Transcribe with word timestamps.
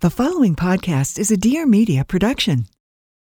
The 0.00 0.10
following 0.10 0.54
podcast 0.54 1.18
is 1.18 1.32
a 1.32 1.36
Dear 1.36 1.66
Media 1.66 2.04
production. 2.04 2.66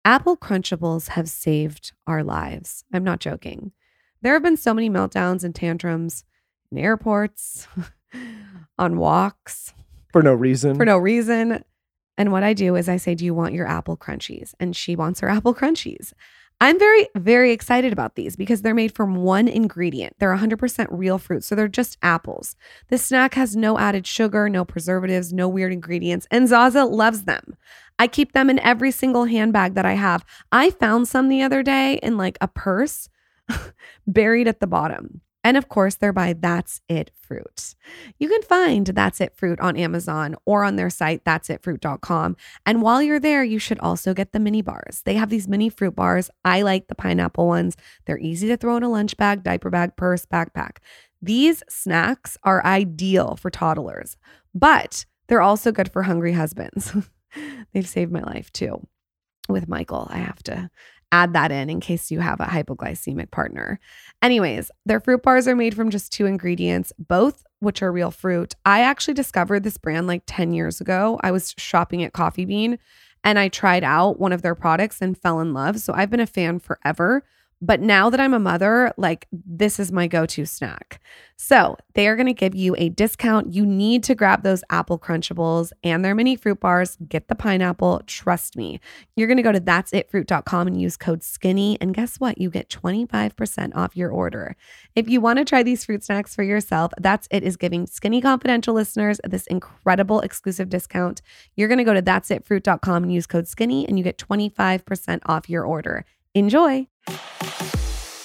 Apple 0.06 0.38
Crunchables 0.38 1.08
have 1.10 1.28
saved 1.28 1.92
our 2.06 2.24
lives. 2.24 2.84
I'm 2.94 3.04
not 3.04 3.20
joking. 3.20 3.72
There 4.22 4.34
have 4.34 4.44
been 4.44 4.58
so 4.58 4.76
many 4.76 4.88
meltdowns 4.88 5.44
and 5.44 5.56
tantrums 5.56 6.24
in 6.72 6.78
airports, 6.78 7.68
on 8.78 8.98
walks, 8.98 9.74
for 10.14 10.22
no 10.22 10.36
reason. 10.36 10.76
for 10.78 10.86
no 10.86 11.00
reason. 11.00 11.64
And 12.16 12.32
what 12.32 12.44
I 12.44 12.54
do 12.54 12.76
is 12.76 12.88
I 12.88 12.98
say, 12.98 13.16
Do 13.16 13.26
you 13.26 13.34
want 13.34 13.56
your 13.56 13.68
apple 13.68 13.98
crunchies? 13.98 14.54
And 14.60 14.76
she 14.76 14.96
wants 14.96 15.20
her 15.22 15.30
apple 15.30 15.56
crunchies. 15.56 16.14
I'm 16.60 16.80
very, 16.80 17.08
very 17.16 17.52
excited 17.52 17.94
about 17.94 18.16
these 18.16 18.36
because 18.36 18.64
they're 18.64 18.74
made 18.74 18.96
from 18.96 19.16
one 19.16 19.48
ingredient. 19.48 20.16
They're 20.18 20.36
100% 20.36 20.88
real 20.90 21.20
fruit. 21.20 21.44
So 21.44 21.54
they're 21.54 21.68
just 21.68 22.00
apples. 22.02 22.56
This 22.90 23.06
snack 23.06 23.36
has 23.36 23.56
no 23.56 23.78
added 23.78 24.08
sugar, 24.08 24.50
no 24.50 24.66
preservatives, 24.66 25.32
no 25.32 25.48
weird 25.48 25.72
ingredients. 25.72 26.28
And 26.32 26.48
Zaza 26.48 26.86
loves 26.86 27.26
them. 27.26 27.56
I 28.00 28.08
keep 28.08 28.32
them 28.32 28.50
in 28.50 28.60
every 28.60 28.90
single 28.90 29.26
handbag 29.26 29.76
that 29.76 29.86
I 29.86 29.94
have. 29.94 30.26
I 30.52 30.72
found 30.72 31.08
some 31.08 31.30
the 31.30 31.44
other 31.44 31.62
day 31.62 32.00
in 32.02 32.18
like 32.18 32.40
a 32.42 32.48
purse 32.48 33.08
buried 34.08 34.48
at 34.48 34.60
the 34.60 34.68
bottom. 34.68 35.22
And 35.48 35.56
of 35.56 35.70
course, 35.70 35.96
they're 35.96 36.12
by 36.12 36.34
That's 36.34 36.82
It 36.90 37.10
Fruit. 37.22 37.74
You 38.20 38.28
can 38.28 38.42
find 38.42 38.86
That's 38.86 39.22
It 39.22 39.34
Fruit 39.34 39.62
on 39.62 39.78
Amazon 39.78 40.36
or 40.44 40.66
on 40.66 40.76
their 40.76 40.90
site, 40.90 41.24
that'sitfruit.com. 41.24 42.36
And 42.66 42.82
while 42.82 43.02
you're 43.02 43.18
there, 43.18 43.46
you 43.46 43.58
should 43.58 43.80
also 43.80 44.14
get 44.14 44.34
the 44.34 44.42
mini 44.42 44.62
bars. 44.62 45.04
They 45.06 45.14
have 45.14 45.30
these 45.30 45.48
mini 45.48 45.70
fruit 45.70 45.96
bars. 45.96 46.30
I 46.44 46.64
like 46.64 46.90
the 46.90 46.96
pineapple 46.96 47.48
ones. 47.48 47.78
They're 48.06 48.20
easy 48.20 48.50
to 48.50 48.58
throw 48.58 48.76
in 48.76 48.84
a 48.84 48.90
lunch 48.90 49.16
bag, 49.16 49.42
diaper 49.42 49.70
bag, 49.70 49.96
purse, 49.96 50.26
backpack. 50.26 50.80
These 51.22 51.64
snacks 51.70 52.38
are 52.44 52.66
ideal 52.66 53.38
for 53.38 53.50
toddlers, 53.50 54.18
but 54.54 55.06
they're 55.30 55.40
also 55.40 55.72
good 55.72 55.94
for 55.94 56.04
hungry 56.04 56.34
husbands. 56.34 56.94
They've 57.74 57.88
saved 57.88 58.12
my 58.12 58.22
life 58.22 58.52
too. 58.52 58.86
With 59.48 59.70
Michael, 59.70 60.10
I 60.10 60.18
have 60.18 60.44
to 60.44 60.70
add 61.12 61.34
that 61.34 61.52
in 61.52 61.70
in 61.70 61.80
case 61.80 62.12
you 62.12 62.20
have 62.20 62.40
a 62.40 62.46
hypoglycemic 62.46 63.32
partner. 63.32 63.80
Anyways, 64.22 64.72
their 64.86 65.00
fruit 65.00 65.24
bars 65.24 65.48
are 65.48 65.56
made 65.56 65.76
from 65.76 65.90
just 65.90 66.12
two 66.12 66.26
ingredients, 66.26 66.92
both 67.00 67.44
which 67.60 67.82
are 67.82 67.92
real 67.92 68.12
fruit. 68.12 68.56
I 68.66 68.82
actually 68.82 69.14
discovered 69.14 69.64
this 69.64 69.78
brand 69.78 70.08
like 70.08 70.24
10 70.28 70.54
years 70.54 70.82
ago. 70.82 71.20
I 71.24 71.32
was 71.32 71.54
shopping 71.58 72.04
at 72.04 72.14
Coffee 72.14 72.46
Bean 72.46 72.78
and 73.24 73.40
I 73.40 73.48
tried 73.48 73.84
out 73.84 74.20
one 74.20 74.32
of 74.32 74.42
their 74.42 74.56
products 74.56 75.02
and 75.02 75.18
fell 75.18 75.40
in 75.40 75.54
love. 75.54 75.80
So 75.80 75.94
I've 75.94 76.10
been 76.10 76.20
a 76.20 76.28
fan 76.28 76.60
forever. 76.60 77.24
But 77.62 77.82
now 77.82 78.10
that 78.10 78.20
I'm 78.20 78.34
a 78.36 78.40
mother, 78.40 78.94
like 78.98 79.28
this 79.32 79.80
is 79.80 79.92
my 79.92 80.08
go 80.08 80.26
to 80.28 80.46
snack. 80.46 81.02
So 81.38 81.78
they 81.94 82.08
are 82.08 82.16
going 82.16 82.28
to 82.28 82.34
give 82.34 82.56
you 82.56 82.76
a 82.78 82.90
discount. 82.90 83.54
You 83.54 83.66
need 83.66 84.04
to 84.06 84.16
grab 84.16 84.44
those 84.44 84.64
apple 84.72 84.98
crunchables 84.98 85.72
and 85.84 86.04
their 86.04 86.16
mini 86.16 86.36
fruit 86.36 86.60
bars. 86.60 86.98
Get 87.08 87.28
the 87.28 87.36
pineapple. 87.36 88.02
Trust 88.08 88.58
me. 88.58 88.80
You're 89.16 89.28
going 89.28 89.38
to 89.38 89.44
go 89.44 89.52
to 89.52 89.60
that'sitfruit.com 89.60 90.68
and 90.68 90.82
use 90.82 90.98
code 90.98 91.22
SKINNY. 91.22 91.78
And 91.80 91.94
guess 91.94 92.20
what? 92.20 92.40
You 92.40 92.50
get 92.50 92.70
25% 92.70 93.76
off 93.76 93.96
your 93.96 94.12
order. 94.12 94.56
If 94.96 95.10
you 95.10 95.22
want 95.22 95.38
to 95.40 95.46
try 95.46 95.62
these 95.62 95.86
fruit 95.86 96.04
snacks 96.04 96.36
for 96.36 96.44
yourself, 96.44 96.92
That's 97.00 97.28
It 97.30 97.44
is 97.44 97.56
giving 97.56 97.86
Skinny 97.86 98.22
Confidential 98.22 98.74
listeners 98.74 99.20
this 99.24 99.48
incredible 99.48 100.22
exclusive 100.22 100.70
discount. 100.70 101.22
You're 101.56 101.68
going 101.68 101.78
to 101.80 101.84
go 101.84 101.94
to 101.94 102.02
that'sitfruit.com 102.02 103.04
and 103.04 103.14
use 103.14 103.28
code 103.28 103.46
SKINNY 103.46 103.88
and 103.88 103.98
you 103.98 104.04
get 104.04 104.18
25% 104.18 105.22
off 105.26 105.50
your 105.50 105.66
order. 105.66 106.06
Enjoy. 106.34 106.88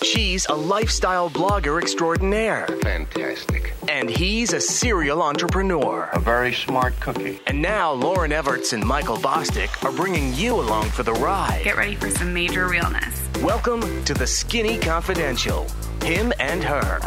She's 0.02 0.46
a 0.46 0.54
lifestyle 0.54 1.30
blogger 1.30 1.80
extraordinaire, 1.80 2.66
Fantastic. 2.82 3.74
and 3.88 4.10
he's 4.10 4.52
a 4.52 4.60
serial 4.60 5.22
entrepreneur. 5.22 6.10
A 6.12 6.18
very 6.18 6.52
smart 6.52 6.98
cookie. 7.00 7.40
And 7.46 7.62
now 7.62 7.94
Lauryn 7.94 8.30
Evarts 8.30 8.72
and 8.72 8.84
Michael 8.84 9.16
Bosstick 9.16 9.82
are 9.84 9.92
bringing 9.92 10.34
you 10.34 10.54
along 10.54 10.90
for 10.90 11.02
the 11.02 11.12
ride. 11.14 11.62
Get 11.64 11.76
ready 11.76 11.94
for 11.94 12.10
some 12.10 12.34
major 12.34 12.68
realness. 12.68 13.28
Welcome 13.42 14.04
to 14.04 14.14
the 14.14 14.26
Skinny 14.26 14.78
Confidential. 14.78 15.66
Him 16.02 16.32
and 16.40 16.64
her. 16.64 16.98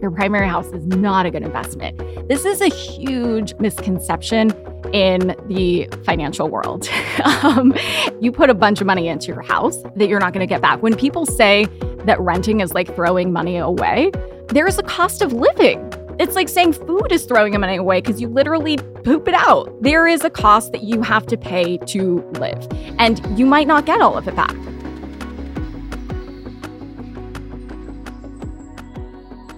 your 0.00 0.10
primary 0.10 0.48
house 0.48 0.66
is 0.66 0.86
not 0.86 1.24
a 1.24 1.30
good 1.30 1.42
investment. 1.42 1.98
This 2.28 2.44
is 2.44 2.60
a 2.60 2.68
huge 2.68 3.54
misconception 3.58 4.50
in 4.94 5.34
the 5.48 5.88
financial 6.04 6.48
world. 6.48 6.88
um, 7.42 7.74
you 8.20 8.30
put 8.30 8.48
a 8.48 8.54
bunch 8.54 8.80
of 8.80 8.86
money 8.86 9.08
into 9.08 9.26
your 9.26 9.42
house 9.42 9.82
that 9.96 10.08
you're 10.08 10.20
not 10.20 10.32
going 10.32 10.46
to 10.46 10.46
get 10.46 10.62
back. 10.62 10.82
When 10.82 10.94
people 10.96 11.26
say 11.26 11.66
that 12.04 12.18
renting 12.20 12.60
is 12.60 12.72
like 12.72 12.94
throwing 12.94 13.32
money 13.32 13.56
away, 13.56 14.12
there 14.48 14.68
is 14.68 14.78
a 14.78 14.84
cost 14.84 15.20
of 15.20 15.32
living. 15.32 15.92
It's 16.20 16.36
like 16.36 16.48
saying 16.48 16.74
food 16.74 17.10
is 17.10 17.24
throwing 17.24 17.58
money 17.58 17.76
away 17.76 18.00
because 18.00 18.20
you 18.20 18.28
literally 18.28 18.76
poop 19.02 19.26
it 19.26 19.34
out. 19.34 19.82
There 19.82 20.06
is 20.06 20.22
a 20.22 20.30
cost 20.30 20.70
that 20.70 20.84
you 20.84 21.02
have 21.02 21.26
to 21.26 21.36
pay 21.36 21.78
to 21.78 22.20
live, 22.34 22.68
and 22.98 23.20
you 23.36 23.46
might 23.46 23.66
not 23.66 23.86
get 23.86 24.00
all 24.00 24.16
of 24.16 24.28
it 24.28 24.36
back. 24.36 24.54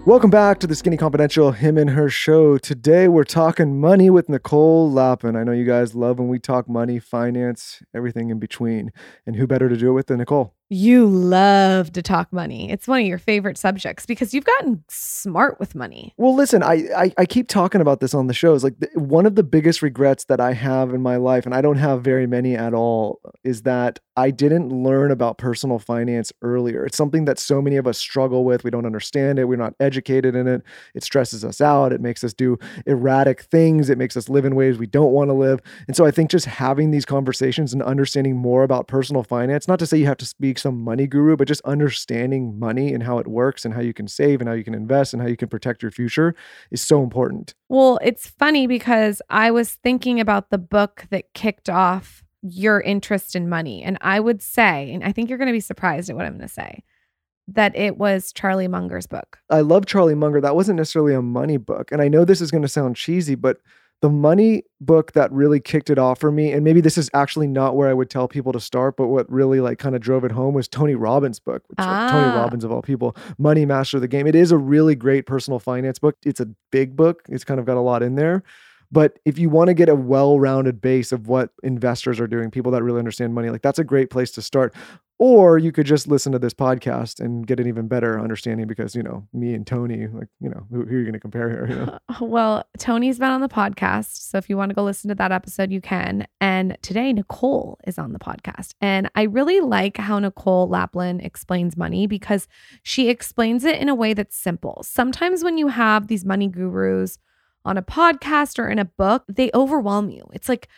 Welcome 0.06 0.30
back 0.30 0.60
to 0.60 0.68
the 0.68 0.76
Skinny 0.76 0.96
Confidential 0.96 1.50
Him 1.50 1.76
and 1.76 1.90
Her 1.90 2.08
show. 2.08 2.58
Today 2.58 3.08
we're 3.08 3.24
talking 3.24 3.80
money 3.80 4.08
with 4.08 4.28
Nicole 4.28 4.88
Lapin. 4.88 5.34
I 5.34 5.42
know 5.42 5.50
you 5.50 5.64
guys 5.64 5.96
love 5.96 6.20
when 6.20 6.28
we 6.28 6.38
talk 6.38 6.68
money, 6.68 7.00
finance, 7.00 7.82
everything 7.92 8.30
in 8.30 8.38
between. 8.38 8.92
And 9.26 9.34
who 9.34 9.48
better 9.48 9.68
to 9.68 9.76
do 9.76 9.88
it 9.88 9.94
with 9.94 10.06
than 10.06 10.18
Nicole? 10.18 10.55
You 10.68 11.06
love 11.06 11.92
to 11.92 12.02
talk 12.02 12.32
money. 12.32 12.72
It's 12.72 12.88
one 12.88 13.00
of 13.00 13.06
your 13.06 13.18
favorite 13.18 13.56
subjects 13.56 14.04
because 14.04 14.34
you've 14.34 14.44
gotten 14.44 14.82
smart 14.88 15.60
with 15.60 15.76
money. 15.76 16.12
Well, 16.16 16.34
listen, 16.34 16.62
I, 16.64 16.88
I 16.96 17.12
I 17.18 17.24
keep 17.24 17.46
talking 17.46 17.80
about 17.80 18.00
this 18.00 18.14
on 18.14 18.26
the 18.26 18.34
shows. 18.34 18.64
Like 18.64 18.80
th- 18.80 18.92
one 18.94 19.26
of 19.26 19.36
the 19.36 19.44
biggest 19.44 19.80
regrets 19.80 20.24
that 20.24 20.40
I 20.40 20.54
have 20.54 20.92
in 20.92 21.02
my 21.02 21.16
life, 21.16 21.46
and 21.46 21.54
I 21.54 21.60
don't 21.60 21.76
have 21.76 22.02
very 22.02 22.26
many 22.26 22.56
at 22.56 22.74
all, 22.74 23.20
is 23.44 23.62
that 23.62 24.00
I 24.16 24.30
didn't 24.32 24.70
learn 24.70 25.12
about 25.12 25.38
personal 25.38 25.78
finance 25.78 26.32
earlier. 26.42 26.84
It's 26.84 26.96
something 26.96 27.26
that 27.26 27.38
so 27.38 27.62
many 27.62 27.76
of 27.76 27.86
us 27.86 27.98
struggle 27.98 28.44
with. 28.44 28.64
We 28.64 28.70
don't 28.70 28.86
understand 28.86 29.38
it. 29.38 29.44
We're 29.44 29.56
not 29.56 29.74
educated 29.78 30.34
in 30.34 30.48
it. 30.48 30.62
It 30.94 31.04
stresses 31.04 31.44
us 31.44 31.60
out. 31.60 31.92
It 31.92 32.00
makes 32.00 32.24
us 32.24 32.32
do 32.32 32.58
erratic 32.86 33.42
things. 33.42 33.88
It 33.88 33.98
makes 33.98 34.16
us 34.16 34.28
live 34.28 34.44
in 34.44 34.56
ways 34.56 34.78
we 34.78 34.86
don't 34.86 35.12
want 35.12 35.28
to 35.28 35.34
live. 35.34 35.60
And 35.86 35.94
so 35.94 36.06
I 36.06 36.10
think 36.10 36.30
just 36.30 36.46
having 36.46 36.90
these 36.90 37.04
conversations 37.04 37.72
and 37.72 37.82
understanding 37.82 38.36
more 38.36 38.64
about 38.64 38.88
personal 38.88 39.22
finance, 39.22 39.68
not 39.68 39.78
to 39.78 39.86
say 39.86 39.98
you 39.98 40.06
have 40.06 40.16
to 40.16 40.26
speak 40.26 40.55
some 40.58 40.80
money 40.80 41.06
guru, 41.06 41.36
but 41.36 41.48
just 41.48 41.62
understanding 41.62 42.58
money 42.58 42.92
and 42.92 43.02
how 43.02 43.18
it 43.18 43.26
works 43.26 43.64
and 43.64 43.74
how 43.74 43.80
you 43.80 43.94
can 43.94 44.08
save 44.08 44.40
and 44.40 44.48
how 44.48 44.54
you 44.54 44.64
can 44.64 44.74
invest 44.74 45.12
and 45.12 45.22
how 45.22 45.28
you 45.28 45.36
can 45.36 45.48
protect 45.48 45.82
your 45.82 45.90
future 45.90 46.34
is 46.70 46.82
so 46.82 47.02
important. 47.02 47.54
Well, 47.68 47.98
it's 48.02 48.26
funny 48.26 48.66
because 48.66 49.22
I 49.30 49.50
was 49.50 49.72
thinking 49.74 50.20
about 50.20 50.50
the 50.50 50.58
book 50.58 51.06
that 51.10 51.32
kicked 51.34 51.68
off 51.68 52.24
your 52.42 52.80
interest 52.80 53.34
in 53.34 53.48
money. 53.48 53.82
And 53.82 53.98
I 54.00 54.20
would 54.20 54.42
say, 54.42 54.92
and 54.92 55.02
I 55.02 55.12
think 55.12 55.28
you're 55.28 55.38
going 55.38 55.48
to 55.48 55.52
be 55.52 55.60
surprised 55.60 56.10
at 56.10 56.16
what 56.16 56.26
I'm 56.26 56.36
going 56.36 56.48
to 56.48 56.52
say, 56.52 56.84
that 57.48 57.76
it 57.76 57.96
was 57.96 58.32
Charlie 58.32 58.68
Munger's 58.68 59.06
book. 59.06 59.38
I 59.50 59.60
love 59.60 59.86
Charlie 59.86 60.14
Munger. 60.14 60.40
That 60.40 60.56
wasn't 60.56 60.76
necessarily 60.78 61.14
a 61.14 61.22
money 61.22 61.56
book. 61.56 61.92
And 61.92 62.02
I 62.02 62.08
know 62.08 62.24
this 62.24 62.40
is 62.40 62.50
going 62.50 62.62
to 62.62 62.68
sound 62.68 62.96
cheesy, 62.96 63.34
but 63.34 63.58
the 64.02 64.10
money 64.10 64.62
book 64.80 65.12
that 65.12 65.32
really 65.32 65.58
kicked 65.58 65.88
it 65.88 65.98
off 65.98 66.20
for 66.20 66.30
me, 66.30 66.52
and 66.52 66.62
maybe 66.62 66.80
this 66.80 66.98
is 66.98 67.08
actually 67.14 67.46
not 67.46 67.76
where 67.76 67.88
I 67.88 67.94
would 67.94 68.10
tell 68.10 68.28
people 68.28 68.52
to 68.52 68.60
start, 68.60 68.96
but 68.96 69.08
what 69.08 69.30
really 69.30 69.60
like 69.60 69.78
kind 69.78 69.94
of 69.94 70.02
drove 70.02 70.24
it 70.24 70.32
home 70.32 70.54
was 70.54 70.68
Tony 70.68 70.94
Robbins' 70.94 71.40
book, 71.40 71.62
which 71.68 71.78
Tony 71.78 72.26
Ah. 72.26 72.36
Robbins 72.36 72.62
of 72.62 72.70
all 72.70 72.82
people, 72.82 73.16
Money 73.38 73.64
Master 73.64 73.96
of 73.96 74.02
the 74.02 74.08
Game. 74.08 74.26
It 74.26 74.34
is 74.34 74.52
a 74.52 74.58
really 74.58 74.94
great 74.94 75.24
personal 75.24 75.58
finance 75.58 75.98
book. 75.98 76.16
It's 76.24 76.40
a 76.40 76.48
big 76.70 76.94
book. 76.94 77.22
It's 77.28 77.44
kind 77.44 77.58
of 77.58 77.64
got 77.64 77.76
a 77.78 77.80
lot 77.80 78.02
in 78.02 78.16
there. 78.16 78.42
But 78.92 79.18
if 79.24 79.38
you 79.38 79.50
want 79.50 79.68
to 79.68 79.74
get 79.74 79.88
a 79.88 79.96
well-rounded 79.96 80.80
base 80.80 81.10
of 81.10 81.26
what 81.26 81.50
investors 81.64 82.20
are 82.20 82.28
doing, 82.28 82.52
people 82.52 82.70
that 82.72 82.84
really 82.84 83.00
understand 83.00 83.34
money, 83.34 83.50
like 83.50 83.62
that's 83.62 83.80
a 83.80 83.84
great 83.84 84.10
place 84.10 84.30
to 84.32 84.42
start. 84.42 84.74
Or 85.18 85.56
you 85.56 85.72
could 85.72 85.86
just 85.86 86.08
listen 86.08 86.32
to 86.32 86.38
this 86.38 86.52
podcast 86.52 87.20
and 87.20 87.46
get 87.46 87.58
an 87.58 87.66
even 87.66 87.88
better 87.88 88.20
understanding 88.20 88.66
because, 88.66 88.94
you 88.94 89.02
know, 89.02 89.26
me 89.32 89.54
and 89.54 89.66
Tony, 89.66 90.08
like, 90.08 90.28
you 90.40 90.50
know, 90.50 90.66
who, 90.70 90.84
who 90.84 90.96
are 90.96 90.98
you 90.98 91.04
going 91.04 91.14
to 91.14 91.20
compare 91.20 91.48
here? 91.48 91.66
You 91.68 91.86
know? 91.86 91.98
Well, 92.20 92.66
Tony's 92.78 93.18
been 93.18 93.30
on 93.30 93.40
the 93.40 93.48
podcast. 93.48 94.28
So 94.28 94.36
if 94.36 94.50
you 94.50 94.56
want 94.58 94.70
to 94.70 94.74
go 94.74 94.82
listen 94.82 95.08
to 95.08 95.14
that 95.14 95.32
episode, 95.32 95.70
you 95.70 95.80
can. 95.80 96.26
And 96.40 96.76
today, 96.82 97.12
Nicole 97.12 97.78
is 97.86 97.98
on 97.98 98.12
the 98.12 98.18
podcast. 98.18 98.74
And 98.80 99.10
I 99.14 99.22
really 99.22 99.60
like 99.60 99.96
how 99.96 100.18
Nicole 100.18 100.68
Lapin 100.68 101.20
explains 101.20 101.76
money 101.76 102.06
because 102.06 102.46
she 102.82 103.08
explains 103.08 103.64
it 103.64 103.78
in 103.78 103.88
a 103.88 103.94
way 103.94 104.12
that's 104.12 104.36
simple. 104.36 104.82
Sometimes 104.82 105.42
when 105.42 105.56
you 105.56 105.68
have 105.68 106.08
these 106.08 106.24
money 106.24 106.48
gurus 106.48 107.18
on 107.64 107.78
a 107.78 107.82
podcast 107.82 108.58
or 108.58 108.68
in 108.68 108.78
a 108.78 108.84
book, 108.84 109.24
they 109.28 109.50
overwhelm 109.54 110.10
you. 110.10 110.24
It's 110.32 110.48
like 110.48 110.68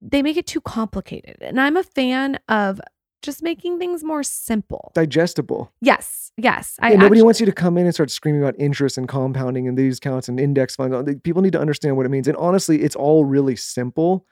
they 0.00 0.22
make 0.22 0.36
it 0.36 0.46
too 0.46 0.60
complicated. 0.60 1.36
And 1.40 1.60
I'm 1.60 1.76
a 1.76 1.82
fan 1.82 2.38
of 2.48 2.80
just 3.22 3.42
making 3.42 3.78
things 3.78 4.04
more 4.04 4.22
simple. 4.22 4.92
Digestible. 4.94 5.72
Yes, 5.80 6.32
yes. 6.36 6.76
I 6.80 6.90
Yeah, 6.90 6.96
nobody 6.98 7.18
actu- 7.20 7.24
wants 7.24 7.40
you 7.40 7.46
to 7.46 7.52
come 7.52 7.76
in 7.78 7.84
and 7.86 7.94
start 7.94 8.10
screaming 8.10 8.42
about 8.42 8.54
interest 8.58 8.96
and 8.98 9.08
compounding 9.08 9.66
and 9.66 9.76
these 9.76 9.98
counts 10.00 10.28
and 10.28 10.38
index 10.38 10.76
funds. 10.76 10.96
People 11.24 11.42
need 11.42 11.52
to 11.52 11.60
understand 11.60 11.96
what 11.96 12.06
it 12.06 12.10
means. 12.10 12.28
And 12.28 12.36
honestly, 12.36 12.82
it's 12.82 12.96
all 12.96 13.24
really 13.24 13.56
simple. 13.56 14.24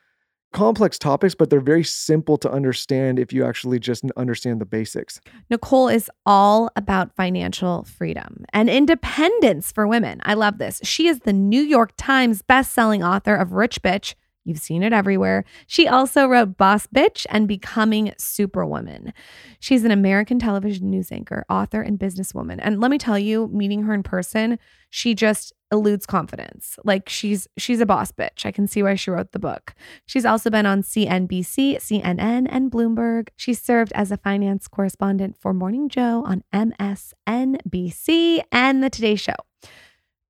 complex 0.52 0.98
topics, 0.98 1.34
but 1.34 1.50
they're 1.50 1.60
very 1.60 1.84
simple 1.84 2.38
to 2.38 2.50
understand 2.50 3.18
if 3.18 3.30
you 3.30 3.44
actually 3.44 3.78
just 3.78 4.04
understand 4.16 4.58
the 4.58 4.64
basics. 4.64 5.20
Nicole 5.50 5.88
is 5.88 6.08
all 6.24 6.70
about 6.76 7.14
financial 7.14 7.82
freedom 7.84 8.44
and 8.54 8.70
independence 8.70 9.70
for 9.70 9.86
women. 9.86 10.20
I 10.24 10.32
love 10.32 10.56
this. 10.56 10.80
She 10.82 11.08
is 11.08 11.20
the 11.20 11.32
New 11.32 11.60
York 11.60 11.90
Times 11.98 12.40
best-selling 12.40 13.02
author 13.02 13.34
of 13.34 13.52
Rich 13.52 13.82
Bitch. 13.82 14.14
You've 14.46 14.58
seen 14.60 14.84
it 14.84 14.92
everywhere. 14.92 15.44
She 15.66 15.88
also 15.88 16.28
wrote 16.28 16.56
Boss 16.56 16.86
Bitch 16.86 17.26
and 17.30 17.48
Becoming 17.48 18.14
Superwoman. 18.16 19.12
She's 19.58 19.84
an 19.84 19.90
American 19.90 20.38
television 20.38 20.88
news 20.88 21.10
anchor, 21.10 21.44
author, 21.50 21.82
and 21.82 21.98
businesswoman. 21.98 22.60
And 22.62 22.80
let 22.80 22.92
me 22.92 22.98
tell 22.98 23.18
you, 23.18 23.48
meeting 23.48 23.82
her 23.82 23.92
in 23.92 24.04
person, 24.04 24.60
she 24.88 25.16
just 25.16 25.52
eludes 25.72 26.06
confidence. 26.06 26.78
Like 26.84 27.08
she's 27.08 27.48
she's 27.56 27.80
a 27.80 27.86
boss 27.86 28.12
bitch. 28.12 28.46
I 28.46 28.52
can 28.52 28.68
see 28.68 28.84
why 28.84 28.94
she 28.94 29.10
wrote 29.10 29.32
the 29.32 29.40
book. 29.40 29.74
She's 30.06 30.24
also 30.24 30.48
been 30.48 30.64
on 30.64 30.82
CNBC, 30.82 31.78
CNN, 31.78 32.46
and 32.48 32.70
Bloomberg. 32.70 33.30
She 33.34 33.52
served 33.52 33.90
as 33.96 34.12
a 34.12 34.16
finance 34.16 34.68
correspondent 34.68 35.36
for 35.40 35.52
Morning 35.52 35.88
Joe 35.88 36.22
on 36.24 36.44
MSNBC 36.54 38.42
and 38.52 38.80
The 38.80 38.90
Today 38.90 39.16
Show. 39.16 39.34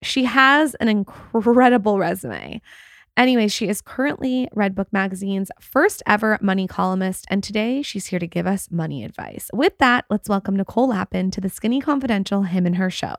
She 0.02 0.24
has 0.24 0.74
an 0.76 0.88
incredible 0.88 1.98
resume. 1.98 2.62
Anyway, 3.16 3.48
she 3.48 3.66
is 3.66 3.80
currently 3.80 4.46
Redbook 4.54 4.88
Magazine's 4.92 5.50
first 5.58 6.02
ever 6.06 6.38
money 6.42 6.66
columnist, 6.66 7.24
and 7.30 7.42
today 7.42 7.80
she's 7.80 8.06
here 8.06 8.18
to 8.18 8.26
give 8.26 8.46
us 8.46 8.70
money 8.70 9.04
advice. 9.04 9.48
With 9.54 9.78
that, 9.78 10.04
let's 10.10 10.28
welcome 10.28 10.54
Nicole 10.54 10.88
Lapin 10.88 11.30
to 11.30 11.40
the 11.40 11.48
Skinny 11.48 11.80
Confidential 11.80 12.42
Him 12.42 12.66
and 12.66 12.76
Her 12.76 12.90
show. 12.90 13.14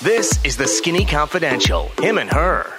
This 0.00 0.38
is 0.44 0.56
the 0.56 0.68
Skinny 0.68 1.04
Confidential, 1.04 1.90
him 2.00 2.18
and 2.18 2.30
her. 2.30 2.72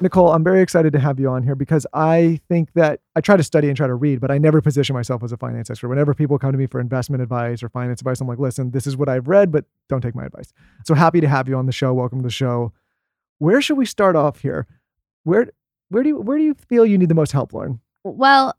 Nicole, 0.00 0.32
I'm 0.32 0.42
very 0.42 0.60
excited 0.60 0.92
to 0.94 0.98
have 0.98 1.20
you 1.20 1.28
on 1.28 1.44
here 1.44 1.54
because 1.54 1.86
I 1.94 2.40
think 2.48 2.72
that 2.72 2.98
I 3.14 3.20
try 3.20 3.36
to 3.36 3.44
study 3.44 3.68
and 3.68 3.76
try 3.76 3.86
to 3.86 3.94
read, 3.94 4.20
but 4.20 4.32
I 4.32 4.38
never 4.38 4.60
position 4.60 4.94
myself 4.94 5.22
as 5.22 5.30
a 5.30 5.36
finance 5.36 5.70
expert. 5.70 5.88
Whenever 5.88 6.14
people 6.14 6.36
come 6.36 6.50
to 6.50 6.58
me 6.58 6.66
for 6.66 6.80
investment 6.80 7.22
advice 7.22 7.62
or 7.62 7.68
finance 7.68 8.00
advice, 8.00 8.20
I'm 8.20 8.26
like, 8.26 8.40
listen, 8.40 8.72
this 8.72 8.88
is 8.88 8.96
what 8.96 9.08
I've 9.08 9.28
read, 9.28 9.52
but 9.52 9.66
don't 9.88 10.00
take 10.00 10.16
my 10.16 10.24
advice. 10.24 10.52
So 10.84 10.94
happy 10.94 11.20
to 11.20 11.28
have 11.28 11.48
you 11.48 11.54
on 11.54 11.66
the 11.66 11.72
show. 11.72 11.94
Welcome 11.94 12.18
to 12.18 12.24
the 12.24 12.30
show. 12.30 12.72
Where 13.44 13.60
should 13.60 13.76
we 13.76 13.84
start 13.84 14.16
off 14.16 14.40
here? 14.40 14.66
Where 15.24 15.48
where 15.90 16.02
do 16.02 16.08
you 16.08 16.16
where 16.18 16.38
do 16.38 16.44
you 16.44 16.54
feel 16.54 16.86
you 16.86 16.96
need 16.96 17.10
the 17.10 17.14
most 17.14 17.32
help, 17.32 17.52
Lauryn? 17.52 17.78
Well, 18.02 18.56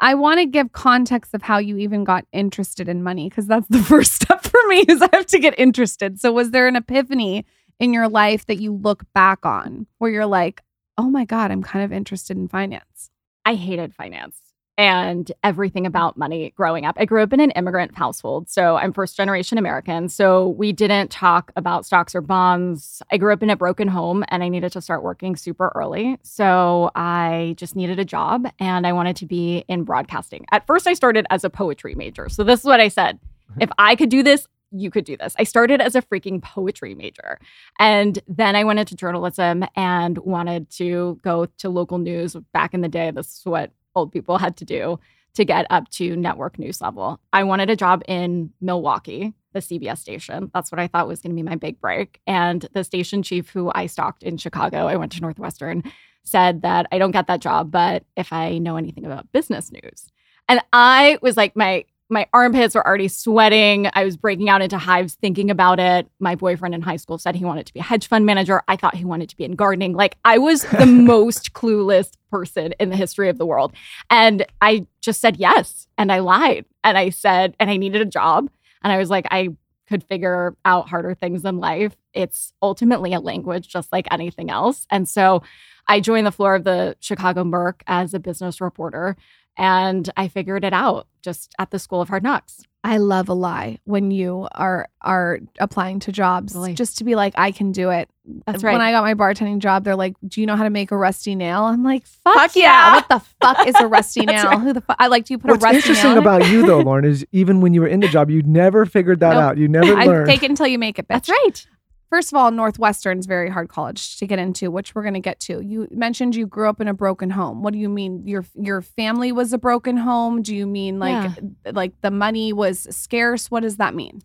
I 0.00 0.14
want 0.14 0.40
to 0.40 0.46
give 0.46 0.72
context 0.72 1.34
of 1.34 1.42
how 1.42 1.58
you 1.58 1.76
even 1.76 2.04
got 2.04 2.24
interested 2.32 2.88
in 2.88 3.02
money 3.02 3.28
because 3.28 3.46
that's 3.46 3.68
the 3.68 3.82
first 3.92 4.12
step 4.12 4.42
for 4.42 4.60
me 4.68 4.78
is 4.88 5.02
I 5.02 5.10
have 5.12 5.26
to 5.26 5.38
get 5.38 5.58
interested. 5.58 6.20
So 6.20 6.32
was 6.32 6.52
there 6.52 6.66
an 6.66 6.74
epiphany 6.74 7.44
in 7.78 7.92
your 7.92 8.08
life 8.08 8.46
that 8.46 8.56
you 8.56 8.72
look 8.72 9.04
back 9.12 9.44
on 9.44 9.86
where 9.98 10.10
you're 10.10 10.24
like, 10.24 10.62
"Oh 10.96 11.10
my 11.10 11.26
god, 11.26 11.50
I'm 11.50 11.62
kind 11.62 11.84
of 11.84 11.92
interested 11.92 12.38
in 12.38 12.48
finance." 12.48 13.10
I 13.44 13.56
hated 13.56 13.94
finance 13.94 14.40
and 14.76 15.30
everything 15.44 15.86
about 15.86 16.16
money 16.16 16.52
growing 16.56 16.84
up. 16.84 16.96
I 16.98 17.04
grew 17.04 17.22
up 17.22 17.32
in 17.32 17.40
an 17.40 17.52
immigrant 17.52 17.96
household, 17.96 18.50
so 18.50 18.76
I'm 18.76 18.92
first 18.92 19.16
generation 19.16 19.56
American. 19.56 20.08
So 20.08 20.48
we 20.48 20.72
didn't 20.72 21.10
talk 21.10 21.52
about 21.56 21.86
stocks 21.86 22.14
or 22.14 22.20
bonds. 22.20 23.02
I 23.12 23.16
grew 23.16 23.32
up 23.32 23.42
in 23.42 23.50
a 23.50 23.56
broken 23.56 23.88
home 23.88 24.24
and 24.28 24.42
I 24.42 24.48
needed 24.48 24.72
to 24.72 24.80
start 24.80 25.02
working 25.02 25.36
super 25.36 25.70
early. 25.74 26.18
So 26.22 26.90
I 26.94 27.54
just 27.56 27.76
needed 27.76 27.98
a 27.98 28.04
job 28.04 28.46
and 28.58 28.86
I 28.86 28.92
wanted 28.92 29.16
to 29.16 29.26
be 29.26 29.64
in 29.68 29.84
broadcasting. 29.84 30.46
At 30.50 30.66
first, 30.66 30.86
I 30.86 30.94
started 30.94 31.26
as 31.30 31.44
a 31.44 31.50
poetry 31.50 31.94
major. 31.94 32.28
So 32.28 32.42
this 32.42 32.60
is 32.60 32.66
what 32.66 32.80
I 32.80 32.88
said 32.88 33.20
mm-hmm. 33.50 33.62
if 33.62 33.70
I 33.78 33.94
could 33.94 34.08
do 34.08 34.22
this, 34.22 34.48
you 34.72 34.90
could 34.90 35.04
do 35.04 35.16
this. 35.16 35.36
I 35.38 35.44
started 35.44 35.80
as 35.80 35.94
a 35.94 36.02
freaking 36.02 36.42
poetry 36.42 36.94
major. 36.94 37.38
And 37.78 38.18
then 38.26 38.56
I 38.56 38.64
went 38.64 38.80
into 38.80 38.96
journalism 38.96 39.64
and 39.76 40.18
wanted 40.18 40.68
to 40.70 41.20
go 41.22 41.46
to 41.58 41.68
local 41.68 41.98
news. 41.98 42.34
Back 42.52 42.74
in 42.74 42.80
the 42.80 42.88
day, 42.88 43.12
this 43.12 43.38
is 43.38 43.44
what 43.44 43.70
old 43.94 44.12
people 44.12 44.38
had 44.38 44.56
to 44.58 44.64
do 44.64 44.98
to 45.34 45.44
get 45.44 45.66
up 45.70 45.88
to 45.90 46.16
network 46.16 46.58
news 46.58 46.80
level. 46.80 47.20
I 47.32 47.44
wanted 47.44 47.70
a 47.70 47.76
job 47.76 48.02
in 48.06 48.52
Milwaukee, 48.60 49.34
the 49.52 49.60
CBS 49.60 49.98
station. 49.98 50.50
That's 50.54 50.70
what 50.70 50.78
I 50.78 50.86
thought 50.86 51.08
was 51.08 51.20
going 51.20 51.32
to 51.32 51.36
be 51.36 51.42
my 51.42 51.56
big 51.56 51.80
break. 51.80 52.20
And 52.26 52.66
the 52.72 52.84
station 52.84 53.22
chief 53.22 53.50
who 53.50 53.70
I 53.74 53.86
stalked 53.86 54.22
in 54.22 54.36
Chicago, 54.36 54.86
I 54.86 54.96
went 54.96 55.12
to 55.12 55.20
Northwestern, 55.20 55.82
said 56.22 56.62
that 56.62 56.86
I 56.92 56.98
don't 56.98 57.10
get 57.10 57.26
that 57.26 57.40
job, 57.40 57.70
but 57.70 58.04
if 58.16 58.32
I 58.32 58.58
know 58.58 58.76
anything 58.76 59.04
about 59.04 59.30
business 59.32 59.72
news. 59.72 60.10
And 60.48 60.60
I 60.72 61.18
was 61.22 61.36
like, 61.36 61.56
my 61.56 61.84
my 62.10 62.26
armpits 62.32 62.74
were 62.74 62.86
already 62.86 63.08
sweating. 63.08 63.88
I 63.94 64.04
was 64.04 64.16
breaking 64.16 64.48
out 64.48 64.60
into 64.60 64.76
hives 64.76 65.14
thinking 65.14 65.50
about 65.50 65.80
it. 65.80 66.06
My 66.20 66.34
boyfriend 66.34 66.74
in 66.74 66.82
high 66.82 66.96
school 66.96 67.18
said 67.18 67.34
he 67.34 67.44
wanted 67.44 67.66
to 67.66 67.72
be 67.72 67.80
a 67.80 67.84
hedge 67.84 68.08
fund 68.08 68.26
manager. 68.26 68.62
I 68.68 68.76
thought 68.76 68.94
he 68.94 69.04
wanted 69.04 69.30
to 69.30 69.36
be 69.36 69.44
in 69.44 69.54
gardening. 69.54 69.94
Like 69.94 70.16
I 70.24 70.38
was 70.38 70.62
the 70.64 70.86
most 70.86 71.54
clueless 71.54 72.12
person 72.30 72.74
in 72.78 72.90
the 72.90 72.96
history 72.96 73.28
of 73.28 73.38
the 73.38 73.46
world. 73.46 73.72
And 74.10 74.44
I 74.60 74.86
just 75.00 75.20
said 75.20 75.38
yes. 75.38 75.88
And 75.96 76.12
I 76.12 76.18
lied. 76.18 76.66
And 76.82 76.98
I 76.98 77.08
said, 77.08 77.56
and 77.58 77.70
I 77.70 77.76
needed 77.76 78.02
a 78.02 78.06
job. 78.06 78.50
And 78.82 78.92
I 78.92 78.98
was 78.98 79.08
like, 79.08 79.26
I 79.30 79.48
could 79.88 80.04
figure 80.04 80.56
out 80.64 80.88
harder 80.88 81.14
things 81.14 81.44
in 81.44 81.58
life. 81.58 81.96
It's 82.12 82.52
ultimately 82.62 83.12
a 83.12 83.20
language, 83.20 83.68
just 83.68 83.92
like 83.92 84.06
anything 84.10 84.50
else. 84.50 84.86
And 84.90 85.08
so 85.08 85.42
I 85.86 86.00
joined 86.00 86.26
the 86.26 86.32
floor 86.32 86.54
of 86.54 86.64
the 86.64 86.96
Chicago 87.00 87.44
Merc 87.44 87.82
as 87.86 88.14
a 88.14 88.18
business 88.18 88.60
reporter 88.60 89.16
and 89.56 90.08
I 90.16 90.28
figured 90.28 90.64
it 90.64 90.72
out 90.72 91.06
just 91.22 91.52
at 91.58 91.70
the 91.70 91.78
School 91.78 92.00
of 92.00 92.08
Hard 92.08 92.22
Knocks. 92.22 92.62
I 92.86 92.98
love 92.98 93.30
a 93.30 93.34
lie 93.34 93.78
when 93.84 94.10
you 94.10 94.46
are 94.52 94.88
are 95.00 95.38
applying 95.58 96.00
to 96.00 96.12
jobs 96.12 96.54
Really? 96.54 96.74
just 96.74 96.98
to 96.98 97.04
be 97.04 97.14
like 97.14 97.32
I 97.38 97.50
can 97.50 97.72
do 97.72 97.88
it. 97.88 98.10
That's 98.46 98.62
right. 98.62 98.72
When 98.72 98.82
I 98.82 98.90
got 98.90 99.02
my 99.04 99.14
bartending 99.14 99.58
job, 99.58 99.84
they're 99.84 99.96
like, 99.96 100.16
"Do 100.26 100.40
you 100.42 100.46
know 100.46 100.54
how 100.54 100.64
to 100.64 100.70
make 100.70 100.90
a 100.90 100.96
rusty 100.98 101.34
nail?" 101.34 101.64
I'm 101.64 101.82
like, 101.82 102.06
"Fuck, 102.06 102.34
Fuck 102.34 102.56
yeah. 102.56 102.62
yeah. 102.62 102.94
What 102.96 103.08
the 103.08 103.20
fuck 103.40 103.66
is 103.66 103.74
a 103.80 103.86
rusty 103.86 104.20
nail? 104.26 104.44
right. 104.44 104.58
Who 104.60 104.74
the 104.74 104.82
fuck? 104.82 104.96
I 104.98 105.06
like. 105.06 105.24
Do 105.24 105.32
you 105.32 105.38
put 105.38 105.50
What's 105.50 105.62
a 105.62 105.66
rusty 105.66 105.76
interesting 105.78 106.10
nail?" 106.10 106.12
in 106.12 106.18
it? 106.18 106.20
about 106.26 106.50
you 106.50 106.66
though, 106.66 106.82
Lauryn, 106.84 107.06
is 107.06 107.24
even 107.32 107.62
when 107.62 107.72
you 107.72 107.80
were 107.80 107.86
in 107.88 108.00
the 108.00 108.08
job, 108.08 108.28
you 108.30 108.42
never 108.42 108.84
figured 108.84 109.20
that 109.20 109.32
Nope. 109.32 109.42
out. 109.42 109.56
You 109.56 109.66
never 109.68 109.96
I 109.96 110.04
learned. 110.04 110.26
take 110.28 110.42
it 110.42 110.50
until 110.50 110.66
you 110.66 110.78
make 110.78 110.98
it. 110.98 111.06
Bitch. 111.06 111.08
That's 111.08 111.28
right. 111.30 111.66
First 112.10 112.32
of 112.32 112.36
all, 112.36 112.50
Northwestern's 112.50 113.26
very 113.26 113.50
hard 113.50 113.68
college 113.68 114.18
to 114.18 114.26
get 114.26 114.38
into, 114.38 114.70
which 114.70 114.94
we're 114.94 115.02
going 115.02 115.14
to 115.14 115.20
get 115.20 115.40
to. 115.40 115.60
You 115.60 115.88
mentioned 115.90 116.36
you 116.36 116.46
grew 116.46 116.68
up 116.68 116.80
in 116.80 116.88
a 116.88 116.94
broken 116.94 117.30
home. 117.30 117.62
What 117.62 117.72
do 117.72 117.78
you 117.78 117.88
mean? 117.88 118.26
Your 118.26 118.44
your 118.54 118.82
family 118.82 119.32
was 119.32 119.52
a 119.52 119.58
broken 119.58 119.96
home? 119.96 120.42
Do 120.42 120.54
you 120.54 120.66
mean 120.66 120.98
like 120.98 121.32
like 121.72 122.00
the 122.02 122.10
money 122.10 122.52
was 122.52 122.86
scarce? 122.94 123.50
What 123.50 123.60
does 123.60 123.76
that 123.78 123.94
mean? 123.94 124.22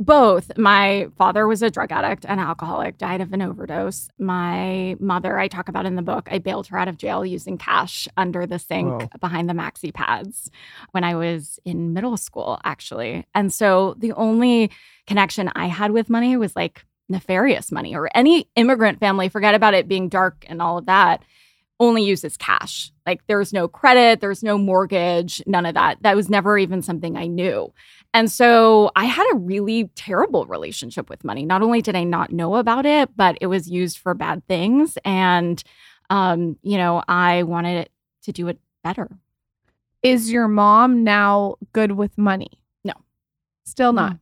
Both. 0.00 0.58
My 0.58 1.06
father 1.16 1.46
was 1.46 1.62
a 1.62 1.70
drug 1.70 1.92
addict 1.92 2.26
and 2.28 2.40
alcoholic, 2.40 2.98
died 2.98 3.20
of 3.20 3.32
an 3.32 3.40
overdose. 3.40 4.08
My 4.18 4.96
mother, 4.98 5.38
I 5.38 5.46
talk 5.46 5.68
about 5.68 5.86
in 5.86 5.94
the 5.94 6.02
book, 6.02 6.28
I 6.32 6.38
bailed 6.38 6.66
her 6.68 6.78
out 6.78 6.88
of 6.88 6.96
jail 6.96 7.24
using 7.24 7.58
cash 7.58 8.08
under 8.16 8.44
the 8.44 8.58
sink 8.58 9.02
Whoa. 9.02 9.08
behind 9.20 9.48
the 9.48 9.54
maxi 9.54 9.94
pads 9.94 10.50
when 10.90 11.04
I 11.04 11.14
was 11.14 11.60
in 11.64 11.92
middle 11.92 12.16
school, 12.16 12.60
actually. 12.64 13.24
And 13.36 13.52
so 13.52 13.94
the 13.96 14.12
only 14.12 14.72
connection 15.06 15.48
I 15.54 15.66
had 15.66 15.92
with 15.92 16.10
money 16.10 16.36
was 16.36 16.56
like 16.56 16.84
nefarious 17.08 17.70
money 17.70 17.94
or 17.94 18.08
any 18.14 18.48
immigrant 18.56 19.00
family, 19.00 19.28
forget 19.28 19.54
about 19.54 19.74
it 19.74 19.88
being 19.88 20.08
dark 20.08 20.44
and 20.48 20.62
all 20.62 20.78
of 20.78 20.86
that, 20.86 21.22
only 21.80 22.04
uses 22.04 22.36
cash. 22.36 22.92
Like 23.06 23.26
there's 23.26 23.52
no 23.52 23.68
credit, 23.68 24.20
there's 24.20 24.42
no 24.42 24.56
mortgage, 24.56 25.42
none 25.46 25.66
of 25.66 25.74
that. 25.74 26.02
That 26.02 26.16
was 26.16 26.30
never 26.30 26.56
even 26.56 26.82
something 26.82 27.16
I 27.16 27.26
knew. 27.26 27.72
And 28.12 28.30
so 28.30 28.92
I 28.94 29.06
had 29.06 29.26
a 29.32 29.36
really 29.36 29.90
terrible 29.96 30.46
relationship 30.46 31.10
with 31.10 31.24
money. 31.24 31.44
Not 31.44 31.62
only 31.62 31.82
did 31.82 31.96
I 31.96 32.04
not 32.04 32.32
know 32.32 32.54
about 32.56 32.86
it, 32.86 33.10
but 33.16 33.36
it 33.40 33.46
was 33.46 33.68
used 33.68 33.98
for 33.98 34.14
bad 34.14 34.46
things. 34.46 34.96
And, 35.04 35.62
um, 36.10 36.56
you 36.62 36.78
know, 36.78 37.02
I 37.08 37.42
wanted 37.42 37.78
it 37.78 37.92
to 38.22 38.32
do 38.32 38.46
it 38.48 38.60
better. 38.84 39.10
Is 40.02 40.30
your 40.30 40.46
mom 40.46 41.02
now 41.02 41.56
good 41.72 41.92
with 41.92 42.16
money? 42.16 42.60
No. 42.84 42.92
Still 43.64 43.92
not. 43.92 44.18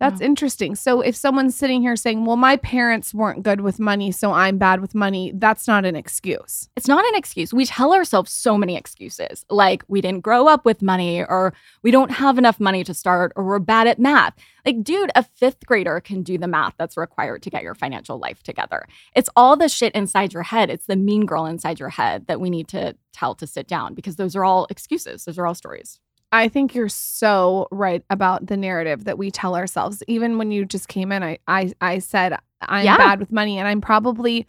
That's 0.00 0.20
mm. 0.20 0.24
interesting. 0.24 0.74
So 0.74 1.00
if 1.00 1.14
someone's 1.14 1.54
sitting 1.54 1.80
here 1.80 1.96
saying, 1.96 2.24
"Well, 2.24 2.36
my 2.36 2.56
parents 2.56 3.14
weren't 3.14 3.42
good 3.42 3.60
with 3.60 3.78
money, 3.78 4.10
so 4.10 4.32
I'm 4.32 4.58
bad 4.58 4.80
with 4.80 4.94
money," 4.94 5.32
that's 5.34 5.68
not 5.68 5.84
an 5.84 5.94
excuse. 5.94 6.68
It's 6.76 6.88
not 6.88 7.04
an 7.04 7.14
excuse. 7.14 7.54
We 7.54 7.64
tell 7.64 7.94
ourselves 7.94 8.32
so 8.32 8.58
many 8.58 8.76
excuses, 8.76 9.44
like 9.48 9.84
we 9.86 10.00
didn't 10.00 10.22
grow 10.22 10.48
up 10.48 10.64
with 10.64 10.82
money, 10.82 11.22
or 11.22 11.54
we 11.82 11.90
don't 11.90 12.10
have 12.10 12.38
enough 12.38 12.58
money 12.58 12.82
to 12.84 12.94
start, 12.94 13.32
or 13.36 13.44
we're 13.44 13.58
bad 13.60 13.86
at 13.86 13.98
math. 13.98 14.34
Like, 14.66 14.82
dude, 14.82 15.10
a 15.14 15.22
fifth 15.22 15.64
grader 15.66 16.00
can 16.00 16.22
do 16.22 16.38
the 16.38 16.48
math 16.48 16.74
that's 16.78 16.96
required 16.96 17.42
to 17.42 17.50
get 17.50 17.62
your 17.62 17.74
financial 17.74 18.18
life 18.18 18.42
together. 18.42 18.86
It's 19.14 19.28
all 19.36 19.56
the 19.56 19.68
shit 19.68 19.94
inside 19.94 20.32
your 20.32 20.42
head. 20.44 20.70
It's 20.70 20.86
the 20.86 20.96
mean 20.96 21.26
girl 21.26 21.46
inside 21.46 21.78
your 21.78 21.90
head 21.90 22.26
that 22.26 22.40
we 22.40 22.50
need 22.50 22.68
to 22.68 22.96
tell 23.12 23.34
to 23.36 23.46
sit 23.46 23.68
down 23.68 23.94
because 23.94 24.16
those 24.16 24.34
are 24.34 24.44
all 24.44 24.66
excuses. 24.70 25.24
Those 25.24 25.38
are 25.38 25.46
all 25.46 25.54
stories. 25.54 26.00
I 26.34 26.48
think 26.48 26.74
you're 26.74 26.88
so 26.88 27.68
right 27.70 28.04
about 28.10 28.46
the 28.46 28.56
narrative 28.56 29.04
that 29.04 29.18
we 29.18 29.30
tell 29.30 29.54
ourselves. 29.56 30.02
Even 30.08 30.38
when 30.38 30.50
you 30.50 30.64
just 30.64 30.88
came 30.88 31.12
in, 31.12 31.22
I 31.22 31.38
I, 31.46 31.72
I 31.80 31.98
said 32.00 32.36
I'm 32.62 32.84
Yeah. 32.84 32.96
bad 32.96 33.20
with 33.20 33.32
money, 33.32 33.58
and 33.58 33.68
I'm 33.68 33.80
probably 33.80 34.46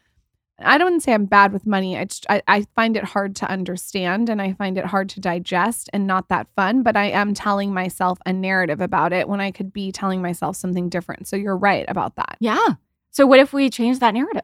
I 0.58 0.78
don't 0.78 1.02
say 1.02 1.14
I'm 1.14 1.26
bad 1.26 1.52
with 1.52 1.66
money. 1.68 1.98
I, 1.98 2.06
just, 2.06 2.26
I 2.30 2.42
I 2.48 2.66
find 2.76 2.96
it 2.96 3.04
hard 3.04 3.36
to 3.38 3.50
understand, 3.52 4.30
and 4.30 4.42
I 4.42 4.54
find 4.54 4.78
it 4.78 4.86
hard 4.86 5.10
to 5.10 5.20
digest, 5.20 5.90
and 5.94 6.08
not 6.08 6.30
that 6.30 6.48
fun. 6.56 6.82
But 6.82 6.96
I 6.96 7.06
am 7.12 7.34
telling 7.34 7.74
myself 7.74 8.20
a 8.26 8.32
narrative 8.34 8.80
about 8.82 9.12
it 9.14 9.28
when 9.28 9.42
I 9.42 9.52
could 9.52 9.74
be 9.74 9.92
telling 9.92 10.22
myself 10.22 10.56
something 10.56 10.88
different. 10.90 11.28
So 11.28 11.36
you're 11.36 11.58
right 11.58 11.86
about 11.90 12.16
that. 12.16 12.38
Yeah. 12.40 12.76
So, 13.12 13.28
what 13.28 13.40
if 13.40 13.54
we 13.54 13.70
change 13.70 14.00
that 14.00 14.14
narrative? 14.14 14.44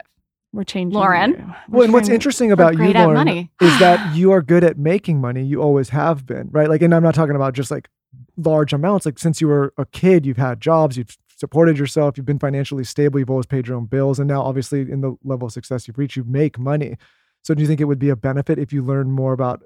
We're 0.54 0.64
changing. 0.64 1.00
Lauryn? 1.00 1.48
we're 1.48 1.56
Well, 1.70 1.84
and 1.84 1.94
what's 1.94 2.10
interesting 2.10 2.52
about 2.52 2.74
you, 2.74 2.78
great 2.78 2.96
at 2.96 3.08
Lauryn, 3.08 3.14
money. 3.14 3.52
is 3.62 3.80
that 3.80 4.16
you 4.16 4.32
are 4.32 4.42
good 4.42 4.64
at 4.64 4.78
making 4.78 5.22
money. 5.22 5.44
You 5.44 5.62
always 5.62 5.90
have 5.90 6.26
been, 6.26 6.50
right? 6.52 6.70
Like, 6.70 6.82
and 6.82 6.94
I'm 6.94 7.04
not 7.04 7.16
talking 7.16 7.36
about 7.36 7.54
just 7.54 7.72
like 7.72 7.90
large 8.38 8.74
amounts. 8.74 9.06
Like, 9.06 9.20
since 9.20 9.40
you 9.40 9.48
were 9.48 9.74
a 9.78 9.86
kid, 9.86 10.26
you've 10.26 10.38
had 10.38 10.60
jobs, 10.60 10.98
you've 10.98 11.18
supported 11.38 11.78
yourself, 11.78 12.18
you've 12.18 12.26
been 12.26 12.40
financially 12.40 12.84
stable, 12.84 13.20
you've 13.20 13.30
always 13.30 13.46
paid 13.46 13.68
your 13.68 13.78
own 13.78 13.86
bills, 13.86 14.20
and 14.20 14.28
now, 14.28 14.42
obviously, 14.42 14.82
in 14.82 15.02
the 15.02 15.16
level 15.24 15.48
of 15.48 15.54
success 15.54 15.88
you've 15.88 15.98
reached, 15.98 16.18
you 16.18 16.24
make 16.26 16.60
money. 16.60 16.98
So, 17.44 17.54
do 17.54 17.62
you 17.62 17.68
think 17.68 17.80
it 17.80 17.86
would 17.86 18.00
be 18.00 18.10
a 18.10 18.16
benefit 18.16 18.60
if 18.60 18.74
you 18.74 18.84
learned 18.84 19.14
more 19.14 19.34
about 19.34 19.64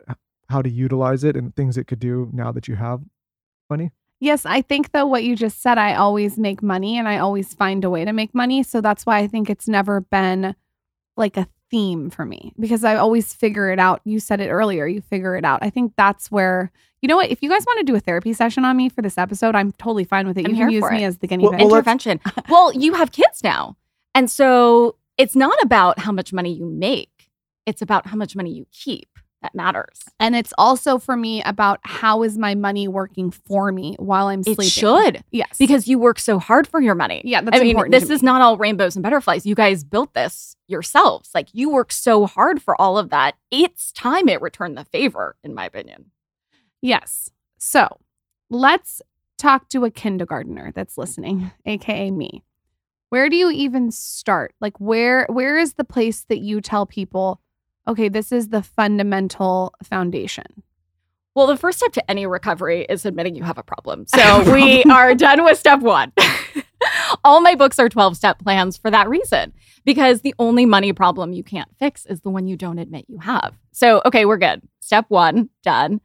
how 0.50 0.62
to 0.62 0.70
utilize 0.70 1.24
it 1.24 1.36
and 1.36 1.56
things 1.56 1.77
it 1.77 1.88
could 1.88 2.00
do 2.00 2.30
now 2.32 2.51
that 2.51 2.68
you 2.68 2.75
have 2.75 3.01
money? 3.70 3.92
Yes, 4.20 4.46
I 4.46 4.62
think 4.62 4.92
though 4.92 5.06
what 5.06 5.24
you 5.24 5.36
just 5.36 5.62
said, 5.62 5.77
I 5.77 5.96
always 5.96 6.38
make 6.38 6.63
money 6.63 6.98
and 6.98 7.08
I 7.08 7.18
always 7.18 7.54
find 7.54 7.84
a 7.84 7.89
way 7.89 8.06
to 8.06 8.13
make 8.13 8.34
money. 8.34 8.63
So 8.63 8.80
that's 8.80 9.06
why 9.06 9.18
I 9.20 9.27
think 9.27 9.50
it's 9.50 9.68
never 9.68 10.01
been 10.01 10.56
like 11.17 11.38
a 11.38 11.48
theme 11.72 12.10
for 12.10 12.25
me 12.25 12.53
because 12.60 12.84
I 12.84 12.95
always 12.95 13.34
figure 13.34 13.69
it 13.72 13.79
out. 13.79 14.01
You 14.05 14.19
said 14.19 14.39
it 14.41 14.50
earlier, 14.50 14.86
you 14.88 15.01
figure 15.01 15.36
it 15.36 15.43
out. 15.45 15.60
I 15.62 15.69
think 15.69 15.93
that's 15.98 16.29
where, 16.29 16.72
you 17.01 17.07
know 17.07 17.15
what, 17.15 17.29
if 17.31 17.41
you 17.41 17.50
guys 17.50 17.65
want 17.65 17.79
to 17.79 17.84
do 17.86 17.95
a 17.95 18.00
therapy 18.00 18.34
session 18.34 18.65
on 18.65 18.77
me 18.77 18.89
for 18.89 19.01
this 19.01 19.17
episode, 19.17 19.55
I'm 19.55 19.72
totally 19.74 20.03
fine 20.03 20.27
with 20.27 20.38
it. 20.38 20.45
I'm 20.45 20.51
you 20.51 20.57
can 20.57 20.69
here 20.69 20.79
use 20.79 20.84
for 20.86 20.91
me 20.91 21.03
it. 21.03 21.07
as 21.07 21.17
the 21.19 21.27
guinea 21.27 21.43
Well- 21.43 21.53
pig. 21.53 21.62
well, 21.62 21.75
intervention. 21.75 22.19
well, 22.50 22.74
you 22.74 22.93
have 22.93 23.12
kids 23.12 23.43
now. 23.43 23.77
And 24.13 24.29
so 24.29 24.95
it's 25.17 25.36
not 25.36 25.62
about 25.63 26.00
how 26.00 26.12
much 26.12 26.31
money 26.34 26.53
you 26.53 26.65
make, 26.65 27.29
it's 27.65 27.81
about 27.81 28.07
how 28.07 28.15
much 28.15 28.36
money 28.36 28.51
you 28.53 28.65
keep 28.72 29.07
that 29.46 29.56
matters. 29.56 30.00
and 30.20 30.36
it's 30.36 30.54
also 30.58 30.98
for 30.98 31.16
me 31.16 31.42
about 31.44 31.80
how 31.84 32.24
is 32.24 32.38
my 32.38 32.56
money 32.56 32.88
working 32.88 33.30
for 33.32 33.72
me 33.72 33.96
while 34.00 34.28
I'm 34.28 34.42
sleeping. 34.44 34.66
It 34.66 34.70
should 34.72 35.24
Yes. 35.32 35.58
because 35.60 35.88
you 35.88 36.00
work 36.00 36.20
so 36.20 36.40
hard 36.40 36.68
for 36.68 36.82
your 36.82 36.96
money. 36.96 37.22
yeah, 37.25 37.42
that's 37.42 37.56
I 37.58 37.60
mean, 37.62 37.72
important. 37.72 37.92
this 37.94 38.08
to 38.08 38.14
is 38.14 38.24
not 38.24 38.42
all 38.42 38.58
rainbows 38.58 38.96
and 38.96 39.04
butterflies. 39.04 39.46
You 39.46 39.54
guys 39.56 39.84
built 39.84 40.14
this 40.14 40.56
yourselves. 40.68 41.30
Like 41.36 41.50
you 41.54 41.70
work 41.70 41.92
so 41.92 42.25
hard 42.25 42.62
for 42.62 42.80
all 42.82 42.98
of 42.98 43.10
that. 43.12 43.36
It's 43.52 43.92
time 43.92 44.28
it 44.30 44.42
returned 44.42 44.78
the 44.78 44.86
favor, 44.86 45.36
in 45.44 45.54
my 45.54 45.66
opinion. 45.66 46.06
Yes. 46.82 47.30
So 47.58 48.00
let's 48.50 49.02
talk 49.38 49.70
to 49.70 49.86
a 49.86 49.92
kindergartner 49.92 50.72
that's 50.74 50.98
listening, 50.98 51.52
aka 51.66 52.10
me. 52.12 52.44
Where 53.10 53.30
do 53.30 53.36
you 53.36 53.52
even 53.52 53.92
start? 53.92 54.54
Like 54.60 54.80
where 54.80 55.25
where 55.30 55.58
is 55.58 55.74
the 55.74 55.84
place 55.84 56.25
that 56.30 56.40
you 56.40 56.62
tell 56.62 56.86
people, 56.86 57.40
okay, 57.88 58.10
this 58.10 58.32
is 58.32 58.50
the 58.50 58.62
fundamental 58.62 59.74
foundation? 59.84 60.63
Well, 61.36 61.48
the 61.48 61.58
first 61.58 61.80
step 61.80 61.92
to 61.94 62.10
any 62.10 62.25
recovery 62.25 62.86
is 62.88 63.06
admitting 63.06 63.36
you 63.36 63.44
have 63.44 63.58
a 63.58 63.63
problem. 63.63 64.06
So 64.15 64.54
we 64.54 64.84
are 64.86 65.13
done 65.13 65.44
with 65.44 65.60
step 65.60 65.82
one. 65.82 66.13
All 67.24 67.42
my 67.42 67.56
books 67.56 67.80
are 67.80 67.89
12 67.89 68.15
step 68.15 68.39
plans 68.39 68.77
for 68.77 68.89
that 68.89 69.10
reason, 69.10 69.54
because 69.84 70.22
the 70.22 70.36
only 70.39 70.65
money 70.65 70.94
problem 70.94 71.34
you 71.34 71.44
can't 71.44 71.70
fix 71.77 72.06
is 72.06 72.22
the 72.22 72.30
one 72.30 72.48
you 72.48 72.56
don't 72.56 72.80
admit 72.80 73.06
you 73.08 73.20
have. 73.20 73.58
So, 73.72 74.01
okay, 74.06 74.25
we're 74.25 74.38
good. 74.38 74.62
Step 74.80 75.06
one, 75.10 75.50
done. 75.63 76.00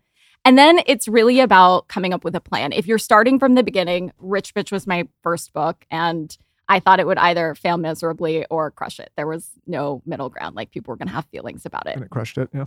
And 0.44 0.56
then 0.56 0.80
it's 0.86 1.06
really 1.06 1.40
about 1.40 1.88
coming 1.88 2.12
up 2.12 2.24
with 2.24 2.34
a 2.34 2.40
plan. 2.40 2.72
If 2.72 2.86
you're 2.86 2.98
starting 2.98 3.38
from 3.38 3.54
the 3.54 3.62
beginning, 3.62 4.12
Rich 4.18 4.54
Bitch 4.54 4.72
was 4.72 4.86
my 4.86 5.06
first 5.22 5.52
book, 5.52 5.84
and 5.90 6.36
I 6.70 6.80
thought 6.80 7.00
it 7.00 7.06
would 7.06 7.18
either 7.18 7.54
fail 7.54 7.76
miserably 7.76 8.46
or 8.48 8.70
crush 8.70 8.98
it. 9.00 9.10
There 9.16 9.26
was 9.26 9.50
no 9.66 10.00
middle 10.06 10.30
ground. 10.30 10.54
Like 10.56 10.70
people 10.70 10.92
were 10.92 10.96
going 10.96 11.08
to 11.08 11.14
have 11.14 11.26
feelings 11.26 11.66
about 11.66 11.86
it 11.86 11.96
And 11.96 12.04
it 12.04 12.10
crushed 12.10 12.38
it. 12.38 12.48
Yeah. 12.54 12.66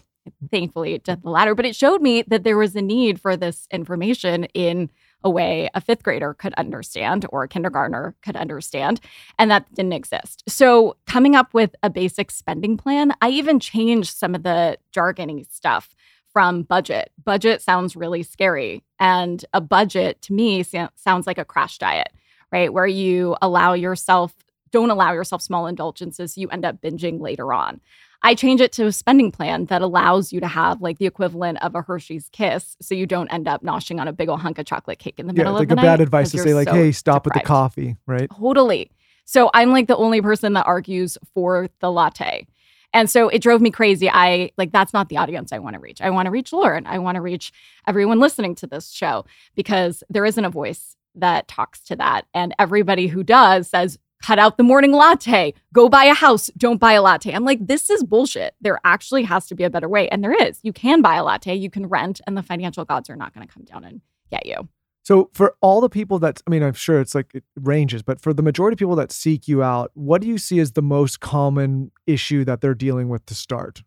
thankfully 0.51 0.93
it 0.93 1.03
did 1.03 1.21
the 1.23 1.29
latter 1.29 1.55
but 1.55 1.65
it 1.65 1.75
showed 1.75 2.01
me 2.01 2.21
that 2.27 2.43
there 2.43 2.57
was 2.57 2.75
a 2.75 2.81
need 2.81 3.19
for 3.19 3.35
this 3.35 3.67
information 3.71 4.43
in 4.53 4.89
a 5.23 5.29
way 5.29 5.69
a 5.73 5.81
fifth 5.81 6.03
grader 6.03 6.33
could 6.33 6.53
understand 6.55 7.25
or 7.29 7.43
a 7.43 7.47
kindergartner 7.47 8.15
could 8.21 8.35
understand 8.37 8.99
and 9.39 9.49
that 9.51 9.65
didn't 9.73 9.93
exist 9.93 10.43
so 10.47 10.95
coming 11.07 11.35
up 11.35 11.53
with 11.53 11.75
a 11.83 11.89
basic 11.89 12.31
spending 12.31 12.77
plan 12.77 13.11
i 13.21 13.29
even 13.29 13.59
changed 13.59 14.15
some 14.15 14.33
of 14.35 14.43
the 14.43 14.77
jargony 14.95 15.45
stuff 15.51 15.93
from 16.31 16.63
budget 16.63 17.11
budget 17.23 17.61
sounds 17.61 17.95
really 17.95 18.23
scary 18.23 18.81
and 18.99 19.43
a 19.53 19.59
budget 19.61 20.21
to 20.21 20.31
me 20.33 20.63
sounds 20.63 21.27
like 21.27 21.37
a 21.37 21.45
crash 21.45 21.77
diet 21.77 22.11
right 22.53 22.71
where 22.71 22.87
you 22.87 23.35
allow 23.41 23.73
yourself 23.73 24.33
don't 24.71 24.89
allow 24.89 25.11
yourself 25.11 25.41
small 25.41 25.67
indulgences 25.67 26.37
you 26.37 26.47
end 26.49 26.63
up 26.63 26.81
binging 26.81 27.19
later 27.19 27.51
on 27.51 27.81
I 28.25 28.35
change 28.35 28.61
it 28.61 28.71
to 28.73 28.85
a 28.85 28.91
spending 28.93 29.31
plan 29.33 29.65
that 29.65 29.81
allows 29.81 30.31
you 30.31 30.39
to 30.39 30.47
have 30.47 30.81
like 30.81 30.97
the 30.97 31.05
equivalent 31.05 31.61
of 31.61 31.75
a 31.75 31.81
Hershey's 31.81 32.29
kiss 32.31 32.77
so 32.81 32.95
you 32.95 33.05
don't 33.05 33.27
end 33.27 33.49
up 33.49 33.63
noshing 33.63 33.99
on 33.99 34.07
a 34.07 34.13
big 34.13 34.29
old 34.29 34.39
hunk 34.39 34.57
of 34.59 34.65
chocolate 34.65 34.97
cake 34.97 35.19
in 35.19 35.27
the 35.27 35.33
Yeah. 35.33 35.39
middle 35.39 35.53
like 35.55 35.67
of 35.67 35.71
a 35.73 35.75
the 35.75 35.81
bad 35.81 35.99
advice 35.99 36.31
to 36.31 36.37
say, 36.37 36.53
like, 36.53 36.69
so 36.69 36.73
hey, 36.73 36.93
stop 36.93 37.25
with 37.25 37.33
the 37.33 37.41
coffee, 37.41 37.97
right? 38.07 38.29
Totally. 38.33 38.89
So 39.25 39.49
I'm 39.53 39.71
like 39.71 39.87
the 39.87 39.97
only 39.97 40.21
person 40.21 40.53
that 40.53 40.65
argues 40.65 41.17
for 41.33 41.67
the 41.81 41.91
latte. 41.91 42.47
And 42.93 43.09
so 43.09 43.27
it 43.27 43.41
drove 43.41 43.59
me 43.59 43.71
crazy. 43.71 44.09
I 44.09 44.51
like 44.57 44.71
that's 44.71 44.93
not 44.93 45.09
the 45.09 45.17
audience 45.17 45.51
I 45.51 45.59
want 45.59 45.73
to 45.73 45.81
reach. 45.81 45.99
I 45.99 46.09
want 46.09 46.27
to 46.27 46.31
reach 46.31 46.51
Lauryn. 46.51 46.85
I 46.85 46.99
want 46.99 47.15
to 47.15 47.21
reach 47.21 47.51
everyone 47.87 48.19
listening 48.21 48.55
to 48.55 48.67
this 48.67 48.89
show 48.91 49.25
because 49.53 50.01
there 50.09 50.25
isn't 50.25 50.45
a 50.45 50.49
voice 50.49 50.95
that 51.15 51.47
talks 51.47 51.79
to 51.81 51.95
that. 51.95 52.25
And 52.33 52.53
everybody 52.59 53.07
who 53.07 53.23
does 53.23 53.69
says, 53.69 53.97
cut 54.21 54.39
out 54.39 54.57
the 54.57 54.63
morning 54.63 54.91
latte, 54.91 55.53
go 55.73 55.89
buy 55.89 56.05
a 56.05 56.13
house, 56.13 56.49
don't 56.57 56.79
buy 56.79 56.93
a 56.93 57.01
latte. 57.01 57.33
I'm 57.33 57.43
like, 57.43 57.65
this 57.65 57.89
is 57.89 58.03
bullshit. 58.03 58.55
There 58.61 58.79
actually 58.85 59.23
has 59.23 59.47
to 59.47 59.55
be 59.55 59.63
a 59.63 59.69
better 59.69 59.89
way. 59.89 60.07
And 60.09 60.23
there 60.23 60.33
is. 60.33 60.59
You 60.63 60.71
can 60.71 61.01
buy 61.01 61.15
a 61.15 61.23
latte, 61.23 61.55
you 61.55 61.69
can 61.69 61.87
rent, 61.87 62.21
and 62.25 62.37
the 62.37 62.43
financial 62.43 62.85
gods 62.85 63.09
are 63.09 63.15
not 63.15 63.33
going 63.33 63.45
to 63.45 63.53
come 63.53 63.65
down 63.65 63.83
and 63.83 64.01
get 64.31 64.45
you. 64.45 64.69
So 65.03 65.29
for 65.33 65.55
all 65.59 65.81
the 65.81 65.89
people 65.89 66.17
that 66.19 66.41
I 66.47 66.49
mean, 66.49 66.63
I'm 66.63 66.73
sure 66.73 67.01
it's 67.01 67.13
like 67.13 67.35
it 67.35 67.43
ranges, 67.57 68.01
but 68.01 68.21
for 68.21 68.33
the 68.33 68.41
majority 68.41 68.75
of 68.75 68.79
people 68.79 68.95
that 68.95 69.11
seek 69.11 69.49
you 69.49 69.61
out, 69.61 69.91
what 69.95 70.21
do 70.21 70.27
you 70.29 70.37
see 70.37 70.59
as 70.59 70.71
the 70.71 70.81
most 70.81 71.19
common 71.19 71.91
issue 72.07 72.45
that 72.45 72.61
they're 72.61 72.73
dealing 72.73 73.09
with 73.09 73.25
to 73.25 73.35
start? 73.35 73.83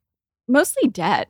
mostly 0.48 0.88
debt. 0.88 1.28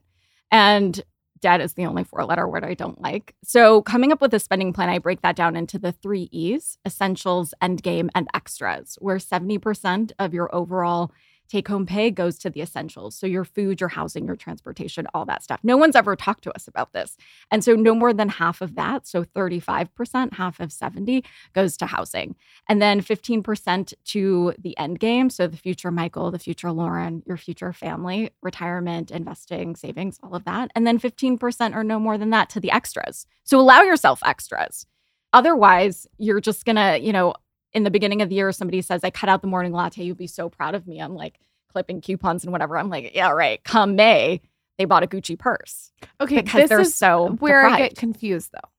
And 0.50 1.03
debt 1.40 1.61
is 1.61 1.75
the 1.75 1.87
only 1.87 2.05
four 2.05 2.25
letter 2.25 2.49
word 2.49 2.64
I 2.64 2.75
don't 2.75 3.00
like. 3.00 3.35
So, 3.45 3.83
coming 3.83 4.12
up 4.12 4.21
with 4.21 4.35
a 4.35 4.38
spending 4.38 4.73
plan, 4.73 4.88
I 4.88 4.99
break 4.99 5.23
that 5.23 5.37
down 5.37 5.57
into 5.57 5.78
the 5.78 5.93
three 5.93 6.28
E's 6.33 6.78
essentials, 6.87 7.55
endgame, 7.62 8.09
and 8.14 8.28
extras, 8.35 8.97
where 9.00 9.19
70% 9.19 10.12
of 10.19 10.35
your 10.35 10.55
overall 10.55 11.12
take 11.49 11.69
home 11.69 11.87
pay 11.87 12.11
goes 12.11 12.38
to 12.38 12.50
the 12.50 12.61
essentials. 12.61 13.17
So, 13.17 13.26
your 13.26 13.45
food, 13.45 13.81
your 13.81 13.88
housing, 13.88 14.26
your 14.26 14.37
transportation, 14.37 15.07
all 15.15 15.25
that 15.26 15.43
stuff. 15.43 15.61
No 15.62 15.76
one's 15.76 15.97
ever 15.97 16.17
talked 16.17 16.45
to 16.45 16.55
us 16.55 16.69
about 16.69 16.93
this. 16.93 17.17
And 17.50 17.62
so, 17.65 17.75
no 17.75 17.95
more 17.95 18.12
than 18.12 18.29
half 18.29 18.61
of 18.61 18.75
that, 18.75 19.07
so 19.07 19.25
35%, 19.25 20.35
half 20.35 20.61
of 20.61 20.73
70 20.73 21.25
goes 21.55 21.76
to 21.79 21.87
housing. 21.87 22.37
And 22.69 22.81
then 22.83 23.00
15% 23.00 23.95
to 24.05 24.55
the 24.59 24.76
end 24.79 25.00
game. 25.00 25.31
So 25.31 25.47
the 25.47 25.57
future 25.57 25.91
Michael, 25.91 26.31
the 26.31 26.38
future 26.38 26.69
Lauryn, 26.69 27.26
your 27.26 27.37
future 27.37 27.73
family, 27.73 28.31
retirement, 28.43 29.11
investing, 29.11 29.76
savings, 29.76 30.19
all 30.23 30.35
of 30.35 30.45
that. 30.45 30.71
And 30.75 30.87
then 30.87 30.99
15% 30.99 31.75
or 31.75 31.85
no 31.85 31.99
more 31.99 32.19
than 32.19 32.31
that 32.31 32.50
to 32.50 32.61
the 32.61 32.71
extras. 32.71 33.26
So 33.45 33.61
allow 33.61 33.83
yourself 33.83 34.21
extras. 34.25 34.87
Otherwise, 35.33 36.07
you're 36.19 36.41
just 36.41 36.65
going 36.65 36.76
to, 36.76 36.99
you 36.99 37.12
know, 37.12 37.35
in 37.76 37.85
the 37.85 37.90
beginning 37.90 38.23
of 38.23 38.30
the 38.30 38.35
year, 38.35 38.50
somebody 38.52 38.80
says, 38.80 39.04
I 39.04 39.11
cut 39.11 39.28
out 39.28 39.42
the 39.42 39.49
morning 39.49 39.71
latte. 39.73 40.02
You'd 40.02 40.16
be 40.16 40.26
so 40.26 40.49
proud 40.49 40.75
of 40.75 40.87
me. 40.87 40.99
I'm 40.99 41.14
like 41.14 41.38
clipping 41.71 42.00
coupons 42.00 42.42
and 42.42 42.50
whatever. 42.50 42.78
I'm 42.78 42.88
like, 42.88 43.14
yeah, 43.14 43.30
right. 43.30 43.62
Come 43.64 43.97
May, 43.97 44.40
they 44.78 44.87
bought 44.87 45.02
a 45.02 45.06
Gucci 45.06 45.38
purse 45.38 45.92
Okay, 46.18 46.40
because 46.40 46.62
this 46.62 46.68
they're 46.71 46.80
is 46.80 46.95
so 46.95 47.37
where 47.38 47.66
I 47.66 47.76
get 47.76 47.97
confused 47.97 48.50
though. 48.52 48.71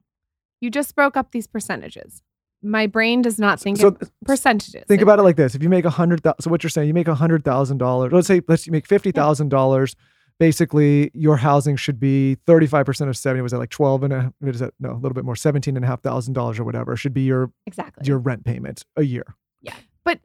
You 0.62 0.72
just 0.72 0.96
broke 0.96 1.16
up 1.16 1.32
these 1.32 1.46
percentages. 1.46 2.24
My 2.64 2.88
brain 2.88 3.22
does 3.22 3.38
not 3.38 3.60
think 3.60 3.78
So 3.78 3.90
in 3.90 3.98
percentages. 4.26 4.84
think 4.88 5.04
about 5.04 5.20
it 5.20 5.22
like 5.22 5.36
this: 5.36 5.54
if 5.54 5.62
you 5.62 5.70
make 5.70 5.86
a 5.86 5.92
hundred 5.92 6.24
thousand, 6.24 6.42
so 6.42 6.50
what 6.50 6.64
you're 6.64 6.72
saying, 6.72 6.88
you 6.88 6.94
make 6.96 7.08
a 7.08 7.14
hundred 7.14 7.46
thousand 7.46 7.78
dollars. 7.78 8.12
Let's 8.12 8.26
say 8.28 8.42
let's 8.48 8.66
you 8.66 8.72
make 8.72 8.88
fifty 8.88 9.12
thousand 9.12 9.50
dollars. 9.50 9.96
Basically, 10.40 11.10
your 11.14 11.38
housing 11.38 11.76
should 11.76 12.00
be 12.00 12.36
thirty 12.46 12.68
five 12.68 12.86
percent 12.86 13.10
of 13.10 13.18
seventy. 13.18 13.42
Was 13.42 13.52
that 13.52 13.60
like 13.60 13.70
twelve 13.72 14.04
and 14.04 14.14
a? 14.14 14.34
What 14.40 14.54
is 14.54 14.60
that? 14.60 14.74
No, 14.80 14.92
a 14.92 14.94
little 14.94 15.14
bit 15.14 15.26
more, 15.26 15.36
seventeen 15.36 15.76
and 15.76 15.84
a 15.84 15.88
half 15.88 16.02
thousand 16.02 16.34
dollars 16.34 16.60
or 16.60 16.64
whatever 16.64 16.96
should 16.96 17.14
be 17.14 17.22
your 17.22 17.52
Exactly. 17.66 18.06
your 18.08 18.20
rent 18.20 18.46
payment 18.46 18.84
a 18.96 19.04
year. 19.04 19.36
Yeah. 19.62 19.74
But 20.04 20.20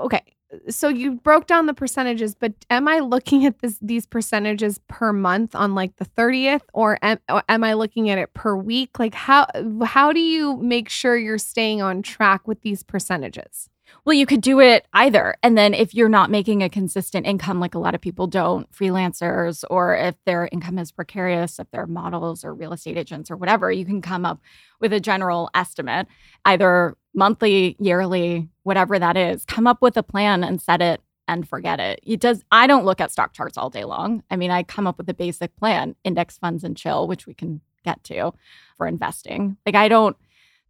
okay 0.00 0.22
so 0.68 0.88
you 0.88 1.12
broke 1.12 1.46
down 1.46 1.66
the 1.66 1.74
percentages 1.74 2.34
but 2.34 2.52
am 2.70 2.86
i 2.88 2.98
looking 2.98 3.46
at 3.46 3.60
this 3.60 3.78
these 3.80 4.06
percentages 4.06 4.80
per 4.88 5.12
month 5.12 5.54
on 5.54 5.74
like 5.74 5.96
the 5.96 6.04
30th 6.04 6.62
or 6.74 6.98
am, 7.02 7.18
or 7.28 7.42
am 7.48 7.64
i 7.64 7.72
looking 7.72 8.10
at 8.10 8.18
it 8.18 8.32
per 8.34 8.54
week 8.54 8.98
like 8.98 9.14
how 9.14 9.46
how 9.84 10.12
do 10.12 10.20
you 10.20 10.56
make 10.58 10.88
sure 10.88 11.16
you're 11.16 11.38
staying 11.38 11.80
on 11.80 12.02
track 12.02 12.46
with 12.46 12.60
these 12.62 12.82
percentages 12.82 13.68
Well, 14.04 14.14
you 14.14 14.26
could 14.26 14.40
do 14.40 14.60
it 14.60 14.86
either. 14.92 15.36
And 15.42 15.56
then 15.56 15.74
if 15.74 15.94
you're 15.94 16.08
not 16.08 16.30
making 16.30 16.62
a 16.62 16.68
consistent 16.68 17.26
income, 17.26 17.60
like 17.60 17.74
a 17.74 17.78
lot 17.78 17.94
of 17.94 18.00
people 18.00 18.26
don't, 18.26 18.70
freelancers, 18.72 19.64
or 19.70 19.94
if 19.94 20.16
their 20.24 20.48
income 20.50 20.78
is 20.78 20.90
precarious, 20.90 21.58
if 21.58 21.70
they're 21.70 21.86
models 21.86 22.44
or 22.44 22.54
real 22.54 22.72
estate 22.72 22.98
agents 22.98 23.30
or 23.30 23.36
whatever, 23.36 23.70
you 23.70 23.84
can 23.84 24.02
come 24.02 24.24
up 24.26 24.40
with 24.80 24.92
a 24.92 25.00
general 25.00 25.50
estimate, 25.54 26.08
either 26.44 26.96
monthly, 27.14 27.76
yearly, 27.78 28.48
whatever 28.64 28.98
that 28.98 29.16
is. 29.16 29.44
Come 29.44 29.66
up 29.66 29.80
with 29.80 29.96
a 29.96 30.02
plan 30.02 30.42
and 30.42 30.60
set 30.60 30.82
it 30.82 31.00
and 31.28 31.48
forget 31.48 31.78
it. 31.80 32.00
It 32.02 32.20
does 32.20 32.44
I 32.50 32.66
don't 32.66 32.84
look 32.84 33.00
at 33.00 33.12
stock 33.12 33.32
charts 33.32 33.56
all 33.56 33.70
day 33.70 33.84
long. 33.84 34.22
I 34.30 34.36
mean, 34.36 34.50
I 34.50 34.62
come 34.62 34.86
up 34.86 34.98
with 34.98 35.08
a 35.08 35.14
basic 35.14 35.54
plan, 35.56 35.94
index 36.04 36.38
funds 36.38 36.64
and 36.64 36.76
chill, 36.76 37.06
which 37.06 37.26
we 37.26 37.34
can 37.34 37.60
get 37.84 38.02
to 38.04 38.32
for 38.76 38.86
investing. 38.86 39.56
Like 39.64 39.74
I 39.74 39.88
don't 39.88 40.16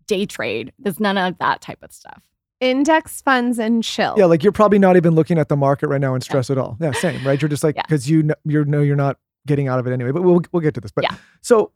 day 0.07 0.27
trade. 0.27 0.73
There's 0.79 1.01
none 1.01 1.19
of 1.19 1.39
that 1.39 1.61
type 1.61 1.83
of 1.83 1.93
stuff. 1.93 2.23
Index 2.63 3.21
funds 3.21 3.59
and 3.59 3.83
chill. 3.83 4.15
Yeah, 4.17 4.27
like 4.27 4.43
you're 4.43 4.53
probably 4.53 4.79
not 4.79 4.97
even 4.97 5.15
looking 5.15 5.37
at 5.39 5.49
the 5.49 5.57
market 5.57 5.89
right 5.89 6.01
now 6.01 6.15
and 6.15 6.23
stress 6.23 6.49
at 6.49 6.57
all. 6.59 6.77
Yeah, 6.81 6.93
same, 6.93 7.27
right? 7.27 7.41
You're 7.43 7.49
just 7.49 7.65
like 7.65 7.75
Yeah. 7.77 7.83
because 7.83 8.09
you 8.09 8.23
know, 8.23 8.35
you 8.45 8.65
know 8.65 8.81
you're 8.81 8.95
not 8.97 9.19
getting 9.47 9.67
out 9.67 9.81
of 9.81 9.87
it 9.89 9.93
anyway. 9.93 10.13
But 10.13 10.23
we'll 10.23 10.41
we'll 10.53 10.63
get 10.63 10.75
to 10.75 10.81
this. 10.81 10.93
But 10.93 11.05
Yeah. 11.11 11.17
so 11.41 11.73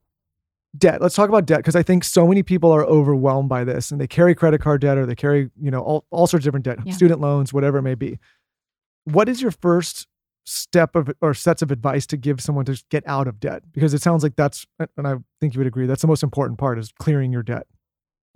debt. 0.78 1.00
Let's 1.02 1.14
talk 1.14 1.28
about 1.28 1.44
debt 1.46 1.58
because 1.58 1.74
I 1.74 1.82
think 1.82 2.04
so 2.04 2.26
many 2.28 2.42
people 2.42 2.70
are 2.70 2.84
overwhelmed 2.84 3.48
by 3.48 3.64
this 3.64 3.90
and 3.90 4.00
they 4.00 4.06
carry 4.06 4.34
credit 4.34 4.60
card 4.60 4.80
debt 4.82 4.96
or 4.98 5.06
they 5.06 5.14
carry 5.16 5.50
you 5.60 5.70
know 5.70 5.80
all 5.80 6.04
all 6.10 6.26
sorts 6.26 6.44
of 6.44 6.48
different 6.48 6.64
debt, 6.64 6.78
Yeah. 6.84 6.92
student 6.92 7.20
loans, 7.20 7.52
whatever 7.52 7.78
it 7.78 7.82
may 7.82 7.94
be. 7.96 8.18
What 9.04 9.28
is 9.28 9.42
your 9.42 9.50
first 9.50 10.06
step 10.44 10.94
of 10.94 11.10
or 11.20 11.34
sets 11.34 11.62
of 11.62 11.72
advice 11.72 12.06
to 12.06 12.16
give 12.16 12.40
someone 12.40 12.64
to 12.66 12.80
get 12.90 13.02
out 13.08 13.26
of 13.26 13.40
debt? 13.40 13.64
Because 13.72 13.92
it 13.92 14.02
sounds 14.02 14.22
like 14.22 14.36
that's 14.36 14.66
and 14.78 15.06
I 15.08 15.16
think 15.40 15.54
you 15.54 15.58
would 15.58 15.66
agree 15.66 15.86
that's 15.86 16.02
the 16.02 16.08
most 16.08 16.22
important 16.22 16.58
part 16.58 16.78
is 16.78 16.92
clearing 16.98 17.32
your 17.32 17.42
debt. 17.42 17.66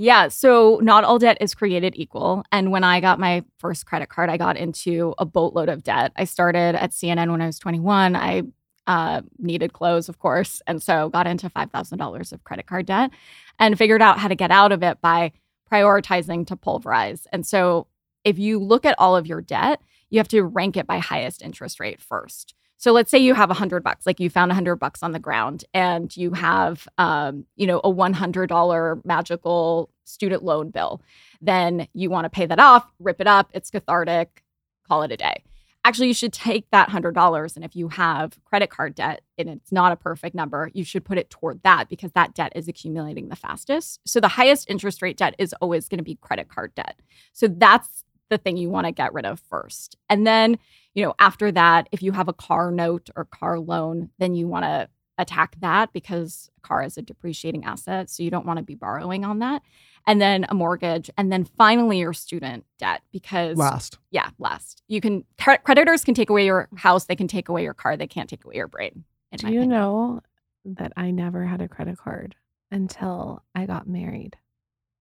Yeah, 0.02 0.28
so 0.28 0.80
not 0.82 1.04
all 1.04 1.18
debt 1.18 1.36
is 1.42 1.54
created 1.54 1.92
equal. 1.94 2.42
And 2.50 2.72
when 2.72 2.84
I 2.84 3.00
got 3.00 3.18
my 3.18 3.44
first 3.58 3.84
credit 3.84 4.08
card, 4.08 4.30
I 4.30 4.38
got 4.38 4.56
into 4.56 5.14
a 5.18 5.26
boatload 5.26 5.68
of 5.68 5.82
debt. 5.82 6.12
I 6.16 6.24
started 6.24 6.74
at 6.74 6.92
CNN 6.92 7.30
when 7.30 7.42
I 7.42 7.46
was 7.46 7.58
21. 7.58 8.16
I 8.16 8.44
uh, 8.86 9.20
needed 9.36 9.74
clothes, 9.74 10.08
of 10.08 10.18
course, 10.18 10.62
and 10.66 10.82
so 10.82 11.10
got 11.10 11.26
into 11.26 11.50
$5,000 11.50 12.32
of 12.32 12.44
credit 12.44 12.66
card 12.66 12.86
debt 12.86 13.10
and 13.58 13.76
figured 13.76 14.00
out 14.00 14.18
how 14.18 14.28
to 14.28 14.34
get 14.34 14.50
out 14.50 14.72
of 14.72 14.82
it 14.82 15.02
by 15.02 15.32
prioritizing 15.70 16.46
to 16.46 16.56
pulverize. 16.56 17.26
And 17.30 17.46
so 17.46 17.86
if 18.24 18.38
you 18.38 18.58
look 18.58 18.86
at 18.86 18.98
all 18.98 19.16
of 19.16 19.26
your 19.26 19.42
debt, 19.42 19.82
you 20.08 20.18
have 20.18 20.28
to 20.28 20.42
rank 20.44 20.78
it 20.78 20.86
by 20.86 20.96
highest 20.96 21.42
interest 21.42 21.78
rate 21.78 22.00
first. 22.00 22.54
So 22.80 22.92
let's 22.92 23.10
say 23.10 23.18
you 23.18 23.34
have 23.34 23.50
a 23.50 23.54
hundred 23.54 23.82
bucks, 23.82 24.06
like 24.06 24.20
you 24.20 24.30
found 24.30 24.50
a 24.50 24.54
hundred 24.54 24.76
bucks 24.76 25.02
on 25.02 25.12
the 25.12 25.18
ground, 25.18 25.64
and 25.74 26.16
you 26.16 26.32
have, 26.32 26.88
um, 26.96 27.44
you 27.54 27.66
know, 27.66 27.82
a 27.84 27.90
one 27.90 28.14
hundred 28.14 28.46
dollar 28.46 28.98
magical 29.04 29.90
student 30.04 30.42
loan 30.42 30.70
bill. 30.70 31.02
Then 31.42 31.88
you 31.92 32.08
want 32.08 32.24
to 32.24 32.30
pay 32.30 32.46
that 32.46 32.58
off, 32.58 32.90
rip 32.98 33.20
it 33.20 33.26
up. 33.26 33.50
It's 33.52 33.70
cathartic. 33.70 34.42
Call 34.88 35.02
it 35.02 35.12
a 35.12 35.18
day. 35.18 35.44
Actually, 35.84 36.08
you 36.08 36.14
should 36.14 36.32
take 36.32 36.70
that 36.70 36.88
hundred 36.88 37.14
dollars, 37.14 37.54
and 37.54 37.66
if 37.66 37.76
you 37.76 37.88
have 37.88 38.42
credit 38.44 38.70
card 38.70 38.94
debt 38.94 39.20
and 39.36 39.50
it's 39.50 39.70
not 39.70 39.92
a 39.92 39.96
perfect 39.96 40.34
number, 40.34 40.70
you 40.72 40.82
should 40.82 41.04
put 41.04 41.18
it 41.18 41.28
toward 41.28 41.62
that 41.62 41.86
because 41.90 42.12
that 42.12 42.32
debt 42.34 42.50
is 42.56 42.66
accumulating 42.66 43.28
the 43.28 43.36
fastest. 43.36 44.00
So 44.06 44.20
the 44.20 44.28
highest 44.28 44.70
interest 44.70 45.02
rate 45.02 45.18
debt 45.18 45.34
is 45.38 45.54
always 45.60 45.86
going 45.86 45.98
to 45.98 46.04
be 46.04 46.14
credit 46.14 46.48
card 46.48 46.74
debt. 46.74 46.98
So 47.34 47.46
that's 47.46 48.04
the 48.30 48.38
thing 48.38 48.56
you 48.56 48.70
want 48.70 48.86
to 48.86 48.92
get 48.92 49.12
rid 49.12 49.26
of 49.26 49.38
first, 49.38 49.98
and 50.08 50.26
then 50.26 50.58
you 50.94 51.04
know, 51.04 51.14
after 51.18 51.52
that, 51.52 51.88
if 51.92 52.02
you 52.02 52.12
have 52.12 52.28
a 52.28 52.32
car 52.32 52.70
note 52.70 53.10
or 53.16 53.24
car 53.24 53.58
loan, 53.58 54.10
then 54.18 54.34
you 54.34 54.48
want 54.48 54.64
to 54.64 54.88
attack 55.18 55.54
that 55.60 55.92
because 55.92 56.50
a 56.56 56.60
car 56.66 56.82
is 56.82 56.96
a 56.96 57.02
depreciating 57.02 57.64
asset. 57.64 58.08
So 58.10 58.22
you 58.22 58.30
don't 58.30 58.46
want 58.46 58.56
to 58.56 58.62
be 58.62 58.74
borrowing 58.74 59.24
on 59.24 59.40
that. 59.40 59.62
And 60.06 60.20
then 60.20 60.46
a 60.48 60.54
mortgage. 60.54 61.10
And 61.18 61.30
then 61.30 61.44
finally 61.44 61.98
your 61.98 62.14
student 62.14 62.64
debt 62.78 63.02
because, 63.12 63.58
Last. 63.58 63.98
yeah, 64.10 64.30
last. 64.38 64.82
You 64.88 65.00
can, 65.00 65.24
creditors 65.36 66.04
can 66.04 66.14
take 66.14 66.30
away 66.30 66.46
your 66.46 66.68
house, 66.74 67.04
they 67.04 67.16
can 67.16 67.28
take 67.28 67.48
away 67.48 67.62
your 67.62 67.74
car, 67.74 67.96
they 67.96 68.06
can't 68.06 68.28
take 68.28 68.44
away 68.44 68.56
your 68.56 68.68
brain. 68.68 69.04
Do 69.36 69.46
you 69.46 69.60
opinion. 69.60 69.68
know 69.68 70.22
that 70.64 70.92
I 70.96 71.10
never 71.10 71.44
had 71.44 71.60
a 71.60 71.68
credit 71.68 71.98
card 71.98 72.34
until 72.72 73.42
I 73.54 73.66
got 73.66 73.86
married? 73.86 74.36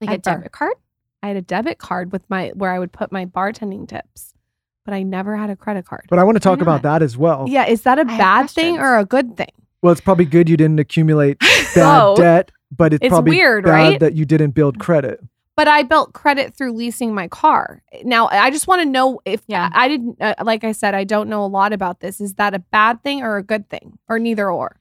Like 0.01 0.11
a 0.11 0.17
debit 0.17 0.51
card? 0.51 0.75
I 1.23 1.27
had 1.29 1.37
a 1.37 1.41
debit 1.41 1.77
card 1.79 2.11
with 2.11 2.29
my 2.29 2.49
where 2.49 2.71
I 2.71 2.79
would 2.79 2.91
put 2.91 3.11
my 3.11 3.25
bartending 3.25 3.87
tips, 3.87 4.33
but 4.89 4.95
I 4.95 5.03
never 5.03 5.37
had 5.37 5.51
a 5.51 5.55
credit 5.55 5.85
card. 5.85 6.05
But 6.09 6.17
I 6.17 6.23
want 6.23 6.35
to 6.35 6.39
talk 6.39 6.61
about 6.61 6.81
that 6.81 7.03
as 7.03 7.15
well. 7.15 7.45
yeah, 7.47 7.65
is 7.67 7.83
that 7.83 7.99
a 7.99 8.01
I 8.01 8.17
bad 8.17 8.49
thing 8.49 8.79
or 8.79 8.97
a 8.97 9.05
good 9.05 9.37
thing? 9.37 9.51
Well, 9.83 9.91
it's 9.91 10.01
probably 10.01 10.25
good 10.25 10.49
you 10.49 10.57
didn't 10.57 10.79
accumulate 10.79 11.37
bad 11.75 12.01
Oh. 12.01 12.15
debt, 12.15 12.51
but 12.75 12.91
it's, 12.93 13.03
It's 13.05 13.11
probably 13.11 13.37
weird, 13.37 13.65
bad 13.65 13.71
right? 13.71 13.99
that 13.99 14.15
you 14.15 14.25
didn't 14.25 14.51
build 14.51 14.79
credit. 14.79 15.19
But 15.55 15.67
I 15.67 15.83
built 15.83 16.13
credit 16.13 16.55
through 16.55 16.71
leasing 16.73 17.13
my 17.13 17.27
car. 17.27 17.83
Now, 18.03 18.29
I 18.31 18.49
just 18.49 18.65
want 18.67 18.81
to 18.81 18.85
know 18.89 19.19
if 19.25 19.41
Yeah. 19.47 19.69
I 19.73 19.87
didn't 19.89 20.17
uh, 20.21 20.33
like 20.43 20.63
I 20.63 20.71
said 20.71 20.95
I 20.95 21.03
don't 21.03 21.29
know 21.29 21.45
a 21.45 21.47
lot 21.47 21.71
about 21.71 21.99
this. 21.99 22.19
Is 22.19 22.33
that 22.35 22.55
a 22.55 22.59
bad 22.59 23.03
thing 23.03 23.21
or 23.21 23.37
a 23.37 23.43
good 23.43 23.69
thing 23.69 23.99
or 24.07 24.17
neither 24.17 24.49
or? 24.49 24.77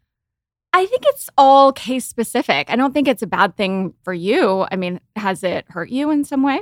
I 0.73 0.87
think 0.87 1.03
it's 1.07 1.29
all 1.37 1.73
case 1.73 2.07
specific. 2.07 2.71
I 2.71 2.77
don't 2.77 2.95
think 2.95 3.09
it's 3.09 3.23
a 3.23 3.27
bad 3.27 3.57
thing 3.59 3.93
for 4.05 4.15
you. 4.15 4.67
I 4.71 4.77
mean, 4.77 5.01
has 5.17 5.43
it 5.43 5.67
hurt 5.69 5.91
you 5.91 6.11
in 6.11 6.25
some 6.25 6.43
way? 6.43 6.61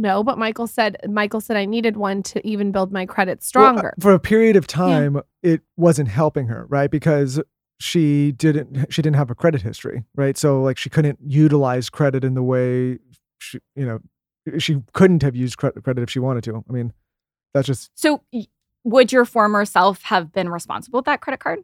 No, 0.00 0.22
but 0.22 0.36
Michael 0.38 0.66
said 0.66 0.96
Michael 1.08 1.40
said 1.40 1.56
I 1.56 1.64
needed 1.64 1.96
one 1.96 2.22
to 2.24 2.46
even 2.46 2.70
build 2.70 2.92
my 2.92 3.06
credit 3.06 3.38
Well, 3.54 3.64
uh, 3.64 3.68
stronger. 3.72 3.94
for 4.00 4.12
a 4.12 4.20
period 4.20 4.56
of 4.56 4.66
time, 4.66 5.20
it 5.42 5.62
wasn't 5.76 6.08
helping 6.08 6.48
her, 6.48 6.66
right? 6.68 6.90
Because 6.90 7.40
she 7.80 8.32
didn't 8.32 8.92
she 8.92 9.00
didn't 9.02 9.16
have 9.16 9.30
a 9.30 9.34
credit 9.34 9.62
history, 9.62 10.04
right? 10.14 10.36
So 10.36 10.62
like 10.62 10.76
she 10.78 10.90
couldn't 10.90 11.18
utilize 11.24 11.88
credit 11.88 12.24
in 12.24 12.34
the 12.34 12.42
way 12.42 12.98
she, 13.38 13.58
you 13.74 13.86
know, 13.86 14.00
she 14.58 14.82
couldn't 14.92 15.22
have 15.22 15.34
used 15.34 15.56
credit 15.56 15.82
credit 15.82 16.02
if 16.02 16.10
she 16.10 16.18
wanted 16.18 16.44
to. 16.44 16.64
I 16.68 16.72
mean, 16.72 16.92
that's 17.54 17.66
just 17.66 17.90
So, 17.94 18.22
would 18.84 19.12
your 19.12 19.24
former 19.24 19.64
self 19.64 20.02
have 20.02 20.32
been 20.32 20.48
responsible 20.50 20.98
with 20.98 21.06
that 21.06 21.20
credit 21.20 21.40
card? 21.40 21.60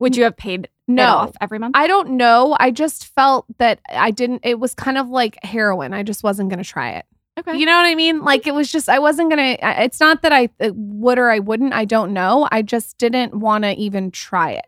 Would 0.00 0.16
you 0.16 0.24
have 0.24 0.36
paid 0.36 0.64
it 0.64 0.70
No. 0.86 1.04
off 1.06 1.32
every 1.40 1.58
month? 1.58 1.76
I 1.76 1.86
don't 1.86 2.10
know. 2.10 2.56
I 2.60 2.70
just 2.70 3.06
felt 3.14 3.46
that 3.58 3.80
I 3.88 4.10
didn't 4.10 4.40
it 4.44 4.58
was 4.60 4.74
kind 4.74 4.98
of 4.98 5.08
like 5.08 5.38
heroin. 5.42 5.92
I 5.94 6.02
just 6.02 6.22
wasn't 6.22 6.50
going 6.50 6.62
to 6.62 6.68
try 6.68 6.90
it. 6.92 7.06
okay. 7.38 7.56
You 7.56 7.66
know 7.66 7.76
what 7.76 7.86
I 7.86 7.94
mean? 7.94 8.22
Like 8.22 8.46
it 8.46 8.54
was 8.54 8.70
just 8.70 8.88
I 8.88 8.98
wasn't 8.98 9.30
going 9.30 9.56
to 9.56 9.82
it's 9.82 10.00
not 10.00 10.22
that 10.22 10.32
I 10.32 10.50
uh, 10.60 10.70
would 10.74 11.18
or 11.18 11.30
I 11.30 11.38
wouldn't. 11.38 11.72
I 11.72 11.84
don't 11.84 12.12
know. 12.12 12.48
I 12.52 12.62
just 12.62 12.98
didn't 12.98 13.34
want 13.34 13.64
to 13.64 13.72
even 13.74 14.10
try 14.10 14.52
it. 14.52 14.66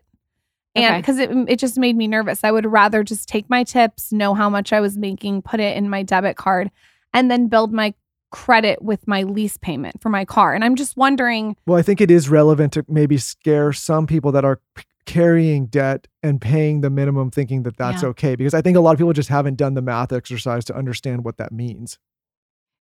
And 0.75 0.85
Okay. 0.85 0.97
because 1.01 1.17
it, 1.19 1.31
it 1.47 1.59
just 1.59 1.77
made 1.77 1.95
me 1.95 2.07
nervous. 2.07 2.43
I 2.43 2.51
would 2.51 2.65
rather 2.65 3.03
just 3.03 3.27
take 3.27 3.49
my 3.49 3.63
tips, 3.63 4.11
know 4.11 4.33
how 4.35 4.49
much 4.49 4.71
I 4.73 4.79
was 4.79 4.95
making, 4.97 5.41
put 5.41 5.59
it 5.59 5.75
in 5.75 5.89
my 5.89 6.03
debit 6.03 6.35
card, 6.37 6.69
and 7.13 7.31
then 7.31 7.47
build 7.47 7.73
my 7.73 7.93
credit 8.29 8.81
with 8.83 9.07
my 9.07 9.23
lease 9.23 9.57
payment 9.57 9.99
for 10.01 10.09
my 10.09 10.23
car. 10.25 10.53
And 10.53 10.63
I'm 10.63 10.75
just 10.75 10.95
wondering, 10.97 11.55
well, 11.65 11.77
I 11.79 11.81
think 11.81 11.99
it 12.01 12.11
is 12.11 12.29
relevant 12.29 12.73
to 12.73 12.85
maybe 12.87 13.17
scare 13.17 13.71
some 13.73 14.05
people 14.05 14.31
that 14.33 14.45
are 14.45 14.59
p- 14.75 14.83
carrying 15.07 15.65
debt 15.65 16.07
and 16.21 16.39
paying 16.39 16.81
the 16.81 16.89
minimum 16.91 17.31
thinking 17.31 17.63
that 17.63 17.77
that's 17.77 18.03
Yeah. 18.03 18.09
okay 18.09 18.35
because 18.35 18.53
I 18.53 18.61
think 18.61 18.77
a 18.77 18.81
lot 18.81 18.91
of 18.91 18.99
people 18.99 19.13
just 19.13 19.29
haven't 19.29 19.55
done 19.55 19.73
the 19.73 19.81
math 19.81 20.13
exercise 20.13 20.63
to 20.65 20.75
understand 20.75 21.23
what 21.25 21.37
that 21.37 21.51
means. 21.51 21.97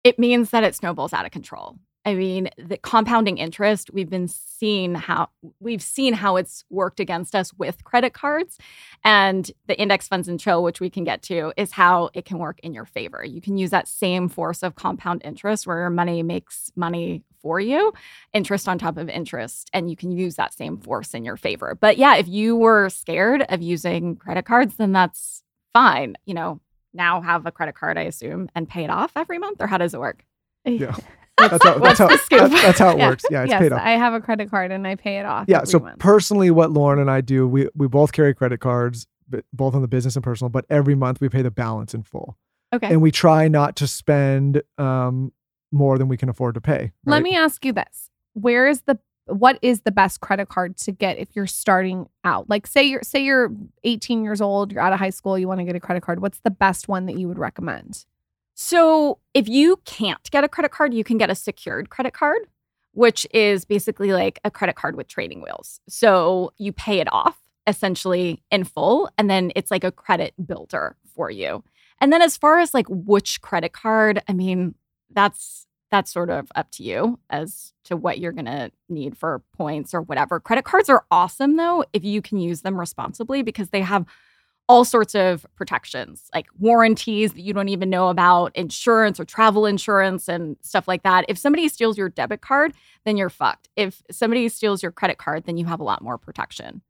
it 0.02 0.18
means 0.18 0.48
that 0.50 0.64
it 0.64 0.74
snowballs 0.74 1.12
out 1.12 1.26
of 1.26 1.30
control. 1.30 1.76
I 2.06 2.14
mean, 2.14 2.48
the 2.56 2.78
compounding 2.78 3.37
interest, 3.37 3.90
we've 3.92 4.09
been 4.09 4.28
seeing 4.28 4.94
how 4.94 5.28
we've 5.61 5.83
seen 5.83 6.14
how 6.14 6.37
it's 6.37 6.64
worked 6.70 7.00
against 7.00 7.35
us 7.35 7.52
with 7.59 7.85
credit 7.85 8.14
cards 8.14 8.56
and 9.04 9.50
the 9.66 9.78
index 9.78 10.09
funds 10.09 10.26
and 10.26 10.40
chill, 10.40 10.62
which 10.62 10.80
we 10.80 10.88
can 10.88 11.04
get 11.04 11.20
to, 11.24 11.52
is 11.59 11.72
how 11.72 12.09
it 12.14 12.24
can 12.24 12.38
work 12.38 12.59
in 12.62 12.72
your 12.72 12.87
favor. 12.87 13.22
You 13.22 13.42
can 13.42 13.59
use 13.59 13.68
that 13.72 13.87
same 13.88 14.30
force 14.30 14.62
of 14.62 14.74
compound 14.74 15.20
interest 15.22 15.66
where 15.66 15.80
your 15.80 15.90
money 15.90 16.22
makes 16.22 16.72
money 16.74 17.22
for 17.42 17.61
you, 17.61 17.92
interest 18.33 18.68
on 18.68 18.79
top 18.79 18.96
of 18.96 19.09
interest, 19.09 19.70
and 19.72 19.88
you 19.90 19.96
can 19.96 20.11
use 20.12 20.37
that 20.37 20.53
same 20.55 20.76
force 20.79 21.14
in 21.14 21.24
your 21.24 21.37
favor. 21.37 21.76
But 21.81 21.98
yeah, 21.98 22.16
if 22.16 22.29
you 22.29 22.57
were 22.57 22.88
scared 22.90 23.42
of 23.48 23.62
using 23.62 24.16
credit 24.16 24.44
cards, 24.44 24.76
then 24.76 24.92
that's 24.92 25.42
fine. 25.72 26.16
You 26.26 26.35
know, 26.35 26.61
now 26.94 27.20
have 27.20 27.46
a 27.46 27.53
credit 27.53 27.74
card, 27.74 27.96
I 27.98 28.03
assume, 28.03 28.48
and 28.55 28.68
pay 28.68 28.85
it 28.85 28.90
off 28.90 29.12
every 29.16 29.38
month, 29.38 29.59
or 29.61 29.66
how 29.66 29.79
does 29.79 29.94
it 29.94 30.00
work? 30.00 30.24
Yeah. 30.64 30.94
That's 31.38 31.64
how, 31.64 31.79
that's 31.79 31.98
how, 31.98 32.09
the 32.09 32.18
scoop? 32.18 32.50
that- 32.50 32.62
that's 32.62 32.79
how 32.79 32.90
it 32.90 32.98
Yeah. 32.98 33.09
works. 33.09 33.24
Yeah, 33.31 33.42
it's 33.44 33.50
yes, 33.50 33.61
paid 33.62 33.72
off. 33.72 33.81
I 33.81 33.92
have 33.92 34.12
a 34.12 34.20
credit 34.20 34.50
card 34.50 34.70
and 34.72 34.87
I 34.87 34.94
pay 34.96 35.18
it 35.18 35.24
off. 35.24 35.46
yeah 35.48 35.64
so 35.64 35.79
month. 35.79 35.98
personally 35.98 36.50
what 36.50 36.68
lauryn 36.68 37.00
and 37.00 37.11
i 37.11 37.22
do 37.22 37.48
we 37.48 37.66
we 37.74 37.88
both 37.88 38.12
carry 38.12 38.35
credit 38.35 38.61
cards 38.61 39.07
but 39.26 39.46
both 39.50 39.74
on 39.74 39.81
the 39.81 39.88
business 39.88 40.16
and 40.16 40.22
personal 40.22 40.50
but 40.50 40.66
every 40.68 40.94
month 40.94 41.18
we 41.18 41.31
pay 41.31 41.40
the 41.40 41.50
balance 41.50 41.94
in 41.94 42.03
full 42.03 42.37
Okay. 42.74 42.88
and 42.88 43.00
we 43.00 43.11
try 43.11 43.48
not 43.48 43.74
to 43.76 43.87
spend 43.87 44.61
um 44.76 45.33
more 45.72 45.98
than 45.98 46.09
we 46.09 46.16
can 46.16 46.28
afford 46.28 46.54
to 46.54 46.61
pay 46.61 46.92
Let 47.06 47.22
me 47.22 47.37
ask 47.37 47.64
you 47.64 47.72
this. 47.72 48.11
Where 48.35 48.66
is 48.68 48.83
the 48.83 48.98
what 49.26 49.59
is 49.62 49.83
the 49.83 49.92
best 49.92 50.20
credit 50.20 50.48
card 50.48 50.76
to 50.78 50.90
get 50.90 51.18
if 51.18 51.28
you're 51.35 51.46
starting 51.46 52.09
out? 52.24 52.50
Like 52.50 52.66
say 52.66 52.83
you're 52.83 53.02
say 53.02 53.22
you're 53.22 53.52
18 53.85 54.24
years 54.24 54.40
old, 54.40 54.72
you're 54.72 54.83
out 54.83 54.92
of 54.92 54.98
high 54.98 55.11
school, 55.11 55.38
you 55.38 55.46
want 55.46 55.61
to 55.61 55.64
get 55.64 55.76
a 55.76 55.80
credit 55.80 56.02
card. 56.02 56.20
What's 56.20 56.40
the 56.40 56.50
best 56.50 56.88
one 56.88 57.06
that 57.06 57.18
you 57.18 57.28
would 57.28 57.38
recommend? 57.38 58.04
So, 58.62 59.16
if 59.33 59.48
you 59.48 59.80
can't 59.87 60.30
get 60.30 60.44
a 60.44 60.48
credit 60.48 60.70
card, 60.70 60.92
you 60.92 61.02
can 61.02 61.16
get 61.16 61.30
a 61.30 61.35
secured 61.35 61.88
credit 61.88 62.12
card, 62.12 62.42
which 62.92 63.26
is 63.33 63.64
basically 63.64 64.12
like 64.12 64.38
a 64.44 64.50
credit 64.50 64.76
card 64.76 64.96
with 64.96 65.09
trading 65.09 65.40
wheels. 65.40 65.80
So, 65.88 66.52
you 66.59 66.70
pay 66.70 67.00
it 67.00 67.11
off 67.11 67.40
essentially 67.66 68.42
in 68.50 68.64
full, 68.64 69.09
and 69.16 69.30
then 69.30 69.50
it's 69.56 69.70
like 69.70 69.83
a 69.83 69.90
credit 69.90 70.35
builder 70.46 70.94
for 71.14 71.30
you. 71.30 71.64
And 72.00 72.12
then, 72.12 72.20
as 72.20 72.37
far 72.37 72.59
as 72.59 72.74
like 72.74 72.85
which 72.90 73.40
credit 73.40 73.72
card, 73.72 74.22
I 74.28 74.35
mean, 74.35 74.74
that's 75.12 75.66
that's 75.90 76.12
sort 76.12 76.31
of 76.31 76.53
up 76.55 76.70
to 76.70 76.85
you 76.85 77.18
as 77.31 77.73
to 77.83 77.96
what 77.96 78.20
you're 78.20 78.31
going 78.31 78.44
to 78.44 78.70
need 78.88 79.16
for 79.16 79.42
points 79.57 79.92
or 79.92 80.01
whatever. 80.03 80.38
Credit 80.38 80.64
cards 80.64 80.88
are 80.88 81.05
awesome 81.11 81.57
though 81.57 81.85
if 81.92 82.05
you 82.05 82.23
can 82.23 82.38
use 82.38 82.61
them 82.62 82.79
responsibly 82.79 83.42
because 83.42 83.70
they 83.70 83.81
have 83.81 84.07
all 84.70 84.85
sorts 84.85 85.16
of 85.16 85.44
protections, 85.57 86.31
like 86.33 86.46
warranties 86.61 87.33
that 87.33 87.40
you 87.40 87.53
don't 87.53 87.68
even 87.68 87.90
know 87.90 88.09
about, 88.09 88.55
insurance 88.55 89.18
or 89.18 89.25
travel 89.25 89.66
insurance 89.66 90.29
and 90.29 90.57
stuff 90.61 90.87
like 90.87 91.03
that. 91.03 91.25
If 91.29 91.38
somebody 91.38 91.66
steals 91.66 91.99
your 91.99 92.09
debit 92.09 92.40
card, 92.40 92.73
then 93.05 93.16
you're 93.16 93.31
fucked. 93.31 93.68
If 93.75 94.01
somebody 94.12 94.49
steals 94.49 94.81
your 94.81 94.92
credit 94.92 95.18
card, 95.18 95.42
then 95.44 95.57
you 95.57 95.66
have 95.66 95.81
a 95.81 95.83
lot 95.83 96.03
more 96.03 96.18
protection. 96.18 96.83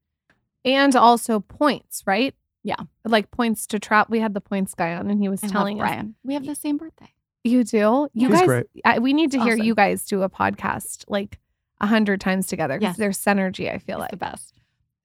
And 0.63 0.95
also 0.95 1.41
points, 1.41 2.03
right? 2.07 2.35
Yeah. 2.63 2.77
Like 3.07 3.31
points 3.31 3.67
to 3.69 3.79
trap. 3.79 4.11
We 4.11 4.21
had 4.21 4.35
the 4.35 4.43
points 4.43 4.75
guy 4.75 4.95
on 4.95 5.09
and 5.09 5.23
he 5.23 5.31
was 5.31 5.43
I 5.43 5.47
telling 5.47 5.81
us 5.81 5.89
Brian. 5.89 6.17
We 6.23 6.35
have 6.35 6.45
the 6.45 6.55
same 6.55 6.77
birthday. 6.77 7.15
You 7.45 7.65
do? 7.65 8.09
You 8.13 8.29
He's 8.29 8.39
guys, 8.39 8.47
great. 8.47 8.67
I, 8.85 8.99
we 8.99 9.13
need 9.13 9.31
to 9.33 9.39
It's 9.39 9.45
hear 9.45 9.55
awesome. 9.55 9.65
you 9.67 9.75
guys 9.75 10.05
do 10.07 10.23
a 10.23 10.29
podcast 10.29 11.05
like 11.09 11.39
a 11.81 11.87
hundred 11.87 12.21
times 12.21 12.47
together 12.47 12.79
because 12.79 12.93
Yes. 12.93 12.97
there's 12.99 13.19
synergy. 13.19 13.73
I 13.73 13.79
feel 13.79 13.97
It's 13.97 14.01
like 14.03 14.11
the 14.11 14.17
best. 14.17 14.55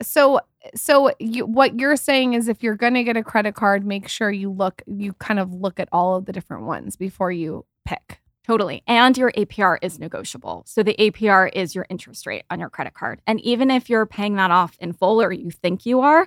so. 0.01 0.39
So 0.73 1.11
you, 1.19 1.45
what 1.45 1.79
you're 1.79 1.95
saying 1.95 2.33
is, 2.33 2.47
if 2.47 2.63
you're 2.63 2.75
going 2.75 2.95
to 2.95 3.03
get 3.03 3.15
a 3.15 3.21
credit 3.23 3.53
card, 3.53 3.85
make 3.85 4.07
sure 4.07 4.31
you 4.31 4.49
look, 4.51 4.81
you 4.87 5.13
kind 5.13 5.39
of 5.39 5.53
look 5.53 5.79
at 5.79 5.87
all 5.91 6.15
of 6.15 6.25
the 6.25 6.33
different 6.33 6.63
ones 6.63 6.95
before 6.95 7.31
you 7.31 7.65
pick. 7.85 8.19
Totally. 8.43 8.81
And 8.87 9.15
your 9.15 9.31
APR 9.33 9.77
is 9.83 9.99
negotiable. 9.99 10.63
So 10.65 10.81
the 10.81 10.95
APR 10.97 11.51
is 11.53 11.75
your 11.75 11.85
interest 11.91 12.25
rate 12.25 12.45
on 12.49 12.59
your 12.59 12.71
credit 12.71 12.95
card. 12.95 13.21
And 13.27 13.39
even 13.41 13.69
if 13.69 13.91
you're 13.91 14.07
paying 14.07 14.37
that 14.37 14.49
off 14.49 14.75
in 14.79 14.91
full 14.93 15.21
or 15.21 15.31
you 15.31 15.51
think 15.51 15.85
you 15.85 16.01
are, 16.01 16.25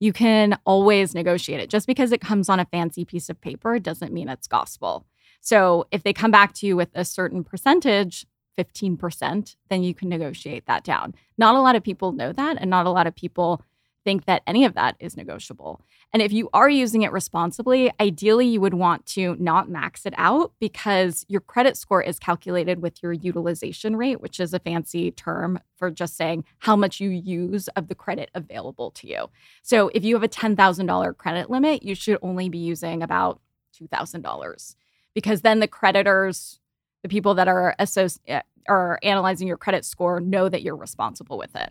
you 0.00 0.12
can 0.12 0.58
always 0.66 1.14
negotiate 1.14 1.60
it. 1.60 1.70
Just 1.70 1.86
because 1.86 2.12
it 2.12 2.20
comes 2.20 2.50
on 2.50 2.60
a 2.60 2.66
fancy 2.66 3.06
piece 3.06 3.30
of 3.30 3.40
paper 3.40 3.78
doesn't 3.78 4.12
mean 4.12 4.28
it's 4.28 4.46
gospel. 4.46 5.06
So 5.40 5.86
if 5.90 6.02
they 6.02 6.12
come 6.12 6.30
back 6.30 6.52
to 6.54 6.66
you 6.66 6.76
with 6.76 6.90
a 6.94 7.04
certain 7.04 7.44
percentage, 7.44 8.26
15%, 8.58 9.56
then 9.68 9.82
you 9.82 9.94
can 9.94 10.08
negotiate 10.08 10.66
that 10.66 10.84
down. 10.84 11.14
Not 11.38 11.54
a 11.54 11.60
lot 11.60 11.76
of 11.76 11.82
people 11.82 12.12
know 12.12 12.32
that. 12.32 12.56
And 12.60 12.68
not 12.68 12.86
a 12.86 12.90
lot 12.90 13.06
of 13.06 13.14
people 13.14 13.62
think 14.04 14.24
that 14.24 14.42
any 14.46 14.64
of 14.64 14.74
that 14.74 14.96
is 14.98 15.16
negotiable. 15.16 15.80
And 16.12 16.22
if 16.22 16.32
you 16.32 16.48
are 16.54 16.70
using 16.70 17.02
it 17.02 17.12
responsibly, 17.12 17.92
ideally 18.00 18.46
you 18.46 18.60
would 18.60 18.74
want 18.74 19.04
to 19.06 19.36
not 19.38 19.68
max 19.68 20.06
it 20.06 20.14
out 20.16 20.52
because 20.58 21.26
your 21.28 21.42
credit 21.42 21.76
score 21.76 22.02
is 22.02 22.18
calculated 22.18 22.80
with 22.80 23.02
your 23.02 23.12
utilization 23.12 23.96
rate, 23.96 24.20
which 24.20 24.40
is 24.40 24.54
a 24.54 24.58
fancy 24.58 25.10
term 25.10 25.60
for 25.76 25.90
just 25.90 26.16
saying 26.16 26.44
how 26.60 26.74
much 26.74 27.00
you 27.00 27.10
use 27.10 27.68
of 27.68 27.88
the 27.88 27.94
credit 27.94 28.30
available 28.34 28.90
to 28.92 29.06
you. 29.06 29.28
So 29.62 29.90
if 29.92 30.04
you 30.04 30.14
have 30.14 30.24
a 30.24 30.28
$10,000 30.28 31.16
credit 31.18 31.50
limit, 31.50 31.82
you 31.82 31.94
should 31.94 32.18
only 32.22 32.48
be 32.48 32.58
using 32.58 33.02
about 33.02 33.40
$2,000 33.78 34.74
because 35.18 35.40
then 35.40 35.58
the 35.58 35.66
creditors, 35.66 36.60
the 37.02 37.08
people 37.08 37.34
that 37.34 37.48
are 37.48 37.74
associ- 37.80 38.20
eh, 38.28 38.42
are 38.68 39.00
analyzing 39.02 39.48
your 39.48 39.56
credit 39.56 39.84
score 39.84 40.20
know 40.20 40.48
that 40.48 40.62
you're 40.62 40.76
responsible 40.76 41.36
with 41.36 41.56
it. 41.56 41.70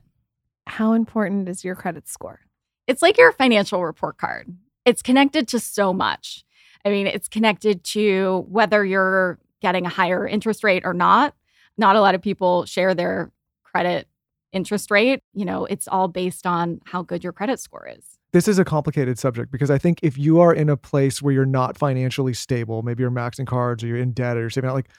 How 0.65 0.91
important 0.91 1.47
is 1.47 1.63
your 1.63 1.75
credit 1.75 2.09
score? 2.09 2.41
it's 2.87 3.01
like 3.01 3.17
your 3.17 3.31
financial 3.33 3.85
report 3.85 4.17
card. 4.17 4.47
It's 4.85 5.01
connected 5.01 5.47
to 5.49 5.59
so 5.59 5.93
much. 5.93 6.45
I 6.85 6.89
mean, 6.89 7.05
it's 7.05 7.27
connected 7.27 7.83
to 7.85 8.45
whether 8.49 8.83
you're 8.83 9.37
getting 9.61 9.85
a 9.85 9.89
higher 9.89 10.25
interest 10.25 10.63
rate 10.63 10.83
or 10.85 10.93
not. 10.93 11.35
Not 11.77 11.97
a 11.97 12.01
lot 12.01 12.15
of 12.15 12.21
people 12.21 12.65
share 12.65 12.95
their 12.95 13.31
credit 13.63 14.07
interest 14.53 14.89
rate. 14.89 15.21
You 15.33 15.45
know, 15.45 15.65
it's 15.65 15.87
all 15.87 16.07
based 16.07 16.47
on 16.47 16.79
how 16.85 17.01
good 17.01 17.23
your 17.23 17.33
credit 17.33 17.59
score 17.59 17.89
is. 17.93 18.16
This 18.33 18.47
is 18.47 18.59
a 18.59 18.65
complicated 18.65 19.17
subject 19.17 19.51
because 19.51 19.71
I 19.71 19.77
think 19.77 19.99
if 20.03 20.17
you 20.17 20.39
are 20.39 20.53
in 20.53 20.69
a 20.69 20.77
place 20.77 21.21
where 21.21 21.33
you're 21.33 21.45
not 21.45 21.77
financially 21.77 22.33
stable, 22.33 22.81
maybe 22.83 23.01
you're 23.01 23.11
maxing 23.11 23.47
cards 23.47 23.83
or 23.83 23.87
you're 23.87 23.97
in 23.97 24.11
debt 24.11 24.37
or 24.37 24.41
you're 24.41 24.49
saving 24.49 24.69
out, 24.69 24.73
like 24.75 24.89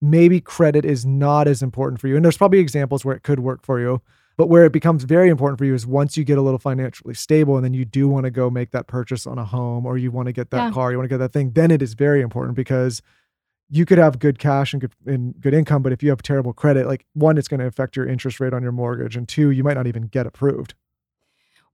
maybe 0.00 0.40
credit 0.40 0.84
is 0.84 1.04
not 1.04 1.46
as 1.48 1.62
important 1.62 2.00
for 2.00 2.08
you. 2.08 2.16
And 2.16 2.24
there's 2.24 2.36
probably 2.38 2.60
examples 2.60 3.04
where 3.04 3.14
it 3.16 3.22
could 3.22 3.40
work 3.40 3.64
for 3.64 3.78
you. 3.80 4.00
But 4.36 4.48
where 4.48 4.64
it 4.64 4.72
becomes 4.72 5.02
very 5.02 5.28
important 5.28 5.58
for 5.58 5.64
you 5.64 5.74
is 5.74 5.84
once 5.84 6.16
you 6.16 6.22
get 6.22 6.38
a 6.38 6.42
little 6.42 6.60
financially 6.60 7.12
stable 7.14 7.56
and 7.56 7.64
then 7.64 7.74
you 7.74 7.84
do 7.84 8.08
want 8.08 8.24
to 8.24 8.30
go 8.30 8.48
make 8.50 8.70
that 8.70 8.86
purchase 8.86 9.26
on 9.26 9.36
a 9.36 9.44
home 9.44 9.84
or 9.84 9.98
you 9.98 10.12
want 10.12 10.26
to 10.26 10.32
get 10.32 10.50
that 10.50 10.66
Yeah. 10.66 10.70
car, 10.70 10.92
you 10.92 10.96
want 10.96 11.06
to 11.06 11.12
get 11.12 11.18
that 11.18 11.32
thing, 11.32 11.50
then 11.54 11.72
it 11.72 11.82
is 11.82 11.94
very 11.94 12.20
important 12.20 12.54
because 12.54 13.02
you 13.68 13.84
could 13.84 13.98
have 13.98 14.20
good 14.20 14.38
cash 14.38 14.72
and 14.72 14.80
good 14.80 14.92
and 15.04 15.38
good 15.40 15.52
income, 15.54 15.82
but 15.82 15.92
if 15.92 16.02
you 16.04 16.08
have 16.10 16.22
terrible 16.22 16.52
credit, 16.52 16.86
like 16.86 17.04
one, 17.14 17.36
it's 17.36 17.48
going 17.48 17.60
to 17.60 17.66
affect 17.66 17.96
your 17.96 18.06
interest 18.06 18.38
rate 18.38 18.54
on 18.54 18.62
your 18.62 18.72
mortgage, 18.72 19.16
and 19.16 19.28
two, 19.28 19.50
you 19.50 19.62
might 19.64 19.74
not 19.74 19.86
even 19.88 20.04
get 20.04 20.24
approved. 20.26 20.74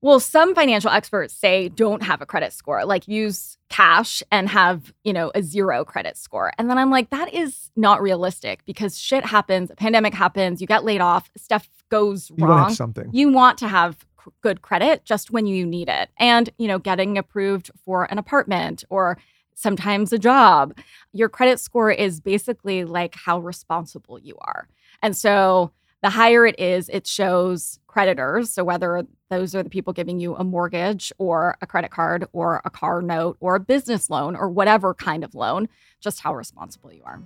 Well, 0.05 0.21
some 0.21 0.55
financial 0.55 0.91
experts 0.91 1.33
say 1.33 1.71
don't 1.71 2.03
have 2.03 2.21
a 2.21 2.27
credit 2.27 2.53
score, 2.53 2.85
like 2.85 3.09
use 3.09 3.57
cash 3.71 4.23
and 4.31 4.51
have, 4.51 4.93
you 5.03 5.15
know, 5.15 5.33
a 5.35 5.43
zero 5.43 5.83
credit 5.83 6.19
score. 6.19 6.53
And 6.59 6.69
then 6.69 6.77
I'm 6.77 6.91
like, 6.91 7.09
that 7.09 7.33
is 7.33 7.71
not 7.75 8.03
realistic 8.03 8.63
because 8.67 9.01
shit 9.01 9.25
happens, 9.25 9.71
a 9.71 9.75
pandemic 9.77 10.13
happens, 10.13 10.61
you 10.61 10.67
get 10.67 10.85
laid 10.85 11.01
off, 11.01 11.31
stuff 11.39 11.67
goes 11.89 12.31
wrong. 12.33 12.39
You 12.39 12.47
want 12.47 12.59
to 12.59 12.65
have 12.65 12.77
something. 12.77 13.11
you 13.15 13.33
want 13.33 13.59
to 13.61 13.69
have 13.69 13.97
c- 14.23 14.31
good 14.43 14.61
credit 14.61 15.07
just 15.07 15.31
when 15.31 15.47
you 15.47 15.65
need 15.65 15.89
it 15.89 16.11
and 16.19 16.51
you 16.59 16.69
know 16.69 16.79
getting 16.79 17.17
approved 17.17 17.71
for 17.87 18.05
an 18.13 18.19
apartment 18.19 18.85
or 18.91 19.17
sometimes 19.55 20.13
a 20.13 20.19
job 20.19 20.77
your 21.13 21.31
credit 21.31 21.61
score 21.61 21.91
is 21.91 22.21
basically 22.21 22.85
like 22.85 23.15
how 23.15 23.39
responsible 23.39 24.19
you 24.19 24.37
are 24.41 24.69
and 25.03 25.17
so 25.17 25.73
the 26.05 26.11
higher 26.11 26.45
it 26.45 26.61
is 26.61 26.91
it 26.91 27.07
shows 27.07 27.79
creditors 27.87 28.51
so 28.51 28.63
whether 28.63 29.07
those 29.31 29.55
are 29.55 29.63
the 29.63 29.71
people 29.71 29.95
giving 29.95 30.21
you 30.21 30.37
a 30.37 30.45
mortgage 30.45 31.11
or 31.17 31.57
a 31.63 31.67
credit 31.67 31.91
card 31.91 32.27
or 32.35 32.61
a 32.67 32.69
car 32.69 33.01
note 33.01 33.39
or 33.41 33.55
a 33.55 33.61
business 33.61 34.11
loan 34.11 34.37
or 34.37 34.51
whatever 34.51 34.93
kind 34.93 35.25
of 35.25 35.35
loan 35.35 35.67
just 36.03 36.21
how 36.21 36.35
responsible 36.35 36.93
you 36.93 37.03
are 37.05 37.23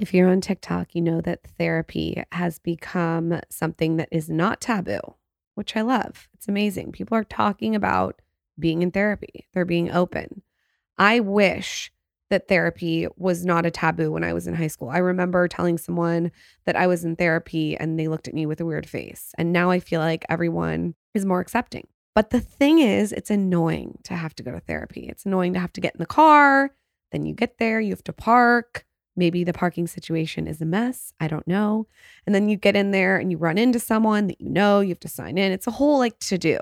If 0.00 0.12
you're 0.12 0.28
on 0.28 0.40
TikTok, 0.40 0.96
you 0.96 1.00
know 1.00 1.20
that 1.20 1.46
therapy 1.58 2.24
has 2.32 2.58
become 2.58 3.40
something 3.50 3.98
that 3.98 4.08
is 4.10 4.28
not 4.28 4.60
taboo, 4.60 4.98
which 5.54 5.76
I 5.76 5.82
love. 5.82 6.28
It's 6.34 6.48
amazing. 6.48 6.90
People 6.90 7.16
are 7.16 7.22
talking 7.22 7.76
about 7.76 8.20
being 8.58 8.82
in 8.82 8.90
therapy, 8.90 9.46
they're 9.54 9.64
being 9.64 9.92
open. 9.92 10.42
I 10.98 11.20
wish 11.20 11.92
that 12.32 12.48
therapy 12.48 13.06
was 13.18 13.44
not 13.44 13.66
a 13.66 13.70
taboo 13.70 14.10
when 14.10 14.24
I 14.24 14.32
was 14.32 14.46
in 14.46 14.54
high 14.54 14.66
school. 14.66 14.88
I 14.88 14.98
remember 14.98 15.46
telling 15.46 15.76
someone 15.76 16.32
that 16.64 16.76
I 16.76 16.86
was 16.86 17.04
in 17.04 17.14
therapy 17.14 17.76
and 17.76 17.98
they 17.98 18.08
looked 18.08 18.26
at 18.26 18.32
me 18.32 18.46
with 18.46 18.58
a 18.58 18.64
weird 18.64 18.88
face. 18.88 19.32
And 19.36 19.52
now 19.52 19.70
I 19.70 19.80
feel 19.80 20.00
like 20.00 20.24
everyone 20.30 20.94
is 21.12 21.26
more 21.26 21.40
accepting. 21.40 21.86
But 22.14 22.30
the 22.30 22.40
thing 22.40 22.78
is, 22.78 23.12
it's 23.12 23.30
annoying 23.30 23.98
to 24.04 24.14
have 24.14 24.34
to 24.36 24.42
go 24.42 24.50
to 24.50 24.60
therapy. 24.60 25.06
It's 25.10 25.26
annoying 25.26 25.52
to 25.52 25.60
have 25.60 25.74
to 25.74 25.80
get 25.82 25.94
in 25.94 25.98
the 25.98 26.06
car. 26.06 26.74
Then 27.10 27.26
you 27.26 27.34
get 27.34 27.58
there, 27.58 27.80
you 27.80 27.90
have 27.90 28.04
to 28.04 28.14
park. 28.14 28.86
Maybe 29.14 29.44
the 29.44 29.52
parking 29.52 29.86
situation 29.86 30.46
is 30.46 30.62
a 30.62 30.64
mess. 30.64 31.12
I 31.20 31.28
don't 31.28 31.46
know. 31.46 31.86
And 32.24 32.34
then 32.34 32.48
you 32.48 32.56
get 32.56 32.76
in 32.76 32.92
there 32.92 33.18
and 33.18 33.30
you 33.30 33.36
run 33.36 33.58
into 33.58 33.78
someone 33.78 34.26
that 34.28 34.40
you 34.40 34.48
know, 34.48 34.80
you 34.80 34.88
have 34.88 35.00
to 35.00 35.08
sign 35.08 35.36
in. 35.36 35.52
It's 35.52 35.66
a 35.66 35.72
whole 35.72 35.98
like 35.98 36.18
to 36.20 36.38
do, 36.38 36.58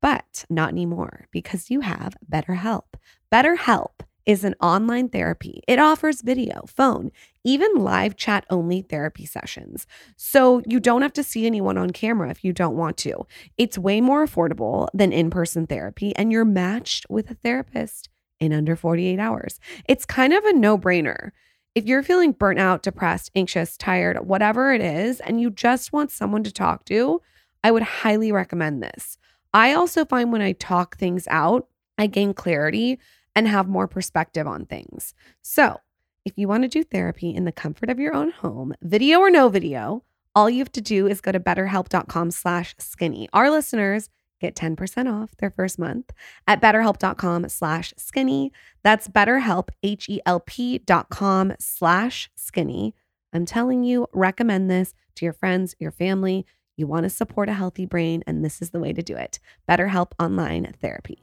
but 0.00 0.44
not 0.48 0.70
anymore 0.70 1.26
because 1.32 1.68
you 1.68 1.80
have 1.80 2.16
BetterHelp. 2.30 2.94
BetterHelp 3.32 4.02
is 4.26 4.44
an 4.44 4.54
online 4.60 5.08
therapy. 5.08 5.62
It 5.66 5.78
offers 5.78 6.22
video, 6.22 6.64
phone, 6.66 7.10
even 7.44 7.74
live 7.76 8.16
chat 8.16 8.44
only 8.50 8.82
therapy 8.82 9.26
sessions. 9.26 9.86
So 10.16 10.62
you 10.66 10.80
don't 10.80 11.02
have 11.02 11.12
to 11.14 11.22
see 11.22 11.46
anyone 11.46 11.78
on 11.78 11.90
camera 11.90 12.30
if 12.30 12.44
you 12.44 12.52
don't 12.52 12.76
want 12.76 12.96
to. 12.98 13.26
It's 13.56 13.78
way 13.78 14.00
more 14.00 14.26
affordable 14.26 14.88
than 14.92 15.12
in 15.12 15.30
person 15.30 15.66
therapy, 15.66 16.14
and 16.16 16.30
you're 16.30 16.44
matched 16.44 17.06
with 17.08 17.30
a 17.30 17.34
therapist 17.34 18.08
in 18.38 18.52
under 18.52 18.76
48 18.76 19.18
hours. 19.18 19.60
It's 19.86 20.04
kind 20.04 20.32
of 20.32 20.44
a 20.44 20.52
no 20.52 20.78
brainer. 20.78 21.30
If 21.74 21.86
you're 21.86 22.02
feeling 22.02 22.32
burnt 22.32 22.58
out, 22.58 22.82
depressed, 22.82 23.30
anxious, 23.34 23.76
tired, 23.76 24.26
whatever 24.26 24.72
it 24.72 24.80
is, 24.80 25.20
and 25.20 25.40
you 25.40 25.50
just 25.50 25.92
want 25.92 26.10
someone 26.10 26.42
to 26.44 26.52
talk 26.52 26.84
to, 26.86 27.20
I 27.62 27.70
would 27.70 27.82
highly 27.82 28.32
recommend 28.32 28.82
this. 28.82 29.18
I 29.52 29.74
also 29.74 30.04
find 30.04 30.32
when 30.32 30.42
I 30.42 30.52
talk 30.52 30.96
things 30.96 31.26
out, 31.28 31.68
I 31.98 32.06
gain 32.06 32.34
clarity 32.34 32.98
and 33.40 33.48
have 33.48 33.66
more 33.66 33.88
perspective 33.88 34.46
on 34.46 34.66
things. 34.66 35.14
So, 35.40 35.80
if 36.26 36.34
you 36.36 36.46
want 36.46 36.64
to 36.64 36.68
do 36.68 36.84
therapy 36.84 37.34
in 37.34 37.46
the 37.46 37.52
comfort 37.52 37.88
of 37.88 37.98
your 37.98 38.14
own 38.14 38.32
home, 38.32 38.74
video 38.82 39.18
or 39.20 39.30
no 39.30 39.48
video, 39.48 40.04
all 40.34 40.50
you 40.50 40.58
have 40.58 40.72
to 40.72 40.82
do 40.82 41.06
is 41.06 41.22
go 41.22 41.32
to 41.32 41.40
betterhelp.com 41.40 42.32
slash 42.32 42.74
skinny. 42.78 43.30
Our 43.32 43.50
listeners 43.50 44.10
get 44.42 44.54
10% 44.54 45.10
off 45.10 45.34
their 45.38 45.50
first 45.50 45.78
month 45.78 46.10
at 46.46 46.60
betterhelp.com 46.60 47.48
slash 47.48 47.94
skinny. 47.96 48.52
That's 48.82 49.08
betterhelp, 49.08 49.70
H-E-L-P 49.82 50.78
dot 50.80 51.08
com 51.08 51.54
slash 51.58 52.30
skinny. 52.34 52.94
I'm 53.32 53.46
telling 53.46 53.84
you, 53.84 54.06
recommend 54.12 54.70
this 54.70 54.92
to 55.14 55.24
your 55.24 55.32
friends, 55.32 55.74
your 55.78 55.92
family. 55.92 56.44
You 56.76 56.86
want 56.86 57.04
to 57.04 57.10
support 57.10 57.48
a 57.48 57.54
healthy 57.54 57.86
brain, 57.86 58.22
and 58.26 58.44
this 58.44 58.60
is 58.60 58.68
the 58.68 58.80
way 58.80 58.92
to 58.92 59.02
do 59.02 59.16
it. 59.16 59.38
BetterHelp 59.66 60.12
Online 60.18 60.74
Therapy. 60.82 61.22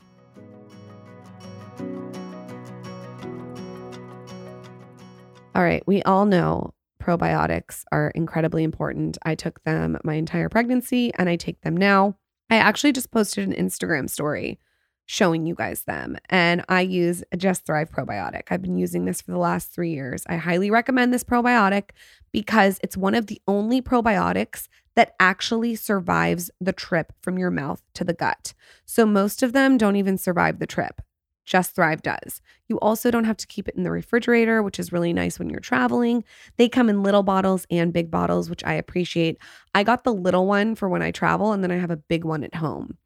All 5.58 5.64
right, 5.64 5.82
we 5.88 6.04
all 6.04 6.28
know 6.28 6.76
probiotics 7.02 7.84
are 7.92 8.12
incredibly 8.14 8.64
important. 8.64 9.18
I 9.24 9.34
took 9.34 9.64
them 9.64 9.98
my 10.04 10.14
entire 10.14 10.50
pregnancy 10.50 11.12
and 11.16 11.28
I 11.28 11.36
take 11.36 11.62
them 11.62 11.76
now. 11.76 12.16
I 12.52 12.58
actually 12.58 12.92
just 12.92 13.10
posted 13.10 13.48
an 13.48 13.56
Instagram 13.56 14.08
story 14.08 14.60
showing 15.08 15.48
you 15.48 15.56
guys 15.56 15.82
them. 15.86 16.16
And 16.30 16.64
I 16.70 16.82
use 16.82 17.24
a 17.32 17.38
Just 17.38 17.66
Thrive 17.66 17.90
probiotic. 17.90 18.44
I've 18.52 18.62
been 18.62 18.78
using 18.78 19.06
this 19.06 19.20
for 19.20 19.32
the 19.32 19.40
last 19.40 19.74
three 19.74 19.90
years. 19.90 20.24
I 20.30 20.36
highly 20.36 20.70
recommend 20.70 21.12
this 21.12 21.24
probiotic 21.24 21.90
because 22.32 22.80
it's 22.84 22.96
one 22.96 23.16
of 23.16 23.26
the 23.26 23.42
only 23.48 23.82
probiotics 23.82 24.68
that 24.94 25.16
actually 25.20 25.74
survives 25.74 26.52
the 26.62 26.74
trip 26.74 27.14
from 27.24 27.40
your 27.40 27.50
mouth 27.50 27.82
to 27.96 28.04
the 28.04 28.14
gut. 28.14 28.54
So 28.86 29.08
most 29.08 29.42
of 29.42 29.54
them 29.54 29.80
don't 29.80 29.96
even 29.96 30.20
survive 30.20 30.60
the 30.60 30.68
trip. 30.68 31.02
Just 31.48 31.74
Thrive 31.74 32.02
does. 32.02 32.42
You 32.68 32.78
also 32.80 33.10
don't 33.10 33.24
have 33.24 33.38
to 33.38 33.48
keep 33.48 33.70
it 33.70 33.76
in 33.76 33.84
the 33.84 33.90
refrigerator, 33.90 34.62
which 34.62 34.80
is 34.80 34.92
really 34.92 35.14
nice 35.14 35.40
when 35.40 35.50
you're 35.50 35.62
traveling. 35.62 36.26
They 36.58 36.68
come 36.68 36.90
in 36.90 37.04
little 37.04 37.24
bottles 37.24 37.66
and 37.72 37.94
big 37.94 38.12
bottles, 38.12 38.50
which 38.50 38.66
I 38.66 38.74
appreciate. 38.74 39.38
I 39.74 39.84
got 39.84 40.04
the 40.04 40.14
little 40.14 40.46
one 40.46 40.76
for 40.76 40.90
when 40.90 41.02
I 41.02 41.12
travel, 41.12 41.54
and 41.54 41.64
then 41.64 41.72
I 41.72 41.78
have 41.78 41.90
a 41.90 41.98
big 41.98 42.26
one 42.26 42.44
at 42.44 42.56
home. 42.56 42.98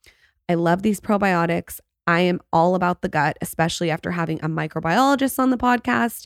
I 0.50 0.56
love 0.56 0.82
these 0.82 1.00
probiotics. 1.00 1.80
I 2.08 2.22
am 2.22 2.42
all 2.52 2.74
about 2.74 3.04
the 3.04 3.10
gut, 3.10 3.38
especially 3.42 3.92
after 3.92 4.10
having 4.10 4.40
a 4.42 4.50
microbiologist 4.50 5.38
on 5.38 5.52
the 5.52 5.58
podcast. 5.58 6.26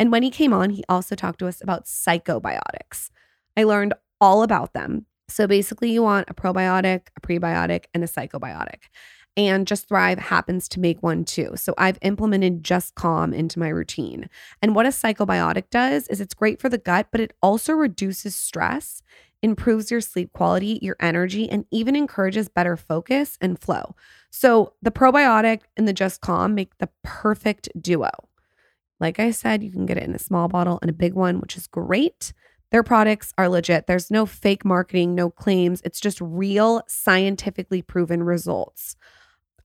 And 0.00 0.10
when 0.10 0.24
he 0.24 0.30
came 0.30 0.52
on, 0.52 0.70
he 0.70 0.82
also 0.88 1.14
talked 1.14 1.38
to 1.38 1.46
us 1.46 1.62
about 1.62 1.84
psychobiotics. 1.84 3.10
I 3.56 3.62
learned 3.62 3.94
all 4.20 4.42
about 4.42 4.72
them. 4.72 5.06
So 5.28 5.46
basically, 5.46 5.92
you 5.92 6.02
want 6.02 6.28
a 6.28 6.34
probiotic, 6.34 7.02
a 7.16 7.20
prebiotic, 7.20 7.84
and 7.94 8.02
a 8.02 8.08
psychobiotic. 8.08 8.88
And 9.36 9.66
Just 9.66 9.88
Thrive 9.88 10.18
happens 10.18 10.68
to 10.68 10.80
make 10.80 11.02
one 11.02 11.24
too. 11.24 11.52
So 11.56 11.74
I've 11.76 11.98
implemented 12.02 12.62
Just 12.62 12.94
Calm 12.94 13.32
into 13.32 13.58
my 13.58 13.68
routine. 13.68 14.30
And 14.62 14.74
what 14.74 14.86
a 14.86 14.90
psychobiotic 14.90 15.70
does 15.70 16.06
is 16.08 16.20
it's 16.20 16.34
great 16.34 16.60
for 16.60 16.68
the 16.68 16.78
gut, 16.78 17.08
but 17.10 17.20
it 17.20 17.32
also 17.42 17.72
reduces 17.72 18.36
stress, 18.36 19.02
improves 19.42 19.90
your 19.90 20.00
sleep 20.00 20.32
quality, 20.32 20.78
your 20.80 20.96
energy, 21.00 21.50
and 21.50 21.64
even 21.72 21.96
encourages 21.96 22.48
better 22.48 22.76
focus 22.76 23.36
and 23.40 23.60
flow. 23.60 23.96
So 24.30 24.74
the 24.80 24.92
probiotic 24.92 25.62
and 25.76 25.88
the 25.88 25.92
Just 25.92 26.20
Calm 26.20 26.54
make 26.54 26.78
the 26.78 26.90
perfect 27.02 27.68
duo. 27.80 28.10
Like 29.00 29.18
I 29.18 29.32
said, 29.32 29.64
you 29.64 29.72
can 29.72 29.84
get 29.84 29.98
it 29.98 30.04
in 30.04 30.14
a 30.14 30.18
small 30.20 30.46
bottle 30.46 30.78
and 30.80 30.88
a 30.88 30.94
big 30.94 31.14
one, 31.14 31.40
which 31.40 31.56
is 31.56 31.66
great. 31.66 32.32
Their 32.70 32.82
products 32.82 33.32
are 33.36 33.48
legit. 33.48 33.86
There's 33.86 34.10
no 34.10 34.26
fake 34.26 34.64
marketing, 34.64 35.14
no 35.14 35.28
claims. 35.28 35.82
It's 35.84 36.00
just 36.00 36.20
real, 36.20 36.82
scientifically 36.86 37.82
proven 37.82 38.22
results. 38.22 38.96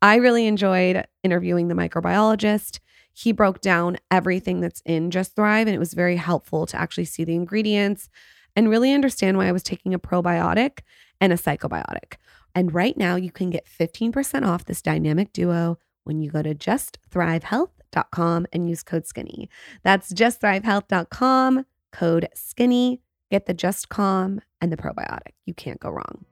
I 0.02 0.16
really 0.16 0.48
enjoyed 0.48 1.06
interviewing 1.24 1.68
the 1.68 1.76
microbiologist. 1.76 2.80
He 3.14 3.32
broke 3.32 3.60
down 3.60 3.98
everything 4.10 4.62
that's 4.62 4.82
in 4.86 5.12
Just 5.12 5.36
Thrive, 5.36 5.68
and 5.68 5.76
it 5.76 5.80
was 5.80 5.94
very 5.94 6.16
helpful 6.16 6.66
to 6.68 6.80
actually 6.80 7.06
see 7.06 7.24
the 7.24 7.36
ingredients 7.36 8.10
and 8.56 8.70
really 8.70 8.94
understand 8.94 9.38
why 9.38 9.48
I 9.48 9.52
was 9.52 9.64
taking 9.64 9.94
a 9.94 10.00
probiotic 10.00 10.80
and 11.20 11.34
a 11.34 11.38
psychobiotic. 11.38 12.16
And 12.56 12.74
right 12.74 12.98
now, 12.98 13.16
you 13.16 13.32
can 13.32 13.50
get 13.50 13.68
15% 13.68 14.46
off 14.46 14.66
this 14.66 14.82
dynamic 14.82 15.34
duo 15.34 15.78
when 16.04 16.20
you 16.20 16.32
go 16.32 16.42
to 16.42 16.56
justthrivehealth.com 16.56 18.48
and 18.52 18.70
use 18.70 18.84
code 18.84 19.06
skinny. 19.06 19.50
That's 19.84 20.14
justthrivehealth.com, 20.14 21.66
code 21.92 22.30
skinny. 22.34 23.02
Get 23.32 23.46
the 23.46 23.54
Just 23.54 23.90
Calm 23.90 24.42
and 24.60 24.72
the 24.72 24.78
probiotic. 24.78 25.34
You 25.46 25.54
can't 25.54 25.80
go 25.80 25.90
wrong. 25.92 26.26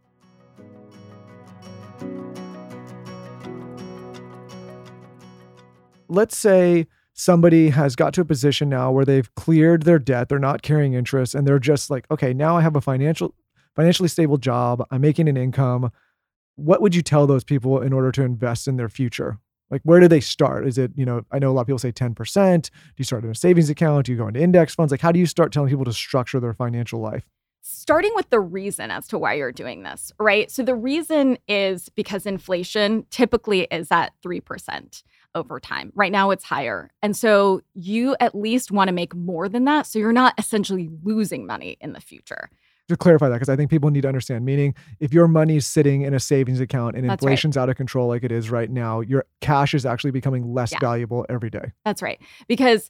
Let's 6.09 6.37
say 6.37 6.87
somebody 7.13 7.69
has 7.69 7.95
got 7.95 8.13
to 8.13 8.21
a 8.21 8.25
position 8.25 8.69
now 8.69 8.91
where 8.91 9.05
they've 9.05 9.33
cleared 9.35 9.83
their 9.83 9.99
debt, 9.99 10.29
they're 10.29 10.39
not 10.39 10.61
carrying 10.61 10.93
interest, 10.93 11.35
and 11.35 11.47
they're 11.47 11.59
just 11.59 11.89
like, 11.89 12.05
okay, 12.11 12.33
now 12.33 12.57
I 12.57 12.61
have 12.61 12.75
a 12.75 12.81
financial 12.81 13.33
financially 13.75 14.09
stable 14.09 14.37
job, 14.37 14.83
I'm 14.89 15.01
making 15.01 15.29
an 15.29 15.37
income. 15.37 15.91
What 16.55 16.81
would 16.81 16.95
you 16.95 17.03
tell 17.03 17.27
those 17.27 17.43
people 17.43 17.79
in 17.81 17.93
order 17.93 18.11
to 18.13 18.23
invest 18.23 18.67
in 18.67 18.75
their 18.75 18.89
future? 18.89 19.37
Like 19.69 19.81
where 19.83 19.99
do 19.99 20.07
they 20.07 20.19
start? 20.19 20.67
Is 20.67 20.79
it, 20.79 20.91
you 20.95 21.05
know, 21.05 21.23
I 21.31 21.37
know 21.37 21.51
a 21.51 21.53
lot 21.53 21.61
of 21.61 21.67
people 21.67 21.77
say 21.77 21.91
10%. 21.91 22.63
Do 22.63 22.71
you 22.95 23.05
start 23.05 23.23
in 23.23 23.29
a 23.29 23.35
savings 23.35 23.69
account? 23.69 24.07
Do 24.07 24.13
you 24.13 24.17
go 24.17 24.27
into 24.27 24.41
index 24.41 24.73
funds? 24.73 24.91
Like 24.91 25.01
how 25.01 25.11
do 25.11 25.19
you 25.19 25.27
start 25.27 25.51
telling 25.51 25.69
people 25.69 25.85
to 25.85 25.93
structure 25.93 26.39
their 26.39 26.53
financial 26.53 26.99
life? 26.99 27.23
starting 27.69 28.11
with 28.15 28.29
the 28.29 28.39
reason 28.39 28.91
as 28.91 29.07
to 29.09 29.17
why 29.17 29.33
you're 29.33 29.51
doing 29.51 29.83
this, 29.83 30.11
right? 30.19 30.49
So 30.49 30.63
the 30.63 30.75
reason 30.75 31.37
is 31.49 31.89
because 31.89 32.25
inflation 32.25 33.05
typically 33.09 33.67
is 33.69 33.91
at 33.91 34.13
3% 34.25 35.03
over 35.37 35.59
time. 35.59 35.91
Right 35.95 36.11
now 36.11 36.31
it's 36.31 36.43
higher. 36.43 36.89
And 37.01 37.15
so 37.15 37.61
you 37.73 38.15
at 38.19 38.35
least 38.35 38.71
want 38.71 38.89
to 38.89 38.91
make 38.93 39.15
more 39.15 39.47
than 39.47 39.63
that 39.65 39.85
so 39.85 39.99
you're 39.99 40.11
not 40.11 40.33
essentially 40.37 40.89
losing 41.03 41.45
money 41.45 41.77
in 41.79 41.93
the 41.93 42.01
future. 42.01 42.49
To 42.89 42.95
clarify 42.95 43.27
that, 43.27 43.35
because 43.35 43.49
I 43.49 43.57
think 43.57 43.69
people 43.69 43.89
need 43.89 44.01
to 44.01 44.07
understand, 44.07 44.45
meaning 44.45 44.73
if 45.01 45.13
your 45.13 45.27
money's 45.27 45.67
sitting 45.67 46.03
in 46.03 46.13
a 46.13 46.19
savings 46.21 46.61
account 46.61 46.95
and 46.95 47.09
That's 47.09 47.21
inflation's 47.21 47.57
out 47.57 47.69
of 47.69 47.75
control 47.75 48.07
like 48.07 48.23
it 48.23 48.31
is 48.31 48.49
right 48.49 48.69
now, 48.69 49.01
your 49.01 49.25
cash 49.41 49.73
is 49.73 49.85
actually 49.85 50.11
becoming 50.11 50.53
less 50.53 50.71
Yeah. 50.71 50.79
valuable 50.79 51.25
every 51.27 51.49
day. 51.49 51.73
That's 51.83 52.01
right. 52.01 52.19
Because 52.47 52.89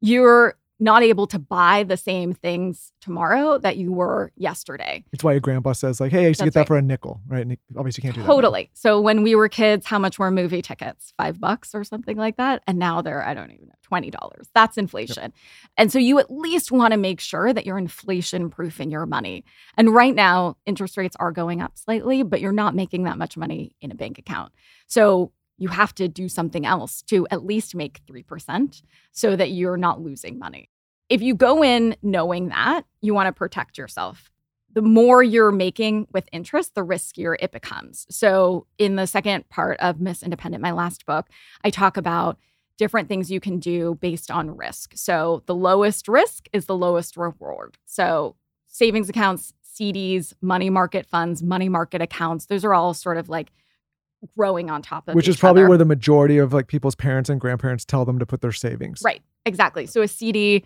you're 0.00 0.56
not 0.78 1.02
able 1.02 1.26
to 1.26 1.38
buy 1.38 1.82
the 1.84 1.96
same 1.96 2.34
things 2.34 2.92
tomorrow 3.00 3.56
that 3.58 3.78
you 3.78 3.92
were 3.92 4.30
yesterday. 4.36 5.02
It's 5.12 5.24
why 5.24 5.32
your 5.32 5.40
grandpa 5.40 5.72
says, 5.72 6.00
like, 6.00 6.12
hey, 6.12 6.24
I 6.24 6.28
used 6.28 6.40
to 6.40 6.44
get 6.44 6.54
that 6.54 6.60
right. 6.60 6.66
for 6.68 6.76
a 6.76 6.82
nickel, 6.82 7.20
right? 7.26 7.40
And 7.40 7.52
you 7.52 7.58
can't 7.74 8.14
do 8.14 8.20
that. 8.20 8.26
Totally. 8.26 8.70
So 8.74 9.00
when 9.00 9.22
we 9.22 9.34
were 9.34 9.48
kids, 9.48 9.86
how 9.86 9.98
much 9.98 10.18
were 10.18 10.30
movie 10.30 10.60
tickets? 10.60 11.14
Five 11.16 11.40
bucks 11.40 11.74
or 11.74 11.82
something 11.82 12.16
like 12.16 12.36
that. 12.36 12.62
And 12.66 12.78
now 12.78 13.00
they're, 13.00 13.26
I 13.26 13.32
don't 13.32 13.52
even 13.52 13.68
know, 13.68 13.74
$20. 13.90 14.12
That's 14.54 14.76
inflation. 14.76 15.32
And 15.78 15.90
so 15.90 15.98
you 15.98 16.18
at 16.18 16.30
least 16.30 16.70
want 16.70 16.92
to 16.92 16.98
make 16.98 17.20
sure 17.20 17.52
that 17.52 17.64
you're 17.64 17.78
inflation 17.78 18.50
proofing 18.50 18.90
your 18.90 19.06
money. 19.06 19.44
And 19.78 19.94
right 19.94 20.14
now, 20.14 20.56
interest 20.66 20.96
rates 20.96 21.16
are 21.18 21.32
going 21.32 21.62
up 21.62 21.78
slightly, 21.78 22.22
but 22.22 22.40
you're 22.40 22.52
not 22.52 22.74
making 22.74 23.04
that 23.04 23.16
much 23.16 23.36
money 23.36 23.76
in 23.80 23.90
a 23.90 23.94
bank 23.94 24.18
account. 24.18 24.52
So 24.88 25.32
you 25.58 25.68
have 25.68 25.94
to 25.96 26.08
do 26.08 26.28
something 26.28 26.66
else 26.66 27.02
to 27.02 27.26
at 27.30 27.44
least 27.44 27.74
make 27.74 28.04
3% 28.06 28.82
so 29.12 29.36
that 29.36 29.50
you're 29.50 29.76
not 29.76 30.00
losing 30.00 30.38
money. 30.38 30.68
If 31.08 31.22
you 31.22 31.34
go 31.34 31.62
in 31.62 31.96
knowing 32.02 32.48
that, 32.48 32.84
you 33.00 33.14
want 33.14 33.28
to 33.28 33.32
protect 33.32 33.78
yourself 33.78 34.30
the 34.76 34.82
more 34.82 35.22
you're 35.22 35.52
making 35.52 36.06
with 36.12 36.28
interest, 36.32 36.74
the 36.74 36.84
riskier 36.84 37.34
it 37.40 37.50
becomes. 37.50 38.06
So, 38.10 38.66
in 38.76 38.96
the 38.96 39.06
second 39.06 39.48
part 39.48 39.80
of 39.80 40.02
Miss 40.02 40.22
Independent, 40.22 40.62
my 40.62 40.70
last 40.70 41.06
book, 41.06 41.28
I 41.64 41.70
talk 41.70 41.96
about 41.96 42.36
different 42.76 43.08
things 43.08 43.30
you 43.30 43.40
can 43.40 43.58
do 43.58 43.96
based 44.02 44.30
on 44.30 44.54
risk. 44.54 44.92
So, 44.94 45.42
the 45.46 45.54
lowest 45.54 46.08
risk 46.08 46.46
is 46.52 46.66
the 46.66 46.76
lowest 46.76 47.16
reward. 47.16 47.78
So, 47.86 48.36
savings 48.66 49.08
accounts, 49.08 49.54
CDs, 49.64 50.34
money 50.42 50.68
market 50.68 51.06
funds, 51.06 51.42
money 51.42 51.70
market 51.70 52.02
accounts, 52.02 52.44
those 52.44 52.62
are 52.62 52.74
all 52.74 52.92
sort 52.92 53.16
of 53.16 53.30
like 53.30 53.52
growing 54.36 54.70
on 54.70 54.82
top 54.82 55.08
of 55.08 55.14
Which 55.14 55.28
is 55.28 55.36
probably 55.36 55.62
other. 55.62 55.68
where 55.68 55.78
the 55.78 55.84
majority 55.84 56.38
of 56.38 56.52
like 56.52 56.66
people's 56.66 56.94
parents 56.94 57.30
and 57.30 57.40
grandparents 57.40 57.84
tell 57.84 58.04
them 58.04 58.18
to 58.18 58.26
put 58.26 58.40
their 58.40 58.52
savings. 58.52 59.02
Right. 59.04 59.22
Exactly. 59.44 59.86
So 59.86 60.02
a 60.02 60.08
CD 60.08 60.64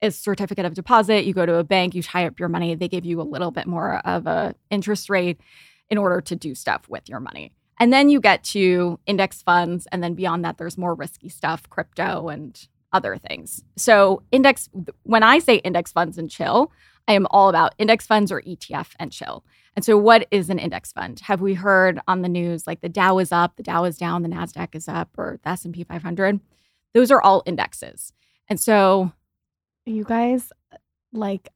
is 0.00 0.18
certificate 0.18 0.64
of 0.64 0.74
deposit. 0.74 1.24
You 1.24 1.34
go 1.34 1.46
to 1.46 1.56
a 1.56 1.64
bank, 1.64 1.94
you 1.94 2.02
tie 2.02 2.26
up 2.26 2.40
your 2.40 2.48
money. 2.48 2.74
They 2.74 2.88
give 2.88 3.04
you 3.04 3.20
a 3.20 3.22
little 3.22 3.50
bit 3.50 3.66
more 3.66 3.98
of 4.06 4.26
a 4.26 4.54
interest 4.70 5.08
rate 5.10 5.40
in 5.90 5.98
order 5.98 6.20
to 6.22 6.36
do 6.36 6.54
stuff 6.54 6.88
with 6.88 7.08
your 7.08 7.20
money. 7.20 7.52
And 7.78 7.92
then 7.92 8.08
you 8.08 8.20
get 8.20 8.44
to 8.44 9.00
index 9.06 9.42
funds, 9.42 9.88
and 9.90 10.02
then 10.02 10.14
beyond 10.14 10.44
that, 10.44 10.56
there's 10.56 10.78
more 10.78 10.94
risky 10.94 11.28
stuff, 11.28 11.68
crypto 11.68 12.28
and 12.28 12.68
other 12.92 13.16
things. 13.16 13.64
So 13.76 14.22
index, 14.30 14.68
when 15.02 15.22
I 15.22 15.38
say 15.38 15.56
index 15.56 15.90
funds 15.92 16.18
and 16.18 16.30
chill, 16.30 16.70
I 17.08 17.14
am 17.14 17.26
all 17.30 17.48
about 17.48 17.74
index 17.78 18.06
funds 18.06 18.30
or 18.32 18.40
ETF 18.42 18.90
and 18.98 19.10
chill. 19.12 19.44
And 19.74 19.84
so, 19.84 19.96
what 19.96 20.26
is 20.30 20.50
an 20.50 20.58
index 20.58 20.92
fund? 20.92 21.20
Have 21.20 21.40
we 21.40 21.54
heard 21.54 21.98
on 22.06 22.22
the 22.22 22.28
news 22.28 22.66
like 22.66 22.80
the 22.80 22.88
Dow 22.88 23.18
is 23.18 23.32
up, 23.32 23.56
the 23.56 23.62
Dow 23.62 23.84
is 23.84 23.96
down, 23.96 24.22
the 24.22 24.28
Nasdaq 24.28 24.74
is 24.74 24.86
up, 24.88 25.10
or 25.16 25.38
the 25.42 25.48
S 25.50 25.64
and 25.64 25.72
P 25.74 25.82
500? 25.84 26.40
Those 26.94 27.10
are 27.10 27.20
all 27.22 27.42
indexes. 27.46 28.12
And 28.48 28.60
so, 28.60 29.12
You 29.86 30.04
guys, 30.04 30.52
like, 31.12 31.48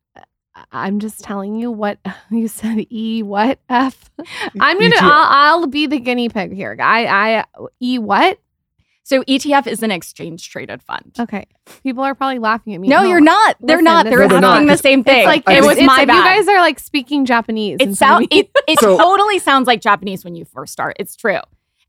I- 0.55 0.65
I'm 0.73 0.99
just 0.99 1.23
telling 1.23 1.57
you 1.57 1.71
what 1.71 1.99
you 2.31 2.49
said. 2.49 2.87
E 2.91 3.23
what 3.23 3.59
F? 3.69 4.11
I'm 4.59 4.79
gonna. 4.81 4.95
I'll, 5.03 5.61
I'll 5.61 5.67
be 5.67 5.87
the 5.87 6.01
guinea 6.01 6.31
pig 6.31 6.53
here. 6.55 6.75
I 6.81 7.07
I 7.07 7.45
E 7.81 7.99
what? 7.99 8.39
So 9.07 9.23
ETF 9.23 9.69
is 9.69 9.85
an 9.85 9.93
exchange 9.93 10.51
traded 10.51 10.83
fund. 10.83 11.15
Okay. 11.17 11.47
People 11.85 12.03
are 12.03 12.17
probably 12.17 12.41
laughing 12.41 12.75
at 12.75 12.81
me. 12.81 12.89
No, 12.89 13.03
you're 13.03 13.21
not. 13.21 13.55
They're 13.61 13.77
listen, 13.77 13.85
not. 13.85 14.05
They're 14.05 14.23
is- 14.23 14.31
No, 14.33 14.49
asking 14.49 14.67
the 14.67 14.77
same 14.77 15.05
thing. 15.05 15.19
It's 15.19 15.27
like 15.27 15.49
it 15.49 15.63
was 15.63 15.77
it's 15.77 15.87
my 15.87 15.99
like 15.99 16.09
bad. 16.09 16.17
You 16.17 16.25
guys 16.25 16.49
are 16.49 16.59
like 16.59 16.81
speaking 16.81 17.25
Japanese. 17.25 17.77
it 17.79 17.87
instead 17.91 18.05
sound, 18.05 18.27
it, 18.33 18.51
it 18.67 18.81
So- 18.81 18.99
totally 18.99 19.39
sounds 19.39 19.69
like 19.69 19.81
Japanese 19.81 20.25
when 20.25 20.35
you 20.35 20.45
first 20.45 20.73
start. 20.73 20.97
It's 20.99 21.15
true. 21.15 21.39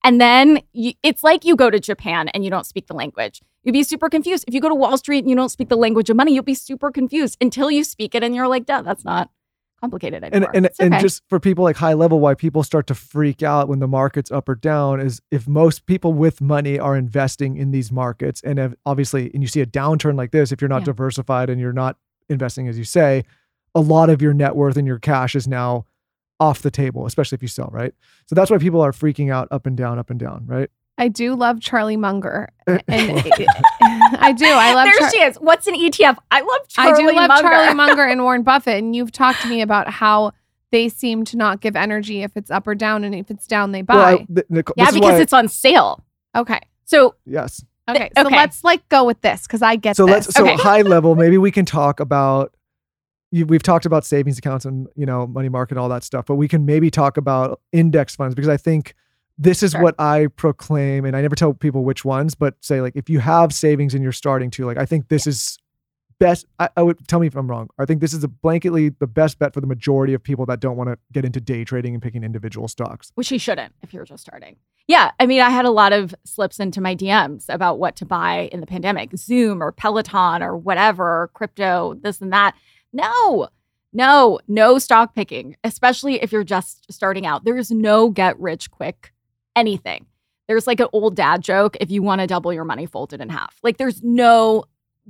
And 0.04 0.22
then 0.22 0.62
you, 0.74 0.94
it's 1.02 1.24
like 1.24 1.44
you 1.44 1.56
go 1.56 1.72
to 1.72 1.80
Japan 1.80 2.28
and 2.30 2.44
you 2.46 2.52
don't 2.52 2.68
speak 2.68 2.86
the 2.86 2.94
language. 2.94 3.42
You'd 3.64 3.74
be 3.74 3.82
super 3.82 4.10
confused. 4.10 4.46
If 4.48 4.54
you 4.54 4.62
go 4.62 4.70
to 4.70 4.76
Wall 4.76 4.96
Street 4.96 5.24
and 5.24 5.30
you 5.32 5.36
don't 5.36 5.50
speak 5.50 5.70
the 5.70 5.76
language 5.76 6.12
of 6.12 6.18
money, 6.18 6.36
you'll 6.36 6.44
be 6.44 6.54
super 6.54 6.92
confused 6.92 7.36
until 7.42 7.72
you 7.72 7.84
speak 7.84 8.14
it 8.14 8.24
and 8.24 8.36
you're 8.36 8.48
like, 8.48 8.68
duh, 8.68 8.84
that's 8.84 9.04
not 9.04 9.32
complicated 9.80 10.24
And 10.24 10.34
anymore. 10.36 10.52
and, 10.54 10.70
and 10.80 10.94
okay. 10.96 11.02
just 11.02 11.24
for 11.30 11.40
people 11.40 11.64
like 11.64 11.76
high 11.76 11.94
level, 11.94 12.20
why 12.20 12.34
people 12.34 12.64
start 12.64 12.88
to 12.88 12.96
freak 12.96 13.44
out 13.44 13.68
when 13.68 13.80
the 13.80 13.88
market's 13.88 14.32
up 14.32 14.50
or 14.50 14.56
down 14.56 15.00
is 15.00 15.22
if 15.32 15.48
most 15.48 15.86
people 15.86 16.14
with 16.14 16.42
money 16.42 16.80
are 16.80 16.96
investing 16.98 17.58
in 17.58 17.72
these 17.72 17.92
markets, 17.92 18.42
and 18.44 18.58
if, 18.60 18.74
obviously, 18.86 19.32
and 19.34 19.44
you 19.44 19.48
see 19.48 19.62
a 19.62 19.66
downturn 19.66 20.16
like 20.18 20.32
this, 20.32 20.52
if 20.52 20.62
you're 20.62 20.70
not 20.70 20.82
Yeah. 20.82 20.86
diversified 20.86 21.50
and 21.50 21.62
you're 21.62 21.74
not 21.74 21.98
investing 22.30 22.68
as 22.68 22.78
you 22.78 22.84
say, 22.84 23.24
a 23.76 23.82
lot 23.82 24.10
of 24.10 24.22
your 24.22 24.34
net 24.34 24.56
worth 24.56 24.78
and 24.78 24.88
your 24.88 25.00
cash 25.00 25.36
is 25.36 25.48
now 25.48 25.86
off 26.40 26.62
the 26.62 26.72
table, 26.72 27.06
especially 27.06 27.36
if 27.36 27.42
you 27.42 27.48
sell, 27.48 27.70
right? 27.72 27.94
So 28.28 28.36
that's 28.36 28.50
why 28.52 28.58
people 28.58 28.82
are 28.82 28.92
freaking 28.92 29.32
out 29.32 29.48
up 29.52 29.66
and 29.66 29.76
down, 29.78 29.98
up 30.00 30.10
and 30.10 30.20
down, 30.20 30.44
right? 30.48 30.70
I 31.00 31.08
do 31.10 31.36
love 31.36 31.60
Charlie 31.62 31.98
Munger, 31.98 32.50
and 32.68 32.82
I 34.20 34.32
do. 34.32 34.46
I 34.46 34.74
love. 34.74 34.86
there 34.86 35.00
Char- 35.00 35.12
she 35.12 35.22
is. 35.22 35.36
What's 35.38 35.68
an 35.68 35.76
ETF? 35.76 36.18
I 36.32 36.42
love 36.42 36.68
Charlie. 36.68 36.92
I 36.92 36.96
Charlie 36.98 37.14
do 37.14 37.16
love 37.20 37.28
Munger. 37.30 37.48
Charlie 37.50 37.74
Munger 37.76 38.04
and 38.08 38.24
Warren 38.24 38.44
Buffett, 38.44 38.78
and 38.84 38.96
you've 38.96 39.12
talked 39.12 39.42
to 39.42 39.48
me 39.48 39.62
about 39.62 39.90
how 39.90 40.32
they 40.72 40.90
seem 40.90 41.24
to 41.26 41.38
not 41.38 41.62
give 41.62 41.76
energy 41.76 42.24
if 42.24 42.36
it's 42.36 42.52
up 42.52 42.68
or 42.68 42.76
down, 42.76 43.04
and 43.04 43.16
if 43.16 43.32
it's 43.32 43.48
down, 43.48 43.72
they 43.72 43.82
buy. 43.82 43.96
Well, 43.96 44.06
I, 44.08 44.16
th- 44.34 44.46
Nicole, 44.50 44.74
yeah, 44.78 44.92
because 44.92 45.02
why- 45.14 45.20
it's 45.22 45.34
on 45.34 45.48
sale. 45.48 46.04
okay, 46.36 46.60
So 46.86 47.16
yes. 47.26 47.64
okay. 47.90 48.10
So 48.18 48.26
okay. 48.26 48.36
let's 48.36 48.64
like 48.64 48.88
go 48.90 49.04
with 49.06 49.22
this 49.22 49.44
because 49.44 49.62
I 49.62 49.76
get 49.78 49.96
so 49.96 50.06
this. 50.06 50.14
let's 50.28 50.34
so 50.36 50.44
Okay. 50.44 50.56
high 50.56 50.82
level 50.94 51.16
maybe 51.16 51.38
we 51.38 51.52
can 51.52 51.66
talk 51.66 52.00
about 52.00 52.54
you, 53.32 53.46
we've 53.46 53.64
talked 53.64 53.86
about 53.86 54.06
savings 54.06 54.38
accounts 54.38 54.66
and 54.66 54.88
you 54.96 55.06
know 55.06 55.26
money 55.28 55.50
market 55.50 55.74
and 55.74 55.80
all 55.80 55.90
that 55.90 56.04
stuff 56.04 56.26
but 56.26 56.36
we 56.36 56.48
can 56.48 56.66
maybe 56.66 56.90
talk 56.90 57.18
about 57.18 57.60
index 57.74 58.16
funds 58.16 58.34
because 58.36 58.48
i 58.48 58.56
think 58.58 58.94
this 59.38 59.62
is 59.64 59.72
Sure. 59.72 59.82
what 59.82 59.96
I 60.00 60.28
proclaim, 60.36 61.06
and 61.06 61.16
I 61.16 61.22
never 61.22 61.36
tell 61.36 61.54
people 61.54 61.84
which 61.84 62.04
ones, 62.06 62.36
but 62.36 62.56
say 62.62 62.82
like 62.82 62.96
if 62.96 63.10
you 63.10 63.20
have 63.20 63.54
savings 63.54 63.94
and 63.94 64.02
you're 64.04 64.12
starting 64.12 64.50
to, 64.52 64.66
like 64.66 64.78
I 64.78 64.86
think 64.86 65.10
this 65.10 65.28
is 65.28 65.58
best. 66.20 66.48
I, 66.58 66.70
I 66.76 66.82
would 66.82 67.08
tell 67.08 67.20
me 67.20 67.28
if 67.28 67.36
I'm 67.36 67.48
wrong. 67.48 67.70
I 67.78 67.86
think 67.86 68.02
this 68.02 68.14
is 68.14 68.24
a 68.24 68.28
blanketly 68.28 68.96
the 68.98 69.06
best 69.06 69.38
bet 69.38 69.54
for 69.54 69.62
the 69.62 69.68
majority 69.68 70.14
of 70.16 70.24
people 70.24 70.48
that 70.48 70.60
don't 70.60 70.76
want 70.76 70.90
to 70.90 70.98
get 71.14 71.24
into 71.26 71.40
day 71.40 71.64
trading 71.64 71.94
and 71.94 72.02
picking 72.02 72.24
individual 72.24 72.68
stocks. 72.68 73.12
which 73.16 73.32
you 73.32 73.38
shouldn't 73.38 73.74
if 73.84 73.94
you're 73.94 74.06
just 74.06 74.24
starting. 74.24 74.56
Yeah, 74.88 75.12
I 75.20 75.28
mean, 75.28 75.42
I 75.42 75.50
had 75.52 75.66
a 75.66 75.70
lot 75.70 75.94
of 75.94 76.16
slips 76.24 76.60
into 76.60 76.80
my 76.82 76.96
DMs 76.96 77.46
about 77.50 77.78
what 77.78 77.96
to 77.98 78.06
buy 78.06 78.50
in 78.52 78.62
the 78.62 78.66
pandemic 78.66 79.16
Zoom 79.18 79.62
or 79.62 79.72
Peloton 79.72 80.42
or 80.42 80.58
whatever, 80.58 81.30
crypto, 81.34 81.94
this 82.02 82.22
and 82.22 82.32
that. 82.34 82.56
No, 82.94 83.50
no, 83.94 84.40
no 84.48 84.80
stock 84.80 85.14
picking, 85.14 85.56
especially 85.64 86.22
if 86.24 86.32
you're 86.32 86.44
just 86.44 86.92
starting 86.92 87.26
out. 87.26 87.44
There 87.44 87.58
is 87.58 87.70
no 87.70 88.10
get 88.10 88.40
rich 88.40 88.72
quick 88.72 89.12
anything. 89.58 90.06
There's 90.48 90.68
like 90.68 90.80
an 90.80 90.88
old 90.94 91.16
dad 91.16 91.42
joke 91.42 91.76
if 91.82 91.92
you 91.92 92.02
want 92.02 92.22
to 92.22 92.28
double 92.28 92.54
your 92.54 92.64
money, 92.64 92.86
fold 92.86 93.12
it 93.12 93.20
in 93.20 93.30
half. 93.30 93.58
Like 93.64 93.78
there's 93.78 94.02
no 94.02 94.64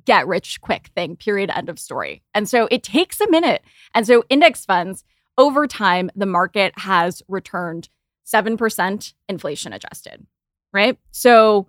get 0.05 0.27
rich 0.27 0.61
quick 0.61 0.89
thing, 0.95 1.15
period, 1.15 1.51
end 1.53 1.69
of 1.69 1.77
story. 1.77 2.23
And 2.33 2.49
so 2.49 2.67
it 2.71 2.81
takes 2.81 3.21
a 3.21 3.29
minute. 3.29 3.63
And 3.93 4.07
so 4.07 4.23
index 4.29 4.65
funds, 4.65 5.03
over 5.37 5.67
time, 5.67 6.09
the 6.15 6.25
market 6.25 6.73
has 6.77 7.21
returned 7.27 7.89
7% 8.25 9.13
inflation 9.29 9.73
adjusted, 9.73 10.25
right? 10.73 10.97
So 11.11 11.67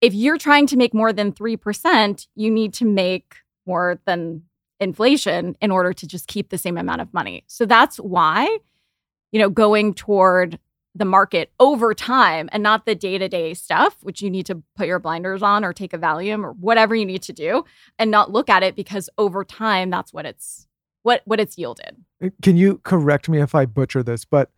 if 0.00 0.12
you're 0.12 0.38
trying 0.38 0.66
to 0.68 0.76
make 0.76 0.92
more 0.92 1.12
than 1.12 1.32
3%, 1.32 2.26
you 2.34 2.50
need 2.50 2.74
to 2.74 2.84
make 2.84 3.36
more 3.66 3.98
than 4.04 4.42
inflation 4.80 5.56
in 5.60 5.70
order 5.70 5.92
to 5.92 6.06
just 6.06 6.26
keep 6.26 6.50
the 6.50 6.58
same 6.58 6.76
amount 6.76 7.00
of 7.00 7.14
money. 7.14 7.44
So 7.46 7.64
that's 7.64 7.96
why, 7.96 8.58
you 9.32 9.40
know, 9.40 9.48
going 9.48 9.94
toward 9.94 10.58
the 10.94 11.04
market 11.04 11.50
over 11.58 11.92
time 11.94 12.48
and 12.52 12.62
not 12.62 12.86
the 12.86 12.94
day-to-day 12.94 13.52
stuff 13.54 13.96
which 14.02 14.22
you 14.22 14.30
need 14.30 14.46
to 14.46 14.62
put 14.76 14.86
your 14.86 14.98
blinders 15.00 15.42
on 15.42 15.64
or 15.64 15.72
take 15.72 15.92
a 15.92 15.98
valium 15.98 16.44
or 16.44 16.52
whatever 16.52 16.94
you 16.94 17.04
need 17.04 17.22
to 17.22 17.32
do 17.32 17.64
and 17.98 18.10
not 18.10 18.30
look 18.30 18.48
at 18.48 18.62
it 18.62 18.76
because 18.76 19.10
over 19.18 19.44
time 19.44 19.90
that's 19.90 20.12
what 20.12 20.24
it's 20.24 20.68
what 21.02 21.22
what 21.24 21.40
it's 21.40 21.58
yielded. 21.58 21.96
Uh, 22.24 22.28
can 22.42 22.56
you 22.56 22.78
correct 22.84 23.28
me 23.28 23.40
if 23.40 23.54
I 23.54 23.66
butcher 23.66 24.02
this? 24.02 24.24
But 24.24 24.50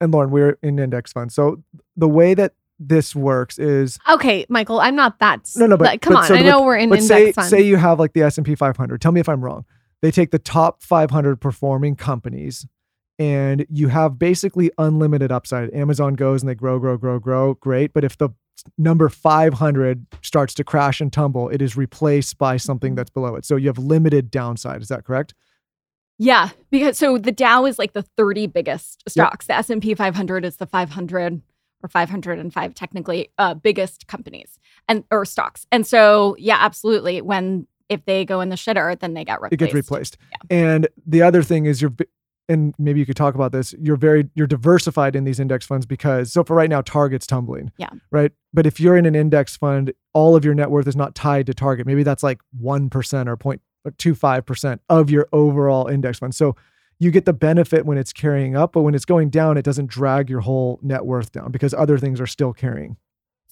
and 0.00 0.12
Lauryn, 0.12 0.30
we're 0.30 0.58
in 0.62 0.78
index 0.78 1.12
funds, 1.12 1.34
so 1.34 1.62
the 1.96 2.08
way 2.08 2.34
that 2.34 2.54
this 2.78 3.14
works 3.14 3.58
is 3.58 3.98
Okay, 4.10 4.44
Michael, 4.48 4.80
I'm 4.80 4.94
not 4.96 5.18
that. 5.20 5.48
No, 5.56 5.66
no, 5.66 5.76
but- 5.76 5.86
like, 5.86 6.02
come 6.02 6.14
but 6.14 6.20
on. 6.22 6.26
so- 6.28 6.34
I 6.34 6.42
know 6.42 6.58
but- 6.58 6.64
we're 6.66 6.76
in 6.76 6.88
but 6.90 6.98
index 7.00 7.08
say 7.08 7.32
funds. 7.32 7.50
say 7.50 7.62
you 7.62 7.76
have 7.76 7.98
like 7.98 8.12
the 8.12 8.22
S 8.22 8.36
and 8.36 8.44
P 8.46 8.54
500. 8.54 9.00
Tell 9.00 9.12
me 9.12 9.20
if 9.20 9.28
I'm 9.28 9.42
wrong. 9.42 9.64
They 10.02 10.10
take 10.10 10.32
the 10.32 10.38
top 10.38 10.82
500 10.82 11.40
performing 11.40 11.94
companies, 11.96 12.66
and 13.18 13.66
you 13.68 13.88
have 13.88 14.18
basically 14.18 14.70
unlimited 14.78 15.30
upside. 15.30 15.72
Amazon 15.74 16.14
goes 16.14 16.42
and 16.42 16.48
they 16.48 16.54
grow, 16.54 16.78
grow, 16.78 16.96
grow, 16.96 17.18
grow. 17.18 17.54
Great, 17.54 17.92
but 17.92 18.04
if 18.04 18.16
the 18.16 18.30
number 18.78 19.08
500 19.08 20.06
starts 20.22 20.54
to 20.54 20.64
crash 20.64 21.00
and 21.00 21.12
tumble, 21.12 21.48
it 21.48 21.62
is 21.62 21.76
replaced 21.76 22.38
by 22.38 22.56
something 22.56 22.94
that's 22.94 23.10
below 23.10 23.34
it. 23.34 23.44
So 23.44 23.56
you 23.56 23.68
have 23.68 23.78
limited 23.78 24.30
downside. 24.30 24.82
Is 24.82 24.88
that 24.88 25.04
correct? 25.04 25.34
Yeah, 26.18 26.50
because 26.70 26.98
so 26.98 27.18
the 27.18 27.32
Dow 27.32 27.66
is 27.66 27.78
like 27.78 27.94
the 27.94 28.02
30 28.02 28.46
biggest 28.46 29.02
stocks. 29.08 29.46
The 29.46 29.54
S&P 29.54 29.94
500 29.94 30.44
is 30.44 30.56
the 30.56 30.66
500 30.66 31.42
or 31.82 31.88
505 31.88 32.74
technically 32.74 33.30
uh, 33.38 33.54
biggest 33.54 34.06
companies 34.06 34.58
and 34.88 35.04
or 35.10 35.24
stocks. 35.24 35.66
And 35.72 35.86
so 35.86 36.36
yeah, 36.38 36.58
absolutely 36.60 37.20
when 37.20 37.66
if 37.88 38.04
they 38.04 38.24
go 38.24 38.40
in 38.40 38.48
the 38.48 38.56
shitter, 38.56 38.98
then 38.98 39.14
they 39.14 39.24
get 39.24 39.40
replaced. 39.42 39.52
it 39.52 39.64
gets 39.64 39.74
replaced. 39.74 40.16
Yeah. 40.30 40.56
And 40.56 40.88
the 41.06 41.22
other 41.22 41.42
thing 41.42 41.66
is 41.66 41.82
you're 41.82 41.92
and 42.52 42.74
maybe 42.78 43.00
you 43.00 43.06
could 43.06 43.16
talk 43.16 43.34
about 43.34 43.52
this. 43.52 43.74
You're 43.80 43.96
very 43.96 44.28
you're 44.34 44.46
diversified 44.46 45.16
in 45.16 45.24
these 45.24 45.40
index 45.40 45.66
funds 45.66 45.86
because 45.86 46.32
so 46.32 46.44
for 46.44 46.54
right 46.54 46.70
now 46.70 46.82
Target's 46.82 47.26
tumbling. 47.26 47.72
Yeah. 47.78 47.90
Right? 48.10 48.32
But 48.52 48.66
if 48.66 48.78
you're 48.78 48.96
in 48.96 49.06
an 49.06 49.14
index 49.14 49.56
fund, 49.56 49.92
all 50.12 50.36
of 50.36 50.44
your 50.44 50.54
net 50.54 50.70
worth 50.70 50.86
is 50.86 50.96
not 50.96 51.14
tied 51.14 51.46
to 51.46 51.54
Target. 51.54 51.86
Maybe 51.86 52.02
that's 52.02 52.22
like 52.22 52.40
1% 52.62 53.26
or 53.26 53.36
0.25% 53.36 54.78
of 54.88 55.10
your 55.10 55.26
overall 55.32 55.88
index 55.88 56.18
fund. 56.18 56.34
So 56.34 56.54
you 56.98 57.10
get 57.10 57.24
the 57.24 57.32
benefit 57.32 57.84
when 57.84 57.98
it's 57.98 58.12
carrying 58.12 58.54
up, 58.54 58.72
but 58.72 58.82
when 58.82 58.94
it's 58.94 59.04
going 59.04 59.30
down, 59.30 59.56
it 59.56 59.64
doesn't 59.64 59.88
drag 59.88 60.30
your 60.30 60.40
whole 60.40 60.78
net 60.82 61.04
worth 61.04 61.32
down 61.32 61.50
because 61.50 61.74
other 61.74 61.98
things 61.98 62.20
are 62.20 62.26
still 62.26 62.52
carrying. 62.52 62.96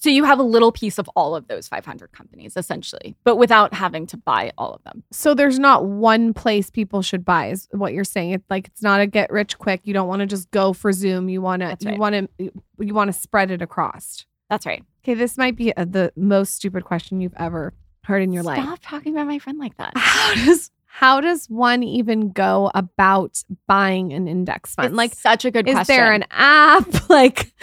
So 0.01 0.09
you 0.09 0.23
have 0.23 0.39
a 0.39 0.43
little 0.43 0.71
piece 0.71 0.97
of 0.97 1.07
all 1.15 1.35
of 1.35 1.47
those 1.47 1.67
500 1.67 2.11
companies 2.11 2.57
essentially, 2.57 3.15
but 3.23 3.35
without 3.35 3.73
having 3.73 4.07
to 4.07 4.17
buy 4.17 4.51
all 4.57 4.73
of 4.73 4.83
them. 4.83 5.03
so 5.11 5.35
there's 5.35 5.59
not 5.59 5.85
one 5.85 6.33
place 6.33 6.69
people 6.71 7.03
should 7.03 7.23
buy 7.23 7.49
is 7.51 7.67
what 7.71 7.93
you're 7.93 8.03
saying. 8.03 8.31
It's 8.31 8.49
like 8.49 8.67
it's 8.67 8.81
not 8.81 8.99
a 8.99 9.05
get 9.05 9.31
rich 9.31 9.57
quick. 9.59 9.81
You 9.83 9.93
don't 9.93 10.07
want 10.07 10.21
to 10.21 10.25
just 10.25 10.49
go 10.49 10.73
for 10.73 10.91
Zoom. 10.91 11.29
You 11.29 11.41
want 11.41 11.61
to 11.61 11.67
That's 11.67 11.85
you 11.85 11.97
want 11.97 12.15
to 12.37 12.51
you 12.79 12.93
want 12.93 13.13
to 13.13 13.19
spread 13.19 13.51
it 13.51 13.61
across. 13.61 14.25
That's 14.49 14.65
right. 14.65 14.83
Okay, 15.03 15.13
this 15.13 15.37
might 15.37 15.55
be 15.55 15.75
uh 15.77 15.85
the 15.85 16.11
most 16.15 16.55
stupid 16.55 16.83
question 16.83 17.21
you've 17.21 17.35
ever 17.37 17.73
heard 18.03 18.23
in 18.23 18.33
your 18.33 18.43
Stop 18.43 18.57
life. 18.57 18.65
Stop 18.65 18.79
talking 18.81 19.13
about 19.13 19.27
my 19.27 19.37
friend 19.37 19.59
like 19.59 19.77
that. 19.77 19.93
How 19.95 20.33
does 20.33 20.71
how 20.93 21.21
does 21.21 21.47
one 21.47 21.83
even 21.83 22.31
go 22.31 22.69
about 22.75 23.41
buying 23.65 24.11
an 24.11 24.27
index 24.27 24.75
fund? 24.75 24.87
It's 24.87 24.95
like 24.95 25.15
such 25.15 25.45
a 25.45 25.51
good 25.51 25.65
is 25.67 25.73
question. 25.73 25.95
there 25.95 26.11
an 26.11 26.25
app? 26.31 26.87
Like 27.09 27.53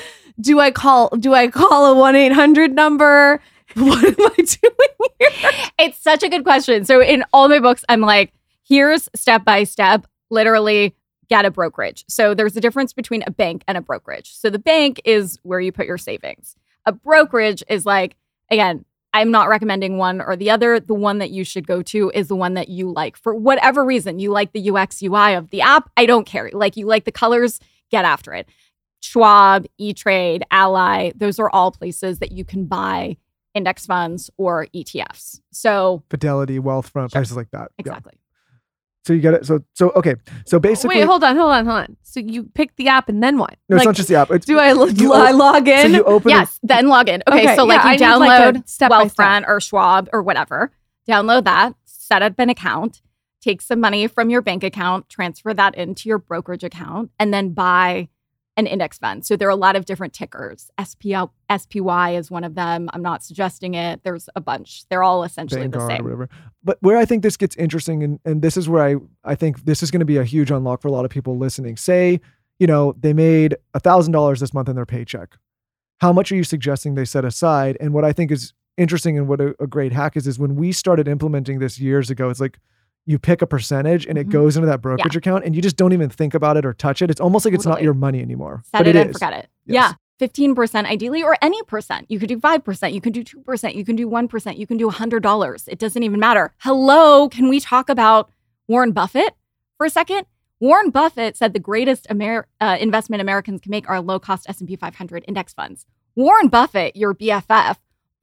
do 0.40 0.60
I 0.60 0.70
call 0.70 1.08
do 1.10 1.34
I 1.34 1.48
call 1.48 1.92
a 1.92 2.12
1-800 2.12 2.72
number? 2.72 3.40
What 3.74 4.02
am 4.02 4.14
I 4.18 4.34
doing 4.34 5.10
here? 5.20 5.50
It's 5.78 5.98
such 5.98 6.22
a 6.22 6.28
good 6.30 6.42
question. 6.42 6.86
So 6.86 7.02
in 7.02 7.22
all 7.34 7.50
my 7.50 7.60
books, 7.60 7.84
I'm 7.88 8.00
like, 8.00 8.32
here's 8.66 9.10
step 9.14 9.44
by 9.44 9.64
step, 9.64 10.06
literally 10.30 10.96
get 11.28 11.44
a 11.44 11.50
brokerage. 11.50 12.04
So 12.08 12.34
there's 12.34 12.56
a 12.56 12.60
difference 12.62 12.94
between 12.94 13.22
a 13.26 13.30
bank 13.30 13.64
and 13.68 13.76
a 13.76 13.82
brokerage. 13.82 14.32
So 14.34 14.48
the 14.48 14.58
bank 14.58 15.02
is 15.04 15.38
where 15.42 15.60
you 15.60 15.70
put 15.70 15.86
your 15.86 15.98
savings. 15.98 16.56
A 16.86 16.92
brokerage 16.92 17.62
is 17.68 17.84
like, 17.84 18.16
again, 18.50 18.86
I'm 19.12 19.30
not 19.30 19.48
recommending 19.48 19.98
one 19.98 20.20
or 20.20 20.36
the 20.36 20.50
other. 20.50 20.80
The 20.80 20.94
one 20.94 21.18
that 21.18 21.30
you 21.30 21.44
should 21.44 21.66
go 21.66 21.82
to 21.82 22.10
is 22.14 22.28
the 22.28 22.36
one 22.36 22.54
that 22.54 22.68
you 22.68 22.90
like 22.90 23.16
for 23.16 23.34
whatever 23.34 23.84
reason. 23.84 24.18
You 24.18 24.30
like 24.30 24.52
the 24.52 24.70
UX 24.70 25.02
UI 25.02 25.34
of 25.34 25.50
the 25.50 25.60
app. 25.60 25.90
I 25.96 26.06
don't 26.06 26.26
care. 26.26 26.50
Like 26.52 26.76
you 26.76 26.86
like 26.86 27.04
the 27.04 27.12
colors, 27.12 27.60
get 27.90 28.04
after 28.04 28.32
it. 28.32 28.48
Schwab, 29.00 29.66
E 29.78 29.92
Trade, 29.92 30.44
Ally, 30.50 31.12
those 31.16 31.38
are 31.38 31.50
all 31.50 31.70
places 31.70 32.18
that 32.18 32.32
you 32.32 32.44
can 32.44 32.66
buy 32.66 33.16
index 33.54 33.86
funds 33.86 34.30
or 34.36 34.66
ETFs. 34.74 35.40
So 35.52 36.02
Fidelity, 36.10 36.58
Wealthfront, 36.58 37.12
places 37.12 37.36
like 37.36 37.50
that. 37.52 37.70
Yeah. 37.78 37.80
exactly. 37.80 38.14
So 39.04 39.14
you 39.14 39.20
get 39.20 39.32
it. 39.34 39.46
So 39.46 39.60
so 39.74 39.90
okay. 39.92 40.16
So 40.44 40.58
basically 40.60 40.96
Wait, 40.98 41.04
hold 41.06 41.24
on, 41.24 41.34
hold 41.36 41.50
on, 41.52 41.64
hold 41.64 41.78
on. 41.78 41.96
So 42.02 42.20
you 42.20 42.44
pick 42.44 42.76
the 42.76 42.88
app 42.88 43.08
and 43.08 43.22
then 43.22 43.38
what? 43.38 43.56
no, 43.68 43.76
it's 43.76 43.86
not 43.86 43.94
just 43.94 44.08
the 44.08 44.16
app. 44.16 44.30
It's, 44.30 44.44
do 44.44 44.58
I, 44.58 44.72
lo- 44.72 44.86
you 44.86 45.14
I 45.14 45.30
log 45.30 45.66
so 45.66 45.72
in? 45.72 45.94
you 45.94 46.04
open 46.04 46.30
it- 46.30 46.34
Yes, 46.34 46.58
then 46.62 46.88
log 46.88 47.08
in. 47.08 47.22
Okay, 47.26 47.44
Okay, 47.44 47.56
so 47.56 47.64
like 47.64 47.82
yeah, 47.82 48.08
you 48.08 48.12
I 48.14 48.16
like, 48.16 48.54
download 48.54 48.68
step. 48.68 48.90
Wealthfront 48.90 49.44
or 49.48 49.60
Schwab 49.60 50.10
or 50.12 50.22
whatever. 50.22 50.72
Download 51.08 51.44
that, 51.44 51.74
set 51.86 52.20
up 52.20 52.34
an 52.38 52.50
account, 52.50 53.00
take 53.40 53.62
some 53.62 53.80
money 53.80 54.06
from 54.08 54.28
your 54.28 54.42
bank 54.42 54.62
account, 54.62 55.08
transfer 55.08 55.54
that 55.54 55.74
into 55.74 56.08
your 56.10 56.18
brokerage 56.18 56.64
account, 56.64 57.10
and 57.18 57.32
then 57.32 57.54
buy 57.54 58.08
an 58.58 58.66
index 58.66 58.98
fund. 58.98 59.24
So 59.24 59.36
there 59.36 59.46
are 59.46 59.52
a 59.52 59.56
lot 59.56 59.76
of 59.76 59.84
different 59.84 60.12
tickers. 60.12 60.68
SPL, 60.78 61.30
SPY 61.56 62.16
is 62.16 62.28
one 62.28 62.42
of 62.42 62.56
them. 62.56 62.90
I'm 62.92 63.02
not 63.02 63.22
suggesting 63.22 63.74
it. 63.74 64.02
There's 64.02 64.28
a 64.34 64.40
bunch. 64.40 64.82
They're 64.88 65.04
all 65.04 65.22
essentially 65.22 65.62
the 65.62 65.78
Vanguard 65.78 65.92
or 65.92 65.94
same. 65.94 66.04
whatever. 66.04 66.28
But 66.64 66.78
where 66.80 66.98
I 66.98 67.04
think 67.04 67.22
this 67.22 67.36
gets 67.36 67.54
interesting, 67.54 68.02
and, 68.02 68.18
and 68.24 68.42
this 68.42 68.56
is 68.56 68.68
where 68.68 68.82
I, 68.82 68.96
I 69.24 69.36
think 69.36 69.64
this 69.64 69.80
is 69.82 69.92
going 69.92 70.00
to 70.00 70.06
be 70.06 70.16
a 70.16 70.24
huge 70.24 70.50
unlock 70.50 70.82
for 70.82 70.88
a 70.88 70.90
lot 70.90 71.04
of 71.04 71.10
people 71.12 71.38
listening. 71.38 71.76
Say, 71.76 72.20
you 72.58 72.66
know, 72.66 72.96
they 72.98 73.12
made 73.12 73.56
$1,000 73.76 74.40
this 74.40 74.52
month 74.52 74.68
in 74.68 74.74
their 74.74 74.86
paycheck. 74.86 75.36
How 76.00 76.12
much 76.12 76.32
are 76.32 76.36
you 76.36 76.44
suggesting 76.44 76.96
they 76.96 77.04
set 77.04 77.24
aside? 77.24 77.76
And 77.80 77.94
what 77.94 78.04
I 78.04 78.12
think 78.12 78.32
is 78.32 78.54
interesting 78.76 79.16
and 79.16 79.28
what 79.28 79.40
a, 79.40 79.54
a 79.60 79.68
great 79.68 79.92
hack 79.92 80.16
is, 80.16 80.26
is 80.26 80.36
when 80.36 80.56
we 80.56 80.72
started 80.72 81.06
implementing 81.06 81.60
this 81.60 81.78
years 81.78 82.10
ago, 82.10 82.28
it's 82.28 82.40
like 82.40 82.58
you 83.08 83.18
pick 83.18 83.40
a 83.40 83.46
percentage 83.46 84.04
and 84.06 84.18
it 84.18 84.26
Mhm. 84.28 84.32
goes 84.32 84.56
into 84.56 84.66
that 84.66 84.82
brokerage 84.82 85.16
account 85.16 85.44
and 85.44 85.56
you 85.56 85.62
just 85.62 85.76
don't 85.76 85.92
even 85.94 86.10
think 86.10 86.34
about 86.34 86.56
it 86.58 86.66
or 86.66 86.74
touch 86.74 87.00
it. 87.00 87.10
It's 87.10 87.20
almost 87.20 87.44
like 87.46 87.54
it's 87.54 87.64
not 87.64 87.82
your 87.82 87.94
money 87.94 88.20
anymore. 88.20 88.62
Set 88.66 88.78
but 88.80 88.86
it, 88.86 88.94
it 88.96 89.00
and 89.00 89.10
is. 89.10 89.16
forget 89.16 89.32
it. 89.32 89.48
Yes. 89.64 89.94
Yeah. 90.20 90.26
15% 90.28 90.86
ideally, 90.86 91.22
or 91.22 91.36
any 91.40 91.62
percent. 91.62 92.04
You 92.10 92.18
could 92.18 92.28
do 92.28 92.38
5%, 92.40 92.92
you 92.92 93.00
can 93.00 93.12
do 93.12 93.22
2%, 93.22 93.74
you 93.76 93.84
can 93.84 93.94
do 93.96 94.08
1%, 94.08 94.58
you 94.58 94.66
can 94.66 94.76
do 94.76 94.88
$100. 94.90 95.68
It 95.68 95.78
doesn't 95.78 96.02
even 96.02 96.18
matter. 96.18 96.52
Hello, 96.58 97.28
can 97.28 97.48
we 97.48 97.60
talk 97.60 97.88
about 97.88 98.28
Warren 98.66 98.90
Buffett 98.92 99.34
for 99.76 99.86
a 99.86 99.90
second? 99.90 100.26
Warren 100.60 100.90
Buffett 100.90 101.36
said 101.36 101.52
the 101.52 101.60
greatest 101.60 102.06
Amer- 102.10 102.48
uh, 102.60 102.76
investment 102.80 103.22
Americans 103.22 103.60
can 103.60 103.70
make 103.70 103.88
are 103.88 104.00
low 104.00 104.18
cost 104.18 104.44
S&P 104.48 104.74
500 104.74 105.24
index 105.28 105.54
funds. 105.54 105.86
Warren 106.16 106.48
Buffett, 106.48 106.96
your 106.96 107.14
BFF, 107.14 107.76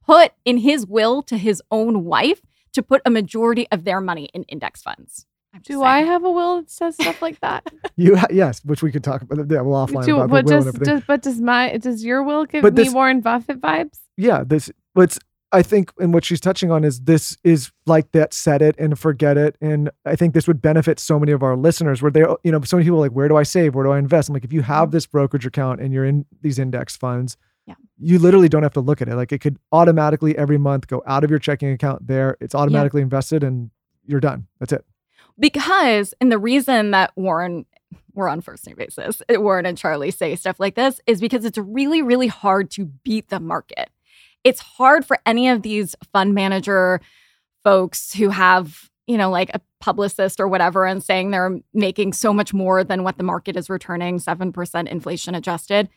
put 0.06 0.34
in 0.44 0.58
his 0.58 0.86
will 0.86 1.24
to 1.24 1.38
his 1.38 1.62
own 1.72 2.04
wife 2.04 2.42
to 2.76 2.84
put 2.84 3.02
a 3.06 3.10
majority 3.10 3.68
of 3.72 3.84
their 3.84 4.00
money 4.00 4.30
in 4.34 4.44
index 4.44 4.82
funds. 4.82 5.26
I'm 5.54 5.62
just 5.62 5.70
Do 5.70 5.84
I 5.84 6.00
have 6.00 6.24
a 6.24 6.32
will 6.32 6.62
that 6.62 6.70
says 6.70 6.96
stuff 6.96 7.22
like 7.22 7.40
that? 7.40 7.66
You 7.98 8.18
ha- 8.18 8.28
yes, 8.30 8.60
which 8.66 8.84
we 8.84 8.92
could 8.92 9.06
talk 9.06 9.22
about. 9.22 9.50
Yeah, 9.50 9.62
well, 9.62 9.88
offline 9.88 10.06
Do, 10.06 10.18
about 10.18 10.28
the 10.28 10.28
but 10.28 10.46
will 10.46 10.54
and 10.54 10.66
does, 10.66 10.68
everything. 10.68 10.96
does 10.96 11.04
but 11.08 11.22
does 11.22 11.42
my 11.42 11.78
does 11.78 12.04
your 12.04 12.24
will 12.24 12.46
give 12.46 12.62
But 12.62 12.74
me 12.74 12.84
this- 12.84 12.94
Warren 12.94 13.22
Buffett 13.22 13.62
vibes? 13.62 14.00
yeah, 14.18 14.44
this 14.46 14.70
but 14.94 15.18
I 15.56 15.62
think, 15.62 15.94
and 16.00 16.14
what 16.14 16.26
she's 16.26 16.42
touching 16.42 16.70
on 16.72 16.84
is 16.84 17.02
this 17.02 17.38
is 17.46 17.72
like 17.86 18.12
that 18.12 18.34
set 18.34 18.62
it 18.62 18.76
and 18.78 19.00
forget 19.00 19.38
it. 19.38 19.56
And 19.62 19.90
I 20.06 20.18
think 20.18 20.34
this 20.34 20.48
would 20.48 20.62
benefit 20.62 21.00
so 21.00 21.18
many 21.18 21.32
of 21.32 21.44
our 21.44 21.56
listeners 21.56 22.02
where 22.02 22.12
they're, 22.12 22.28
you 22.44 22.52
know, 22.52 22.60
so 22.62 22.76
many 22.76 22.86
people 22.86 22.98
are 22.98 23.02
like, 23.02 23.12
where 23.12 23.30
do 23.30 23.38
I 23.38 23.44
save? 23.44 23.74
Where 23.74 23.86
do 23.86 23.92
I 23.92 24.00
invest? 24.00 24.28
I'm 24.28 24.34
like, 24.34 24.44
if 24.44 24.52
you 24.52 24.64
have 24.64 24.88
mm-hmm. 24.88 24.92
this 24.92 25.06
brokerage 25.06 25.46
account 25.46 25.80
and 25.80 25.94
you're 25.94 26.04
in 26.04 26.26
these 26.42 26.60
index 26.60 26.98
funds, 26.98 27.38
Yeah. 27.68 27.76
you 27.98 28.20
literally 28.20 28.48
don't 28.50 28.64
have 28.64 28.74
to 28.74 28.80
look 28.80 29.02
at 29.02 29.08
it. 29.08 29.16
Like 29.16 29.32
it 29.32 29.40
could 29.40 29.58
automatically 29.72 30.38
every 30.38 30.58
month 30.58 30.88
go 30.88 31.02
out 31.08 31.24
of 31.24 31.30
your 31.30 31.40
checking 31.40 31.72
account 31.72 32.06
there. 32.06 32.38
It's 32.40 32.54
automatically 32.54 33.02
invested 33.02 33.44
and 33.44 33.72
you're 34.06 34.20
done. 34.20 34.48
That's 34.60 34.72
it. 34.72 34.86
because 35.40 36.14
and 36.22 36.32
the 36.32 36.38
reason 36.38 36.92
that 36.92 37.12
warren 37.16 37.66
we're 38.14 38.30
on 38.30 38.42
first 38.42 38.66
name 38.66 38.76
basis 38.78 39.22
uh, 39.34 39.42
warren 39.42 39.66
and 39.66 39.78
charlie 39.78 40.12
say 40.12 40.36
stuff 40.36 40.60
like 40.60 40.76
this 40.76 41.02
is 41.06 41.20
because 41.20 41.44
it's 41.44 41.58
really 41.58 42.02
really 42.02 42.28
hard 42.28 42.72
to 42.72 42.86
beat 42.86 43.30
the 43.30 43.40
market 43.40 43.90
it's 44.44 44.62
hard 44.62 45.06
for 45.06 45.18
any 45.26 45.50
of 45.50 45.62
these 45.62 45.96
fund 46.14 46.34
manager 46.34 47.02
folks 47.64 48.14
who 48.14 48.30
have 48.30 48.90
you 49.08 49.18
know 49.18 49.30
like 49.30 49.50
a 49.54 49.62
publicist 49.82 50.40
or 50.40 50.48
whatever 50.48 50.86
and 50.86 51.04
saying 51.04 51.32
they're 51.32 51.60
making 51.74 52.14
so 52.14 52.34
much 52.34 52.54
more 52.54 52.84
than 52.84 53.04
what 53.04 53.18
the 53.18 53.24
market 53.24 53.56
is 53.56 53.70
returning 53.70 54.18
7% 54.18 54.88
inflation 54.88 55.36
adjusted 55.36 55.90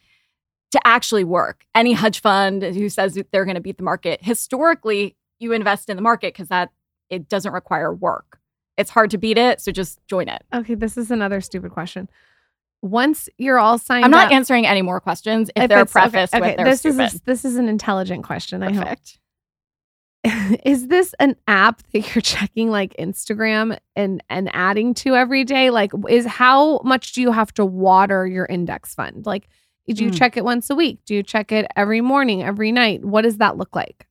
to 0.72 0.80
actually 0.86 1.24
work 1.24 1.64
any 1.74 1.92
hedge 1.92 2.20
fund 2.20 2.62
who 2.62 2.88
says 2.88 3.18
they're 3.32 3.44
going 3.44 3.54
to 3.54 3.60
beat 3.60 3.78
the 3.78 3.84
market 3.84 4.22
historically 4.22 5.16
you 5.38 5.52
invest 5.52 5.88
in 5.88 5.96
the 5.96 6.02
market 6.02 6.34
because 6.34 6.48
that 6.48 6.70
it 7.10 7.28
doesn't 7.28 7.52
require 7.52 7.92
work 7.94 8.38
it's 8.78 8.90
hard 8.90 9.10
to 9.10 9.18
beat 9.18 9.36
it, 9.36 9.60
so 9.60 9.72
just 9.72 9.98
join 10.06 10.28
it. 10.28 10.42
Okay, 10.54 10.76
this 10.76 10.96
is 10.96 11.10
another 11.10 11.40
stupid 11.40 11.72
question. 11.72 12.08
Once 12.80 13.28
you're 13.36 13.58
all 13.58 13.76
signed 13.76 14.04
I'm 14.04 14.12
not 14.12 14.26
up, 14.26 14.32
answering 14.32 14.66
any 14.66 14.82
more 14.82 15.00
questions 15.00 15.50
if, 15.56 15.64
if 15.64 15.68
they're 15.68 15.80
okay, 15.80 15.90
prefaced 15.90 16.32
okay, 16.32 16.46
with 16.50 16.56
they're 16.56 16.64
this 16.64 16.78
stupid. 16.78 17.12
is 17.12 17.20
this 17.22 17.44
is 17.44 17.56
an 17.56 17.68
intelligent 17.68 18.22
question. 18.22 18.62
I 18.62 18.72
hope. 18.72 18.98
Is 20.64 20.88
this 20.88 21.14
an 21.20 21.36
app 21.46 21.80
that 21.92 22.14
you're 22.14 22.22
checking 22.22 22.70
like 22.70 22.94
Instagram 22.98 23.78
and 23.94 24.22
and 24.28 24.50
adding 24.52 24.92
to 24.94 25.14
every 25.14 25.44
day? 25.44 25.70
Like, 25.70 25.92
is 26.08 26.26
how 26.26 26.80
much 26.84 27.12
do 27.12 27.22
you 27.22 27.30
have 27.32 27.52
to 27.54 27.64
water 27.64 28.26
your 28.26 28.44
index 28.46 28.94
fund? 28.94 29.26
Like, 29.26 29.48
do 29.94 30.04
you 30.04 30.10
Hmm. 30.10 30.16
check 30.16 30.36
it 30.36 30.44
once 30.44 30.68
a 30.70 30.74
week? 30.74 30.98
Do 31.06 31.14
you 31.14 31.22
check 31.22 31.52
it 31.52 31.66
every 31.76 32.00
morning, 32.00 32.42
every 32.42 32.72
night? 32.72 33.04
What 33.04 33.22
does 33.22 33.38
that 33.38 33.56
look 33.56 33.76
like? 33.76 34.07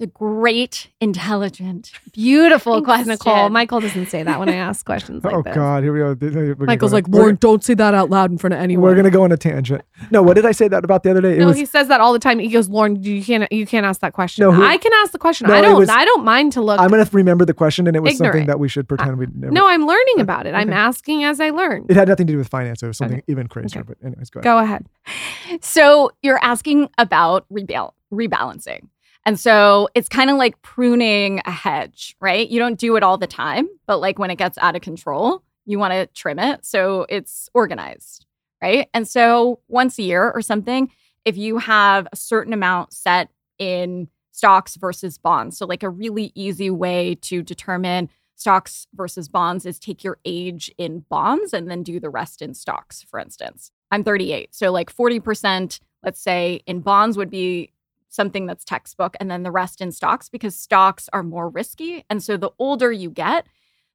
A 0.00 0.06
great, 0.06 0.90
intelligent, 1.00 1.90
beautiful 2.12 2.74
Thanks, 2.74 2.84
question. 2.86 3.08
Nicole. 3.08 3.48
Michael 3.48 3.80
doesn't 3.80 4.06
say 4.06 4.22
that 4.22 4.38
when 4.38 4.48
I 4.48 4.54
ask 4.54 4.86
questions 4.86 5.22
oh, 5.24 5.28
like 5.28 5.36
oh 5.36 5.42
this. 5.42 5.56
God, 5.56 5.82
here 5.82 5.92
we 5.92 5.98
go. 5.98 6.54
We're 6.56 6.66
Michael's 6.66 6.92
go- 6.92 6.96
like, 6.98 7.08
we're- 7.08 7.32
Lauryn, 7.32 7.40
don't 7.40 7.64
say 7.64 7.74
that 7.74 7.94
out 7.94 8.08
loud 8.08 8.30
in 8.30 8.38
front 8.38 8.54
of 8.54 8.60
anyone. 8.60 8.84
We're 8.84 8.94
gonna 8.94 9.10
go 9.10 9.24
on 9.24 9.32
a 9.32 9.36
tangent. 9.36 9.82
No, 10.12 10.22
what 10.22 10.34
did 10.34 10.46
I 10.46 10.52
say 10.52 10.68
that 10.68 10.84
about 10.84 11.02
the 11.02 11.10
other 11.10 11.20
day? 11.20 11.34
It 11.34 11.40
no, 11.40 11.48
was 11.48 11.56
he 11.56 11.64
says 11.64 11.88
that 11.88 12.00
all 12.00 12.12
the 12.12 12.20
time. 12.20 12.38
He 12.38 12.46
goes, 12.48 12.68
Lauryn, 12.68 13.02
you 13.04 13.24
can't 13.24 13.50
you 13.52 13.66
can't 13.66 13.84
ask 13.84 14.00
that 14.02 14.12
question. 14.12 14.44
No, 14.44 14.52
who- 14.52 14.64
I 14.64 14.76
can 14.76 14.92
ask 15.02 15.10
the 15.10 15.18
question. 15.18 15.48
No, 15.48 15.54
I 15.54 15.62
don't 15.62 15.76
was- 15.76 15.88
I 15.88 16.04
don't 16.04 16.24
mind 16.24 16.52
to 16.52 16.60
look. 16.60 16.78
I'm 16.78 16.90
gonna 16.90 17.08
remember 17.12 17.44
the 17.44 17.54
question, 17.54 17.88
and 17.88 17.96
it 17.96 18.00
was 18.00 18.18
something 18.18 18.46
that 18.46 18.60
we 18.60 18.68
should 18.68 18.86
pretend 18.86 19.18
we 19.18 19.26
never. 19.34 19.52
no, 19.52 19.66
I'm 19.68 19.84
learning 19.84 20.20
about 20.20 20.46
it. 20.46 20.54
I'm 20.54 20.72
asking 20.72 21.24
as 21.24 21.40
I 21.40 21.50
learn. 21.50 21.86
it 21.88 21.96
had 21.96 22.06
nothing 22.06 22.28
to 22.28 22.32
do 22.34 22.38
with 22.38 22.46
finance. 22.48 22.84
It 22.84 22.86
was 22.86 22.98
something 22.98 23.18
Okay. 23.18 23.32
even 23.32 23.48
crazier. 23.48 23.80
Okay. 23.80 23.94
But 24.00 24.06
anyways, 24.06 24.30
go 24.30 24.38
ahead. 24.38 24.44
Go 24.44 24.58
ahead. 24.58 25.64
So 25.64 26.12
you're 26.22 26.38
asking 26.40 26.88
about 26.98 27.46
rebal- 27.50 27.94
rebalancing. 28.12 28.86
And 29.28 29.38
so 29.38 29.90
it's 29.94 30.08
kind 30.08 30.30
of 30.30 30.38
like 30.38 30.62
pruning 30.62 31.42
a 31.44 31.50
hedge, 31.50 32.16
right? 32.18 32.48
You 32.48 32.58
don't 32.58 32.80
do 32.80 32.96
it 32.96 33.02
all 33.02 33.18
the 33.18 33.26
time, 33.26 33.68
but 33.86 33.98
like 33.98 34.18
when 34.18 34.30
it 34.30 34.36
gets 34.36 34.56
out 34.56 34.74
of 34.74 34.80
control, 34.80 35.42
you 35.66 35.78
want 35.78 35.92
to 35.92 36.06
trim 36.06 36.38
it 36.38 36.64
so 36.64 37.04
it's 37.10 37.50
organized, 37.52 38.24
right? 38.62 38.88
And 38.94 39.06
so 39.06 39.60
once 39.68 39.98
a 39.98 40.02
year 40.02 40.32
or 40.34 40.40
something, 40.40 40.90
if 41.26 41.36
you 41.36 41.58
have 41.58 42.08
a 42.10 42.16
certain 42.16 42.54
amount 42.54 42.94
set 42.94 43.28
in 43.58 44.08
stocks 44.32 44.76
versus 44.76 45.18
bonds, 45.18 45.58
so 45.58 45.66
like 45.66 45.82
a 45.82 45.90
really 45.90 46.32
easy 46.34 46.70
way 46.70 47.14
to 47.16 47.42
determine 47.42 48.08
stocks 48.34 48.86
versus 48.94 49.28
bonds 49.28 49.66
is 49.66 49.78
take 49.78 50.02
your 50.02 50.16
age 50.24 50.72
in 50.78 51.00
bonds 51.10 51.52
and 51.52 51.70
then 51.70 51.82
do 51.82 52.00
the 52.00 52.08
rest 52.08 52.40
in 52.40 52.54
stocks, 52.54 53.02
for 53.02 53.20
instance. 53.20 53.72
I'm 53.90 54.04
38. 54.04 54.54
So 54.54 54.72
like 54.72 54.90
40%, 54.90 55.80
let's 56.02 56.22
say 56.22 56.62
in 56.66 56.80
bonds 56.80 57.18
would 57.18 57.28
be 57.28 57.72
something 58.08 58.46
that's 58.46 58.64
textbook 58.64 59.16
and 59.20 59.30
then 59.30 59.42
the 59.42 59.50
rest 59.50 59.80
in 59.80 59.92
stocks 59.92 60.28
because 60.28 60.58
stocks 60.58 61.08
are 61.12 61.22
more 61.22 61.48
risky. 61.48 62.04
And 62.08 62.22
so 62.22 62.36
the 62.36 62.50
older 62.58 62.90
you 62.90 63.10
get, 63.10 63.46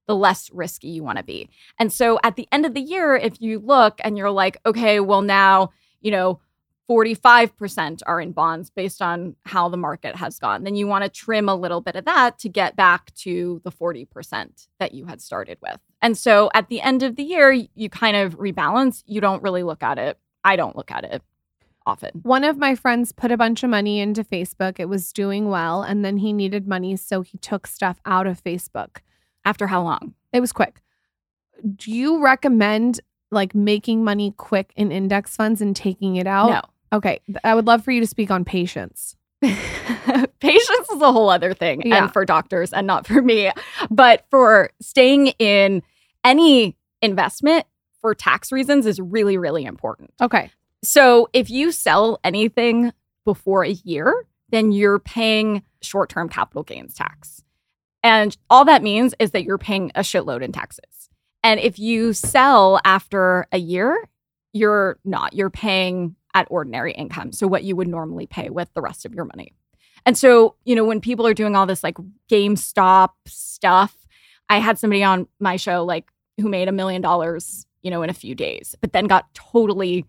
the 0.07 0.15
less 0.15 0.49
risky 0.51 0.89
you 0.89 1.03
want 1.03 1.17
to 1.17 1.23
be. 1.23 1.49
And 1.79 1.91
so 1.91 2.19
at 2.23 2.35
the 2.35 2.47
end 2.51 2.65
of 2.65 2.73
the 2.73 2.81
year, 2.81 3.15
if 3.15 3.41
you 3.41 3.59
look 3.59 3.99
and 4.03 4.17
you're 4.17 4.31
like, 4.31 4.57
okay, 4.65 4.99
well, 4.99 5.21
now, 5.21 5.71
you 6.01 6.11
know, 6.11 6.39
45% 6.89 8.01
are 8.05 8.19
in 8.19 8.33
bonds 8.33 8.69
based 8.69 9.01
on 9.01 9.37
how 9.45 9.69
the 9.69 9.77
market 9.77 10.17
has 10.17 10.37
gone, 10.37 10.63
then 10.63 10.75
you 10.75 10.85
want 10.85 11.05
to 11.05 11.09
trim 11.09 11.47
a 11.47 11.55
little 11.55 11.79
bit 11.79 11.95
of 11.95 12.03
that 12.05 12.37
to 12.39 12.49
get 12.49 12.75
back 12.75 13.13
to 13.15 13.61
the 13.63 13.71
40% 13.71 14.67
that 14.79 14.93
you 14.93 15.05
had 15.05 15.21
started 15.21 15.57
with. 15.61 15.79
And 16.01 16.17
so 16.17 16.51
at 16.53 16.67
the 16.67 16.81
end 16.81 17.01
of 17.01 17.15
the 17.15 17.23
year, 17.23 17.51
you 17.51 17.89
kind 17.89 18.17
of 18.17 18.37
rebalance. 18.37 19.03
You 19.05 19.21
don't 19.21 19.41
really 19.41 19.63
look 19.63 19.81
at 19.81 19.97
it. 19.97 20.19
I 20.43 20.57
don't 20.57 20.75
look 20.75 20.91
at 20.91 21.05
it 21.05 21.23
often. 21.85 22.11
One 22.23 22.43
of 22.43 22.57
my 22.57 22.75
friends 22.75 23.11
put 23.11 23.31
a 23.31 23.37
bunch 23.37 23.63
of 23.63 23.69
money 23.69 23.99
into 23.99 24.23
Facebook. 24.23 24.79
It 24.79 24.89
was 24.89 25.11
doing 25.13 25.49
well. 25.49 25.81
And 25.83 26.03
then 26.03 26.17
he 26.17 26.33
needed 26.33 26.67
money. 26.67 26.95
So 26.95 27.21
he 27.21 27.37
took 27.39 27.67
stuff 27.67 27.99
out 28.05 28.27
of 28.27 28.43
Facebook. 28.43 28.97
After 29.45 29.67
how 29.67 29.83
long? 29.83 30.13
It 30.31 30.39
was 30.39 30.51
quick. 30.53 30.81
Do 31.75 31.91
you 31.91 32.23
recommend 32.23 32.99
like 33.31 33.53
making 33.55 34.03
money 34.03 34.33
quick 34.37 34.71
in 34.75 34.91
index 34.91 35.35
funds 35.35 35.61
and 35.61 35.75
taking 35.75 36.15
it 36.15 36.27
out? 36.27 36.49
No. 36.49 36.61
Okay. 36.97 37.19
I 37.43 37.55
would 37.55 37.67
love 37.67 37.83
for 37.83 37.91
you 37.91 37.99
to 38.01 38.07
speak 38.07 38.31
on 38.31 38.45
patience. 38.45 39.15
Patience 39.41 40.89
is 40.93 41.01
a 41.01 41.11
whole 41.11 41.29
other 41.29 41.53
thing, 41.53 41.81
Yeah. 41.85 42.03
and 42.03 42.13
for 42.13 42.25
doctors 42.25 42.73
and 42.73 42.85
not 42.87 43.07
for 43.07 43.21
me. 43.21 43.51
But 43.89 44.25
for 44.29 44.69
staying 44.81 45.27
in 45.39 45.81
any 46.23 46.77
investment 47.01 47.65
for 48.01 48.13
tax 48.15 48.51
reasons 48.51 48.85
is 48.85 48.99
really, 48.99 49.37
really 49.37 49.65
important. 49.65 50.13
Okay. 50.21 50.51
So 50.83 51.29
if 51.33 51.49
you 51.49 51.71
sell 51.71 52.19
anything 52.23 52.91
before 53.25 53.63
a 53.63 53.71
year, 53.71 54.25
then 54.49 54.71
you're 54.71 54.99
paying 54.99 55.63
short 55.81 56.09
term 56.09 56.29
capital 56.29 56.63
gains 56.63 56.93
tax. 56.93 57.43
And 58.03 58.35
all 58.49 58.65
that 58.65 58.83
means 58.83 59.15
is 59.17 59.31
that 59.31 59.45
you're 59.45 59.57
paying 59.57 59.91
a 59.95 60.01
shitload 60.01 60.41
in 60.41 60.51
taxes. 60.51 61.09
And 61.41 61.59
if 61.59 61.79
you 61.79 62.13
sell 62.13 62.79
after 62.83 63.47
a 63.51 63.57
year, 63.57 63.97
you're 64.51 64.99
not. 65.05 65.33
You're 65.33 65.49
paying 65.49 66.15
at 66.33 66.47
ordinary 66.49 66.93
income. 66.93 67.31
So 67.31 67.47
what 67.47 67.63
you 67.63 67.75
would 67.75 67.87
normally 67.87 68.27
pay 68.27 68.49
with 68.49 68.73
the 68.73 68.81
rest 68.81 69.05
of 69.05 69.13
your 69.13 69.25
money. 69.25 69.53
And 70.05 70.17
so, 70.17 70.55
you 70.65 70.75
know, 70.75 70.83
when 70.83 70.99
people 70.99 71.25
are 71.25 71.33
doing 71.33 71.55
all 71.55 71.65
this 71.65 71.83
like 71.83 71.97
GameStop 72.29 73.09
stuff, 73.25 73.95
I 74.49 74.59
had 74.59 74.77
somebody 74.77 75.03
on 75.03 75.27
my 75.39 75.55
show 75.55 75.85
like 75.85 76.11
who 76.39 76.49
made 76.49 76.67
a 76.67 76.73
million 76.73 77.01
dollars, 77.01 77.65
you 77.81 77.91
know, 77.91 78.01
in 78.03 78.09
a 78.09 78.13
few 78.13 78.35
days, 78.35 78.75
but 78.81 78.91
then 78.91 79.07
got 79.07 79.33
totally 79.33 80.05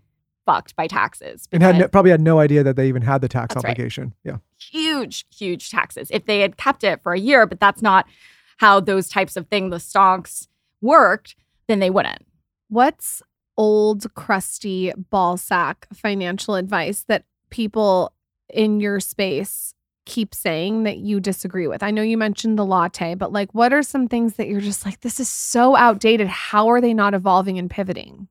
fucked 0.46 0.76
by 0.76 0.86
taxes. 0.86 1.48
And 1.52 1.62
had 1.62 1.78
no, 1.78 1.88
probably 1.88 2.10
had 2.10 2.20
no 2.20 2.38
idea 2.38 2.62
that 2.62 2.76
they 2.76 2.88
even 2.88 3.02
had 3.02 3.20
the 3.20 3.28
tax 3.28 3.54
That's 3.54 3.64
right. 3.64 3.70
obligation. 3.70 4.14
Yeah. 4.24 4.38
huge, 4.58 5.26
huge 5.34 5.70
taxes 5.70 6.08
if 6.10 6.26
they 6.26 6.40
had 6.40 6.56
kept 6.56 6.84
it 6.84 7.02
for 7.02 7.12
a 7.12 7.20
year, 7.20 7.46
but 7.46 7.60
that's 7.60 7.82
not 7.82 8.06
how 8.58 8.80
those 8.80 9.08
types 9.08 9.36
of 9.36 9.48
things, 9.48 9.70
the 9.70 9.80
stocks 9.80 10.48
worked, 10.80 11.36
then 11.66 11.78
they 11.78 11.90
wouldn't. 11.90 12.24
What's 12.68 13.22
old, 13.56 14.12
crusty 14.14 14.92
ball 15.10 15.36
sack 15.36 15.86
financial 15.92 16.54
advice 16.54 17.04
that 17.08 17.24
people 17.50 18.12
in 18.48 18.80
your 18.80 19.00
space 19.00 19.74
keep 20.06 20.34
saying 20.34 20.82
that 20.84 20.98
you 20.98 21.20
disagree 21.20 21.66
with? 21.66 21.82
I 21.82 21.90
know 21.90 22.02
you 22.02 22.18
mentioned 22.18 22.58
the 22.58 22.64
latte, 22.64 23.14
but 23.14 23.32
like, 23.32 23.54
what 23.54 23.72
are 23.72 23.82
some 23.82 24.08
things 24.08 24.34
that 24.34 24.48
you're 24.48 24.60
just 24.60 24.84
like, 24.84 25.00
this 25.00 25.18
is 25.18 25.28
so 25.28 25.76
outdated? 25.76 26.28
How 26.28 26.68
are 26.68 26.80
they 26.80 26.94
not 26.94 27.14
evolving 27.14 27.58
and 27.58 27.70
pivoting? 27.70 28.28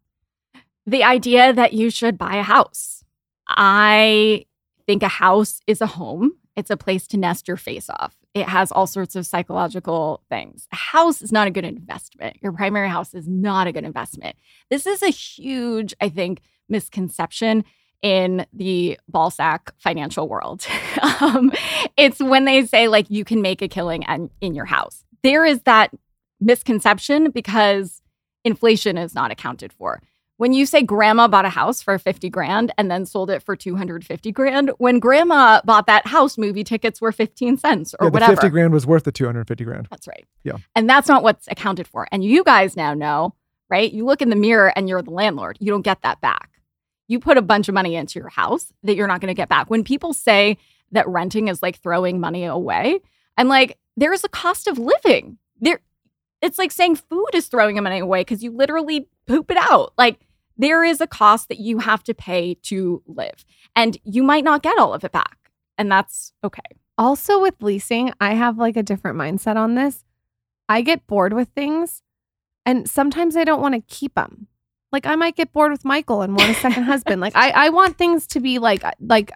The 0.85 1.03
idea 1.03 1.53
that 1.53 1.73
you 1.73 1.89
should 1.89 2.17
buy 2.17 2.35
a 2.35 2.43
house. 2.43 3.03
I 3.47 4.45
think 4.85 5.03
a 5.03 5.07
house 5.07 5.61
is 5.67 5.81
a 5.81 5.87
home. 5.87 6.33
It's 6.55 6.69
a 6.69 6.77
place 6.77 7.07
to 7.07 7.17
nest 7.17 7.47
your 7.47 7.57
face 7.57 7.89
off. 7.89 8.15
It 8.33 8.47
has 8.47 8.71
all 8.71 8.87
sorts 8.87 9.15
of 9.15 9.25
psychological 9.25 10.23
things. 10.29 10.67
A 10.71 10.75
house 10.75 11.21
is 11.21 11.31
not 11.31 11.47
a 11.47 11.51
good 11.51 11.65
investment. 11.65 12.37
Your 12.41 12.51
primary 12.51 12.89
house 12.89 13.13
is 13.13 13.27
not 13.27 13.67
a 13.67 13.71
good 13.71 13.85
investment. 13.85 14.35
This 14.69 14.85
is 14.85 15.01
a 15.03 15.09
huge, 15.09 15.93
I 16.01 16.09
think, 16.09 16.41
misconception 16.69 17.63
in 18.01 18.45
the 18.51 18.99
ball 19.07 19.31
sack 19.31 19.73
financial 19.77 20.27
world. 20.27 20.65
um, 21.21 21.51
it's 21.95 22.19
when 22.19 22.45
they 22.45 22.65
say, 22.65 22.87
like, 22.87 23.09
you 23.09 23.23
can 23.23 23.41
make 23.41 23.61
a 23.61 23.67
killing 23.67 24.03
and, 24.05 24.29
in 24.41 24.53
your 24.53 24.65
house. 24.65 25.05
There 25.23 25.45
is 25.45 25.61
that 25.61 25.91
misconception 26.41 27.31
because 27.31 28.01
inflation 28.43 28.97
is 28.97 29.15
not 29.15 29.31
accounted 29.31 29.71
for. 29.71 30.01
When 30.43 30.51
you 30.51 30.65
say 30.65 30.83
grandma 30.83 31.29
bought 31.29 31.45
a 31.45 31.49
house 31.49 31.81
for 31.81 31.97
50 31.97 32.29
grand 32.29 32.73
and 32.77 32.91
then 32.91 33.05
sold 33.05 33.29
it 33.29 33.41
for 33.41 33.55
250 33.55 34.29
grand, 34.33 34.71
when 34.77 34.99
grandma 34.99 35.61
bought 35.63 35.87
that 35.87 36.05
house, 36.05 36.37
movie 36.37 36.65
tickets 36.65 36.99
were 36.99 37.13
15 37.13 37.55
cents 37.55 37.95
or 37.97 38.07
yeah, 38.07 38.09
the 38.09 38.13
whatever. 38.13 38.31
50 38.33 38.49
grand 38.49 38.73
was 38.73 38.85
worth 38.85 39.05
the 39.05 39.13
250 39.13 39.63
grand. 39.63 39.87
That's 39.89 40.05
right. 40.05 40.25
Yeah. 40.43 40.57
And 40.75 40.89
that's 40.89 41.07
not 41.07 41.23
what's 41.23 41.47
accounted 41.47 41.87
for. 41.87 42.09
And 42.11 42.25
you 42.25 42.43
guys 42.43 42.75
now 42.75 42.93
know, 42.93 43.35
right? 43.69 43.89
You 43.89 44.03
look 44.03 44.21
in 44.21 44.29
the 44.29 44.35
mirror 44.35 44.73
and 44.75 44.89
you're 44.89 45.01
the 45.01 45.11
landlord. 45.11 45.57
You 45.61 45.71
don't 45.71 45.81
get 45.81 46.01
that 46.01 46.19
back. 46.19 46.49
You 47.07 47.21
put 47.21 47.37
a 47.37 47.41
bunch 47.41 47.69
of 47.69 47.73
money 47.73 47.95
into 47.95 48.19
your 48.19 48.27
house 48.27 48.73
that 48.83 48.97
you're 48.97 49.07
not 49.07 49.21
going 49.21 49.33
to 49.33 49.33
get 49.33 49.47
back. 49.47 49.69
When 49.69 49.85
people 49.85 50.11
say 50.11 50.57
that 50.91 51.07
renting 51.07 51.47
is 51.47 51.63
like 51.63 51.77
throwing 51.77 52.19
money 52.19 52.43
away. 52.43 52.99
I'm 53.37 53.47
like, 53.47 53.77
there's 53.95 54.25
a 54.25 54.29
cost 54.29 54.67
of 54.67 54.77
living. 54.77 55.37
There 55.61 55.79
it's 56.41 56.57
like 56.57 56.73
saying 56.73 56.97
food 56.97 57.29
is 57.33 57.47
throwing 57.47 57.81
money 57.81 57.99
away 57.99 58.19
because 58.19 58.43
you 58.43 58.51
literally 58.51 59.07
poop 59.25 59.49
it 59.49 59.55
out. 59.55 59.93
Like 59.97 60.19
there 60.57 60.83
is 60.83 61.01
a 61.01 61.07
cost 61.07 61.49
that 61.49 61.59
you 61.59 61.79
have 61.79 62.03
to 62.03 62.13
pay 62.13 62.55
to 62.63 63.01
live. 63.07 63.45
And 63.75 63.97
you 64.03 64.23
might 64.23 64.43
not 64.43 64.61
get 64.63 64.77
all 64.77 64.93
of 64.93 65.03
it 65.03 65.11
back. 65.11 65.37
And 65.77 65.91
that's 65.91 66.33
okay. 66.43 66.61
Also, 66.97 67.41
with 67.41 67.55
leasing, 67.61 68.13
I 68.21 68.35
have 68.35 68.57
like 68.57 68.77
a 68.77 68.83
different 68.83 69.17
mindset 69.17 69.55
on 69.55 69.75
this. 69.75 70.03
I 70.69 70.81
get 70.81 71.05
bored 71.07 71.33
with 71.33 71.49
things, 71.49 72.03
and 72.65 72.89
sometimes 72.89 73.35
I 73.35 73.43
don't 73.43 73.61
want 73.61 73.73
to 73.75 73.81
keep 73.93 74.13
them. 74.13 74.47
Like 74.91 75.07
I 75.07 75.15
might 75.15 75.35
get 75.35 75.51
bored 75.51 75.71
with 75.71 75.83
Michael 75.83 76.21
and 76.21 76.37
want 76.37 76.51
a 76.51 76.53
second 76.53 76.83
husband. 76.83 77.19
Like 77.19 77.35
I, 77.35 77.49
I 77.49 77.69
want 77.69 77.97
things 77.97 78.27
to 78.27 78.39
be 78.39 78.59
like, 78.59 78.83
uh, 78.85 78.91
like. 78.99 79.31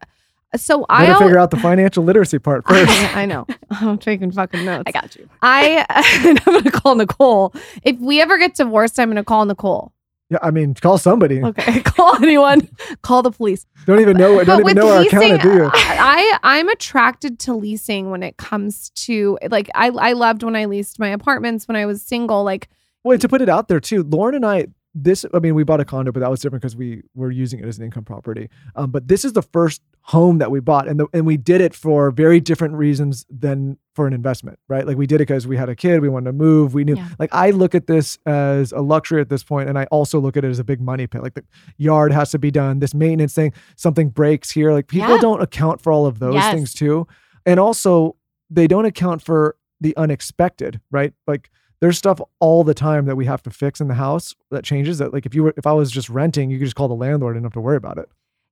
Uh, 0.54 0.58
so 0.58 0.86
I 0.88 1.02
Better 1.02 1.14
al- 1.14 1.20
figure 1.20 1.40
out 1.40 1.52
the 1.52 1.58
financial 1.58 2.04
literacy 2.04 2.40
part 2.40 2.66
first. 2.68 2.90
I, 2.90 3.24
I 3.24 3.26
know. 3.26 3.46
I'm 3.72 3.98
taking 3.98 4.32
fucking 4.32 4.64
notes. 4.66 4.84
I 4.86 4.92
got 4.92 5.16
you. 5.16 5.28
I 5.42 5.86
I'm 5.90 6.36
gonna 6.54 6.72
call 6.72 6.94
Nicole. 6.96 7.54
If 7.82 7.98
we 8.00 8.22
ever 8.22 8.38
get 8.38 8.54
divorced, 8.54 9.00
I'm 9.00 9.10
gonna 9.10 9.24
call 9.24 9.46
Nicole. 9.46 9.92
Yeah, 10.30 10.40
I 10.42 10.52
mean, 10.52 10.74
call 10.74 10.98
somebody. 10.98 11.42
Okay, 11.42 11.82
call 11.84 12.22
anyone. 12.22 12.68
Call 13.02 13.22
the 13.22 13.32
police. 13.32 13.66
Don't 13.86 14.02
even 14.02 14.18
know. 14.18 14.44
Don't 14.44 14.46
But 14.46 14.54
even 14.56 14.64
with 14.66 14.76
know 14.76 14.90
our 14.92 15.00
leasing, 15.02 15.18
accountant, 15.34 15.42
do 15.42 15.54
you? 15.54 15.72
I 15.74 16.38
I'm 16.44 16.68
attracted 16.68 17.40
to 17.40 17.54
leasing 17.54 18.12
when 18.12 18.24
it 18.24 18.36
comes 18.38 18.90
to 19.06 19.40
like 19.50 19.70
I 19.74 19.88
I 19.90 20.12
loved 20.14 20.44
when 20.44 20.56
I 20.56 20.66
leased 20.66 21.00
my 21.00 21.08
apartments 21.10 21.68
when 21.68 21.78
I 21.78 21.86
was 21.86 22.02
single. 22.02 22.44
Like 22.44 22.68
Wait, 23.06 23.22
to 23.22 23.30
put 23.30 23.42
it 23.42 23.48
out 23.48 23.70
there 23.70 23.80
too, 23.80 24.04
Lauryn 24.04 24.36
and 24.36 24.46
I, 24.46 24.68
this, 24.96 25.26
I 25.34 25.40
mean, 25.40 25.54
we 25.54 25.64
bought 25.64 25.80
a 25.80 25.86
condo, 25.86 26.12
but 26.12 26.22
that 26.22 26.32
was 26.32 26.40
different 26.40 26.62
because 26.62 26.76
we 26.76 27.04
were 27.14 27.30
using 27.30 27.60
it 27.60 27.66
as 27.66 27.78
an 27.78 27.84
income 27.86 28.04
property. 28.04 28.50
Um, 28.76 28.90
but 28.90 29.08
this 29.08 29.24
is 29.24 29.34
the 29.34 29.42
first 29.44 29.82
home 30.02 30.40
that 30.40 30.50
we 30.50 30.60
bought, 30.60 30.88
and 30.88 31.00
the, 31.00 31.08
and 31.14 31.26
we 31.26 31.38
did 31.38 31.62
it 31.62 31.76
for 31.76 32.10
very 32.10 32.40
different 32.40 32.74
reasons 32.74 33.26
than 33.30 33.78
for 33.94 34.08
an 34.08 34.14
investment, 34.14 34.58
right? 34.68 34.88
Like 34.88 34.98
we 34.98 35.06
did 35.06 35.16
it 35.18 35.28
because 35.28 35.46
we 35.46 35.58
had 35.58 35.70
a 35.70 35.76
kid, 35.76 36.02
we 36.02 36.10
wanted 36.10 36.28
to 36.28 36.34
move, 36.34 36.74
we 36.74 36.84
knew. 36.84 36.96
Yeah. 36.96 37.10
Like 37.20 37.30
I 37.34 37.52
look 37.52 37.76
at 37.76 37.88
this 37.88 38.18
as 38.26 38.72
a 38.72 38.80
luxury 38.82 39.22
at 39.22 39.30
this 39.30 39.44
point, 39.44 39.70
and 39.70 39.78
I 39.78 39.86
also 39.86 40.20
look 40.20 40.36
at 40.38 40.44
it 40.46 40.50
as 40.50 40.60
a 40.60 40.64
big 40.64 40.82
money 40.82 41.06
pit. 41.06 41.22
Like 41.22 41.34
the 41.36 41.44
yard 41.78 42.12
has 42.12 42.32
to 42.32 42.40
be 42.40 42.50
done, 42.50 42.80
this 42.80 42.94
maintenance 42.94 43.34
thing, 43.34 43.54
something 43.76 44.10
breaks 44.10 44.50
here. 44.50 44.72
Like 44.72 44.88
people 44.88 45.16
Yeah. 45.16 45.22
don't 45.22 45.42
account 45.42 45.82
for 45.82 45.92
all 45.92 46.06
of 46.06 46.20
those 46.20 46.36
Yes. 46.36 46.54
things 46.56 46.74
too, 46.74 47.06
and 47.46 47.60
also 47.60 48.16
they 48.50 48.66
don't 48.68 48.86
account 48.86 49.22
for 49.22 49.58
the 49.82 49.96
unexpected, 49.98 50.80
right? 50.90 51.14
Like 51.28 51.52
there's 51.80 51.98
stuff 51.98 52.20
all 52.40 52.64
the 52.64 52.74
time 52.74 53.06
that 53.06 53.16
we 53.16 53.26
have 53.26 53.44
to 53.44 53.52
fix 53.52 53.80
in 53.80 53.88
the 53.88 53.94
house 53.94 54.36
that 54.52 54.64
changes 54.64 54.98
that 54.98 55.14
like 55.14 55.26
if 55.26 55.36
you 55.36 55.44
were 55.44 55.54
if 55.58 55.68
I 55.68 55.74
was 55.74 55.92
just 55.92 56.10
renting, 56.10 56.50
you 56.50 56.58
could 56.58 56.66
just 56.66 56.76
call 56.76 56.88
the 56.88 56.96
landlord 56.96 57.36
and 57.36 57.44
not 57.44 57.48
have 57.48 57.54
to 57.54 57.62
worry 57.62 57.78
about 57.78 57.98
it. 57.98 58.10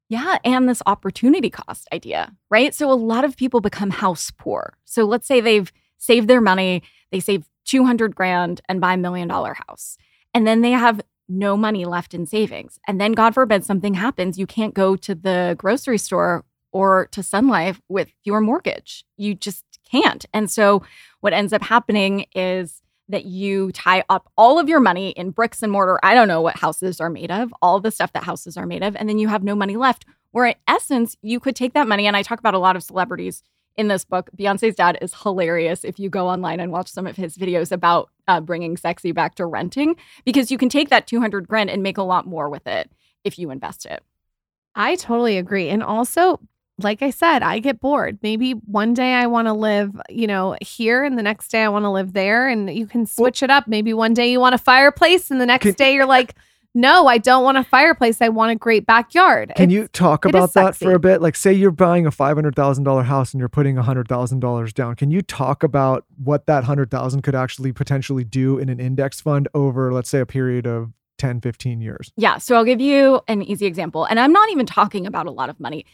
Yeah, 0.07 0.37
and 0.43 0.69
this 0.69 0.83
opportunity 0.85 1.49
cost 1.49 1.87
idea, 1.91 2.31
right? 2.51 2.75
So 2.75 2.91
a 2.91 2.93
lot 2.93 3.25
of 3.25 3.35
people 3.35 3.59
become 3.59 3.89
house 3.89 4.31
poor. 4.37 4.77
So 4.85 5.03
let's 5.03 5.27
say 5.27 5.41
they've 5.41 5.71
saved 5.97 6.27
their 6.27 6.41
money, 6.41 6.83
they 7.11 7.19
save 7.19 7.49
200 7.65 8.15
grand 8.15 8.61
and 8.69 8.79
buy 8.79 8.93
a 8.93 8.97
million 8.97 9.27
dollar 9.27 9.55
house. 9.67 9.97
And 10.33 10.45
then 10.45 10.61
they 10.61 10.71
have 10.71 11.01
no 11.27 11.57
money 11.57 11.85
left 11.85 12.13
in 12.13 12.27
savings. 12.27 12.79
And 12.87 13.01
then 13.01 13.13
God 13.13 13.33
forbid 13.33 13.63
something 13.63 13.95
happens, 13.95 14.37
you 14.37 14.45
can't 14.45 14.75
go 14.75 14.95
to 14.95 15.15
the 15.15 15.55
grocery 15.57 15.97
store 15.97 16.45
or 16.71 17.07
to 17.11 17.23
Sun 17.23 17.47
Life 17.47 17.81
with 17.89 18.09
your 18.23 18.41
mortgage. 18.41 19.05
You 19.17 19.33
just 19.33 19.63
can't. 19.89 20.25
And 20.33 20.51
so 20.51 20.83
what 21.21 21.33
ends 21.33 21.53
up 21.53 21.63
happening 21.63 22.25
is 22.35 22.81
that 23.09 23.25
you 23.25 23.71
tie 23.71 24.03
up 24.09 24.31
all 24.37 24.57
of 24.57 24.67
your 24.67 24.79
money 24.79 25.09
in 25.11 25.31
bricks 25.31 25.61
and 25.61 25.71
mortar. 25.71 25.99
I 26.03 26.13
don't 26.13 26.27
know 26.27 26.41
what 26.41 26.57
houses 26.57 26.99
are 26.99 27.09
made 27.09 27.31
of, 27.31 27.53
all 27.61 27.79
the 27.79 27.91
stuff 27.91 28.13
that 28.13 28.23
houses 28.23 28.57
are 28.57 28.65
made 28.65 28.83
of, 28.83 28.95
and 28.95 29.07
then 29.07 29.19
you 29.19 29.27
have 29.27 29.43
no 29.43 29.55
money 29.55 29.75
left. 29.75 30.05
Where 30.31 30.45
in 30.47 30.55
essence, 30.67 31.15
you 31.21 31.39
could 31.39 31.55
take 31.55 31.73
that 31.73 31.87
money, 31.87 32.07
and 32.07 32.17
I 32.17 32.23
talk 32.23 32.39
about 32.39 32.55
a 32.55 32.59
lot 32.59 32.75
of 32.75 32.83
celebrities 32.83 33.43
in 33.75 33.87
this 33.87 34.05
book. 34.05 34.29
Beyonce's 34.37 34.75
dad 34.75 34.97
is 35.01 35.13
hilarious 35.13 35.83
if 35.83 35.99
you 35.99 36.09
go 36.09 36.27
online 36.27 36.59
and 36.59 36.71
watch 36.71 36.89
some 36.89 37.07
of 37.07 37.15
his 37.15 37.37
videos 37.37 37.71
about 37.71 38.09
uh, 38.27 38.41
bringing 38.41 38.75
sexy 38.75 39.11
back 39.11 39.35
to 39.35 39.45
renting, 39.45 39.95
because 40.25 40.51
you 40.51 40.57
can 40.57 40.69
take 40.69 40.89
that 40.89 41.07
200 41.07 41.47
grand 41.47 41.69
and 41.69 41.83
make 41.83 41.97
a 41.97 42.03
lot 42.03 42.25
more 42.25 42.49
with 42.49 42.65
it 42.67 42.89
if 43.23 43.37
you 43.37 43.51
invest 43.51 43.85
it. 43.85 44.03
I 44.75 44.95
totally 44.95 45.37
agree. 45.37 45.69
And 45.69 45.81
also, 45.81 46.39
like 46.79 47.01
I 47.01 47.09
said, 47.09 47.41
I 47.41 47.59
get 47.59 47.79
bored. 47.79 48.19
Maybe 48.21 48.51
one 48.51 48.93
day 48.93 49.13
I 49.13 49.27
want 49.27 49.47
to 49.47 49.53
live, 49.53 49.91
you 50.09 50.27
know, 50.27 50.57
here 50.61 51.03
and 51.03 51.17
the 51.17 51.23
next 51.23 51.47
day 51.49 51.63
I 51.63 51.69
want 51.69 51.83
to 51.85 51.89
live 51.89 52.13
there 52.13 52.47
and 52.49 52.69
you 52.69 52.85
can 52.85 53.05
switch 53.05 53.41
it 53.41 53.49
up. 53.49 53.67
Maybe 53.67 53.93
one 53.93 54.13
day 54.13 54.29
you 54.31 54.39
want 54.39 54.55
a 54.55 54.59
fireplace 54.59 55.31
and 55.31 55.39
the 55.39 55.45
next 55.45 55.63
Can- 55.63 55.73
day 55.73 55.93
you're 55.93 56.05
like, 56.05 56.35
"No, 56.73 57.07
I 57.07 57.17
don't 57.17 57.45
want 57.45 57.57
a 57.57 57.63
fireplace. 57.63 58.21
I 58.21 58.27
want 58.27 58.51
a 58.51 58.55
great 58.55 58.85
backyard." 58.85 59.53
Can 59.55 59.71
It's- 59.71 59.73
you 59.83 59.87
talk 59.87 60.25
about 60.25 60.53
that 60.53 60.75
for 60.75 60.93
a 60.93 60.99
bit? 60.99 61.21
Like, 61.21 61.37
say 61.37 61.53
you're 61.53 61.71
buying 61.71 62.05
a 62.05 62.11
five 62.11 62.35
hundred 62.35 62.55
thousand 62.57 62.83
dollar 62.83 63.03
house 63.03 63.33
and 63.33 63.39
you're 63.39 63.47
putting 63.47 63.77
hundred 63.77 64.09
thousand 64.09 64.41
dollars 64.41 64.73
down. 64.73 64.95
Can 64.95 65.11
you 65.11 65.21
talk 65.21 65.63
about 65.63 66.03
what 66.21 66.45
that 66.47 66.65
hundred 66.65 66.91
thousand 66.91 67.21
could 67.21 67.35
actually 67.35 67.71
potentially 67.71 68.25
do 68.25 68.57
in 68.57 68.67
an 68.67 68.81
index 68.81 69.21
fund 69.21 69.47
over, 69.53 69.93
let's 69.93 70.09
say, 70.09 70.19
a 70.19 70.25
period 70.25 70.67
of 70.67 70.91
10, 71.17 71.39
15 71.39 71.79
years? 71.79 72.11
Yeah. 72.17 72.37
So 72.37 72.57
I'll 72.57 72.65
give 72.65 72.81
you 72.81 73.21
an 73.29 73.41
easy 73.43 73.65
example. 73.65 74.03
And 74.03 74.19
I'm 74.19 74.33
not 74.33 74.49
even 74.51 74.65
talking 74.65 75.07
about 75.07 75.25
a 75.27 75.31
lot 75.31 75.49
of 75.49 75.57
money. 75.61 75.85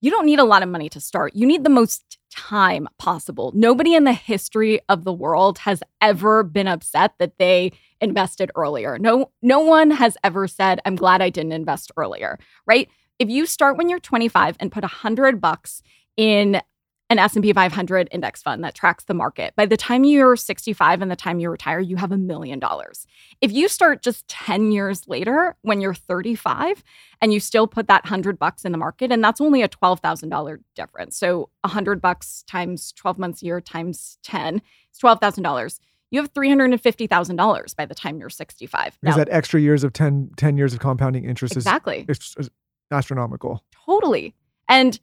You 0.00 0.10
don't 0.10 0.26
need 0.26 0.38
a 0.38 0.44
lot 0.44 0.62
of 0.62 0.68
money 0.68 0.88
to 0.90 1.00
start. 1.00 1.34
You 1.34 1.46
need 1.46 1.64
the 1.64 1.70
most 1.70 2.18
time 2.30 2.88
possible. 2.98 3.52
Nobody 3.54 3.94
in 3.94 4.04
the 4.04 4.12
history 4.12 4.80
of 4.88 5.04
the 5.04 5.12
world 5.12 5.58
has 5.58 5.82
ever 6.00 6.42
been 6.42 6.68
upset 6.68 7.14
that 7.18 7.38
they 7.38 7.72
invested 8.00 8.50
earlier. 8.56 8.98
No 8.98 9.30
no 9.42 9.60
one 9.60 9.90
has 9.90 10.16
ever 10.24 10.48
said 10.48 10.80
I'm 10.84 10.96
glad 10.96 11.20
I 11.20 11.30
didn't 11.30 11.52
invest 11.52 11.92
earlier, 11.96 12.38
right? 12.66 12.88
If 13.18 13.28
you 13.28 13.44
start 13.44 13.76
when 13.76 13.88
you're 13.90 14.00
25 14.00 14.56
and 14.60 14.72
put 14.72 14.82
100 14.82 15.40
bucks 15.40 15.82
in 16.16 16.62
an 17.10 17.18
S&P 17.18 17.52
500 17.52 18.08
index 18.12 18.40
fund 18.40 18.62
that 18.62 18.76
tracks 18.76 19.04
the 19.04 19.14
market. 19.14 19.54
By 19.56 19.66
the 19.66 19.76
time 19.76 20.04
you're 20.04 20.36
65 20.36 21.02
and 21.02 21.10
the 21.10 21.16
time 21.16 21.40
you 21.40 21.50
retire, 21.50 21.80
you 21.80 21.96
have 21.96 22.12
a 22.12 22.16
million 22.16 22.60
dollars. 22.60 23.06
If 23.40 23.50
you 23.50 23.68
start 23.68 24.00
just 24.02 24.26
10 24.28 24.70
years 24.70 25.08
later 25.08 25.56
when 25.62 25.80
you're 25.80 25.92
35 25.92 26.84
and 27.20 27.32
you 27.32 27.40
still 27.40 27.66
put 27.66 27.88
that 27.88 28.04
100 28.04 28.38
bucks 28.38 28.64
in 28.64 28.70
the 28.70 28.78
market 28.78 29.10
and 29.10 29.22
that's 29.22 29.40
only 29.40 29.60
a 29.62 29.68
$12,000 29.68 30.58
difference. 30.76 31.16
So 31.18 31.50
100 31.62 32.00
bucks 32.00 32.44
times 32.46 32.92
12 32.92 33.18
months 33.18 33.42
a 33.42 33.46
year 33.46 33.60
times 33.60 34.18
10 34.22 34.62
is 34.92 35.00
$12,000. 35.00 35.80
You 36.12 36.20
have 36.20 36.32
$350,000 36.32 37.76
by 37.76 37.86
the 37.86 37.94
time 37.94 38.20
you're 38.20 38.30
65. 38.30 38.98
Because 39.00 39.16
Now, 39.16 39.16
that 39.16 39.28
extra 39.32 39.60
years 39.60 39.82
of 39.82 39.92
10, 39.92 40.30
10 40.36 40.56
years 40.56 40.74
of 40.74 40.78
compounding 40.78 41.24
interest 41.24 41.56
exactly. 41.56 42.04
is, 42.08 42.18
is, 42.18 42.36
is 42.38 42.50
astronomical. 42.92 43.64
Totally. 43.84 44.34
And 44.68 45.00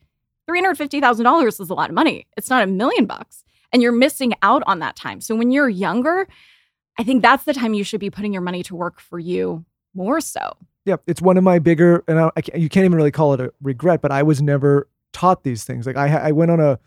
$350,000 0.50 1.48
is 1.48 1.60
a 1.60 1.74
lot 1.74 1.90
of 1.90 1.96
money. 1.96 2.28
It's 2.38 2.50
not 2.50 2.64
a 2.64 2.68
million 2.68 3.06
bucks. 3.06 3.44
And 3.74 3.82
you're 3.82 3.92
missing 3.92 4.34
out 4.42 4.64
on 4.66 4.80
that 4.80 4.96
time. 4.96 5.20
So 5.20 5.36
when 5.36 5.52
you're 5.52 5.70
younger, 5.70 6.28
I 6.98 7.04
think 7.04 7.22
that's 7.22 7.44
the 7.44 7.54
time 7.54 7.74
you 7.74 7.84
should 7.84 8.00
be 8.00 8.10
putting 8.10 8.34
your 8.34 8.42
money 8.42 8.64
to 8.64 8.76
work 8.76 9.00
for 9.00 9.20
you 9.20 9.66
more 9.94 10.22
so. 10.22 10.56
Yeah, 10.86 10.98
it's 11.06 11.22
one 11.22 11.38
of 11.38 11.44
my 11.44 11.60
bigger, 11.60 12.04
and 12.08 12.18
I, 12.18 12.32
I 12.38 12.58
you 12.58 12.70
can't 12.70 12.86
even 12.86 12.96
really 12.96 13.12
call 13.12 13.34
it 13.34 13.42
a 13.42 13.52
regret, 13.62 14.02
but 14.02 14.12
I 14.12 14.24
was 14.24 14.42
never 14.42 14.88
taught 15.12 15.44
these 15.44 15.66
things. 15.66 15.86
Like 15.86 15.98
I, 15.98 16.30
I 16.30 16.32
went 16.32 16.50
on 16.50 16.62
a 16.62 16.80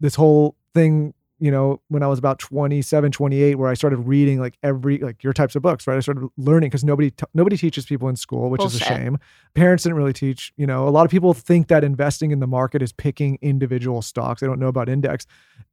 this 0.00 0.16
whole 0.16 0.56
thing, 0.74 1.14
you 1.38 1.50
know, 1.50 1.80
when 1.88 2.02
I 2.02 2.06
was 2.06 2.18
about 2.18 2.38
27, 2.38 3.12
28, 3.12 3.56
where 3.56 3.68
I 3.68 3.74
started 3.74 3.98
reading 3.98 4.40
like 4.40 4.56
every 4.62 4.98
like 4.98 5.22
your 5.22 5.32
types 5.32 5.54
of 5.54 5.62
books, 5.62 5.86
right? 5.86 5.96
I 5.96 6.00
started 6.00 6.28
learning 6.36 6.70
because 6.70 6.82
nobody 6.84 7.10
t- 7.10 7.26
nobody 7.34 7.56
teaches 7.56 7.84
people 7.84 8.08
in 8.08 8.16
school, 8.16 8.48
which 8.48 8.64
is 8.64 8.74
a 8.74 8.78
shame. 8.84 9.18
Parents 9.54 9.82
didn't 9.84 9.96
really 9.98 10.12
teach. 10.14 10.52
You 10.56 10.66
know, 10.66 10.88
a 10.88 10.90
lot 10.90 11.04
of 11.04 11.10
people 11.10 11.34
think 11.34 11.68
that 11.68 11.84
investing 11.84 12.30
in 12.30 12.40
the 12.40 12.46
market 12.46 12.80
is 12.80 12.92
picking 12.92 13.38
individual 13.42 14.00
stocks. 14.02 14.40
They 14.40 14.46
don't 14.46 14.58
know 14.58 14.68
about 14.68 14.88
index, 14.88 15.26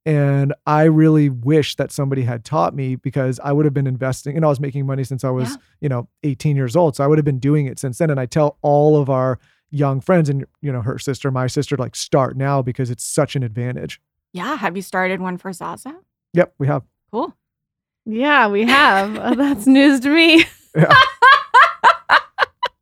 and 0.06 0.54
I 0.66 0.84
really 0.84 1.30
wish 1.30 1.76
that 1.78 1.92
somebody 1.92 2.24
had 2.24 2.44
taught 2.44 2.76
me 2.76 2.96
because 2.96 3.40
I 3.44 3.52
would 3.54 3.66
have 3.66 3.74
been 3.74 3.88
investing, 3.88 4.36
and 4.36 4.44
I 4.46 4.50
was 4.50 4.60
making 4.60 4.86
money 4.86 5.04
since 5.04 5.24
I 5.24 5.30
was 5.30 5.50
Yeah. 5.52 5.56
you 5.82 5.90
know 5.90 6.10
18 6.24 6.56
years 6.56 6.76
old, 6.76 6.96
so 6.96 7.04
I 7.04 7.08
would 7.08 7.18
have 7.18 7.26
been 7.26 7.40
doing 7.40 7.66
it 7.68 7.80
since 7.80 7.98
then. 8.00 8.10
And 8.10 8.20
I 8.20 8.26
tell 8.26 8.58
all 8.62 8.98
of 9.02 9.10
our 9.10 9.40
young 9.72 10.02
friends 10.02 10.30
and 10.30 10.46
you 10.62 10.72
know 10.72 10.82
her 10.82 11.00
sister, 11.00 11.32
my 11.32 11.48
sister, 11.48 11.78
like 11.78 11.96
start 11.96 12.36
now 12.38 12.62
because 12.62 12.90
it's 12.90 13.04
such 13.06 13.36
an 13.36 13.44
advantage. 13.44 14.00
Yeah. 14.34 14.56
Have 14.58 14.76
you 14.76 14.82
started 14.82 15.22
one 15.22 15.38
for 15.38 15.54
Zaza? 15.54 15.96
Yep, 16.34 16.56
we 16.60 16.68
have. 16.68 16.84
Cool. 17.12 17.36
Yeah, 18.06 18.48
we 18.50 18.66
have. 18.66 19.16
Uh, 19.24 19.36
That's 19.36 19.66
news 19.68 20.00
to 20.02 20.10
me. 20.10 20.46
Yeah. 20.76 20.92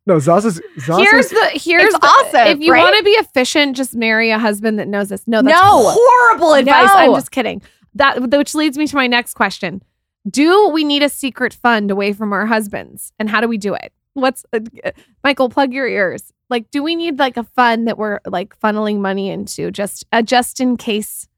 no, 0.06 0.18
Zaza's 0.18 0.60
Zaza's 0.80 0.98
Here's 0.98 1.28
the 1.28 1.50
here's 1.54 1.84
It's 1.84 1.98
the, 1.98 2.06
awesome, 2.06 2.46
If 2.48 2.60
you 2.60 2.72
right? 2.72 2.82
want 2.82 2.96
to 2.96 3.04
be 3.04 3.10
efficient, 3.12 3.76
just 3.76 3.94
marry 3.94 4.30
a 4.30 4.38
husband 4.38 4.78
that 4.78 4.88
knows 4.88 5.10
this. 5.10 5.22
No, 5.28 5.42
that's 5.42 5.54
No. 5.54 5.90
horrible 5.94 6.54
advice. 6.54 6.90
I'm 6.92 7.14
just 7.14 7.30
kidding. 7.30 7.62
That 7.94 8.30
which 8.30 8.54
leads 8.54 8.76
me 8.78 8.86
to 8.86 8.96
my 8.96 9.06
next 9.06 9.34
question. 9.34 9.82
Do 10.28 10.68
we 10.70 10.82
need 10.84 11.02
a 11.02 11.08
secret 11.08 11.52
fund 11.52 11.90
away 11.90 12.12
from 12.12 12.32
our 12.32 12.46
husbands? 12.46 13.12
And 13.18 13.28
how 13.28 13.40
do 13.40 13.46
we 13.48 13.58
do 13.58 13.74
it? 13.74 13.92
What's 14.14 14.44
uh, 14.52 14.60
uh, 14.84 14.90
Michael, 15.22 15.48
plug 15.48 15.72
your 15.72 15.86
ears. 15.86 16.32
Like, 16.50 16.70
do 16.70 16.82
we 16.82 16.96
need 16.96 17.18
like 17.18 17.36
a 17.36 17.44
fund 17.44 17.86
that 17.88 17.96
we're 17.98 18.20
like 18.26 18.58
funneling 18.58 18.98
money 18.98 19.30
into 19.30 19.70
just 19.70 20.04
uh, 20.12 20.22
just 20.22 20.60
in 20.60 20.76
case 20.76 21.28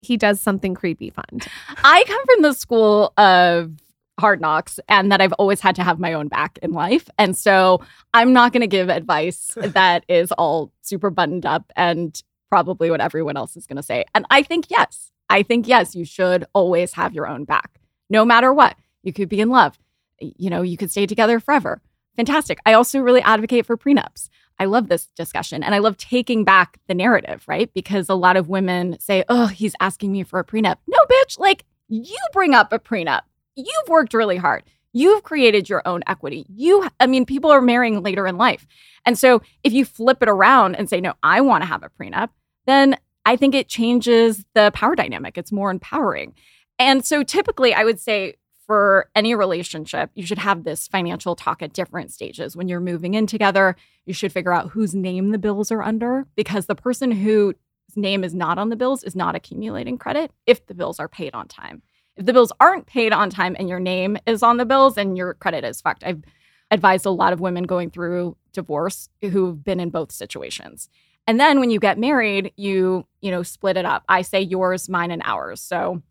he 0.00 0.16
does 0.16 0.40
something 0.40 0.74
creepy 0.74 1.10
fund? 1.10 1.46
I 1.84 2.04
come 2.06 2.24
from 2.26 2.42
the 2.42 2.52
school 2.52 3.12
of 3.16 3.72
hard 4.18 4.40
knocks 4.40 4.80
and 4.88 5.10
that 5.12 5.20
I've 5.20 5.32
always 5.34 5.60
had 5.60 5.76
to 5.76 5.84
have 5.84 5.98
my 5.98 6.12
own 6.12 6.28
back 6.28 6.58
in 6.62 6.72
life. 6.72 7.08
And 7.18 7.36
so 7.36 7.80
I'm 8.12 8.32
not 8.32 8.52
going 8.52 8.62
to 8.62 8.66
give 8.66 8.88
advice 8.88 9.52
that 9.56 10.04
is 10.08 10.32
all 10.32 10.72
super 10.82 11.10
buttoned 11.10 11.46
up 11.46 11.72
and 11.76 12.20
probably 12.50 12.90
what 12.90 13.00
everyone 13.00 13.36
else 13.36 13.56
is 13.56 13.66
going 13.66 13.76
to 13.76 13.82
say. 13.82 14.04
And 14.14 14.26
I 14.30 14.42
think 14.42 14.70
yes. 14.70 15.12
I 15.30 15.42
think 15.42 15.68
yes, 15.68 15.94
you 15.94 16.04
should 16.04 16.46
always 16.54 16.94
have 16.94 17.14
your 17.14 17.28
own 17.28 17.44
back. 17.44 17.80
No 18.10 18.24
matter 18.24 18.52
what. 18.52 18.76
You 19.02 19.12
could 19.12 19.28
be 19.28 19.40
in 19.40 19.50
love. 19.50 19.78
You 20.20 20.50
know, 20.50 20.62
you 20.62 20.76
could 20.76 20.90
stay 20.90 21.06
together 21.06 21.38
forever. 21.38 21.80
Fantastic. 22.16 22.58
I 22.66 22.72
also 22.72 22.98
really 22.98 23.22
advocate 23.22 23.64
for 23.64 23.76
prenups. 23.76 24.28
I 24.58 24.64
love 24.64 24.88
this 24.88 25.06
discussion 25.16 25.62
and 25.62 25.74
I 25.74 25.78
love 25.78 25.96
taking 25.96 26.44
back 26.44 26.78
the 26.88 26.94
narrative, 26.94 27.44
right? 27.46 27.72
Because 27.74 28.08
a 28.08 28.14
lot 28.14 28.36
of 28.36 28.48
women 28.48 28.98
say, 28.98 29.24
oh, 29.28 29.46
he's 29.46 29.74
asking 29.80 30.12
me 30.12 30.22
for 30.22 30.38
a 30.38 30.44
prenup. 30.44 30.76
No, 30.86 30.98
bitch, 31.10 31.38
like 31.38 31.64
you 31.88 32.18
bring 32.32 32.54
up 32.54 32.72
a 32.72 32.78
prenup. 32.78 33.22
You've 33.54 33.88
worked 33.88 34.14
really 34.14 34.36
hard. 34.36 34.64
You've 34.92 35.22
created 35.22 35.68
your 35.68 35.82
own 35.86 36.02
equity. 36.06 36.46
You, 36.48 36.88
I 36.98 37.06
mean, 37.06 37.26
people 37.26 37.50
are 37.50 37.60
marrying 37.60 38.02
later 38.02 38.26
in 38.26 38.36
life. 38.36 38.66
And 39.04 39.18
so 39.18 39.42
if 39.62 39.72
you 39.72 39.84
flip 39.84 40.22
it 40.22 40.28
around 40.28 40.76
and 40.76 40.88
say, 40.88 41.00
no, 41.00 41.14
I 41.22 41.40
want 41.40 41.62
to 41.62 41.68
have 41.68 41.82
a 41.82 41.90
prenup, 41.90 42.30
then 42.66 42.96
I 43.24 43.36
think 43.36 43.54
it 43.54 43.68
changes 43.68 44.44
the 44.54 44.70
power 44.74 44.94
dynamic. 44.94 45.36
It's 45.36 45.52
more 45.52 45.70
empowering. 45.70 46.34
And 46.78 47.04
so 47.04 47.22
typically 47.22 47.74
I 47.74 47.84
would 47.84 48.00
say 48.00 48.36
for 48.68 49.08
any 49.14 49.34
relationship, 49.34 50.10
you 50.14 50.26
should 50.26 50.38
have 50.38 50.62
this 50.62 50.86
financial 50.86 51.34
talk 51.34 51.62
at 51.62 51.72
different 51.72 52.12
stages. 52.12 52.54
When 52.54 52.68
you're 52.68 52.80
moving 52.80 53.14
in 53.14 53.26
together, 53.26 53.74
you 54.04 54.12
should 54.12 54.30
figure 54.30 54.52
out 54.52 54.68
whose 54.68 54.94
name 54.94 55.30
the 55.30 55.38
bills 55.38 55.72
are 55.72 55.82
under 55.82 56.26
because 56.36 56.66
the 56.66 56.74
person 56.74 57.10
whose 57.10 57.54
name 57.96 58.22
is 58.22 58.34
not 58.34 58.58
on 58.58 58.68
the 58.68 58.76
bills 58.76 59.02
is 59.02 59.16
not 59.16 59.34
accumulating 59.34 59.96
credit 59.96 60.32
if 60.44 60.66
the 60.66 60.74
bills 60.74 61.00
are 61.00 61.08
paid 61.08 61.34
on 61.34 61.48
time. 61.48 61.80
If 62.16 62.26
the 62.26 62.34
bills 62.34 62.52
aren't 62.60 62.84
paid 62.84 63.10
on 63.14 63.30
time 63.30 63.56
and 63.58 63.70
your 63.70 63.80
name 63.80 64.18
is 64.26 64.42
on 64.42 64.58
the 64.58 64.66
bills 64.66 64.98
and 64.98 65.16
your 65.16 65.32
credit 65.32 65.64
is 65.64 65.80
fucked. 65.80 66.04
I've 66.04 66.22
advised 66.70 67.06
a 67.06 67.10
lot 67.10 67.32
of 67.32 67.40
women 67.40 67.64
going 67.64 67.88
through 67.88 68.36
divorce 68.52 69.08
who've 69.22 69.64
been 69.64 69.80
in 69.80 69.88
both 69.88 70.12
situations. 70.12 70.90
And 71.26 71.40
then 71.40 71.58
when 71.58 71.70
you 71.70 71.80
get 71.80 71.98
married, 71.98 72.52
you, 72.56 73.06
you 73.22 73.30
know, 73.30 73.42
split 73.42 73.78
it 73.78 73.86
up. 73.86 74.04
I 74.10 74.20
say 74.20 74.42
yours, 74.42 74.90
mine, 74.90 75.10
and 75.10 75.22
ours. 75.24 75.62
So 75.62 76.02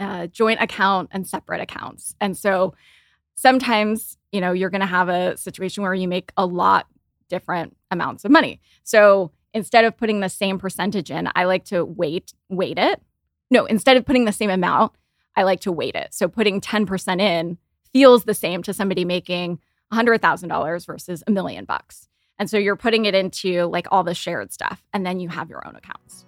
uh, 0.00 0.26
joint 0.26 0.60
account 0.60 1.10
and 1.12 1.26
separate 1.26 1.60
accounts. 1.60 2.14
And 2.20 2.36
so 2.36 2.74
sometimes, 3.34 4.16
you 4.32 4.40
know, 4.40 4.52
you're 4.52 4.70
going 4.70 4.80
to 4.80 4.86
have 4.86 5.08
a 5.08 5.36
situation 5.36 5.82
where 5.82 5.94
you 5.94 6.08
make 6.08 6.32
a 6.36 6.46
lot 6.46 6.86
different 7.28 7.76
amounts 7.90 8.24
of 8.24 8.30
money. 8.30 8.60
So 8.82 9.30
instead 9.54 9.84
of 9.84 9.96
putting 9.96 10.20
the 10.20 10.28
same 10.28 10.58
percentage 10.58 11.10
in, 11.10 11.28
I 11.34 11.44
like 11.44 11.64
to 11.66 11.84
wait, 11.84 12.34
weight 12.48 12.78
it. 12.78 13.00
No, 13.50 13.66
instead 13.66 13.96
of 13.96 14.04
putting 14.04 14.24
the 14.24 14.32
same 14.32 14.50
amount, 14.50 14.92
I 15.36 15.42
like 15.42 15.60
to 15.60 15.72
weight 15.72 15.94
it. 15.94 16.12
So 16.12 16.28
putting 16.28 16.60
10% 16.60 17.20
in 17.20 17.58
feels 17.92 18.24
the 18.24 18.34
same 18.34 18.62
to 18.62 18.72
somebody 18.72 19.04
making 19.04 19.58
$100,000 19.92 20.86
versus 20.86 21.22
a 21.26 21.30
million 21.30 21.64
bucks. 21.64 22.08
And 22.38 22.48
so 22.48 22.56
you're 22.56 22.76
putting 22.76 23.04
it 23.04 23.14
into 23.14 23.66
like 23.66 23.86
all 23.90 24.02
the 24.02 24.14
shared 24.14 24.52
stuff, 24.52 24.82
and 24.94 25.04
then 25.04 25.20
you 25.20 25.28
have 25.28 25.50
your 25.50 25.66
own 25.66 25.76
accounts. 25.76 26.24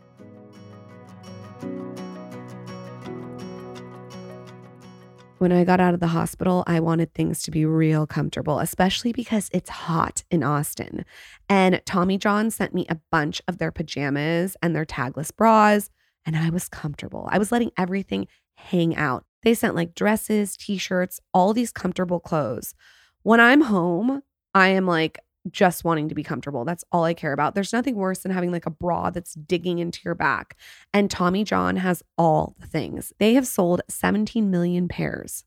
When 5.43 5.51
I 5.51 5.65
got 5.65 5.81
out 5.81 5.93
of 5.93 5.99
the 5.99 6.07
hospital, 6.07 6.63
I 6.69 6.79
wanted 6.79 7.15
things 7.15 7.43
to 7.43 7.51
be 7.51 7.67
real 7.67 8.07
comfortable, 8.07 8.61
especially 8.61 9.13
because 9.13 9.51
it's 9.53 9.71
hot 9.71 10.23
in 10.31 10.45
Austin. 10.45 11.05
And 11.49 11.83
Tommy 11.85 12.17
John 12.17 12.49
sent 12.53 12.73
me 12.73 12.87
a 12.89 13.01
bunch 13.11 13.43
of 13.49 13.59
their 13.59 13.73
pajamas 13.73 14.57
and 14.63 14.73
their 14.73 14.85
tagless 14.85 15.35
bras, 15.37 15.91
and 16.25 16.37
I 16.37 16.51
was 16.51 16.69
comfortable. 16.69 17.29
I 17.33 17.39
was 17.39 17.51
letting 17.51 17.73
everything 17.77 18.29
hang 18.55 18.95
out. 18.95 19.25
They 19.43 19.55
sent 19.55 19.75
like 19.75 19.97
dresses, 19.97 20.57
t 20.57 20.79
shirts, 20.79 21.19
all 21.35 21.53
these 21.53 21.73
comfortable 21.73 22.21
clothes. 22.21 22.77
When 23.25 23.41
I'm 23.41 23.63
home, 23.63 24.23
I 24.55 24.69
am 24.69 24.87
like, 24.87 25.19
just 25.51 25.85
wanting 25.85 26.09
to 26.09 26.15
be 26.15 26.23
comfortable. 26.23 26.65
That's 26.65 26.85
all 26.93 27.05
I 27.05 27.15
care 27.15 27.33
about. 27.33 27.55
There's 27.55 27.73
nothing 27.73 27.97
worse 27.97 28.21
than 28.21 28.33
having 28.33 28.53
like 28.53 28.67
a 28.67 28.71
bra 28.71 29.11
that's 29.11 29.35
digging 29.35 29.79
into 29.79 30.01
your 30.05 30.15
back. 30.15 30.57
And 30.95 31.11
Tommy 31.11 31.45
John 31.45 31.77
has 31.77 32.03
all 32.17 32.55
the 32.61 32.67
things. 32.67 33.13
They 33.19 33.35
have 33.35 33.47
sold 33.47 33.83
17 33.89 34.51
million 34.51 34.89
pairs. 34.89 35.45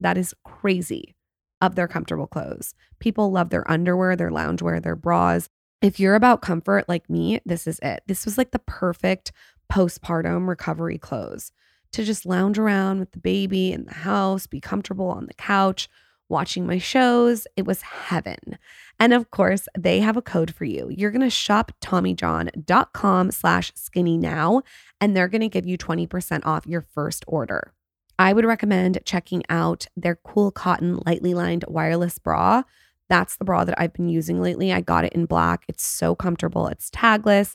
That 0.00 0.16
is 0.16 0.34
crazy 0.44 1.14
of 1.60 1.74
their 1.74 1.88
comfortable 1.88 2.26
clothes. 2.26 2.74
People 2.98 3.30
love 3.30 3.50
their 3.50 3.70
underwear, 3.70 4.16
their 4.16 4.30
loungewear, 4.30 4.82
their 4.82 4.96
bras. 4.96 5.48
If 5.82 6.00
you're 6.00 6.14
about 6.14 6.42
comfort 6.42 6.88
like 6.88 7.08
me, 7.10 7.40
this 7.44 7.66
is 7.66 7.78
it. 7.80 8.02
This 8.06 8.24
was 8.24 8.38
like 8.38 8.50
the 8.50 8.58
perfect 8.60 9.32
postpartum 9.70 10.48
recovery 10.48 10.98
clothes 10.98 11.52
to 11.92 12.04
just 12.04 12.26
lounge 12.26 12.58
around 12.58 12.98
with 12.98 13.12
the 13.12 13.20
baby 13.20 13.72
in 13.72 13.84
the 13.84 13.94
house, 13.94 14.46
be 14.46 14.60
comfortable 14.60 15.06
on 15.08 15.26
the 15.26 15.34
couch, 15.34 15.88
watching 16.34 16.66
my 16.66 16.78
shows. 16.78 17.46
It 17.56 17.64
was 17.64 17.80
heaven. 17.82 18.58
And 18.98 19.12
of 19.12 19.30
course, 19.30 19.68
they 19.78 20.00
have 20.00 20.16
a 20.16 20.22
code 20.22 20.52
for 20.52 20.64
you. 20.64 20.90
You're 20.90 21.12
going 21.12 21.20
to 21.22 21.30
shop 21.30 21.70
TommyJohn.com 21.80 23.30
slash 23.30 23.72
skinny 23.76 24.18
now, 24.18 24.62
and 25.00 25.16
they're 25.16 25.28
going 25.28 25.42
to 25.42 25.48
give 25.48 25.64
you 25.64 25.78
20% 25.78 26.44
off 26.44 26.66
your 26.66 26.80
first 26.80 27.24
order. 27.28 27.72
I 28.18 28.32
would 28.32 28.44
recommend 28.44 28.98
checking 29.04 29.44
out 29.48 29.86
their 29.96 30.16
cool 30.16 30.50
cotton 30.50 31.00
lightly 31.06 31.34
lined 31.34 31.64
wireless 31.68 32.18
bra. 32.18 32.64
That's 33.08 33.36
the 33.36 33.44
bra 33.44 33.64
that 33.64 33.80
I've 33.80 33.92
been 33.92 34.08
using 34.08 34.42
lately. 34.42 34.72
I 34.72 34.80
got 34.80 35.04
it 35.04 35.12
in 35.12 35.26
black. 35.26 35.64
It's 35.68 35.86
so 35.86 36.16
comfortable. 36.16 36.66
It's 36.66 36.90
tagless. 36.90 37.54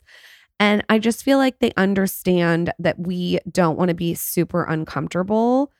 And 0.58 0.82
I 0.88 0.98
just 0.98 1.22
feel 1.22 1.36
like 1.36 1.58
they 1.58 1.72
understand 1.76 2.72
that 2.78 2.98
we 2.98 3.40
don't 3.50 3.76
want 3.76 3.90
to 3.90 3.94
be 3.94 4.14
super 4.14 4.64
uncomfortable 4.64 5.70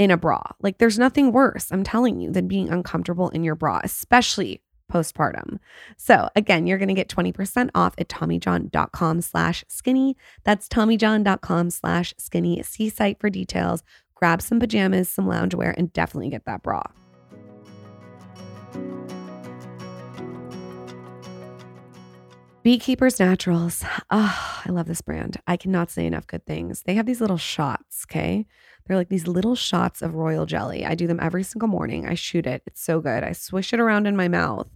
in 0.00 0.10
a 0.10 0.16
bra. 0.16 0.42
Like 0.62 0.78
there's 0.78 0.98
nothing 0.98 1.30
worse, 1.30 1.70
I'm 1.70 1.84
telling 1.84 2.20
you, 2.20 2.32
than 2.32 2.48
being 2.48 2.70
uncomfortable 2.70 3.28
in 3.28 3.44
your 3.44 3.54
bra, 3.54 3.82
especially 3.84 4.62
postpartum. 4.90 5.58
So 5.98 6.30
again, 6.34 6.66
you're 6.66 6.78
going 6.78 6.88
to 6.88 6.94
get 6.94 7.10
20% 7.10 7.68
off 7.74 7.94
at 7.98 8.08
TommyJohn.com 8.08 9.20
slash 9.20 9.62
skinny. 9.68 10.16
That's 10.42 10.68
TommyJohn.com 10.68 11.70
slash 11.70 12.14
skinny. 12.16 12.62
See 12.62 12.88
site 12.88 13.20
for 13.20 13.28
details. 13.28 13.82
Grab 14.14 14.40
some 14.40 14.58
pajamas, 14.58 15.10
some 15.10 15.26
loungewear, 15.26 15.74
and 15.76 15.92
definitely 15.92 16.30
get 16.30 16.46
that 16.46 16.62
bra. 16.62 16.82
Beekeepers 22.62 23.20
Naturals. 23.20 23.84
Oh, 24.10 24.60
I 24.66 24.70
love 24.70 24.86
this 24.86 25.02
brand. 25.02 25.38
I 25.46 25.58
cannot 25.58 25.90
say 25.90 26.06
enough 26.06 26.26
good 26.26 26.46
things. 26.46 26.82
They 26.82 26.94
have 26.94 27.06
these 27.06 27.20
little 27.20 27.38
shots, 27.38 28.06
okay? 28.10 28.46
They're 28.86 28.96
like 28.96 29.08
these 29.08 29.26
little 29.26 29.54
shots 29.54 30.02
of 30.02 30.14
royal 30.14 30.46
jelly. 30.46 30.84
I 30.84 30.94
do 30.94 31.06
them 31.06 31.20
every 31.20 31.42
single 31.42 31.68
morning. 31.68 32.06
I 32.06 32.14
shoot 32.14 32.46
it. 32.46 32.62
It's 32.66 32.82
so 32.82 33.00
good. 33.00 33.22
I 33.22 33.32
swish 33.32 33.72
it 33.72 33.80
around 33.80 34.06
in 34.06 34.16
my 34.16 34.28
mouth, 34.28 34.68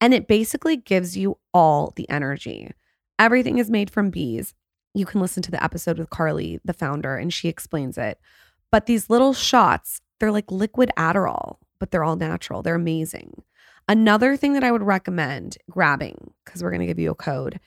and 0.00 0.14
it 0.14 0.28
basically 0.28 0.76
gives 0.76 1.16
you 1.16 1.38
all 1.52 1.92
the 1.96 2.08
energy. 2.08 2.70
Everything 3.18 3.58
is 3.58 3.70
made 3.70 3.90
from 3.90 4.10
bees. 4.10 4.54
You 4.94 5.06
can 5.06 5.20
listen 5.20 5.42
to 5.44 5.50
the 5.50 5.62
episode 5.62 5.98
with 5.98 6.10
Carly, 6.10 6.58
the 6.64 6.72
founder, 6.72 7.16
and 7.16 7.32
she 7.32 7.48
explains 7.48 7.98
it. 7.98 8.18
But 8.72 8.86
these 8.86 9.10
little 9.10 9.34
shots, 9.34 10.00
they're 10.18 10.32
like 10.32 10.50
liquid 10.50 10.90
Adderall, 10.96 11.56
but 11.78 11.90
they're 11.90 12.04
all 12.04 12.16
natural. 12.16 12.62
They're 12.62 12.74
amazing. 12.74 13.42
Another 13.88 14.36
thing 14.36 14.52
that 14.52 14.64
I 14.64 14.70
would 14.70 14.82
recommend 14.82 15.58
grabbing, 15.68 16.32
because 16.44 16.62
we're 16.62 16.70
going 16.70 16.80
to 16.80 16.86
give 16.86 16.98
you 16.98 17.10
a 17.10 17.14
code, 17.14 17.58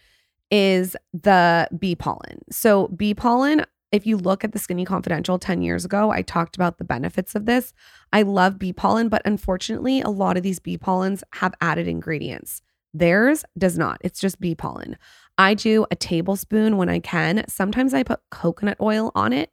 is 0.50 0.96
the 1.14 1.68
bee 1.78 1.96
pollen. 1.96 2.40
So, 2.50 2.88
bee 2.90 3.14
pollen, 3.14 3.66
if 3.94 4.08
you 4.08 4.18
look 4.18 4.44
at 4.44 4.52
the 4.52 4.60
Skinny 4.60 4.86
Confidential 4.86 5.38
10 5.38 5.62
years 5.62 5.86
ago, 5.86 6.10
I 6.10 6.24
talked 6.24 6.56
about 6.56 6.80
the 6.80 6.84
benefits 6.84 7.36
of 7.36 7.46
this. 7.46 7.74
I 8.12 8.24
love 8.24 8.58
bee 8.58 8.74
pollen, 8.74 9.08
but 9.08 9.22
unfortunately, 9.24 10.02
a 10.02 10.10
lot 10.10 10.36
of 10.36 10.42
these 10.42 10.58
bee 10.58 10.80
pollens 10.80 11.24
have 11.34 11.54
added 11.62 11.88
ingredients. 11.88 12.64
Theirs 12.96 13.46
does 13.56 13.78
not. 13.78 14.00
It's 14.02 14.20
just 14.20 14.42
bee 14.42 14.56
pollen. 14.56 14.98
I 15.38 15.54
do 15.54 15.86
a 15.92 15.96
tablespoon 15.96 16.76
when 16.78 16.90
I 16.90 17.00
can. 17.00 17.46
Sometimes 17.48 17.94
I 17.94 18.02
put 18.02 18.22
coconut 18.32 18.78
oil 18.82 19.12
on 19.14 19.32
it 19.32 19.52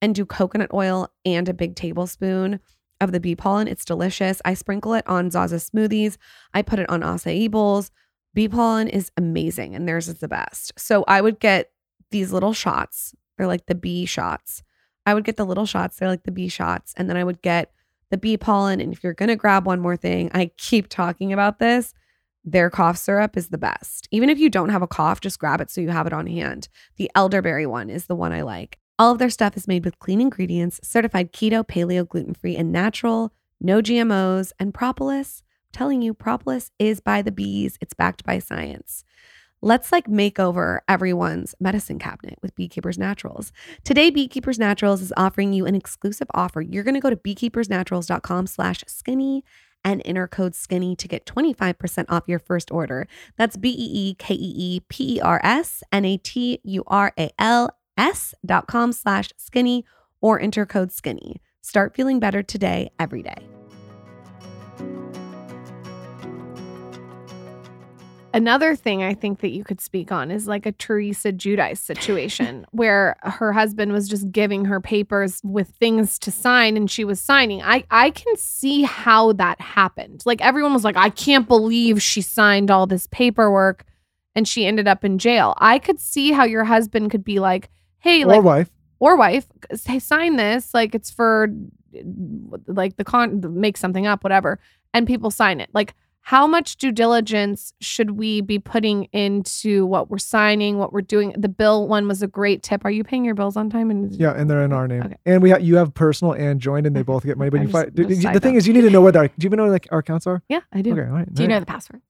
and 0.00 0.14
do 0.14 0.24
coconut 0.24 0.70
oil 0.72 1.08
and 1.24 1.48
a 1.48 1.54
big 1.54 1.74
tablespoon 1.74 2.60
of 3.00 3.10
the 3.10 3.20
bee 3.20 3.34
pollen. 3.34 3.66
It's 3.66 3.84
delicious. 3.84 4.40
I 4.44 4.54
sprinkle 4.54 4.94
it 4.94 5.06
on 5.08 5.32
Zaza 5.32 5.56
smoothies. 5.56 6.16
I 6.54 6.62
put 6.62 6.78
it 6.78 6.88
on 6.88 7.00
acai 7.00 7.50
bowls. 7.50 7.90
Bee 8.34 8.48
pollen 8.48 8.86
is 8.86 9.10
amazing 9.16 9.74
and 9.74 9.88
theirs 9.88 10.06
is 10.06 10.20
the 10.20 10.28
best. 10.28 10.72
So 10.78 11.04
I 11.08 11.20
would 11.20 11.40
get 11.40 11.72
these 12.12 12.32
little 12.32 12.52
shots. 12.52 13.14
They're 13.40 13.46
like 13.46 13.64
the 13.64 13.74
bee 13.74 14.04
shots. 14.04 14.62
I 15.06 15.14
would 15.14 15.24
get 15.24 15.38
the 15.38 15.46
little 15.46 15.64
shots. 15.64 15.96
They're 15.96 16.10
like 16.10 16.24
the 16.24 16.30
bee 16.30 16.50
shots. 16.50 16.92
And 16.98 17.08
then 17.08 17.16
I 17.16 17.24
would 17.24 17.40
get 17.40 17.72
the 18.10 18.18
bee 18.18 18.36
pollen. 18.36 18.82
And 18.82 18.92
if 18.92 19.02
you're 19.02 19.14
going 19.14 19.30
to 19.30 19.34
grab 19.34 19.64
one 19.64 19.80
more 19.80 19.96
thing, 19.96 20.30
I 20.34 20.50
keep 20.58 20.90
talking 20.90 21.32
about 21.32 21.58
this. 21.58 21.94
Their 22.44 22.68
cough 22.68 22.98
syrup 22.98 23.38
is 23.38 23.48
the 23.48 23.56
best. 23.56 24.08
Even 24.10 24.28
if 24.28 24.38
you 24.38 24.50
don't 24.50 24.68
have 24.68 24.82
a 24.82 24.86
cough, 24.86 25.22
just 25.22 25.38
grab 25.38 25.62
it 25.62 25.70
so 25.70 25.80
you 25.80 25.88
have 25.88 26.06
it 26.06 26.12
on 26.12 26.26
hand. 26.26 26.68
The 26.96 27.10
elderberry 27.14 27.64
one 27.64 27.88
is 27.88 28.08
the 28.08 28.14
one 28.14 28.30
I 28.30 28.42
like. 28.42 28.78
All 28.98 29.12
of 29.12 29.18
their 29.18 29.30
stuff 29.30 29.56
is 29.56 29.66
made 29.66 29.86
with 29.86 29.98
clean 30.00 30.20
ingredients, 30.20 30.78
certified 30.82 31.32
keto, 31.32 31.66
paleo, 31.66 32.06
gluten 32.06 32.34
free, 32.34 32.56
and 32.56 32.70
natural, 32.70 33.32
no 33.58 33.80
GMOs, 33.80 34.52
and 34.58 34.74
propolis. 34.74 35.42
I'm 35.48 35.78
telling 35.78 36.02
you, 36.02 36.12
propolis 36.12 36.72
is 36.78 37.00
by 37.00 37.22
the 37.22 37.32
bees, 37.32 37.78
it's 37.80 37.94
backed 37.94 38.22
by 38.22 38.38
science. 38.38 39.02
Let's 39.62 39.92
like 39.92 40.08
make 40.08 40.38
over 40.38 40.82
everyone's 40.88 41.54
medicine 41.60 41.98
cabinet 41.98 42.38
with 42.40 42.54
Beekeepers 42.54 42.96
Naturals. 42.96 43.52
Today, 43.84 44.08
Beekeepers 44.08 44.58
Naturals 44.58 45.02
is 45.02 45.12
offering 45.18 45.52
you 45.52 45.66
an 45.66 45.74
exclusive 45.74 46.28
offer. 46.32 46.62
You're 46.62 46.84
going 46.84 46.94
to 46.94 47.00
go 47.00 47.10
to 47.10 47.16
beekeepersnaturals.com 47.16 48.46
slash 48.46 48.82
skinny 48.86 49.44
and 49.84 50.02
enter 50.04 50.26
code 50.28 50.54
SKINNY 50.54 50.96
to 50.96 51.08
get 51.08 51.26
25% 51.26 52.06
off 52.08 52.24
your 52.26 52.38
first 52.38 52.70
order. 52.70 53.06
That's 53.36 53.56
B 53.56 53.70
E 53.70 54.08
E 54.10 54.14
K 54.14 54.34
E 54.34 54.54
E 54.56 54.80
P 54.88 55.16
E 55.16 55.20
R 55.20 55.40
S 55.42 55.82
N 55.92 56.04
A 56.04 56.16
T 56.16 56.60
U 56.64 56.82
R 56.86 57.12
A 57.18 57.30
L 57.38 57.70
S 57.96 58.34
dot 58.44 58.66
com 58.66 58.92
slash 58.92 59.30
skinny 59.36 59.84
or 60.20 60.40
enter 60.40 60.66
code 60.66 60.90
SKINNY. 60.90 61.36
Start 61.62 61.94
feeling 61.94 62.18
better 62.18 62.42
today, 62.42 62.90
every 62.98 63.22
day. 63.22 63.59
Another 68.32 68.76
thing 68.76 69.02
I 69.02 69.14
think 69.14 69.40
that 69.40 69.50
you 69.50 69.64
could 69.64 69.80
speak 69.80 70.12
on 70.12 70.30
is 70.30 70.46
like 70.46 70.66
a 70.66 70.72
Teresa 70.72 71.32
Giudice 71.32 71.78
situation 71.78 72.64
where 72.70 73.16
her 73.22 73.52
husband 73.52 73.92
was 73.92 74.08
just 74.08 74.30
giving 74.30 74.66
her 74.66 74.80
papers 74.80 75.40
with 75.42 75.68
things 75.68 76.18
to 76.20 76.30
sign 76.30 76.76
and 76.76 76.90
she 76.90 77.04
was 77.04 77.20
signing. 77.20 77.62
I 77.62 77.84
I 77.90 78.10
can 78.10 78.36
see 78.36 78.82
how 78.82 79.32
that 79.32 79.60
happened. 79.60 80.22
Like 80.24 80.40
everyone 80.40 80.72
was 80.72 80.84
like, 80.84 80.96
I 80.96 81.10
can't 81.10 81.48
believe 81.48 82.00
she 82.00 82.22
signed 82.22 82.70
all 82.70 82.86
this 82.86 83.08
paperwork 83.08 83.84
and 84.34 84.46
she 84.46 84.66
ended 84.66 84.86
up 84.86 85.04
in 85.04 85.18
jail. 85.18 85.54
I 85.58 85.78
could 85.78 86.00
see 86.00 86.30
how 86.32 86.44
your 86.44 86.64
husband 86.64 87.10
could 87.10 87.24
be 87.24 87.40
like, 87.40 87.68
hey, 87.98 88.22
or 88.22 88.26
like 88.28 88.42
wife. 88.42 88.70
or 89.00 89.16
wife, 89.16 89.46
hey, 89.84 89.98
sign 89.98 90.36
this. 90.36 90.72
Like 90.72 90.94
it's 90.94 91.10
for 91.10 91.48
like 92.66 92.96
the 92.96 93.04
con 93.04 93.60
make 93.60 93.76
something 93.76 94.06
up, 94.06 94.22
whatever. 94.22 94.60
And 94.94 95.06
people 95.06 95.30
sign 95.30 95.60
it. 95.60 95.70
Like 95.72 95.94
how 96.22 96.46
much 96.46 96.76
due 96.76 96.92
diligence 96.92 97.72
should 97.80 98.12
we 98.12 98.40
be 98.40 98.58
putting 98.58 99.04
into 99.06 99.84
what 99.86 100.10
we're 100.10 100.18
signing, 100.18 100.78
what 100.78 100.92
we're 100.92 101.00
doing? 101.00 101.34
The 101.36 101.48
bill 101.48 101.88
one 101.88 102.06
was 102.06 102.22
a 102.22 102.26
great 102.28 102.62
tip. 102.62 102.84
Are 102.84 102.90
you 102.90 103.02
paying 103.02 103.24
your 103.24 103.34
bills 103.34 103.56
on 103.56 103.68
time? 103.70 103.90
And 103.90 104.14
Yeah, 104.14 104.32
and 104.36 104.48
they're 104.48 104.62
in 104.62 104.72
our 104.72 104.86
name. 104.86 105.02
Okay. 105.02 105.16
And 105.26 105.42
we 105.42 105.50
ha- 105.50 105.56
you 105.58 105.76
have 105.76 105.92
personal 105.94 106.32
and 106.34 106.60
joint, 106.60 106.86
and 106.86 106.94
they 106.94 107.02
both 107.02 107.24
get 107.24 107.36
money. 107.38 107.50
But 107.50 107.58
I 107.58 107.62
you 107.62 107.68
just- 107.68 108.22
find, 108.22 108.36
the 108.36 108.40
thing 108.40 108.52
note. 108.52 108.58
is, 108.58 108.66
you 108.68 108.74
need 108.74 108.82
to 108.82 108.90
know 108.90 109.00
what 109.00 109.16
our. 109.16 109.28
Do 109.28 109.32
you 109.38 109.48
even 109.48 109.56
know 109.56 109.66
like 109.66 109.88
our 109.90 109.98
accounts 110.00 110.26
are? 110.26 110.42
yeah, 110.48 110.60
I 110.72 110.82
do. 110.82 110.92
Okay, 110.92 111.00
all 111.02 111.06
right. 111.08 111.34
Do 111.34 111.42
you 111.42 111.48
know 111.48 111.58
the 111.58 111.66
password? 111.66 112.02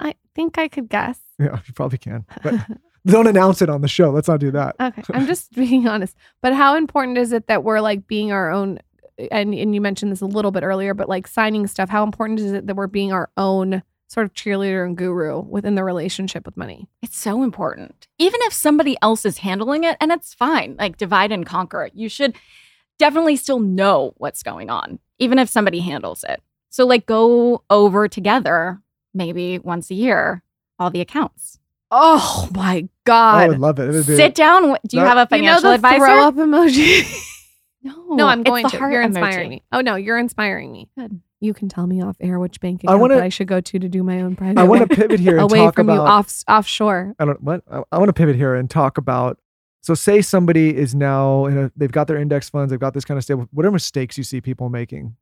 I 0.00 0.14
think 0.34 0.58
I 0.58 0.68
could 0.68 0.88
guess. 0.88 1.20
Yeah, 1.38 1.60
you 1.66 1.72
probably 1.74 1.98
can. 1.98 2.26
But 2.42 2.54
don't 3.06 3.26
announce 3.28 3.62
it 3.62 3.70
on 3.70 3.80
the 3.80 3.88
show. 3.88 4.10
Let's 4.10 4.28
not 4.28 4.40
do 4.40 4.50
that. 4.50 4.76
Okay, 4.80 5.02
I'm 5.12 5.26
just 5.26 5.52
being 5.54 5.86
honest. 5.86 6.16
But 6.42 6.52
how 6.54 6.76
important 6.76 7.18
is 7.18 7.32
it 7.32 7.46
that 7.46 7.62
we're 7.64 7.80
like 7.80 8.06
being 8.06 8.32
our 8.32 8.50
own? 8.50 8.80
And 9.30 9.54
and 9.54 9.74
you 9.74 9.80
mentioned 9.80 10.10
this 10.12 10.20
a 10.20 10.26
little 10.26 10.50
bit 10.50 10.62
earlier, 10.62 10.94
but 10.94 11.08
like 11.08 11.26
signing 11.28 11.66
stuff. 11.66 11.88
How 11.88 12.02
important 12.02 12.40
is 12.40 12.52
it 12.52 12.66
that 12.66 12.74
we're 12.76 12.86
being 12.88 13.12
our 13.12 13.30
own 13.36 13.82
sort 14.08 14.26
of 14.26 14.34
cheerleader 14.34 14.84
and 14.84 14.96
guru 14.96 15.40
within 15.40 15.76
the 15.76 15.84
relationship 15.84 16.44
with 16.46 16.56
money? 16.56 16.88
It's 17.02 17.16
so 17.16 17.42
important. 17.42 18.06
Even 18.18 18.40
if 18.42 18.52
somebody 18.52 18.96
else 19.02 19.24
is 19.24 19.38
handling 19.38 19.84
it, 19.84 19.96
and 20.00 20.10
it's 20.12 20.34
fine, 20.34 20.76
like 20.78 20.96
divide 20.96 21.30
and 21.32 21.46
conquer. 21.46 21.90
You 21.94 22.08
should 22.08 22.34
definitely 22.98 23.36
still 23.36 23.60
know 23.60 24.14
what's 24.18 24.42
going 24.42 24.68
on, 24.70 24.98
even 25.18 25.38
if 25.38 25.48
somebody 25.48 25.80
handles 25.80 26.24
it. 26.28 26.42
So, 26.70 26.84
like, 26.84 27.06
go 27.06 27.62
over 27.70 28.08
together 28.08 28.80
maybe 29.14 29.60
once 29.60 29.90
a 29.92 29.94
year, 29.94 30.42
all 30.78 30.90
the 30.90 31.00
accounts. 31.00 31.60
Oh 31.92 32.48
my 32.52 32.88
god! 33.04 33.42
I 33.44 33.48
would 33.48 33.60
love 33.60 33.78
it. 33.78 33.88
It 33.90 33.92
would 33.92 34.06
be- 34.08 34.16
Sit 34.16 34.34
down. 34.34 34.62
Do 34.88 34.96
you 34.96 35.02
That- 35.04 35.16
have 35.16 35.30
a 35.32 35.36
you 35.36 35.42
know 35.42 35.60
financial 35.60 35.68
the 35.70 35.74
advisor? 35.76 35.98
throw 35.98 36.26
up 36.26 36.34
emoji. 36.34 37.30
No, 37.84 38.14
no, 38.16 38.26
I'm 38.26 38.40
it's 38.40 38.48
going 38.50 38.62
the 38.64 38.70
to. 38.70 38.78
heart 38.78 38.92
You're 38.92 39.02
inspiring 39.02 39.46
emoji. 39.48 39.50
me. 39.50 39.62
Oh 39.70 39.80
no, 39.82 39.94
you're 39.96 40.18
inspiring 40.18 40.72
me. 40.72 40.88
Good. 40.98 41.20
You 41.40 41.52
can 41.52 41.68
tell 41.68 41.86
me 41.86 42.02
off 42.02 42.16
air 42.20 42.38
which 42.38 42.58
bank 42.60 42.80
I 42.82 42.88
account 42.88 43.00
wanna- 43.02 43.14
that 43.16 43.24
I 43.24 43.28
should 43.28 43.46
go 43.46 43.60
to 43.60 43.78
to 43.78 43.88
do 43.88 44.02
my 44.02 44.22
own 44.22 44.34
private. 44.36 44.58
I 44.58 44.64
want 44.64 44.88
to 44.88 44.96
pivot 44.96 45.20
here 45.20 45.36
and 45.38 45.42
away 45.50 45.58
talk 45.58 45.74
from 45.74 45.88
about. 45.90 45.94
you 46.04 46.08
off 46.08 46.42
offshore. 46.48 47.14
I 47.18 47.24
don't 47.26 47.42
what 47.42 47.62
I, 47.70 47.82
I 47.92 47.98
want 47.98 48.08
to 48.08 48.12
pivot 48.14 48.36
here 48.36 48.54
and 48.54 48.70
talk 48.70 48.96
about. 48.96 49.38
So 49.82 49.92
say 49.92 50.22
somebody 50.22 50.74
is 50.74 50.94
now 50.94 51.44
in 51.44 51.58
a, 51.58 51.72
they've 51.76 51.92
got 51.92 52.06
their 52.06 52.16
index 52.16 52.48
funds, 52.48 52.70
they've 52.70 52.80
got 52.80 52.94
this 52.94 53.04
kind 53.04 53.18
of 53.18 53.24
stable. 53.24 53.46
What 53.52 53.66
are 53.66 53.70
mistakes 53.70 54.16
you 54.16 54.24
see 54.24 54.40
people 54.40 54.70
making? 54.70 55.14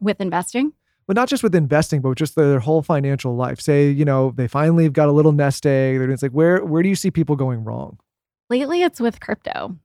With 0.00 0.20
investing, 0.20 0.72
But 1.08 1.16
not 1.16 1.28
just 1.28 1.42
with 1.42 1.54
investing, 1.54 2.00
but 2.02 2.10
with 2.10 2.18
just 2.18 2.36
their, 2.36 2.48
their 2.48 2.60
whole 2.60 2.82
financial 2.82 3.34
life. 3.34 3.60
Say 3.60 3.90
you 3.90 4.04
know 4.04 4.32
they 4.36 4.46
finally 4.46 4.84
have 4.84 4.92
got 4.92 5.08
a 5.08 5.12
little 5.12 5.32
nest 5.32 5.66
egg. 5.66 5.98
They're 5.98 6.08
it's 6.10 6.22
like 6.22 6.30
where 6.32 6.64
where 6.64 6.84
do 6.84 6.88
you 6.88 6.94
see 6.94 7.10
people 7.10 7.34
going 7.34 7.64
wrong? 7.64 7.98
lately 8.48 8.82
it's 8.82 9.00
with 9.00 9.18
crypto. 9.18 9.76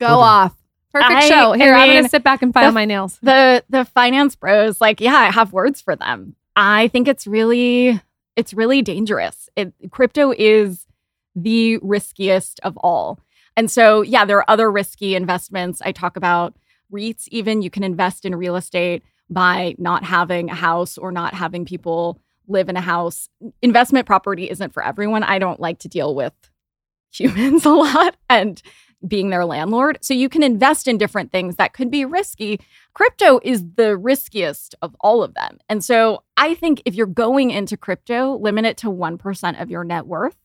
Go 0.00 0.06
Okay. 0.06 0.12
off. 0.14 0.54
Perfect 0.92 1.12
I- 1.12 1.28
show. 1.28 1.52
Here, 1.52 1.74
I 1.74 1.82
I'm 1.82 1.88
mean, 1.88 1.98
gonna 1.98 2.08
sit 2.08 2.24
back 2.24 2.42
and 2.42 2.52
file 2.52 2.70
the- 2.70 2.74
my 2.74 2.84
nails. 2.84 3.18
the 3.22 3.62
the 3.68 3.84
finance 3.84 4.34
bros 4.36 4.80
like 4.80 5.00
yeah 5.00 5.16
i 5.16 5.30
have 5.30 5.52
words 5.52 5.80
for 5.80 5.94
them. 5.96 6.34
I 6.56 6.88
think 6.88 7.06
it's 7.08 7.26
really 7.26 8.00
it's 8.36 8.54
really 8.54 8.82
dangerous. 8.82 9.48
It, 9.56 9.72
crypto 9.90 10.32
is 10.36 10.86
the 11.34 11.78
riskiest 11.78 12.58
of 12.64 12.76
all. 12.78 13.20
And 13.56 13.70
so 13.70 14.02
yeah 14.02 14.24
there 14.24 14.38
are 14.38 14.50
other 14.50 14.70
risky 14.70 15.14
investments. 15.14 15.80
I 15.84 15.92
talk 15.92 16.16
about 16.16 16.54
REITs 16.92 17.28
even. 17.28 17.62
You 17.62 17.70
can 17.70 17.84
invest 17.84 18.24
in 18.24 18.34
real 18.34 18.56
estate 18.56 19.02
by 19.30 19.74
not 19.78 20.04
having 20.04 20.48
a 20.50 20.54
house 20.54 20.96
or 20.96 21.12
not 21.12 21.34
having 21.34 21.64
people 21.66 22.18
live 22.48 22.68
in 22.70 22.76
a 22.76 22.80
house. 22.80 23.28
Investment 23.60 24.06
property 24.06 24.48
isn't 24.48 24.72
for 24.72 24.82
everyone. 24.82 25.22
I 25.22 25.38
don't 25.38 25.60
like 25.60 25.80
to 25.80 25.88
deal 25.88 26.14
with 26.14 26.32
humans 27.12 27.64
a 27.66 27.70
lot. 27.70 28.16
And 28.30 28.60
being 29.06 29.30
their 29.30 29.44
landlord 29.44 29.98
so 30.02 30.12
you 30.12 30.28
can 30.28 30.42
invest 30.42 30.88
in 30.88 30.98
different 30.98 31.30
things 31.30 31.56
that 31.56 31.72
could 31.72 31.90
be 31.90 32.04
risky 32.04 32.58
crypto 32.98 33.38
is 33.44 33.64
the 33.76 33.96
riskiest 33.96 34.74
of 34.82 34.96
all 35.00 35.22
of 35.22 35.34
them. 35.34 35.58
And 35.68 35.84
so 35.84 36.24
I 36.36 36.54
think 36.54 36.82
if 36.84 36.96
you're 36.96 37.06
going 37.06 37.52
into 37.52 37.76
crypto, 37.76 38.36
limit 38.36 38.64
it 38.64 38.76
to 38.78 38.88
1% 38.88 39.62
of 39.62 39.70
your 39.70 39.84
net 39.84 40.04
worth. 40.04 40.36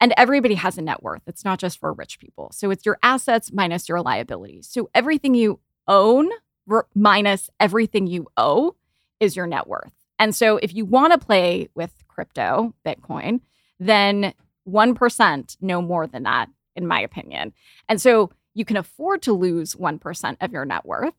And 0.00 0.14
everybody 0.16 0.54
has 0.54 0.78
a 0.78 0.82
net 0.82 1.02
worth. 1.02 1.22
It's 1.26 1.44
not 1.44 1.58
just 1.58 1.80
for 1.80 1.92
rich 1.92 2.20
people. 2.20 2.50
So 2.52 2.70
it's 2.70 2.86
your 2.86 2.98
assets 3.02 3.50
minus 3.52 3.88
your 3.88 4.02
liabilities. 4.02 4.68
So 4.70 4.88
everything 4.94 5.34
you 5.34 5.58
own 5.88 6.28
ver- 6.68 6.86
minus 6.94 7.50
everything 7.58 8.06
you 8.06 8.28
owe 8.36 8.76
is 9.18 9.34
your 9.34 9.48
net 9.48 9.66
worth. 9.66 9.92
And 10.18 10.32
so 10.32 10.58
if 10.58 10.72
you 10.74 10.84
want 10.84 11.12
to 11.12 11.18
play 11.18 11.70
with 11.74 11.92
crypto, 12.06 12.72
Bitcoin, 12.86 13.40
then 13.80 14.32
1%, 14.68 15.56
no 15.60 15.82
more 15.82 16.06
than 16.06 16.22
that, 16.22 16.50
in 16.76 16.86
my 16.86 17.00
opinion. 17.00 17.52
And 17.88 18.00
so 18.00 18.30
you 18.54 18.64
can 18.64 18.76
afford 18.76 19.22
to 19.22 19.32
lose 19.32 19.74
1% 19.74 20.36
of 20.40 20.52
your 20.52 20.64
net 20.64 20.86
worth 20.86 21.14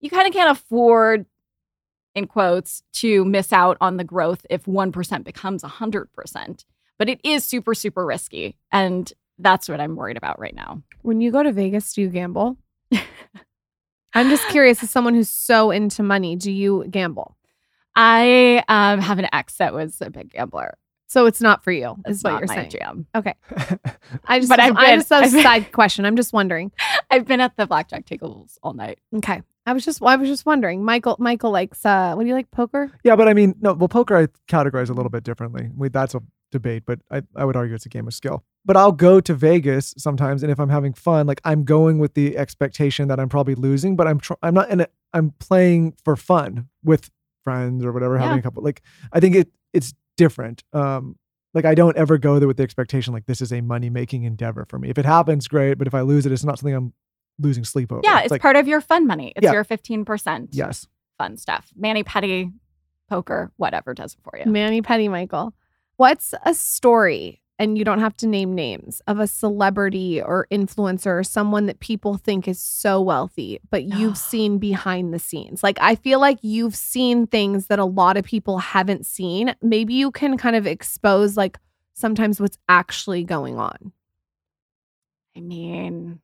you 0.00 0.10
kind 0.10 0.26
of 0.26 0.32
can't 0.32 0.56
afford, 0.56 1.26
in 2.14 2.26
quotes, 2.26 2.82
to 2.94 3.24
miss 3.24 3.52
out 3.52 3.76
on 3.80 3.96
the 3.96 4.04
growth 4.04 4.44
if 4.50 4.64
1% 4.64 5.24
becomes 5.24 5.62
100%. 5.62 6.64
But 6.98 7.08
it 7.08 7.20
is 7.24 7.44
super, 7.44 7.74
super 7.74 8.04
risky. 8.04 8.56
And 8.72 9.12
that's 9.38 9.68
what 9.68 9.80
I'm 9.80 9.96
worried 9.96 10.16
about 10.16 10.38
right 10.38 10.54
now. 10.54 10.82
When 11.02 11.20
you 11.20 11.30
go 11.30 11.42
to 11.42 11.52
Vegas, 11.52 11.92
do 11.92 12.02
you 12.02 12.08
gamble? 12.08 12.56
I'm 14.14 14.30
just 14.30 14.48
curious, 14.48 14.82
as 14.82 14.90
someone 14.90 15.14
who's 15.14 15.28
so 15.28 15.70
into 15.70 16.02
money, 16.02 16.36
do 16.36 16.50
you 16.50 16.86
gamble? 16.90 17.36
I 17.94 18.62
um, 18.68 19.00
have 19.00 19.18
an 19.18 19.28
ex 19.32 19.56
that 19.56 19.74
was 19.74 20.00
a 20.00 20.10
big 20.10 20.30
gambler. 20.30 20.78
So 21.08 21.26
it's 21.26 21.40
not 21.40 21.62
for 21.62 21.70
you, 21.70 21.96
That's 22.04 22.18
is 22.18 22.24
what 22.24 22.30
not 22.32 22.40
you're 22.40 22.48
my 22.48 22.54
saying. 22.54 22.70
jam. 22.70 23.06
Okay. 23.14 23.34
I 24.26 24.38
just, 24.40 24.48
But 24.48 24.58
I've 24.60 24.76
I 24.76 24.86
been- 24.86 24.98
just 25.00 25.10
a 25.12 25.16
I've 25.16 25.32
been- 25.32 25.42
side 25.42 25.72
question. 25.72 26.04
I'm 26.04 26.16
just 26.16 26.32
wondering. 26.32 26.72
I've 27.10 27.26
been 27.26 27.40
at 27.40 27.56
the 27.56 27.66
blackjack 27.66 28.06
tables 28.06 28.58
all 28.62 28.72
night. 28.74 28.98
Okay, 29.14 29.42
I 29.66 29.72
was 29.72 29.84
just, 29.84 30.02
I 30.02 30.16
was 30.16 30.28
just 30.28 30.44
wondering. 30.46 30.84
Michael, 30.84 31.16
Michael 31.20 31.50
likes. 31.52 31.84
uh 31.86 32.14
What 32.14 32.22
do 32.24 32.28
you 32.28 32.34
like? 32.34 32.50
Poker. 32.50 32.90
Yeah, 33.04 33.14
but 33.16 33.28
I 33.28 33.34
mean, 33.34 33.54
no. 33.60 33.72
Well, 33.74 33.88
poker 33.88 34.16
I 34.16 34.26
categorize 34.48 34.90
a 34.90 34.94
little 34.94 35.10
bit 35.10 35.22
differently. 35.24 35.70
We, 35.76 35.88
that's 35.90 36.14
a 36.14 36.22
debate, 36.52 36.84
but 36.86 37.00
I, 37.10 37.22
I 37.36 37.44
would 37.44 37.56
argue 37.56 37.74
it's 37.74 37.86
a 37.86 37.88
game 37.88 38.06
of 38.08 38.14
skill. 38.14 38.44
But 38.64 38.76
I'll 38.76 38.92
go 38.92 39.20
to 39.20 39.34
Vegas 39.34 39.94
sometimes, 39.96 40.42
and 40.42 40.50
if 40.50 40.58
I'm 40.58 40.68
having 40.70 40.92
fun, 40.92 41.26
like 41.28 41.40
I'm 41.44 41.62
going 41.64 41.98
with 42.00 42.14
the 42.14 42.36
expectation 42.36 43.06
that 43.08 43.20
I'm 43.20 43.28
probably 43.28 43.54
losing, 43.54 43.94
but 43.94 44.08
I'm 44.08 44.18
tr- 44.18 44.34
I'm 44.42 44.54
not 44.54 44.70
in 44.70 44.80
it. 44.80 44.92
I'm 45.12 45.30
playing 45.38 45.94
for 46.04 46.16
fun 46.16 46.68
with 46.82 47.10
friends 47.44 47.84
or 47.84 47.92
whatever, 47.92 48.18
having 48.18 48.34
Yeah. 48.36 48.40
a 48.40 48.42
couple. 48.42 48.64
Like 48.64 48.82
I 49.12 49.20
think 49.20 49.36
it 49.36 49.48
it's 49.72 49.94
different. 50.16 50.62
Um, 50.72 51.16
like 51.54 51.64
I 51.64 51.74
don't 51.74 51.96
ever 51.96 52.18
go 52.18 52.38
there 52.38 52.48
with 52.48 52.58
the 52.58 52.62
expectation 52.62 53.12
like 53.14 53.26
this 53.26 53.40
is 53.40 53.52
a 53.52 53.60
money 53.60 53.88
making 53.90 54.24
endeavor 54.24 54.66
for 54.68 54.78
me. 54.78 54.90
If 54.90 54.98
it 54.98 55.04
happens, 55.06 55.48
great. 55.48 55.78
But 55.78 55.86
if 55.86 55.94
I 55.94 56.02
lose 56.02 56.26
it, 56.26 56.32
it's 56.32 56.44
not 56.44 56.58
something 56.58 56.74
I'm 56.74 56.92
losing 57.38 57.64
sleep 57.64 57.92
over. 57.92 58.02
Yeah, 58.04 58.20
it's 58.20 58.30
like 58.30 58.42
part 58.42 58.56
of 58.56 58.68
your 58.68 58.80
fun 58.80 59.06
money. 59.06 59.32
It's 59.36 59.44
Yeah. 59.44 59.52
your 59.52 59.64
15% 59.64 60.48
yes. 60.52 60.86
fun 61.18 61.36
stuff. 61.36 61.70
Manny 61.76 62.02
Petty, 62.02 62.50
poker, 63.08 63.52
whatever 63.56 63.94
does 63.94 64.14
it 64.14 64.20
for 64.22 64.38
you. 64.38 64.50
Manny 64.50 64.82
Petty, 64.82 65.08
Michael. 65.08 65.54
What's 65.96 66.34
a 66.44 66.52
story, 66.54 67.40
and 67.58 67.78
you 67.78 67.84
don't 67.84 68.00
have 68.00 68.16
to 68.18 68.26
name 68.26 68.54
names, 68.54 69.00
of 69.06 69.18
a 69.18 69.26
celebrity 69.26 70.20
or 70.20 70.46
influencer 70.50 71.18
or 71.20 71.24
someone 71.24 71.66
that 71.66 71.80
people 71.80 72.16
think 72.16 72.46
is 72.46 72.60
so 72.60 73.00
wealthy, 73.00 73.60
but 73.70 73.84
you've 73.84 74.18
seen 74.18 74.58
behind 74.58 75.14
the 75.14 75.18
scenes? 75.18 75.62
Like, 75.62 75.78
I 75.80 75.94
feel 75.94 76.20
like 76.20 76.38
you've 76.42 76.76
seen 76.76 77.26
things 77.26 77.68
that 77.68 77.78
a 77.78 77.84
lot 77.84 78.16
of 78.16 78.24
people 78.24 78.58
haven't 78.58 79.06
seen. 79.06 79.54
Maybe 79.62 79.94
you 79.94 80.10
can 80.10 80.36
kind 80.36 80.56
of 80.56 80.66
expose, 80.66 81.36
like, 81.36 81.58
sometimes 81.94 82.40
what's 82.40 82.58
actually 82.68 83.24
going 83.24 83.58
on. 83.58 83.92
I 85.36 85.40
mean, 85.40 86.20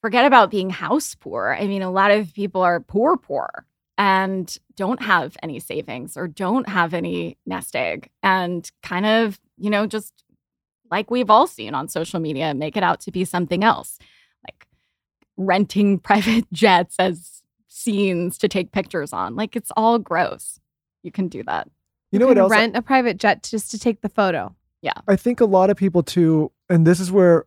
forget 0.00 0.24
about 0.24 0.50
being 0.50 0.70
house 0.70 1.14
poor. 1.14 1.56
I 1.58 1.66
mean, 1.66 1.82
a 1.82 1.90
lot 1.90 2.10
of 2.10 2.34
people 2.34 2.62
are 2.62 2.80
poor, 2.80 3.16
poor 3.16 3.66
and 3.96 4.58
don't 4.76 5.02
have 5.02 5.36
any 5.42 5.60
savings 5.60 6.16
or 6.16 6.26
don't 6.26 6.68
have 6.68 6.94
any 6.94 7.38
nest 7.46 7.76
egg 7.76 8.10
and 8.22 8.70
kind 8.82 9.06
of, 9.06 9.38
you 9.56 9.70
know, 9.70 9.86
just 9.86 10.23
like 10.94 11.10
we've 11.10 11.30
all 11.30 11.48
seen 11.48 11.74
on 11.74 11.88
social 11.88 12.20
media, 12.20 12.54
make 12.54 12.76
it 12.76 12.84
out 12.84 13.00
to 13.00 13.10
be 13.10 13.24
something 13.24 13.64
else, 13.64 13.98
like 14.46 14.66
renting 15.36 15.98
private 16.10 16.50
jets 16.52 16.94
as 16.98 17.42
scenes 17.66 18.38
to 18.38 18.48
take 18.48 18.70
pictures 18.70 19.12
on. 19.12 19.34
Like 19.34 19.56
it's 19.56 19.72
all 19.76 19.98
gross. 19.98 20.60
You 21.02 21.10
can 21.10 21.28
do 21.28 21.42
that. 21.44 21.68
You 22.12 22.20
know 22.20 22.28
what 22.28 22.38
else? 22.38 22.50
Rent 22.50 22.76
a 22.76 22.82
private 22.82 23.18
jet 23.18 23.42
just 23.42 23.72
to 23.72 23.78
take 23.78 24.00
the 24.00 24.08
photo. 24.08 24.54
Yeah. 24.82 24.92
I 25.08 25.16
think 25.16 25.40
a 25.40 25.46
lot 25.46 25.68
of 25.68 25.76
people 25.76 26.04
too, 26.04 26.52
and 26.68 26.86
this 26.86 27.00
is 27.00 27.10
where 27.10 27.46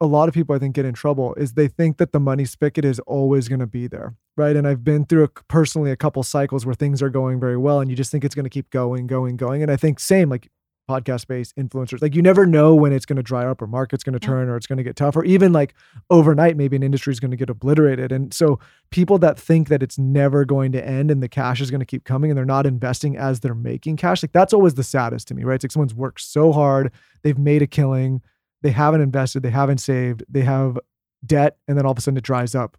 a 0.00 0.06
lot 0.06 0.28
of 0.28 0.34
people 0.34 0.54
I 0.54 0.58
think 0.60 0.76
get 0.76 0.84
in 0.84 0.94
trouble 0.94 1.34
is 1.34 1.54
they 1.54 1.66
think 1.66 1.96
that 1.96 2.12
the 2.12 2.20
money 2.20 2.44
spigot 2.44 2.84
is 2.84 3.00
always 3.00 3.48
going 3.48 3.60
to 3.60 3.66
be 3.66 3.88
there, 3.88 4.14
right? 4.36 4.54
And 4.54 4.68
I've 4.68 4.84
been 4.84 5.04
through 5.04 5.24
a, 5.24 5.28
personally 5.48 5.90
a 5.90 5.96
couple 5.96 6.22
cycles 6.22 6.64
where 6.64 6.74
things 6.74 7.02
are 7.02 7.10
going 7.10 7.40
very 7.40 7.56
well, 7.56 7.80
and 7.80 7.90
you 7.90 7.96
just 7.96 8.12
think 8.12 8.24
it's 8.24 8.34
going 8.34 8.44
to 8.44 8.50
keep 8.50 8.70
going, 8.70 9.08
going, 9.08 9.36
going. 9.36 9.62
And 9.62 9.70
I 9.70 9.76
think 9.76 9.98
same 9.98 10.28
like 10.28 10.50
podcast 10.88 11.26
based 11.26 11.56
influencers, 11.56 12.02
like 12.02 12.14
you 12.14 12.22
never 12.22 12.46
know 12.46 12.74
when 12.74 12.92
it's 12.92 13.06
going 13.06 13.16
to 13.16 13.22
dry 13.22 13.46
up 13.46 13.62
or 13.62 13.66
market's 13.66 14.04
going 14.04 14.12
to 14.12 14.18
turn 14.18 14.48
or 14.48 14.56
it's 14.56 14.66
going 14.66 14.76
to 14.76 14.82
get 14.82 14.96
tough, 14.96 15.16
or 15.16 15.24
even 15.24 15.52
like 15.52 15.74
overnight 16.10 16.56
maybe 16.56 16.76
an 16.76 16.82
industry 16.82 17.12
is 17.12 17.20
going 17.20 17.30
to 17.30 17.36
get 17.36 17.48
obliterated. 17.48 18.12
And 18.12 18.32
so 18.34 18.58
people 18.90 19.18
that 19.18 19.38
think 19.38 19.68
that 19.68 19.82
it's 19.82 19.98
never 19.98 20.44
going 20.44 20.72
to 20.72 20.86
end 20.86 21.10
and 21.10 21.22
the 21.22 21.28
cash 21.28 21.60
is 21.60 21.70
going 21.70 21.80
to 21.80 21.86
keep 21.86 22.04
coming 22.04 22.30
and 22.30 22.36
they're 22.36 22.44
not 22.44 22.66
investing 22.66 23.16
as 23.16 23.40
they're 23.40 23.54
making 23.54 23.96
cash, 23.96 24.22
like 24.22 24.32
that's 24.32 24.52
always 24.52 24.74
the 24.74 24.84
saddest 24.84 25.28
to 25.28 25.34
me, 25.34 25.44
right? 25.44 25.54
It's 25.54 25.64
like 25.64 25.72
someone's 25.72 25.94
worked 25.94 26.20
so 26.20 26.52
hard, 26.52 26.92
they've 27.22 27.38
made 27.38 27.62
a 27.62 27.66
killing, 27.66 28.20
they 28.62 28.70
haven't 28.70 29.00
invested, 29.00 29.42
they 29.42 29.50
haven't 29.50 29.78
saved, 29.78 30.24
they 30.28 30.42
have 30.42 30.78
debt, 31.24 31.56
and 31.66 31.78
then 31.78 31.86
all 31.86 31.92
of 31.92 31.98
a 31.98 32.00
sudden 32.00 32.18
it 32.18 32.24
dries 32.24 32.54
up, 32.54 32.76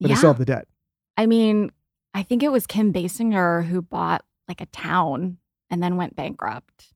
but 0.00 0.08
they 0.08 0.14
still 0.14 0.30
have 0.30 0.38
the 0.38 0.44
debt. 0.44 0.68
I 1.16 1.26
mean, 1.26 1.70
I 2.14 2.22
think 2.22 2.42
it 2.42 2.52
was 2.52 2.66
Kim 2.66 2.92
Basinger 2.92 3.64
who 3.64 3.82
bought 3.82 4.24
like 4.48 4.60
a 4.60 4.66
town 4.66 5.38
and 5.70 5.82
then 5.82 5.96
went 5.96 6.14
bankrupt. 6.14 6.92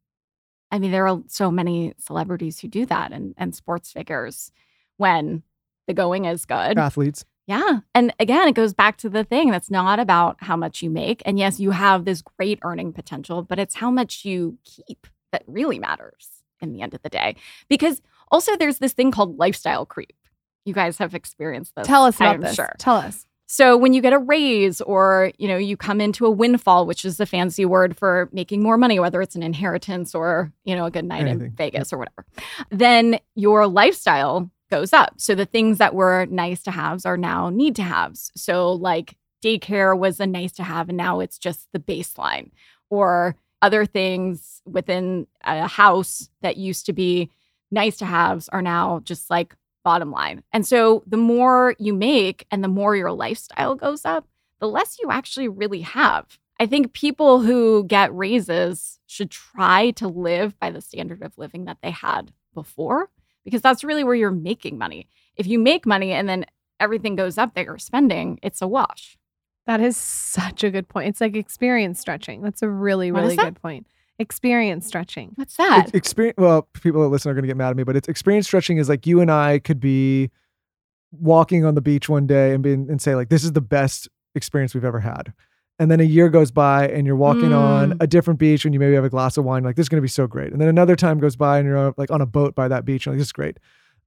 I 0.71 0.79
mean, 0.79 0.91
there 0.91 1.07
are 1.09 1.23
so 1.29 1.51
many 1.51 1.95
celebrities 1.99 2.61
who 2.61 2.69
do 2.69 2.87
that 2.87 3.13
and, 3.13 3.35
and 3.37 3.55
sports 3.55 3.93
figures 3.93 4.51
when 4.97 5.43
the 5.87 5.95
going 5.95 6.25
is 6.25 6.45
good. 6.45 6.79
Athletes. 6.79 7.25
Yeah. 7.47 7.81
And 7.95 8.13
again, 8.19 8.49
it 8.49 8.55
goes 8.55 8.75
back 8.75 8.97
to 8.99 9.09
the 9.09 9.23
thing 9.23 9.51
that's 9.51 9.71
not 9.71 10.01
about 10.01 10.37
how 10.41 10.57
much 10.57 10.83
you 10.83 10.91
make. 10.91 11.23
And 11.25 11.39
yes, 11.39 11.61
you 11.61 11.71
have 11.71 12.05
this 12.05 12.23
great 12.23 12.59
earning 12.63 12.93
potential, 12.93 13.43
but 13.43 13.59
it's 13.59 13.77
how 13.77 13.91
much 13.91 14.25
you 14.25 14.59
keep 14.65 15.07
that 15.31 15.45
really 15.47 15.79
matters 15.79 16.43
in 16.61 16.73
the 16.73 16.83
end 16.83 16.95
of 16.95 17.03
the 17.03 17.09
day. 17.09 17.37
Because 17.69 18.03
also 18.33 18.57
there's 18.57 18.79
this 18.79 18.93
thing 18.93 19.13
called 19.13 19.39
lifestyle 19.39 19.87
creep. 19.87 20.17
You 20.65 20.75
guys 20.75 20.99
have 20.99 21.15
experienced 21.15 21.77
this. 21.77 21.87
Tell 21.87 22.05
us 22.05 22.17
about 22.17 22.35
I'm 22.35 22.41
this. 22.41 22.57
Sure. 22.57 22.75
Tell 22.79 22.97
us. 22.97 23.27
So 23.47 23.77
when 23.77 23.93
you 23.93 24.03
get 24.03 24.13
a 24.13 24.19
raise 24.19 24.81
or, 24.81 25.33
you 25.39 25.47
know, 25.47 25.57
you 25.57 25.77
come 25.77 26.01
into 26.01 26.27
a 26.27 26.31
windfall, 26.31 26.85
which 26.85 27.05
is 27.05 27.17
the 27.17 27.27
fancy 27.27 27.65
word 27.65 27.97
for 27.97 28.29
making 28.33 28.63
more 28.63 28.77
money, 28.77 28.99
whether 28.99 29.23
it's 29.23 29.37
an 29.37 29.43
inheritance 29.43 30.15
or, 30.15 30.53
you 30.65 30.75
know, 30.75 30.85
a 30.85 30.91
good 30.91 31.05
night 31.05 31.23
Anything. 31.23 31.47
in 31.47 31.51
Vegas 31.53 31.93
or 31.93 31.99
whatever, 31.99 32.27
then 32.71 33.21
your 33.37 33.67
lifestyle 33.69 34.51
goes 34.69 34.93
up. 34.93 35.15
So 35.19 35.35
the 35.37 35.47
things 35.47 35.79
that 35.79 35.95
were 35.95 36.27
nice 36.27 36.63
to 36.65 36.73
haves 36.73 37.07
are 37.07 37.17
now 37.17 37.51
need 37.51 37.77
to 37.77 37.83
haves. 37.83 38.33
So 38.35 38.73
like 38.73 39.17
daycare 39.45 39.97
was 39.97 40.19
a 40.19 40.27
nice 40.27 40.53
to 40.53 40.65
have 40.65 40.89
and 40.89 40.99
now 40.99 41.21
it's 41.21 41.39
just 41.39 41.69
the 41.73 41.79
baseline 41.79 42.51
or 42.91 43.37
other 43.63 43.87
things 43.87 44.61
within 44.67 45.27
a 45.45 45.69
house 45.69 46.29
that 46.43 46.57
used 46.57 46.87
to 46.87 46.93
be 46.93 47.31
nice 47.71 47.97
to 47.99 48.07
haves 48.07 48.49
are 48.49 48.63
now 48.63 49.01
just 49.05 49.31
like 49.31 49.55
bottom 49.87 50.11
line. 50.11 50.43
And 50.53 50.67
so 50.67 51.05
the 51.07 51.17
more 51.17 51.77
you 51.79 51.95
make 51.95 52.45
and 52.51 52.65
the 52.65 52.69
more 52.69 52.97
your 52.97 53.13
lifestyle 53.13 53.77
goes 53.77 54.05
up, 54.05 54.27
the 54.59 54.67
less 54.67 54.99
you 55.01 55.13
actually 55.13 55.47
really 55.47 55.83
have. 55.83 56.41
I 56.59 56.67
think 56.67 56.93
people 56.93 57.43
who 57.43 57.85
get 57.85 58.13
raises 58.13 58.99
should 59.07 59.31
try 59.31 59.93
to 59.93 60.09
live 60.09 60.59
by 60.59 60.73
the 60.73 60.81
standard 60.81 61.23
of 61.23 61.39
living 61.39 61.67
that 61.67 61.79
they 61.85 61.93
had 61.93 62.33
before, 62.53 63.11
because 63.45 63.63
that's 63.63 63.85
really 63.85 64.03
where 64.03 64.17
you're 64.17 64.33
making 64.33 64.77
money. 64.77 65.07
If 65.37 65.47
you 65.47 65.61
make 65.61 65.87
money 65.87 66.11
and 66.11 66.29
then 66.29 66.47
everything 66.81 67.15
goes 67.15 67.39
up 67.39 67.55
that 67.55 67.67
you're 67.67 67.79
spending, 67.79 68.41
it's 68.43 68.61
a 68.61 68.67
wash. 68.67 69.17
That 69.67 69.81
is 69.81 69.97
such 69.97 70.65
a 70.65 70.71
good 70.71 70.89
point. 70.89 71.11
It's 71.11 71.21
like 71.21 71.37
experience 71.37 72.01
stretching. 72.01 72.43
That's 72.43 72.63
a 72.63 72.69
really, 72.69 73.13
really 73.13 73.37
good 73.37 73.63
point. 73.63 73.87
Experience 74.19 74.87
stretching. 74.87 75.33
What's 75.37 75.57
that? 75.57 75.95
experience 75.95 76.37
well 76.39 76.63
people 76.73 77.03
that 77.03 77.09
listen 77.09 77.31
are 77.31 77.35
going 77.35 77.43
to 77.43 77.49
get 77.49 77.57
mad 77.57 77.71
at 77.71 77.77
me 77.77 77.83
but 77.85 77.97
it's 77.97 78.09
experience 78.09 78.47
stretching 78.47 78.79
is 78.79 78.89
like 78.89 79.07
you 79.07 79.21
and 79.21 79.31
i 79.31 79.59
could 79.59 79.79
be 79.81 80.31
walking 81.13 81.65
on 81.65 81.75
the 81.75 81.81
beach 81.81 82.09
one 82.09 82.27
day 82.27 82.53
and 82.53 82.63
be 82.63 82.73
and 82.73 83.01
say 83.01 83.15
like 83.15 83.29
this 83.29 83.45
is 83.45 83.53
the 83.53 83.61
best 83.61 84.09
experience 84.35 84.75
we've 84.75 84.85
ever 84.85 85.01
had 85.01 85.33
and 85.79 85.91
then 85.91 86.01
a 86.01 86.05
year 86.05 86.29
goes 86.29 86.51
by 86.51 86.89
and 86.89 87.07
you're 87.07 87.17
walking 87.17 87.53
on 87.53 87.91
Mm. 87.93 88.03
a 88.03 88.07
different 88.07 88.41
beach 88.41 88.65
and 88.65 88.75
you 88.75 88.81
maybe 88.81 88.95
have 88.95 89.05
a 89.05 89.11
glass 89.11 89.37
of 89.37 89.45
wine 89.45 89.63
like 89.63 89.77
this 89.77 89.85
is 89.85 89.89
going 89.89 89.99
to 89.99 90.03
be 90.03 90.09
so 90.09 90.27
great 90.27 90.53
and 90.53 90.61
then 90.61 90.69
another 90.69 90.97
time 90.97 91.19
goes 91.19 91.37
by 91.37 91.59
and 91.59 91.67
you're 91.69 91.95
like 91.97 92.11
on 92.11 92.21
a 92.21 92.27
boat 92.27 92.55
by 92.55 92.69
that 92.69 92.85
beach 92.85 93.07
and 93.07 93.15
like 93.15 93.19
this 93.19 93.29
is 93.29 93.33
great 93.33 93.59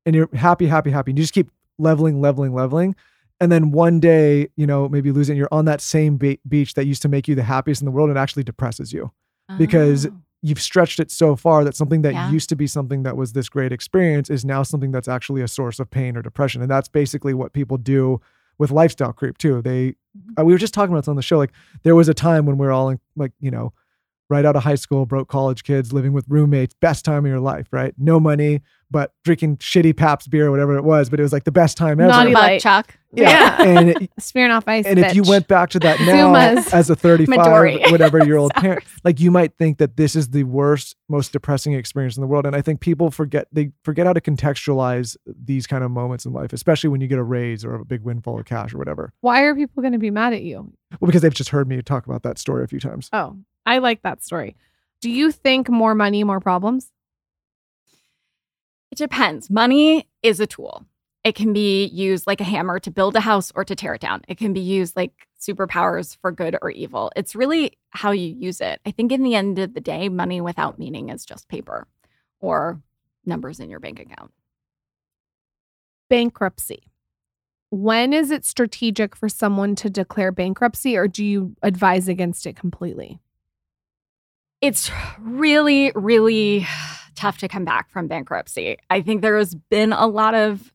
and 0.05 0.15
you're 0.15 0.29
happy 0.33 0.65
happy 0.67 0.89
happy 0.91 1.11
and 1.11 1.17
you 1.17 1.23
just 1.23 1.33
keep 1.33 1.49
leveling 1.77 2.19
leveling 2.19 2.53
leveling 2.53 2.95
and 3.39 3.51
then 3.51 3.71
one 3.71 3.99
day 3.99 4.49
you 4.55 4.65
know 4.67 4.89
maybe 4.89 5.11
losing 5.11 5.37
you're 5.37 5.47
on 5.51 5.65
that 5.65 5.81
same 5.81 6.17
be- 6.17 6.39
beach 6.47 6.73
that 6.73 6.85
used 6.85 7.01
to 7.01 7.07
make 7.07 7.27
you 7.27 7.35
the 7.35 7.43
happiest 7.43 7.81
in 7.81 7.85
the 7.85 7.91
world 7.91 8.09
and 8.09 8.17
it 8.17 8.21
actually 8.21 8.43
depresses 8.43 8.91
you 8.91 9.11
because 9.57 10.05
Oh. 10.07 10.11
you've 10.41 10.61
stretched 10.61 10.99
it 10.99 11.11
so 11.11 11.35
far 11.35 11.63
that 11.63 11.75
something 11.75 12.01
that 12.03 12.13
Yeah. 12.13 12.31
used 12.31 12.49
to 12.49 12.55
be 12.55 12.67
something 12.67 13.03
that 13.03 13.17
was 13.17 13.33
this 13.33 13.49
great 13.49 13.71
experience 13.71 14.29
is 14.29 14.45
now 14.45 14.63
something 14.63 14.91
that's 14.91 15.07
actually 15.07 15.41
a 15.41 15.47
source 15.47 15.79
of 15.79 15.89
pain 15.89 16.15
or 16.15 16.21
depression. 16.21 16.61
And 16.61 16.69
that's 16.71 16.87
basically 16.87 17.33
what 17.33 17.51
people 17.53 17.77
do 17.77 18.21
with 18.57 18.71
lifestyle 18.71 19.13
creep 19.13 19.37
too. 19.37 19.61
They, 19.61 19.95
Mm-hmm. 20.17 20.41
uh, 20.41 20.43
we 20.43 20.53
were 20.53 20.57
just 20.59 20.73
talking 20.73 20.91
about 20.93 21.01
this 21.01 21.07
on 21.07 21.15
the 21.15 21.21
show. 21.21 21.37
Like 21.37 21.51
there 21.83 21.95
was 21.95 22.09
a 22.09 22.13
time 22.13 22.45
when 22.45 22.57
we 22.57 22.65
were 22.65 22.71
all 22.71 22.89
in, 22.89 22.99
like, 23.15 23.31
you 23.39 23.51
know, 23.51 23.73
right 24.29 24.43
out 24.45 24.55
of 24.55 24.63
high 24.63 24.75
school, 24.75 25.05
broke 25.05 25.27
college 25.27 25.63
kids 25.63 25.91
living 25.93 26.13
with 26.13 26.25
roommates, 26.27 26.73
best 26.81 27.03
time 27.05 27.25
of 27.25 27.29
your 27.29 27.39
life, 27.39 27.67
right? 27.71 27.93
No 27.97 28.19
money, 28.19 28.61
but 28.91 29.11
drinking 29.23 29.57
shitty 29.57 29.95
Pabst 29.97 30.29
beer 30.29 30.47
or 30.47 30.51
whatever 30.51 30.77
it 30.77 30.83
was. 30.83 31.09
But 31.09 31.19
it 31.19 31.23
was 31.23 31.33
like 31.33 31.45
the 31.45 31.51
best 31.51 31.77
time 31.77 31.99
ever. 31.99 32.09
Naughty 32.11 32.33
Butt 32.33 32.41
light. 32.43 32.61
chuck. 32.61 32.97
Yeah. 33.11 33.61
and 33.63 33.89
it, 33.89 34.11
Spearing 34.19 34.51
off 34.51 34.67
ice. 34.67 34.85
and 34.85 34.99
if 34.99 35.15
you 35.15 35.23
went 35.23 35.47
back 35.47 35.71
to 35.71 35.79
that 35.79 35.99
now 36.01 36.31
Zumas. 36.33 36.71
as 36.73 36.89
a 36.89 36.95
35 36.95 37.37
Midori. 37.37 37.91
whatever 37.91 38.23
year 38.23 38.37
old 38.37 38.53
parent 38.53 38.83
like 39.03 39.19
you 39.19 39.31
might 39.31 39.57
think 39.57 39.79
that 39.79 39.97
this 39.97 40.15
is 40.15 40.29
the 40.29 40.43
worst 40.43 40.95
most 41.07 41.31
depressing 41.33 41.73
experience 41.73 42.17
in 42.17 42.21
the 42.21 42.27
world 42.27 42.45
and 42.45 42.55
i 42.55 42.61
think 42.61 42.81
people 42.81 43.09
forget 43.09 43.47
they 43.51 43.71
forget 43.83 44.05
how 44.05 44.13
to 44.13 44.21
contextualize 44.21 45.17
these 45.25 45.65
kind 45.65 45.83
of 45.83 45.89
moments 45.89 46.25
in 46.25 46.33
life 46.33 46.53
especially 46.53 46.89
when 46.89 47.01
you 47.01 47.07
get 47.07 47.17
a 47.17 47.23
raise 47.23 47.65
or 47.65 47.75
a 47.75 47.83
big 47.85 48.03
windfall 48.03 48.39
of 48.39 48.45
cash 48.45 48.73
or 48.75 48.77
whatever 48.77 49.11
why 49.21 49.41
are 49.41 49.55
people 49.55 49.81
going 49.81 49.93
to 49.93 49.99
be 49.99 50.11
mad 50.11 50.33
at 50.33 50.43
you? 50.43 50.71
well 50.99 51.07
because 51.07 51.23
they've 51.23 51.33
just 51.33 51.49
heard 51.49 51.67
me 51.67 51.81
talk 51.81 52.05
about 52.05 52.21
that 52.21 52.37
story 52.37 52.63
a 52.63 52.67
few 52.67 52.79
times 52.79 53.09
Oh, 53.11 53.37
I 53.65 53.79
like 53.79 54.01
that 54.03 54.23
story. 54.23 54.55
Do 55.01 55.09
you 55.09 55.31
think 55.31 55.69
more 55.69 55.93
money, 55.95 56.23
more 56.23 56.39
problems? 56.39 56.91
It 58.91 58.97
depends. 58.97 59.49
Money 59.49 60.07
is 60.23 60.39
a 60.39 60.47
tool. 60.47 60.85
It 61.23 61.35
can 61.35 61.51
be 61.51 61.85
used 61.85 62.27
like 62.27 62.39
a 62.39 62.45
hammer 62.45 62.79
to 62.79 62.91
build 62.91 63.15
a 63.15 63.19
house 63.19 63.51
or 63.53 63.65
to 63.65 63.75
tear 63.75 63.93
it 63.93 64.01
down. 64.01 64.21
It 64.27 64.37
can 64.37 64.53
be 64.53 64.61
used 64.61 64.95
like 64.95 65.27
superpowers 65.39 66.17
for 66.21 66.31
good 66.31 66.57
or 66.61 66.71
evil. 66.71 67.11
It's 67.15 67.35
really 67.35 67.77
how 67.89 68.11
you 68.11 68.33
use 68.37 68.61
it. 68.61 68.79
I 68.85 68.91
think 68.91 69.11
in 69.11 69.23
the 69.23 69.35
end 69.35 69.59
of 69.59 69.73
the 69.73 69.81
day, 69.81 70.07
money 70.07 70.39
without 70.39 70.79
meaning 70.79 71.09
is 71.09 71.25
just 71.25 71.49
paper 71.49 71.87
or 72.39 72.81
numbers 73.25 73.59
in 73.59 73.69
your 73.69 73.79
bank 73.81 73.99
account. 73.99 74.31
Bankruptcy. 76.09 76.83
When 77.69 78.13
is 78.13 78.31
it 78.31 78.45
strategic 78.45 79.15
for 79.15 79.29
someone 79.29 79.75
to 79.75 79.89
declare 79.89 80.31
bankruptcy, 80.31 80.97
or 80.97 81.07
do 81.07 81.23
you 81.23 81.55
advise 81.61 82.07
against 82.07 82.47
it 82.47 82.55
completely? 82.55 83.19
It's 84.61 84.89
really, 85.19 85.91
really 85.93 86.65
tough 87.13 87.37
to 87.39 87.47
come 87.47 87.65
back 87.65 87.91
from 87.91 88.07
bankruptcy. 88.07 88.77
I 88.89 89.01
think 89.01 89.21
there 89.21 89.37
has 89.37 89.53
been 89.53 89.93
a 89.93 90.07
lot 90.07 90.33
of 90.33 90.73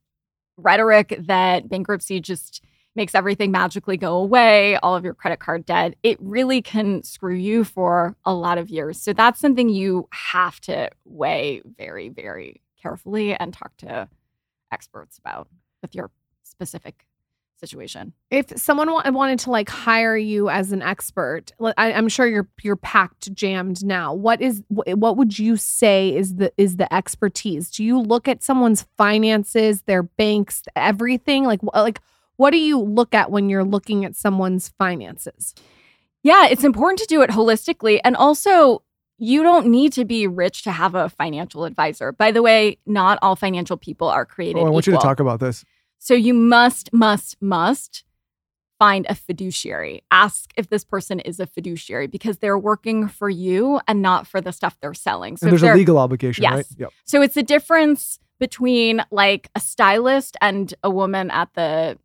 rhetoric 0.56 1.18
that 1.26 1.68
bankruptcy 1.68 2.20
just 2.20 2.62
makes 2.96 3.14
everything 3.14 3.50
magically 3.50 3.96
go 3.96 4.16
away, 4.16 4.76
all 4.76 4.94
of 4.94 5.04
your 5.04 5.14
credit 5.14 5.40
card 5.40 5.66
debt. 5.66 5.94
It 6.02 6.16
really 6.20 6.62
can 6.62 7.02
screw 7.02 7.34
you 7.34 7.64
for 7.64 8.16
a 8.24 8.32
lot 8.32 8.58
of 8.58 8.68
years. 8.68 9.00
So 9.00 9.12
that's 9.12 9.40
something 9.40 9.68
you 9.68 10.08
have 10.12 10.60
to 10.62 10.90
weigh 11.04 11.62
very, 11.76 12.08
very 12.08 12.60
carefully 12.80 13.34
and 13.34 13.52
talk 13.52 13.76
to 13.78 14.08
experts 14.70 15.18
about 15.18 15.48
with 15.82 15.94
your 15.94 16.10
specific 16.44 17.04
situation. 17.66 18.12
If 18.30 18.56
someone 18.58 18.90
wa- 18.90 19.02
wanted 19.06 19.38
to 19.40 19.50
like 19.50 19.68
hire 19.68 20.16
you 20.16 20.48
as 20.48 20.72
an 20.72 20.82
expert, 20.82 21.52
I, 21.60 21.92
I'm 21.92 22.08
sure 22.08 22.26
you're 22.26 22.48
you're 22.62 22.76
packed, 22.76 23.32
jammed 23.34 23.84
now. 23.84 24.12
What 24.12 24.40
is 24.40 24.62
wh- 24.68 24.96
what 24.98 25.16
would 25.16 25.38
you 25.38 25.56
say 25.56 26.14
is 26.14 26.36
the 26.36 26.52
is 26.56 26.76
the 26.76 26.92
expertise? 26.92 27.70
Do 27.70 27.84
you 27.84 28.00
look 28.00 28.28
at 28.28 28.42
someone's 28.42 28.86
finances, 28.96 29.82
their 29.82 30.02
banks, 30.02 30.62
everything? 30.76 31.44
Like 31.44 31.60
wh- 31.62 31.74
like 31.74 32.00
what 32.36 32.50
do 32.50 32.58
you 32.58 32.78
look 32.78 33.14
at 33.14 33.30
when 33.30 33.48
you're 33.48 33.64
looking 33.64 34.04
at 34.04 34.16
someone's 34.16 34.68
finances? 34.78 35.54
Yeah, 36.22 36.46
it's 36.48 36.64
important 36.64 36.98
to 37.00 37.06
do 37.06 37.22
it 37.22 37.30
holistically. 37.30 38.00
And 38.02 38.16
also, 38.16 38.82
you 39.18 39.42
don't 39.42 39.66
need 39.66 39.92
to 39.92 40.04
be 40.04 40.26
rich 40.26 40.64
to 40.64 40.72
have 40.72 40.94
a 40.94 41.08
financial 41.08 41.64
advisor. 41.64 42.12
By 42.12 42.32
the 42.32 42.42
way, 42.42 42.78
not 42.86 43.18
all 43.22 43.36
financial 43.36 43.76
people 43.76 44.08
are 44.08 44.26
created 44.26 44.60
oh 44.60 44.66
i 44.66 44.70
want 44.70 44.86
you 44.86 44.92
to 44.92 44.98
talk 44.98 45.20
about 45.20 45.40
this 45.40 45.64
So 45.98 46.14
you 46.14 46.34
must, 46.34 46.92
must, 46.92 47.40
must 47.40 48.04
find 48.78 49.06
a 49.08 49.14
fiduciary. 49.14 50.02
Ask 50.10 50.50
if 50.56 50.68
this 50.68 50.84
person 50.84 51.20
is 51.20 51.40
a 51.40 51.46
fiduciary 51.46 52.06
because 52.06 52.38
they're 52.38 52.58
working 52.58 53.08
for 53.08 53.30
you 53.30 53.80
and 53.88 54.02
not 54.02 54.26
for 54.26 54.40
the 54.40 54.52
stuff 54.52 54.76
they're 54.80 54.94
selling. 54.94 55.36
So 55.36 55.46
and 55.46 55.52
there's 55.52 55.62
a 55.62 55.74
legal 55.74 55.96
obligation 55.98 56.42
Yes. 56.42 56.52
right 56.52 56.66
yep 56.76 56.90
so 57.04 57.22
it's 57.22 57.34
the 57.34 57.42
difference 57.42 58.18
between 58.38 59.02
like 59.10 59.48
a 59.54 59.60
stylist 59.60 60.36
and 60.40 60.74
a 60.82 60.90
woman 60.90 61.30
at 61.30 61.54
the 61.54 61.98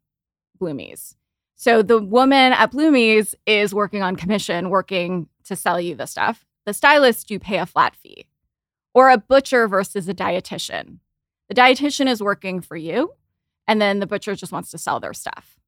Bloomies. 0.59 1.15
So 1.55 1.81
the 1.81 1.99
woman 1.99 2.53
at 2.53 2.71
Bloomies 2.71 3.33
is 3.45 3.73
working 3.73 4.01
on 4.01 4.15
commission, 4.15 4.69
working 4.69 5.27
to 5.45 5.55
sell 5.55 5.79
you 5.81 5.95
the 5.95 6.05
stuff. 6.05 6.45
The 6.65 6.73
stylist, 6.73 7.31
you 7.31 7.39
pay 7.39 7.57
a 7.57 7.65
flat 7.65 7.95
fee. 7.95 8.27
Or 8.93 9.09
a 9.09 9.17
butcher 9.17 9.67
versus 9.67 10.07
a 10.07 10.13
dietitian. 10.13 10.99
The 11.47 11.55
dietitian 11.55 12.07
is 12.07 12.21
working 12.21 12.61
for 12.61 12.75
you, 12.75 13.13
and 13.69 13.79
then 13.79 13.99
the 13.99 14.07
butcher 14.07 14.35
just 14.35 14.51
wants 14.51 14.71
to 14.71 14.79
sell 14.79 14.99
their 14.99 15.13
stuff. 15.13 15.59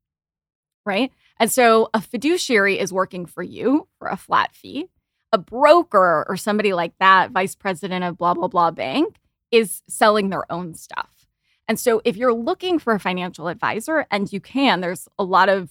Right. 0.84 1.14
And 1.40 1.52
so 1.52 1.90
a 1.94 2.02
fiduciary 2.02 2.80
is 2.80 2.92
working 2.92 3.28
for 3.28 3.44
you 3.44 3.88
for 4.00 4.08
a 4.08 4.18
flat 4.18 4.56
fee. 4.56 4.90
A 5.32 5.38
broker 5.38 6.26
or 6.28 6.36
somebody 6.36 6.74
like 6.74 6.94
that, 7.00 7.30
vice 7.30 7.54
president 7.54 8.04
of 8.04 8.18
blah, 8.18 8.34
blah, 8.34 8.48
blah 8.48 8.72
bank, 8.72 9.18
is 9.52 9.84
selling 9.88 10.30
their 10.30 10.52
own 10.52 10.74
stuff. 10.74 11.28
And 11.68 11.80
so 11.80 12.02
if 12.04 12.18
you're 12.18 12.34
looking 12.34 12.80
for 12.80 12.94
a 12.94 13.00
financial 13.00 13.48
advisor, 13.48 14.08
and 14.10 14.34
you 14.34 14.42
can, 14.42 14.82
there's 14.82 15.08
a 15.20 15.24
lot 15.24 15.48
of 15.48 15.70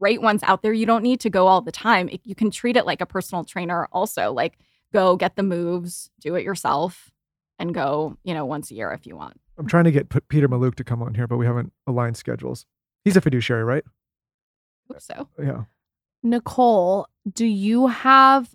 great 0.00 0.20
ones 0.20 0.42
out 0.42 0.62
there. 0.62 0.72
You 0.72 0.84
don't 0.84 1.04
need 1.04 1.20
to 1.20 1.30
go 1.30 1.46
all 1.46 1.60
the 1.60 1.72
time. 1.72 2.10
You 2.24 2.34
can 2.34 2.50
treat 2.50 2.76
it 2.76 2.86
like 2.86 3.00
a 3.00 3.06
personal 3.06 3.44
trainer 3.44 3.88
also, 3.92 4.32
like 4.32 4.58
go 4.92 5.14
get 5.14 5.36
the 5.36 5.44
moves, 5.44 6.10
do 6.20 6.34
it 6.34 6.42
yourself, 6.42 7.12
and 7.58 7.72
go, 7.72 8.16
you 8.24 8.34
know, 8.34 8.44
once 8.44 8.72
a 8.72 8.74
year 8.74 8.90
if 8.92 9.06
you 9.06 9.16
want. 9.16 9.40
I'm 9.58 9.66
trying 9.66 9.84
to 9.84 9.90
get 9.90 10.08
P- 10.08 10.20
Peter 10.28 10.48
Mallouk 10.48 10.76
to 10.76 10.84
come 10.84 11.02
on 11.02 11.14
here, 11.14 11.26
but 11.26 11.36
we 11.36 11.46
haven't 11.46 11.72
aligned 11.86 12.16
schedules. 12.16 12.64
He's 13.04 13.16
a 13.16 13.20
fiduciary, 13.20 13.64
right? 13.64 13.84
Hope 14.90 15.00
so. 15.00 15.28
Yeah. 15.38 15.64
Nicole, 16.22 17.08
do 17.30 17.44
you 17.44 17.88
have 17.88 18.54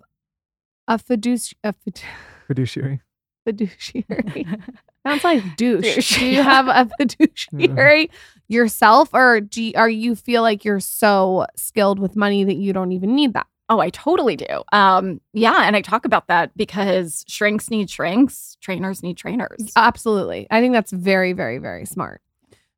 a 0.88 0.98
fiduci- 0.98 1.54
a 1.62 1.72
fid- 1.72 2.02
Fiduciary. 2.46 3.00
fiduciary? 3.46 4.46
Sounds 5.06 5.24
like 5.24 5.56
douche. 5.56 5.94
Douche, 5.96 6.18
Do 6.18 6.26
you 6.26 6.42
have 6.42 6.68
a 6.68 6.88
fiduciary 6.98 8.10
yourself, 8.48 9.10
or 9.12 9.40
do 9.40 9.62
you, 9.62 9.72
are 9.76 9.88
you 9.88 10.14
feel 10.14 10.40
like 10.42 10.64
you're 10.64 10.80
so 10.80 11.46
skilled 11.56 11.98
with 11.98 12.16
money 12.16 12.44
that 12.44 12.56
you 12.56 12.72
don't 12.72 12.92
even 12.92 13.14
need 13.14 13.34
that? 13.34 13.46
Oh, 13.68 13.80
I 13.80 13.90
totally 13.90 14.36
do. 14.36 14.62
Um, 14.72 15.20
yeah, 15.32 15.62
and 15.62 15.74
I 15.74 15.80
talk 15.80 16.04
about 16.04 16.28
that 16.28 16.54
because 16.56 17.24
shrinks 17.26 17.70
need 17.70 17.88
shrinks, 17.88 18.58
trainers 18.60 19.02
need 19.02 19.16
trainers. 19.16 19.72
Absolutely. 19.74 20.46
I 20.50 20.60
think 20.60 20.74
that's 20.74 20.92
very, 20.92 21.32
very, 21.32 21.58
very 21.58 21.86
smart. 21.86 22.20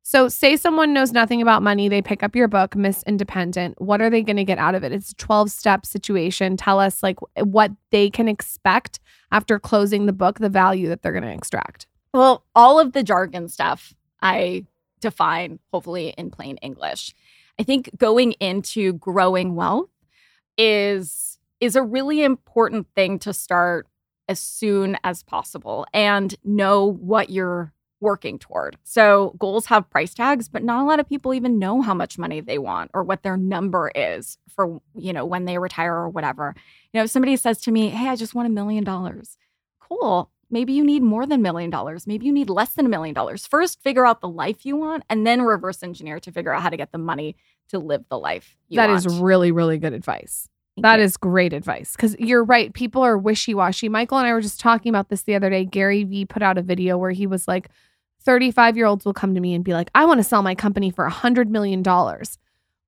So, 0.03 0.29
say 0.29 0.55
someone 0.55 0.93
knows 0.93 1.11
nothing 1.11 1.41
about 1.41 1.61
money, 1.61 1.89
they 1.89 2.01
pick 2.01 2.23
up 2.23 2.33
your 2.33 2.47
book, 2.47 2.77
Miss 2.77 3.03
Independent. 3.03 3.81
What 3.81 4.01
are 4.01 4.09
they 4.09 4.23
going 4.23 4.37
to 4.37 4.45
get 4.45 4.57
out 4.57 4.73
of 4.73 4.85
it? 4.85 4.93
It's 4.93 5.11
a 5.11 5.15
12 5.15 5.51
step 5.51 5.85
situation. 5.85 6.55
Tell 6.55 6.79
us, 6.79 7.03
like, 7.03 7.19
what 7.35 7.71
they 7.91 8.09
can 8.09 8.29
expect 8.29 9.01
after 9.33 9.59
closing 9.59 10.05
the 10.05 10.13
book, 10.13 10.39
the 10.39 10.47
value 10.47 10.87
that 10.87 11.01
they're 11.01 11.11
going 11.11 11.25
to 11.25 11.33
extract. 11.33 11.87
Well, 12.13 12.45
all 12.55 12.79
of 12.79 12.93
the 12.93 13.03
jargon 13.03 13.49
stuff 13.49 13.93
I 14.21 14.65
define 15.01 15.59
hopefully 15.73 16.13
in 16.17 16.31
plain 16.31 16.55
English. 16.57 17.13
I 17.59 17.63
think 17.63 17.89
going 17.97 18.31
into 18.33 18.93
growing 18.93 19.55
wealth 19.55 19.89
is 20.57 21.39
is 21.59 21.75
a 21.75 21.81
really 21.81 22.23
important 22.23 22.87
thing 22.95 23.17
to 23.19 23.33
start 23.33 23.87
as 24.29 24.39
soon 24.39 24.97
as 25.03 25.23
possible 25.23 25.87
and 25.93 26.35
know 26.43 26.85
what 26.85 27.29
you're 27.29 27.73
working 27.99 28.37
toward. 28.37 28.77
So 28.83 29.35
goals 29.39 29.65
have 29.67 29.89
price 29.89 30.13
tags, 30.13 30.47
but 30.49 30.63
not 30.63 30.83
a 30.83 30.85
lot 30.87 30.99
of 30.99 31.09
people 31.09 31.33
even 31.33 31.57
know 31.57 31.81
how 31.81 31.95
much 31.95 32.19
money 32.19 32.41
they 32.41 32.59
want 32.59 32.91
or 32.93 33.03
what 33.03 33.23
their 33.23 33.37
number 33.37 33.91
is 33.95 34.37
for, 34.49 34.79
you 34.95 35.13
know, 35.13 35.25
when 35.25 35.45
they 35.45 35.57
retire 35.57 35.95
or 35.95 36.09
whatever. 36.09 36.53
You 36.93 36.99
know, 36.99 37.03
if 37.05 37.09
somebody 37.09 37.35
says 37.37 37.59
to 37.61 37.71
me, 37.71 37.89
"Hey, 37.89 38.09
I 38.09 38.15
just 38.15 38.35
want 38.35 38.47
a 38.47 38.51
million 38.51 38.83
dollars." 38.83 39.37
Cool. 39.79 40.29
Maybe 40.49 40.73
you 40.73 40.83
need 40.83 41.03
more 41.03 41.25
than 41.25 41.39
a 41.39 41.43
million 41.43 41.69
dollars. 41.69 42.07
Maybe 42.07 42.25
you 42.25 42.31
need 42.31 42.49
less 42.49 42.73
than 42.73 42.85
a 42.85 42.89
million 42.89 43.13
dollars. 43.13 43.45
First, 43.45 43.81
figure 43.81 44.05
out 44.05 44.21
the 44.21 44.29
life 44.29 44.65
you 44.65 44.77
want 44.77 45.03
and 45.09 45.27
then 45.27 45.41
reverse 45.41 45.83
engineer 45.83 46.19
to 46.21 46.31
figure 46.31 46.53
out 46.53 46.61
how 46.61 46.69
to 46.69 46.77
get 46.77 46.91
the 46.91 46.97
money 46.97 47.35
to 47.69 47.79
live 47.79 48.05
the 48.09 48.17
life 48.17 48.55
you 48.69 48.77
That 48.77 48.89
want. 48.89 49.05
is 49.05 49.19
really, 49.19 49.51
really 49.51 49.77
good 49.77 49.91
advice. 49.93 50.47
Thank 50.77 50.83
That 50.83 50.99
you. 50.99 51.05
is 51.05 51.17
great 51.17 51.51
advice 51.51 51.95
because 51.95 52.15
you're 52.17 52.43
right. 52.45 52.71
People 52.73 53.01
are 53.01 53.17
wishy 53.17 53.53
washy. 53.53 53.89
Michael 53.89 54.19
and 54.19 54.27
I 54.27 54.31
were 54.33 54.41
just 54.41 54.59
talking 54.59 54.89
about 54.89 55.09
this 55.09 55.23
the 55.23 55.35
other 55.35 55.49
day. 55.49 55.65
Gary 55.65 56.03
Vee 56.05 56.23
put 56.25 56.41
out 56.43 56.57
a 56.57 56.61
video 56.61 56.97
where 56.97 57.11
he 57.11 57.27
was 57.27 57.47
like, 57.47 57.69
35 58.23 58.77
year 58.77 58.85
olds 58.85 59.03
will 59.03 59.13
come 59.13 59.33
to 59.35 59.41
me 59.41 59.53
and 59.53 59.63
be 59.65 59.73
like, 59.73 59.89
I 59.95 60.05
want 60.05 60.19
to 60.19 60.23
sell 60.23 60.43
my 60.43 60.55
company 60.55 60.91
for 60.91 61.05
a 61.05 61.11
$100 61.11 61.47
million. 61.49 61.83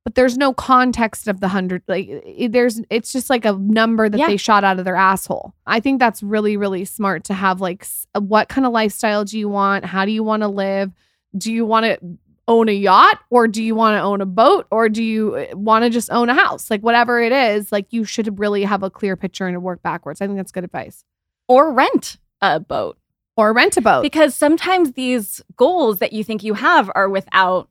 But 0.05 0.15
there's 0.15 0.37
no 0.37 0.53
context 0.53 1.27
of 1.27 1.39
the 1.39 1.49
hundred. 1.49 1.83
Like, 1.87 2.07
it- 2.09 2.51
there's, 2.51 2.81
it's 2.89 3.11
just 3.11 3.29
like 3.29 3.45
a 3.45 3.53
number 3.53 4.09
that 4.09 4.17
Yeah. 4.17 4.27
they 4.27 4.37
shot 4.37 4.63
out 4.63 4.79
of 4.79 4.85
their 4.85 4.95
asshole. 4.95 5.53
I 5.67 5.79
think 5.79 5.99
that's 5.99 6.23
really, 6.23 6.57
really 6.57 6.85
smart 6.85 7.25
to 7.25 7.33
have 7.33 7.61
like, 7.61 7.83
s- 7.83 8.07
uh, 8.15 8.21
what 8.21 8.49
kind 8.49 8.65
of 8.65 8.73
lifestyle 8.73 9.25
do 9.25 9.37
you 9.37 9.49
want? 9.49 9.85
How 9.85 10.05
do 10.05 10.11
you 10.11 10.23
want 10.23 10.41
to 10.43 10.47
live? 10.47 10.91
Do 11.37 11.51
you 11.53 11.65
want 11.65 11.85
to 11.85 11.99
own 12.47 12.67
a 12.69 12.71
yacht 12.73 13.19
or 13.29 13.47
do 13.47 13.61
you 13.61 13.75
want 13.75 13.95
to 13.95 14.01
own 14.01 14.21
a 14.21 14.25
boat 14.25 14.65
or 14.71 14.89
do 14.89 15.03
you 15.03 15.35
uh, 15.35 15.55
want 15.55 15.83
to 15.83 15.89
just 15.91 16.09
own 16.11 16.29
a 16.29 16.33
house? 16.33 16.71
Like 16.71 16.81
whatever 16.81 17.21
it 17.21 17.31
is, 17.31 17.71
like 17.71 17.85
you 17.91 18.03
should 18.05 18.39
really 18.39 18.63
have 18.63 18.81
a 18.81 18.89
clear 18.89 19.15
picture 19.15 19.45
and 19.45 19.61
work 19.61 19.83
backwards. 19.83 20.21
I 20.21 20.25
think 20.25 20.37
that's 20.37 20.51
good 20.51 20.63
advice. 20.63 21.03
or 21.47 21.71
rent 21.71 22.17
a 22.41 22.59
boat. 22.59 22.97
Or 23.37 23.53
rent 23.53 23.77
a 23.77 23.81
boat. 23.81 24.01
because 24.01 24.33
sometimes 24.35 24.93
these 24.93 25.41
goals 25.55 25.99
that 25.99 26.11
you 26.13 26.23
think 26.23 26.43
you 26.43 26.55
have 26.55 26.89
are 26.95 27.07
without 27.07 27.69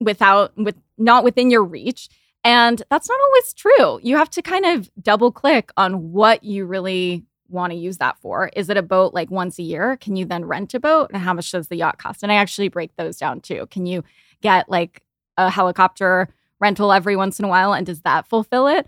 without 0.00 0.56
with 0.56 0.76
not 0.96 1.24
within 1.24 1.50
your 1.50 1.64
reach. 1.64 2.08
And 2.44 2.82
that's 2.90 3.08
not 3.08 3.18
always 3.20 3.52
true. 3.52 4.00
You 4.02 4.16
have 4.16 4.30
to 4.30 4.42
kind 4.42 4.64
of 4.64 4.90
double 5.02 5.32
click 5.32 5.70
on 5.76 6.12
what 6.12 6.44
you 6.44 6.64
really 6.66 7.24
want 7.48 7.72
to 7.72 7.78
use 7.78 7.98
that 7.98 8.18
for. 8.20 8.50
Is 8.54 8.68
it 8.68 8.76
a 8.76 8.82
boat 8.82 9.14
like 9.14 9.30
once 9.30 9.58
a 9.58 9.62
year? 9.62 9.96
Can 9.96 10.16
you 10.16 10.24
then 10.24 10.44
rent 10.44 10.74
a 10.74 10.80
boat? 10.80 11.10
And 11.12 11.22
how 11.22 11.34
much 11.34 11.50
does 11.50 11.68
the 11.68 11.76
yacht 11.76 11.98
cost? 11.98 12.22
And 12.22 12.30
i 12.30 12.36
actually 12.36 12.68
break 12.68 12.94
those 12.96 13.16
down 13.16 13.40
too. 13.40 13.66
Can 13.70 13.86
you 13.86 14.04
get 14.40 14.68
like 14.68 15.02
a 15.36 15.50
helicopter 15.50 16.28
rental 16.60 16.92
every 16.92 17.16
once 17.16 17.38
in 17.38 17.44
a 17.44 17.48
while 17.48 17.72
and 17.72 17.86
does 17.86 18.02
that 18.02 18.26
fulfill 18.26 18.66
it? 18.66 18.86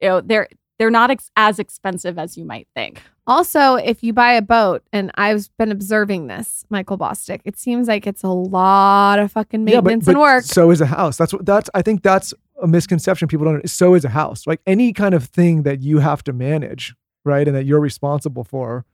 You 0.00 0.08
know 0.08 0.20
they're 0.20 0.48
they're 0.78 0.90
not 0.90 1.10
ex- 1.10 1.30
as 1.36 1.58
expensive 1.58 2.18
as 2.18 2.36
you 2.36 2.44
might 2.44 2.66
think 2.74 3.02
Also, 3.26 3.76
if 3.76 4.02
you 4.02 4.12
buy 4.12 4.32
a 4.32 4.42
boat, 4.42 4.82
and 4.92 5.12
I've 5.14 5.48
been 5.56 5.70
observing 5.70 6.26
this, 6.26 6.64
Michael 6.70 6.98
Bosstick, 6.98 7.40
it 7.44 7.56
seems 7.56 7.86
like 7.86 8.06
it's 8.06 8.24
a 8.24 8.28
lot 8.28 9.20
of 9.20 9.30
fucking 9.30 9.64
maintenance 9.64 10.08
and 10.08 10.18
work. 10.18 10.42
So 10.42 10.70
is 10.70 10.80
a 10.80 10.86
house. 10.86 11.16
That's 11.16 11.32
what 11.32 11.46
that's 11.46 11.70
I 11.72 11.82
think 11.82 12.02
that's 12.02 12.34
a 12.60 12.66
misconception 12.66 13.28
people 13.28 13.46
don't 13.46 13.68
so 13.68 13.94
is 13.94 14.04
a 14.04 14.08
house. 14.08 14.46
Like 14.46 14.60
any 14.66 14.92
kind 14.92 15.14
of 15.14 15.24
thing 15.24 15.62
that 15.62 15.82
you 15.82 15.98
have 15.98 16.24
to 16.24 16.32
manage, 16.32 16.94
right? 17.24 17.46
And 17.46 17.56
that 17.56 17.64
you're 17.64 17.80
responsible 17.80 18.42
for 18.42 18.84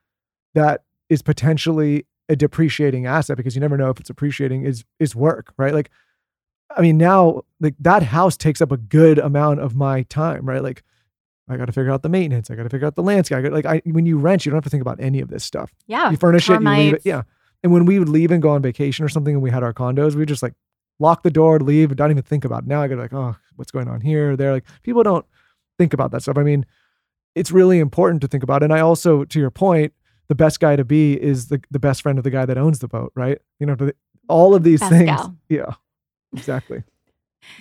that 0.54 0.82
is 1.08 1.22
potentially 1.22 2.04
a 2.28 2.36
depreciating 2.36 3.06
asset 3.06 3.38
because 3.38 3.54
you 3.54 3.60
never 3.60 3.78
know 3.78 3.88
if 3.88 3.98
it's 3.98 4.10
appreciating 4.10 4.64
is 4.64 4.84
is 4.98 5.16
work, 5.16 5.54
right? 5.56 5.72
Like 5.72 5.90
I 6.76 6.82
mean 6.82 6.98
now 6.98 7.44
like 7.60 7.76
that 7.80 8.02
house 8.02 8.36
takes 8.36 8.60
up 8.60 8.72
a 8.72 8.76
good 8.76 9.18
amount 9.18 9.60
of 9.60 9.74
my 9.74 10.02
time, 10.02 10.46
right? 10.46 10.62
Like 10.62 10.82
I 11.48 11.56
got 11.56 11.66
to 11.66 11.72
figure 11.72 11.90
out 11.90 12.02
the 12.02 12.08
maintenance. 12.08 12.50
I 12.50 12.54
got 12.54 12.64
to 12.64 12.68
figure 12.68 12.86
out 12.86 12.94
the 12.94 13.02
landscape. 13.02 13.38
I 13.38 13.42
got, 13.42 13.52
like 13.52 13.66
I, 13.66 13.82
when 13.86 14.06
you 14.06 14.18
rent, 14.18 14.44
you 14.44 14.50
don't 14.50 14.56
have 14.56 14.64
to 14.64 14.70
think 14.70 14.82
about 14.82 15.00
any 15.00 15.20
of 15.20 15.28
this 15.28 15.44
stuff. 15.44 15.72
yeah 15.86 16.10
you 16.10 16.16
furnish 16.16 16.48
it, 16.50 16.60
you 16.60 16.68
leave 16.68 16.94
it. 16.94 17.02
Yeah. 17.04 17.22
And 17.62 17.72
when 17.72 17.86
we 17.86 17.98
would 17.98 18.08
leave 18.08 18.30
and 18.30 18.40
go 18.42 18.50
on 18.50 18.62
vacation 18.62 19.04
or 19.04 19.08
something 19.08 19.34
and 19.34 19.42
we 19.42 19.50
had 19.50 19.62
our 19.62 19.72
condos, 19.72 20.14
we 20.14 20.24
just 20.26 20.42
like 20.42 20.54
lock 20.98 21.22
the 21.22 21.30
door, 21.30 21.58
leave, 21.58 21.90
and 21.90 21.96
don't 21.96 22.10
even 22.10 22.22
think 22.22 22.44
about 22.44 22.64
it. 22.64 22.68
Now 22.68 22.82
I 22.82 22.88
go 22.88 22.94
like, 22.96 23.12
oh, 23.12 23.36
what's 23.56 23.70
going 23.70 23.88
on 23.88 24.00
here? 24.00 24.36
There. 24.36 24.52
Like 24.52 24.64
people 24.82 25.02
don't 25.02 25.26
think 25.78 25.92
about 25.92 26.10
that 26.12 26.22
stuff. 26.22 26.38
I 26.38 26.42
mean, 26.42 26.66
it's 27.34 27.50
really 27.50 27.78
important 27.78 28.20
to 28.22 28.28
think 28.28 28.42
about. 28.42 28.62
And 28.62 28.72
I 28.72 28.80
also, 28.80 29.24
to 29.24 29.38
your 29.40 29.50
point, 29.50 29.92
the 30.28 30.34
best 30.34 30.60
guy 30.60 30.76
to 30.76 30.84
be 30.84 31.14
is 31.20 31.48
the, 31.48 31.60
the 31.70 31.78
best 31.78 32.02
friend 32.02 32.18
of 32.18 32.24
the 32.24 32.30
guy 32.30 32.44
that 32.46 32.58
owns 32.58 32.80
the 32.80 32.88
boat, 32.88 33.12
right? 33.14 33.38
You 33.58 33.66
know, 33.66 33.76
all 34.28 34.54
of 34.54 34.62
these 34.62 34.80
Best 34.80 34.92
things. 34.92 35.06
gal. 35.06 35.36
Yeah. 35.48 35.74
Exactly. 36.34 36.82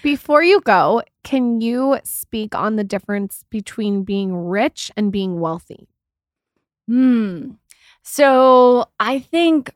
Before 0.04 0.44
you 0.44 0.62
go, 0.62 1.02
can 1.24 1.62
you 1.62 2.00
speak 2.04 2.56
on 2.56 2.76
the 2.76 2.84
difference 2.84 3.44
between 3.50 4.04
being 4.04 4.36
rich 4.36 4.92
and 4.96 5.12
being 5.12 5.40
wealthy? 5.40 5.88
Hmm. 6.88 7.52
So 8.04 8.86
I 9.00 9.20
think 9.20 9.74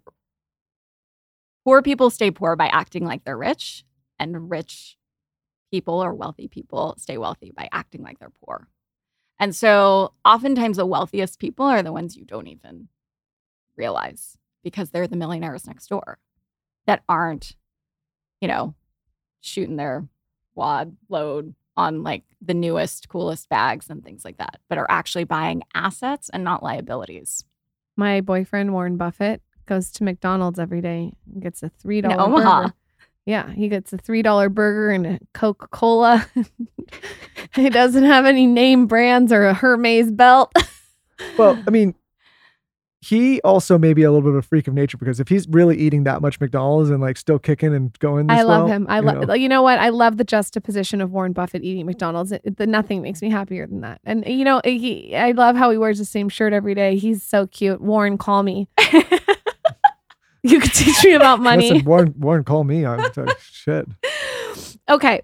poor 1.66 1.82
people 1.82 2.10
stay 2.10 2.32
poor 2.32 2.56
by 2.56 2.68
acting 2.68 3.06
like 3.06 3.24
they're 3.24 3.38
rich, 3.38 3.84
and 4.20 4.50
rich 4.50 4.98
people 5.72 6.04
or 6.04 6.14
wealthy 6.14 6.48
people 6.48 6.96
stay 6.98 7.18
wealthy 7.18 7.52
by 7.56 7.68
acting 7.72 8.04
like 8.04 8.20
they're 8.20 8.32
poor. 8.46 8.68
And 9.40 9.56
so 9.56 10.14
oftentimes 10.24 10.78
the 10.78 10.86
wealthiest 10.86 11.40
people 11.40 11.66
are 11.66 11.82
the 11.82 11.92
ones 11.92 12.16
you 12.16 12.26
don't 12.26 12.48
even 12.48 12.90
realize 13.76 14.38
because 14.64 14.92
they're 14.92 15.08
the 15.08 15.16
millionaires 15.16 15.66
next 15.66 15.88
door 15.88 16.20
that 16.86 17.04
aren't, 17.10 17.56
you 18.40 18.48
know, 18.48 18.76
shooting 19.42 19.76
their 19.76 20.08
wad 20.56 20.96
load 21.10 21.54
on 21.78 22.04
like 22.04 22.24
the 22.42 22.54
newest, 22.54 23.10
coolest 23.10 23.50
bags 23.50 23.90
and 23.90 24.04
things 24.04 24.26
like 24.26 24.38
that, 24.38 24.60
but 24.70 24.78
are 24.78 24.90
actually 24.90 25.24
buying 25.24 25.64
assets 25.74 26.30
and 26.30 26.44
not 26.44 26.64
liabilities. 26.64 27.44
My 27.96 28.22
boyfriend, 28.22 28.74
Warren 28.74 28.98
Buffett, 28.98 29.42
goes 29.66 29.92
to 29.92 30.04
McDonald's 30.04 30.60
every 30.60 30.82
day 30.82 31.14
and 31.32 31.42
gets 31.42 31.64
a 31.64 31.70
$3 31.70 32.06
In 32.06 32.20
Omaha. 32.20 32.62
burger. 32.64 32.74
Yeah, 33.26 33.52
he 33.52 33.70
gets 33.70 33.94
a 33.94 33.98
$3 33.98 34.54
burger 34.54 34.90
and 34.90 35.06
a 35.06 35.20
Coca 35.34 35.68
Cola. 35.68 36.28
he 37.56 37.70
doesn't 37.70 38.04
have 38.04 38.26
any 38.26 38.48
name 38.48 38.88
brands 38.88 39.32
or 39.32 39.46
a 39.46 39.54
Hermes 39.54 40.12
belt. 40.12 40.52
Well, 41.38 41.62
I 41.68 41.70
mean, 41.70 41.94
he 43.02 43.42
also 43.42 43.80
may 43.80 43.94
be 43.94 44.04
a 44.04 44.12
little 44.12 44.22
bit 44.22 44.30
of 44.30 44.36
a 44.36 44.42
freak 44.44 44.68
of 44.68 44.76
nature 44.76 44.96
because 44.96 45.20
if 45.20 45.28
he's 45.28 45.48
really 45.48 45.76
eating 45.76 46.04
that 46.04 46.22
much 46.22 46.40
McDonald's 46.40 46.92
and 46.92 47.02
like 47.02 47.18
still 47.18 47.40
kicking 47.40 47.74
and 47.74 47.98
going, 47.98 48.28
this 48.28 48.38
I 48.38 48.44
love 48.44 48.66
well, 48.66 48.68
him. 48.68 48.86
I 48.90 49.00
love. 49.00 49.36
You 49.38 49.50
know 49.50 49.64
what? 49.64 49.80
I 49.80 49.90
love 49.90 50.18
the 50.18 50.24
juxtaposition 50.24 51.02
of 51.02 51.12
Warren 51.12 51.34
Buffett 51.34 51.64
eating 51.64 51.88
McDonald's. 51.88 52.32
It, 52.32 52.58
the, 52.58 52.68
nothing 52.68 53.02
makes 53.02 53.24
me 53.24 53.32
happier 53.32 53.66
than 53.66 53.82
that. 53.82 54.02
And 54.06 54.24
you 54.28 54.46
know, 54.46 54.62
he. 54.64 55.16
I 55.16 55.32
love 55.32 55.56
how 55.56 55.72
he 55.72 55.78
wears 55.78 55.98
the 55.98 56.06
same 56.06 56.30
shirt 56.30 56.54
every 56.54 56.76
day. 56.76 56.96
He's 56.96 57.24
so 57.24 57.48
cute. 57.48 57.82
Warren, 57.82 58.20
call 58.20 58.44
me. 58.44 58.68
you 60.44 60.60
could 60.60 60.74
teach 60.74 61.04
me 61.04 61.14
about 61.14 61.40
money. 61.42 61.72
Listen, 61.72 61.86
Warren, 61.86 62.14
Warren, 62.18 62.44
call 62.44 62.64
me. 62.64 62.86
I'm 62.86 63.00
like, 63.00 63.40
shit. 63.40 63.88
Okay. 64.90 65.22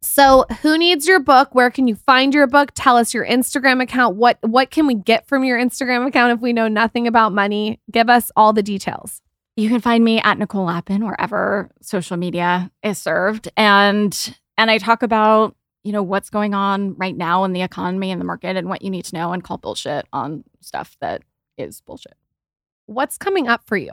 So, 0.00 0.44
who 0.62 0.78
needs 0.78 1.08
your 1.08 1.18
book? 1.18 1.54
Where 1.54 1.70
can 1.70 1.88
you 1.88 1.96
find 1.96 2.32
your 2.32 2.46
book? 2.46 2.70
Tell 2.74 2.96
us 2.96 3.12
your 3.12 3.26
Instagram 3.26 3.82
account. 3.82 4.16
What 4.16 4.38
what 4.42 4.70
can 4.70 4.86
we 4.86 4.94
get 4.94 5.26
from 5.26 5.44
your 5.44 5.58
Instagram 5.58 6.06
account 6.06 6.32
if 6.32 6.40
we 6.40 6.52
know 6.52 6.68
nothing 6.68 7.06
about 7.08 7.32
money? 7.32 7.80
Give 7.90 8.08
us 8.08 8.30
all 8.36 8.52
the 8.52 8.62
details. 8.62 9.22
You 9.56 9.68
can 9.68 9.80
find 9.80 10.04
me 10.04 10.20
at 10.20 10.38
Nicole 10.38 10.66
Lapin 10.66 11.04
wherever 11.04 11.68
social 11.82 12.16
media 12.16 12.70
is 12.84 12.98
served. 12.98 13.48
And 13.56 14.36
and 14.56 14.70
I 14.70 14.78
talk 14.78 15.02
about, 15.02 15.56
you 15.82 15.90
know, 15.90 16.02
what's 16.02 16.30
going 16.30 16.54
on 16.54 16.94
right 16.94 17.16
now 17.16 17.42
in 17.42 17.52
the 17.52 17.62
economy 17.62 18.12
and 18.12 18.20
the 18.20 18.24
market 18.24 18.56
and 18.56 18.68
what 18.68 18.82
you 18.82 18.90
need 18.90 19.04
to 19.06 19.16
know 19.16 19.32
and 19.32 19.42
call 19.42 19.58
bullshit 19.58 20.06
on 20.12 20.44
stuff 20.60 20.96
that 21.00 21.22
is 21.56 21.80
bullshit. 21.80 22.14
What's 22.86 23.18
coming 23.18 23.48
up 23.48 23.62
for 23.66 23.76
you? 23.76 23.92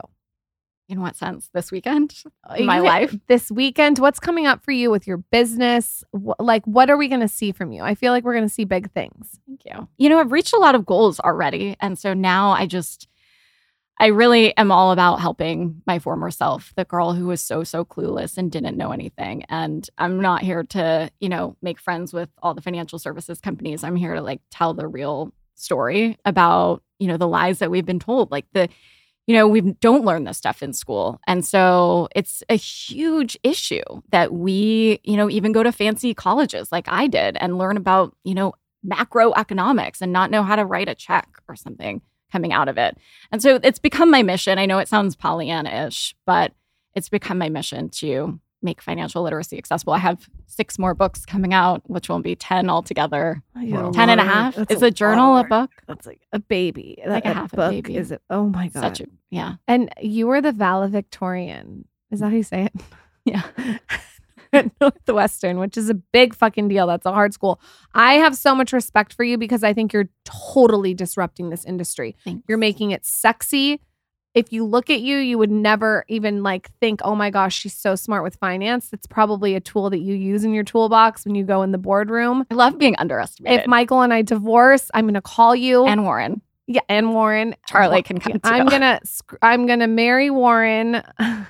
In 0.88 1.00
what 1.00 1.16
sense? 1.16 1.50
This 1.52 1.72
weekend? 1.72 2.14
In 2.56 2.64
my 2.64 2.78
life? 2.78 3.14
this 3.26 3.50
weekend. 3.50 3.98
What's 3.98 4.20
coming 4.20 4.46
up 4.46 4.64
for 4.64 4.70
you 4.70 4.88
with 4.90 5.06
your 5.06 5.16
business? 5.16 6.04
Wh- 6.12 6.38
like, 6.38 6.64
what 6.64 6.90
are 6.90 6.96
we 6.96 7.08
going 7.08 7.22
to 7.22 7.28
see 7.28 7.50
from 7.50 7.72
you? 7.72 7.82
I 7.82 7.96
feel 7.96 8.12
like 8.12 8.22
we're 8.22 8.34
going 8.34 8.46
to 8.46 8.52
see 8.52 8.64
big 8.64 8.92
things. 8.92 9.40
Thank 9.48 9.64
you. 9.64 9.88
You 9.98 10.08
know, 10.08 10.20
I've 10.20 10.30
reached 10.30 10.52
a 10.52 10.58
lot 10.58 10.76
of 10.76 10.86
goals 10.86 11.18
already. 11.18 11.76
And 11.80 11.98
so 11.98 12.14
now 12.14 12.52
I 12.52 12.66
just, 12.66 13.08
I 13.98 14.06
really 14.06 14.56
am 14.56 14.70
all 14.70 14.92
about 14.92 15.16
helping 15.20 15.82
my 15.88 15.98
former 15.98 16.30
self, 16.30 16.72
the 16.76 16.84
girl 16.84 17.14
who 17.14 17.26
was 17.26 17.40
so, 17.40 17.64
so 17.64 17.84
clueless 17.84 18.38
and 18.38 18.52
didn't 18.52 18.76
know 18.76 18.92
anything. 18.92 19.42
And 19.48 19.88
I'm 19.98 20.20
not 20.20 20.42
here 20.42 20.62
to, 20.64 21.10
you 21.18 21.28
know, 21.28 21.56
make 21.62 21.80
friends 21.80 22.12
with 22.12 22.28
all 22.42 22.54
the 22.54 22.62
financial 22.62 23.00
services 23.00 23.40
companies. 23.40 23.82
I'm 23.82 23.96
here 23.96 24.14
to 24.14 24.22
like 24.22 24.40
tell 24.52 24.72
the 24.72 24.86
real 24.86 25.32
story 25.56 26.16
about, 26.24 26.84
you 27.00 27.08
know, 27.08 27.16
the 27.16 27.26
lies 27.26 27.58
that 27.58 27.72
we've 27.72 27.86
been 27.86 27.98
told. 27.98 28.30
Like 28.30 28.46
the, 28.52 28.68
you 29.26 29.34
know, 29.34 29.48
we 29.48 29.60
don't 29.60 30.04
learn 30.04 30.24
this 30.24 30.38
stuff 30.38 30.62
in 30.62 30.72
school. 30.72 31.20
And 31.26 31.44
so 31.44 32.08
it's 32.14 32.42
a 32.48 32.54
huge 32.54 33.36
issue 33.42 33.82
that 34.10 34.32
we, 34.32 35.00
you 35.02 35.16
know, 35.16 35.28
even 35.28 35.52
go 35.52 35.62
to 35.62 35.72
fancy 35.72 36.14
colleges 36.14 36.70
like 36.70 36.86
I 36.88 37.08
did 37.08 37.36
and 37.40 37.58
learn 37.58 37.76
about, 37.76 38.16
you 38.22 38.34
know, 38.34 38.54
macroeconomics 38.86 40.00
and 40.00 40.12
not 40.12 40.30
know 40.30 40.44
how 40.44 40.54
to 40.54 40.64
write 40.64 40.88
a 40.88 40.94
check 40.94 41.28
or 41.48 41.56
something 41.56 42.02
coming 42.30 42.52
out 42.52 42.68
of 42.68 42.78
it. 42.78 42.96
And 43.32 43.42
so 43.42 43.58
it's 43.62 43.78
become 43.78 44.10
my 44.10 44.22
mission. 44.22 44.58
I 44.58 44.66
know 44.66 44.78
it 44.78 44.88
sounds 44.88 45.16
Pollyanna 45.16 45.86
ish, 45.86 46.14
but 46.24 46.52
it's 46.94 47.08
become 47.08 47.38
my 47.38 47.48
mission 47.48 47.88
to 47.88 48.40
make 48.66 48.82
financial 48.82 49.22
literacy 49.22 49.56
accessible. 49.56 49.94
I 49.94 49.98
have 49.98 50.28
six 50.46 50.78
more 50.78 50.94
books 50.94 51.24
coming 51.24 51.54
out, 51.54 51.80
which 51.88 52.10
will 52.10 52.20
be 52.20 52.36
10 52.36 52.68
altogether. 52.68 53.42
Wow. 53.54 53.92
10 53.92 54.10
and 54.10 54.20
a 54.20 54.24
half. 54.24 54.58
Is 54.70 54.82
a 54.82 54.90
journal 54.90 55.38
a 55.38 55.44
book? 55.44 55.70
That's 55.88 56.06
like 56.06 56.20
a 56.34 56.38
baby. 56.38 56.98
Like 57.06 57.24
a 57.24 57.28
That 57.28 57.36
half 57.36 57.52
a 57.54 57.56
book 57.56 57.70
baby. 57.70 57.96
is 57.96 58.12
it? 58.12 58.20
Oh 58.28 58.48
my 58.48 58.68
god! 58.68 58.80
Such 58.82 59.00
a, 59.00 59.06
yeah. 59.30 59.54
and 59.66 59.88
you 60.02 60.26
were 60.26 60.42
the 60.42 60.52
valedictorian. 60.52 61.86
Is 62.10 62.20
that 62.20 62.28
how 62.28 62.36
you 62.36 62.42
say 62.42 62.64
it? 62.64 62.72
Yeah. 63.24 63.42
Northwestern, 64.80 65.58
which 65.58 65.76
is 65.76 65.90
a 65.90 65.94
big 65.94 66.32
fucking 66.34 66.68
deal. 66.68 66.86
That's 66.86 67.06
a 67.06 67.12
hard 67.12 67.34
school. 67.34 67.60
I 67.92 68.14
have 68.14 68.36
so 68.36 68.54
much 68.54 68.72
respect 68.72 69.12
for 69.12 69.24
you 69.24 69.36
because 69.36 69.64
I 69.64 69.72
think 69.72 69.92
you're 69.92 70.08
totally 70.24 70.94
disrupting 70.94 71.50
this 71.50 71.64
industry. 71.64 72.16
Thanks. 72.24 72.44
You're 72.48 72.56
making 72.58 72.92
it 72.92 73.04
sexy. 73.04 73.80
If 74.36 74.52
you 74.52 74.66
look 74.66 74.90
at 74.90 75.00
you, 75.00 75.16
you 75.16 75.38
would 75.38 75.50
never 75.50 76.04
even 76.08 76.42
like 76.42 76.70
think, 76.78 77.00
oh 77.02 77.14
my 77.14 77.30
gosh, 77.30 77.58
she's 77.58 77.74
so 77.74 77.94
smart 77.94 78.22
with 78.22 78.36
finance. 78.36 78.90
It's 78.92 79.06
probably 79.06 79.54
a 79.54 79.60
tool 79.60 79.88
that 79.88 80.00
you 80.00 80.14
use 80.14 80.44
in 80.44 80.52
your 80.52 80.62
toolbox 80.62 81.24
when 81.24 81.34
you 81.34 81.42
go 81.42 81.62
in 81.62 81.72
the 81.72 81.78
boardroom. 81.78 82.46
I 82.50 82.54
love 82.54 82.78
being 82.78 82.96
underestimated. 82.98 83.60
If 83.60 83.66
Michael 83.66 84.02
and 84.02 84.12
I 84.12 84.20
divorce, 84.20 84.90
I'm 84.92 85.06
going 85.06 85.14
to 85.14 85.22
call 85.22 85.56
you. 85.56 85.86
and 85.86 86.04
Warren. 86.04 86.42
Yeah, 86.66 86.80
and 86.88 87.12
Warren. 87.12 87.54
Charlie 87.68 88.02
can 88.02 88.18
come 88.18 88.40
I'm 88.44 88.66
gonna 88.66 89.00
I'm 89.42 89.66
gonna 89.66 89.86
marry 89.88 90.30
Warren. 90.30 91.02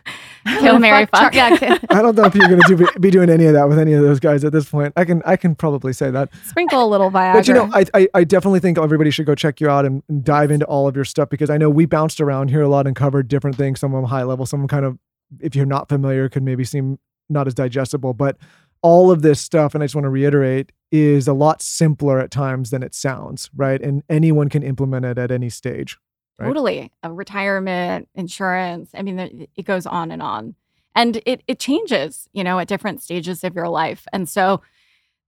Kill, 0.60 0.78
marry, 0.78 1.06
Char- 1.06 1.22
fuck. 1.24 1.34
yeah, 1.34 1.56
kill- 1.56 1.78
I 1.90 2.02
don't 2.02 2.14
know 2.14 2.24
if 2.24 2.34
you're 2.36 2.46
going 2.46 2.60
to 2.60 2.76
do, 2.76 2.86
be 3.00 3.10
doing 3.10 3.28
any 3.28 3.46
of 3.46 3.54
that 3.54 3.68
with 3.68 3.80
any 3.80 3.94
of 3.94 4.02
those 4.04 4.20
guys 4.20 4.44
at 4.44 4.52
this 4.52 4.68
point. 4.68 4.92
I 4.96 5.04
can 5.04 5.20
I 5.26 5.34
can 5.36 5.56
probably 5.56 5.92
say 5.92 6.08
that. 6.12 6.28
sprinkle 6.44 6.84
a 6.84 6.86
little 6.86 7.10
Viagra. 7.10 7.32
But 7.34 7.48
you 7.48 7.54
know, 7.54 7.68
I, 7.72 7.84
I 7.94 8.08
I 8.14 8.22
definitely 8.24 8.60
think 8.60 8.78
everybody 8.78 9.10
should 9.10 9.26
go 9.26 9.34
check 9.34 9.60
you 9.60 9.68
out 9.68 9.84
and, 9.84 10.04
and 10.08 10.22
dive 10.22 10.52
into 10.52 10.64
all 10.66 10.86
of 10.86 10.94
your 10.94 11.04
stuff 11.04 11.30
because 11.30 11.50
I 11.50 11.56
know 11.56 11.68
we 11.68 11.84
bounced 11.84 12.20
around 12.20 12.50
here 12.50 12.62
a 12.62 12.68
lot 12.68 12.86
and 12.86 12.94
covered 12.94 13.26
different 13.26 13.56
things. 13.56 13.80
Some 13.80 13.92
of 13.92 14.00
them 14.00 14.08
high 14.08 14.22
level, 14.22 14.46
some 14.46 14.60
of 14.60 14.68
them 14.68 14.68
kind 14.68 14.84
of, 14.86 14.98
if 15.40 15.56
you're 15.56 15.66
not 15.66 15.88
familiar, 15.88 16.28
could 16.28 16.44
maybe 16.44 16.62
seem 16.64 17.00
not 17.28 17.48
as 17.48 17.54
digestible. 17.54 18.14
But 18.14 18.36
all 18.82 19.10
of 19.10 19.22
this 19.22 19.40
stuff, 19.40 19.74
and 19.74 19.82
I 19.82 19.86
just 19.86 19.94
want 19.94 20.04
to 20.04 20.10
reiterate, 20.10 20.72
is 20.92 21.26
a 21.26 21.32
lot 21.32 21.62
simpler 21.62 22.18
at 22.20 22.30
times 22.30 22.70
than 22.70 22.82
it 22.82 22.94
sounds, 22.94 23.50
right? 23.56 23.80
And 23.80 24.02
anyone 24.08 24.48
can 24.48 24.62
implement 24.62 25.04
it 25.04 25.18
at 25.18 25.30
any 25.30 25.50
stage. 25.50 25.98
Right. 26.38 26.46
Totally. 26.46 26.92
Retirement, 27.06 28.08
insurance. 28.14 28.90
I 28.94 29.02
mean, 29.02 29.46
it 29.56 29.64
goes 29.64 29.86
on 29.86 30.10
and 30.10 30.22
on. 30.22 30.54
And 30.94 31.20
it, 31.26 31.42
it 31.46 31.58
changes, 31.58 32.28
you 32.32 32.44
know, 32.44 32.58
at 32.58 32.68
different 32.68 33.02
stages 33.02 33.42
of 33.44 33.54
your 33.54 33.68
life. 33.68 34.06
And 34.12 34.28
so 34.28 34.62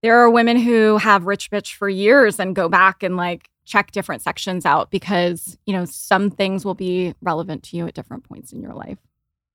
there 0.01 0.17
are 0.19 0.29
women 0.29 0.57
who 0.57 0.97
have 0.97 1.25
Rich 1.25 1.51
Bitch 1.51 1.73
for 1.73 1.89
years 1.89 2.39
and 2.39 2.55
go 2.55 2.69
back 2.69 3.03
and 3.03 3.17
like 3.17 3.49
check 3.65 3.91
different 3.91 4.21
sections 4.21 4.65
out 4.65 4.89
because, 4.89 5.57
you 5.65 5.73
know, 5.73 5.85
some 5.85 6.31
things 6.31 6.63
will 6.63 6.73
be 6.73 7.13
relevant 7.21 7.63
to 7.63 7.77
you 7.77 7.85
at 7.85 7.93
different 7.93 8.23
points 8.23 8.53
in 8.53 8.61
your 8.61 8.73
life. 8.73 8.97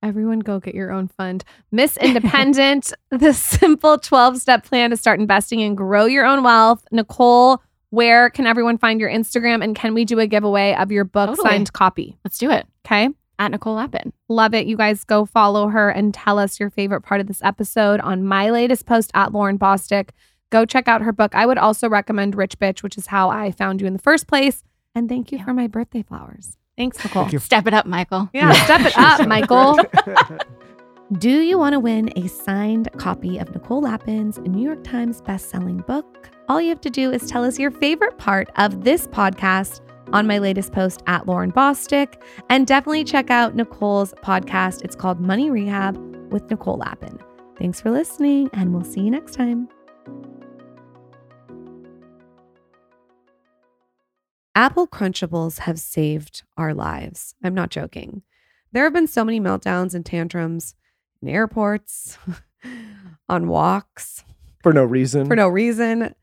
Everyone 0.05 0.37
go 0.39 0.59
get 0.59 0.75
your 0.75 0.91
own 0.91 1.07
fund. 1.07 1.43
Miss 1.71 1.97
Independent, 2.01 2.93
the 3.09 3.33
simple 3.33 3.97
12 3.97 4.37
step 4.37 4.63
plan 4.63 4.91
to 4.91 4.97
start 4.97 5.19
investing 5.19 5.63
and 5.63 5.75
grow 5.75 6.05
your 6.05 6.25
own 6.25 6.43
wealth. 6.43 6.85
Nicole, 6.91 7.63
where 7.89 8.29
can 8.29 8.45
everyone 8.45 8.77
find 8.77 8.99
your 8.99 9.09
Instagram 9.09 9.63
and 9.63 9.75
can 9.75 9.95
we 9.95 10.05
do 10.05 10.19
a 10.19 10.27
giveaway 10.27 10.75
of 10.75 10.91
your 10.91 11.05
book 11.05 11.29
Totally. 11.31 11.49
signed 11.49 11.73
copy? 11.73 12.17
Let's 12.23 12.37
do 12.37 12.51
it 12.51 12.67
Okay. 12.85 13.09
at 13.39 13.49
Nicole 13.49 13.73
Lapin. 13.75 14.13
Love 14.29 14.53
it. 14.53 14.67
You 14.67 14.77
guys 14.77 15.03
go 15.03 15.25
follow 15.25 15.69
her 15.69 15.89
and 15.89 16.13
tell 16.13 16.37
us 16.37 16.59
your 16.59 16.69
favorite 16.69 17.01
part 17.01 17.19
of 17.19 17.25
this 17.25 17.41
episode 17.41 17.99
on 18.01 18.23
my 18.23 18.51
latest 18.51 18.85
post 18.85 19.09
at 19.15 19.29
Lauryn 19.31 19.57
Bosstick. 19.57 20.09
Go 20.51 20.65
check 20.65 20.87
out 20.87 21.01
her 21.01 21.11
book. 21.13 21.33
I 21.33 21.47
would 21.47 21.57
also 21.57 21.89
recommend 21.89 22.35
Rich 22.35 22.59
Bitch, 22.59 22.83
which 22.83 22.95
is 22.95 23.07
how 23.07 23.31
I 23.31 23.49
found 23.49 23.81
you 23.81 23.87
in 23.87 23.93
the 23.93 23.99
first 23.99 24.27
place. 24.27 24.63
And 24.93 25.09
thank 25.09 25.31
you 25.31 25.39
Yeah. 25.39 25.45
for 25.45 25.53
my 25.55 25.65
birthday 25.65 26.03
flowers. 26.03 26.57
Thanks, 26.77 27.03
Nicole. 27.03 27.25
Thank. 27.27 27.41
Step 27.41 27.67
it 27.67 27.73
up, 27.73 27.85
Michael. 27.85 28.29
Yeah, 28.33 28.51
step 28.65 28.81
it 28.81 28.97
up, 28.97 29.27
Michael. 29.27 29.77
Do 31.19 31.29
you 31.41 31.57
want 31.57 31.73
to 31.73 31.79
win 31.79 32.11
a 32.17 32.27
signed 32.27 32.89
copy 32.97 33.37
of 33.37 33.53
Nicole 33.53 33.81
Lapin's 33.81 34.39
New 34.39 34.61
York 34.63 34.83
Times 34.83 35.21
bestselling 35.21 35.85
book? 35.85 36.29
All 36.49 36.59
you 36.59 36.69
have 36.69 36.81
to 36.81 36.89
do 36.89 37.11
is 37.11 37.29
tell 37.29 37.43
us 37.43 37.57
your 37.59 37.71
favorite 37.71 38.17
part 38.17 38.49
of 38.57 38.83
this 38.83 39.07
podcast 39.07 39.81
on 40.13 40.27
my 40.27 40.37
latest 40.37 40.71
post 40.71 41.01
at 41.07 41.25
Lauryn 41.25 41.53
Bosstick. 41.53 42.21
And 42.49 42.67
definitely 42.67 43.03
check 43.03 43.29
out 43.29 43.55
Nicole's 43.55 44.13
podcast. 44.23 44.83
It's 44.83 44.95
called 44.95 45.19
Money 45.19 45.49
Rehab 45.49 45.97
with 46.31 46.49
Nicole 46.49 46.77
Lapin. 46.77 47.19
Thanks 47.57 47.79
for 47.79 47.89
listening, 47.89 48.49
and 48.53 48.73
we'll 48.73 48.83
see 48.83 49.01
you 49.01 49.11
next 49.11 49.33
time. 49.35 49.69
Apple 54.55 54.87
Crunchables 54.87 55.59
have 55.59 55.77
saved 55.79 56.43
our 56.55 56.73
lives. 56.73 57.35
I'm 57.43 57.53
not 57.53 57.69
joking. 57.69 58.23
There 58.71 58.85
have 58.85 58.93
been 58.93 59.07
so 59.07 59.25
many 59.25 59.39
meltdowns 59.39 59.93
and 59.93 60.05
tantrums 60.05 60.75
in 61.21 61.27
airports, 61.27 62.17
on 63.29 63.47
walks, 63.47 64.23
for 64.63 64.73
no 64.73 64.83
reason. 64.83 65.27
for 65.27 65.35
no 65.35 65.47
reason. 65.49 66.15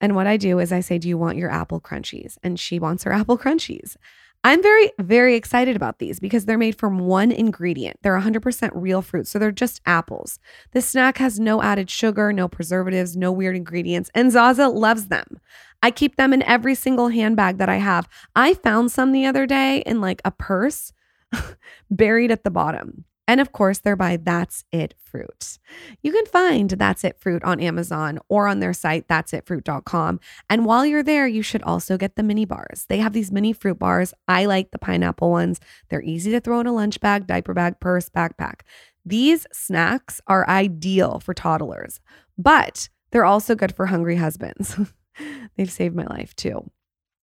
And 0.00 0.14
what 0.14 0.26
I 0.26 0.36
do 0.36 0.58
is 0.58 0.72
I 0.72 0.80
say, 0.80 0.98
Do 0.98 1.08
you 1.08 1.18
want 1.18 1.38
your 1.38 1.50
apple 1.50 1.80
crunchies? 1.80 2.36
And 2.42 2.60
she 2.60 2.78
wants 2.78 3.04
her 3.04 3.12
apple 3.20 3.38
crunchies. 3.38 3.96
I'm 4.44 4.62
very, 4.62 4.92
very 5.00 5.34
excited 5.34 5.74
about 5.74 5.98
these 5.98 6.20
because 6.20 6.44
they're 6.44 6.56
made 6.56 6.78
from 6.78 7.00
one 7.00 7.32
ingredient. 7.32 7.96
They're 8.02 8.18
100% 8.18 8.70
real 8.72 9.02
fruit. 9.02 9.26
So 9.26 9.38
they're 9.38 9.50
just 9.50 9.80
apples. 9.84 10.38
This 10.70 10.88
snack 10.88 11.18
has 11.18 11.40
no 11.40 11.60
added 11.60 11.90
sugar, 11.90 12.32
no 12.32 12.46
preservatives, 12.46 13.16
no 13.16 13.32
weird 13.32 13.56
ingredients. 13.56 14.10
And 14.14 14.30
Zaza 14.30 14.68
loves 14.68 15.08
them. 15.08 15.40
I 15.82 15.90
keep 15.90 16.16
them 16.16 16.32
in 16.32 16.42
every 16.42 16.74
single 16.74 17.08
handbag 17.08 17.58
that 17.58 17.68
I 17.68 17.76
have. 17.76 18.08
I 18.34 18.54
found 18.54 18.90
some 18.90 19.12
the 19.12 19.26
other 19.26 19.46
day 19.46 19.82
in 19.86 20.00
like 20.00 20.20
a 20.24 20.30
purse 20.30 20.92
buried 21.90 22.30
at 22.30 22.44
the 22.44 22.50
bottom. 22.50 23.04
And 23.28 23.42
of 23.42 23.52
course, 23.52 23.78
they're 23.78 23.94
by 23.94 24.16
That's 24.16 24.64
It 24.72 24.94
Fruit. 25.04 25.58
You 26.02 26.12
can 26.12 26.24
find 26.24 26.70
That's 26.70 27.04
It 27.04 27.20
Fruit 27.20 27.44
on 27.44 27.60
Amazon 27.60 28.18
or 28.30 28.48
on 28.48 28.60
their 28.60 28.72
site, 28.72 29.06
that'sitfruit.com. 29.08 30.18
And 30.48 30.64
while 30.64 30.86
you're 30.86 31.02
there, 31.02 31.26
you 31.26 31.42
should 31.42 31.62
also 31.62 31.98
get 31.98 32.16
the 32.16 32.22
mini 32.22 32.46
bars. 32.46 32.86
They 32.88 32.98
have 32.98 33.12
these 33.12 33.30
mini 33.30 33.52
fruit 33.52 33.78
bars. 33.78 34.14
I 34.26 34.46
like 34.46 34.70
the 34.70 34.78
pineapple 34.78 35.30
ones. 35.30 35.60
They're 35.90 36.02
easy 36.02 36.30
to 36.30 36.40
throw 36.40 36.58
in 36.60 36.66
a 36.66 36.72
lunch 36.72 37.00
bag, 37.00 37.26
diaper 37.26 37.52
bag, 37.52 37.78
purse, 37.80 38.08
backpack. 38.08 38.60
These 39.04 39.46
snacks 39.52 40.22
are 40.26 40.48
ideal 40.48 41.20
for 41.20 41.34
toddlers, 41.34 42.00
but 42.38 42.88
they're 43.10 43.26
also 43.26 43.54
good 43.54 43.74
for 43.74 43.86
hungry 43.86 44.16
husbands. 44.16 44.74
They've 45.56 45.70
saved 45.70 45.94
my 45.94 46.06
life 46.06 46.34
too 46.36 46.70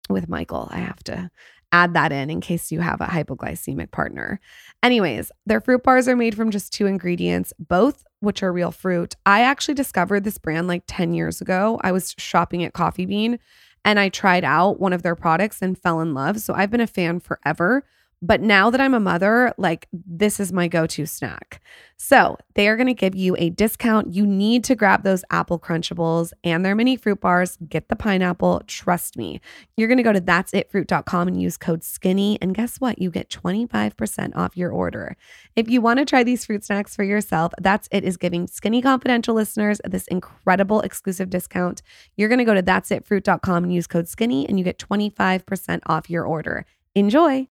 with 0.10 0.30
Michael. 0.30 0.68
I 0.72 0.78
have 0.78 1.04
to 1.06 1.32
add 1.72 1.94
that 1.94 2.12
in 2.12 2.30
in 2.30 2.42
case 2.42 2.72
you 2.72 2.80
have 2.80 3.02
a 3.02 3.06
hypoglycemic 3.06 3.92
partner. 3.92 4.40
Anyways, 4.82 5.32
their 5.46 5.60
fruit 5.60 5.84
bars 5.84 6.08
are 6.08 6.16
made 6.16 6.36
from 6.36 6.52
just 6.52 6.72
two 6.72 6.86
ingredients, 6.86 7.54
both 7.60 8.06
which 8.20 8.42
are 8.44 8.54
real 8.54 8.72
fruit. 8.72 9.16
I 9.26 9.42
actually 9.42 9.74
discovered 9.74 10.24
this 10.24 10.38
brand 10.38 10.68
like 10.68 10.84
10 10.88 11.14
years 11.14 11.42
ago. 11.42 11.80
I 11.84 11.92
was 11.92 12.16
shopping 12.18 12.64
at 12.64 12.74
Coffee 12.74 13.06
Bean 13.06 13.40
and 13.84 14.00
I 14.00 14.10
tried 14.10 14.44
out 14.44 14.80
one 14.80 14.94
of 14.94 15.04
their 15.04 15.16
products 15.16 15.62
and 15.62 15.78
fell 15.78 16.00
in 16.02 16.14
love. 16.14 16.40
So 16.40 16.54
I've 16.54 16.72
been 16.72 16.82
a 16.82 16.88
fan 16.88 17.20
forever. 17.20 17.84
But 18.26 18.42
now 18.42 18.72
that 18.72 18.82
I'm 18.82 18.96
a 18.96 19.00
mother, 19.00 19.54
like 19.58 19.88
this 19.94 20.40
is 20.40 20.52
my 20.52 20.68
go 20.68 20.88
to 20.88 21.06
snack. 21.06 21.62
So 21.98 22.38
they 22.56 22.68
are 22.68 22.76
going 22.76 22.88
to 22.88 22.94
give 22.94 23.16
you 23.16 23.36
a 23.38 23.52
discount. 23.52 24.14
You 24.14 24.26
need 24.26 24.64
to 24.66 24.76
grab 24.76 25.04
those 25.04 25.24
apple 25.30 25.60
crunchables 25.60 26.34
and 26.44 26.66
their 26.66 26.76
mini 26.76 26.98
fruit 26.98 27.22
bars. 27.22 27.58
Get 27.70 27.88
the 27.88 27.96
pineapple. 27.96 28.64
Trust 28.66 29.16
me. 29.16 29.42
You're 29.78 29.88
going 29.88 29.98
to 29.98 30.04
go 30.04 30.12
to 30.12 30.20
that'sitfruit.com 30.20 31.28
and 31.28 31.40
use 31.40 31.56
code 31.56 31.84
skinny. 31.84 32.40
And 32.42 32.56
guess 32.56 32.82
what? 32.82 33.00
You 33.00 33.12
get 33.12 33.30
25% 33.30 34.36
off 34.36 34.58
your 34.58 34.72
order. 34.72 35.16
If 35.56 35.70
you 35.70 35.80
want 35.80 36.00
to 36.00 36.06
try 36.06 36.24
these 36.24 36.46
fruit 36.46 36.66
snacks 36.66 36.96
for 36.96 37.04
yourself, 37.04 37.54
That's 37.62 37.88
It 37.92 38.04
is 38.04 38.18
giving 38.18 38.48
Skinny 38.48 38.82
Confidential 38.82 39.36
listeners 39.36 39.80
this 39.86 40.08
incredible 40.08 40.82
exclusive 40.82 41.30
discount. 41.30 41.84
You're 42.18 42.30
going 42.30 42.40
to 42.40 42.46
go 42.46 42.56
to 42.56 42.64
that'sitfruit.com 42.64 43.64
and 43.64 43.74
use 43.74 43.88
code 43.88 44.08
skinny 44.08 44.50
and 44.50 44.58
you 44.58 44.66
get 44.66 44.80
25% 44.80 45.82
off 45.86 46.10
your 46.10 46.26
order. 46.26 46.66
Enjoy. 46.96 47.44